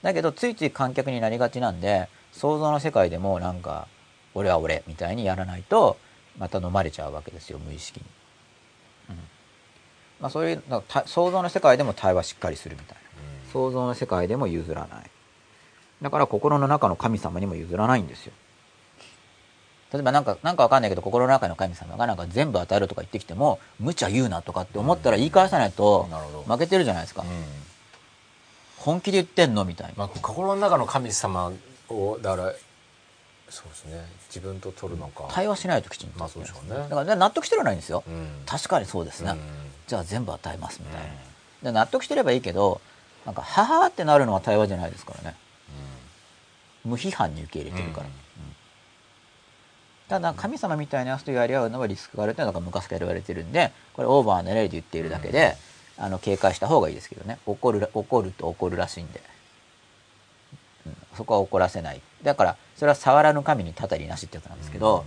[0.00, 3.88] だけどついつい観客になりがちなんで想像の世界でもなんか
[4.34, 5.98] 俺は俺みたいにやらないと
[6.38, 8.06] また飲まれちゃうわけですよ無意識に、
[9.10, 9.16] うん。
[10.20, 10.62] まあ、そういう
[11.04, 13.52] 想像の世界でも対話しっかりするみたいな。
[13.52, 15.10] 想像の世界でも譲らない。
[16.00, 18.32] だから心の中の神様にも譲らないんですよ。
[19.92, 26.08] 例えばなんか、なんかわかんないけど、心の中の神様がなんか全部当たるとか言ってきても、無茶言うなとかって思ったら言い返さないと
[26.46, 27.22] 負けてるじゃないですか。
[27.22, 27.65] うん
[28.86, 29.64] 本気で言ってんの？
[29.64, 29.94] みたいな。
[29.96, 31.52] まあ、心の中の神様
[31.90, 32.52] をだから
[33.50, 36.18] そうですね自分と取るのか、対話しないときちんと。
[36.18, 38.04] まあそうでしょうねだから納得してるのはいいんですよ。
[38.06, 39.32] うん確かにそうですね。
[39.32, 39.38] うん
[39.86, 41.08] じゃあ全部与えますみたいな。
[41.64, 42.80] で納得してればいいけど、
[43.24, 45.36] なんか、ははーってなるのは対話じゃないですからね。
[46.84, 48.06] 無批判に受け入れてるから。
[48.06, 48.12] うん
[50.08, 55.56] ただ神様みたいなやつとやり合うのはリスクがあるっていうのが昔から言われてるんでこれオーバーな例で言っているだけで、
[55.98, 57.38] あの警戒した方がいいですけどね。
[57.46, 59.22] 怒るら怒ると怒るらしいんで、
[60.86, 62.00] うんそこは怒らせない。
[62.22, 65.04] だからそれは触らぬ神にたたりなしってやつなんですけど、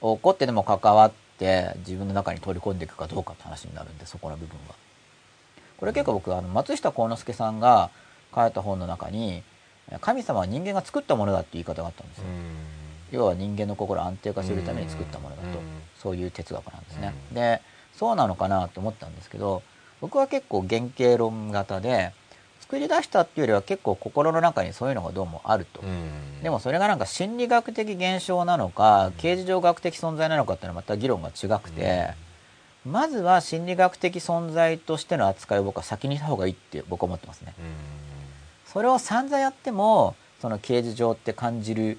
[0.00, 4.74] 怒ってでも関わって自分の中に取り込んでいくかどうかって話になるんでそこの部分は。
[5.78, 7.90] これ結構僕あの松下幸之助さんが
[8.34, 9.42] 書いた本の中に
[10.00, 12.24] 神様は人間が作ったものだって言い方があったんですよ、
[13.12, 15.54] 要は人間の心を安定化するために作ったものだと、うん。
[15.98, 17.60] そういう哲学なんですね、うんで
[17.94, 19.62] そうなのかなと思ったんですけど
[20.00, 22.12] 僕は結構原型論型で
[22.60, 26.42] 作り出したっていうよりは結構心の中にそういうのがどうもあると、うん。
[26.42, 32.10] でもそれがなんか心理学的現象なのか形而上学的存在なのかっていうのはまた議論が違くて、
[32.84, 37.54] まずは心理学的存在としての扱いを僕は先にした方がいいって僕は思ってますね。
[38.66, 41.98] それを散々やってもその形而上って感じる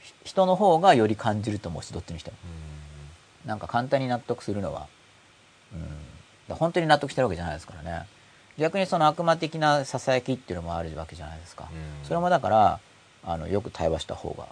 [0.00, 2.36] ひ人の方がより感じると思うしどっちにしても。
[3.44, 4.86] なんか簡単に納得するのは、
[5.72, 5.80] うん、
[6.54, 8.06] 本当に納得してるわけじゃないですからね。
[8.58, 12.06] 逆にその悪魔的なささやきっていうのもあるわけじゃないですか、うん。
[12.06, 12.80] それもだから
[13.24, 14.46] あのよく対話した方が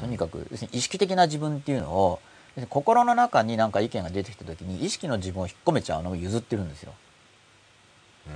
[0.00, 2.20] とにかく要するに意識的な自分っていうのを
[2.68, 6.92] 心の中になんか意見が出てきた時に意識の自分を引っ込めちゃうのを譲ってるんですよ。
[8.26, 8.34] だか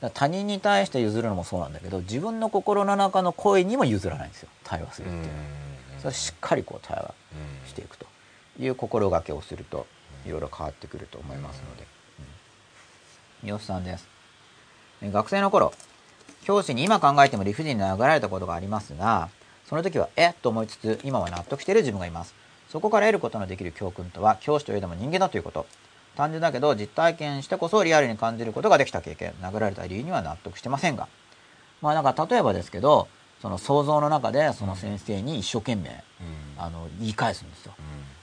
[0.00, 4.48] ら他人に対して譲るのもそうなんだけど自分の心の中の声にも譲らないんですよ。
[4.64, 5.34] 対話するっていうのは。
[6.02, 7.14] それしっかりこう対話
[7.68, 8.06] していくと。
[8.58, 9.86] いう心がけをすると
[10.26, 11.88] いろいろ変わってくると思いますので、うん、
[13.44, 14.08] よっさんです。
[15.02, 15.72] え学生の頃
[16.44, 19.28] 教師に今考えても理不尽に殴られたことがありますが
[19.68, 20.34] その時はえっ？
[20.40, 22.34] と思いつつ今は納得している自分がいます。
[22.70, 25.66] そこから得ることのできる教訓とは教師といえども人間だということ。
[26.16, 29.32] 単純だけど実体験してこそリアルに感じることができた経験。
[29.42, 31.08] 殴られた理由には納得してませんが。
[31.82, 33.08] まあなんか例えばですけど
[33.42, 36.02] その想像の中でその先生に一生懸命
[36.58, 37.74] あの言い返すんですよ。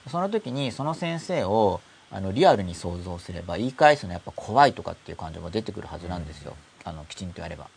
[0.09, 1.79] その時にその先生を
[2.11, 7.67] あのリアルに想像すれば言い返すのはやっぱ怖いとかっていう感情が出てくるはずなんですよ、あのきちんとやれば。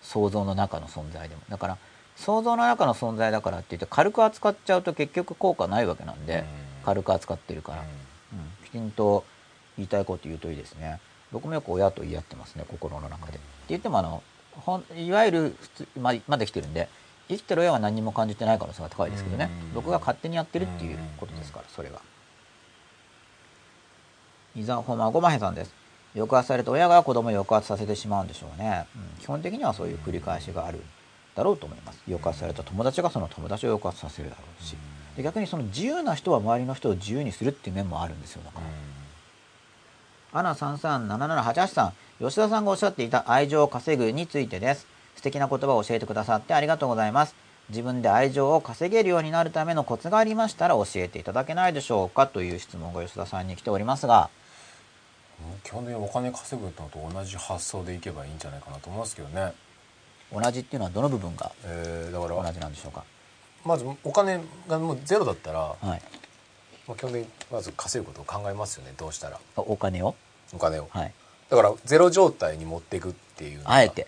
[0.00, 1.42] 想像の中の存在でも。
[1.48, 1.78] だから
[2.16, 6.44] 想像の中の存在だからって言って軽く扱っちゃうと結局効果ないわけなんで、
[6.84, 9.24] 軽く扱ってるから、うん、きちんと
[9.76, 11.00] 言いたいこと言うといいですね。
[11.32, 13.32] 僕もよく親と言い合ってますね心の中で。
[13.32, 14.22] って言ってもあの
[14.52, 16.88] ほんいわゆる普通ままだ生きてるんで
[17.28, 19.50] 生きてる親は何にも感じてない可能性が高いですけどね。
[19.68, 19.74] うん。
[19.74, 22.00] 僕が勝手にやってるっていうことですからそれが
[24.56, 25.72] 伊沢ホマゴマヘさんです。
[26.14, 30.80] 抑圧された親が子供を抑圧させてしまうんでしょうね、うん、基本的にはそういう繰り返しがある
[31.34, 32.00] だろうと思います。
[32.06, 34.76] 抑圧された友達がその友達を抑圧させるだろうし。
[35.16, 38.60] で逆にその自由な人は周りの人を自由にするっていう面もあるんですよだか
[40.32, 40.40] ら。
[40.40, 41.92] アナ337788さん。
[42.20, 44.86] 吉田さんがおっしゃっていた愛情を稼ぐについてです。
[45.16, 47.34] 素敵な言葉を教えてくださってありがとうございます。
[47.70, 54.28] 自分で愛情を稼げるようになるためのコツがありましたら教えていただけないでしょうかという質問が吉田さんに来ておりますが
[55.62, 59.52] 基本的にお金稼ぐのと同じ発想でいけばいいんじゃないかなと思いますけどね、
[60.32, 61.52] 同じっていうのはどの部分が
[62.12, 62.52] 同ら。
[62.52, 63.04] じなんでしょうか？
[63.64, 66.02] まずお金がもうゼロだったら、はい。
[66.86, 68.92] まあ、基本的にまず稼ぐことを考えますよね。
[68.96, 69.40] どうしたら。
[69.56, 70.14] お金を？
[70.52, 70.88] お金を。
[70.90, 71.12] はい。
[71.48, 74.06] だからゼロ状態に持っていくっていうあえて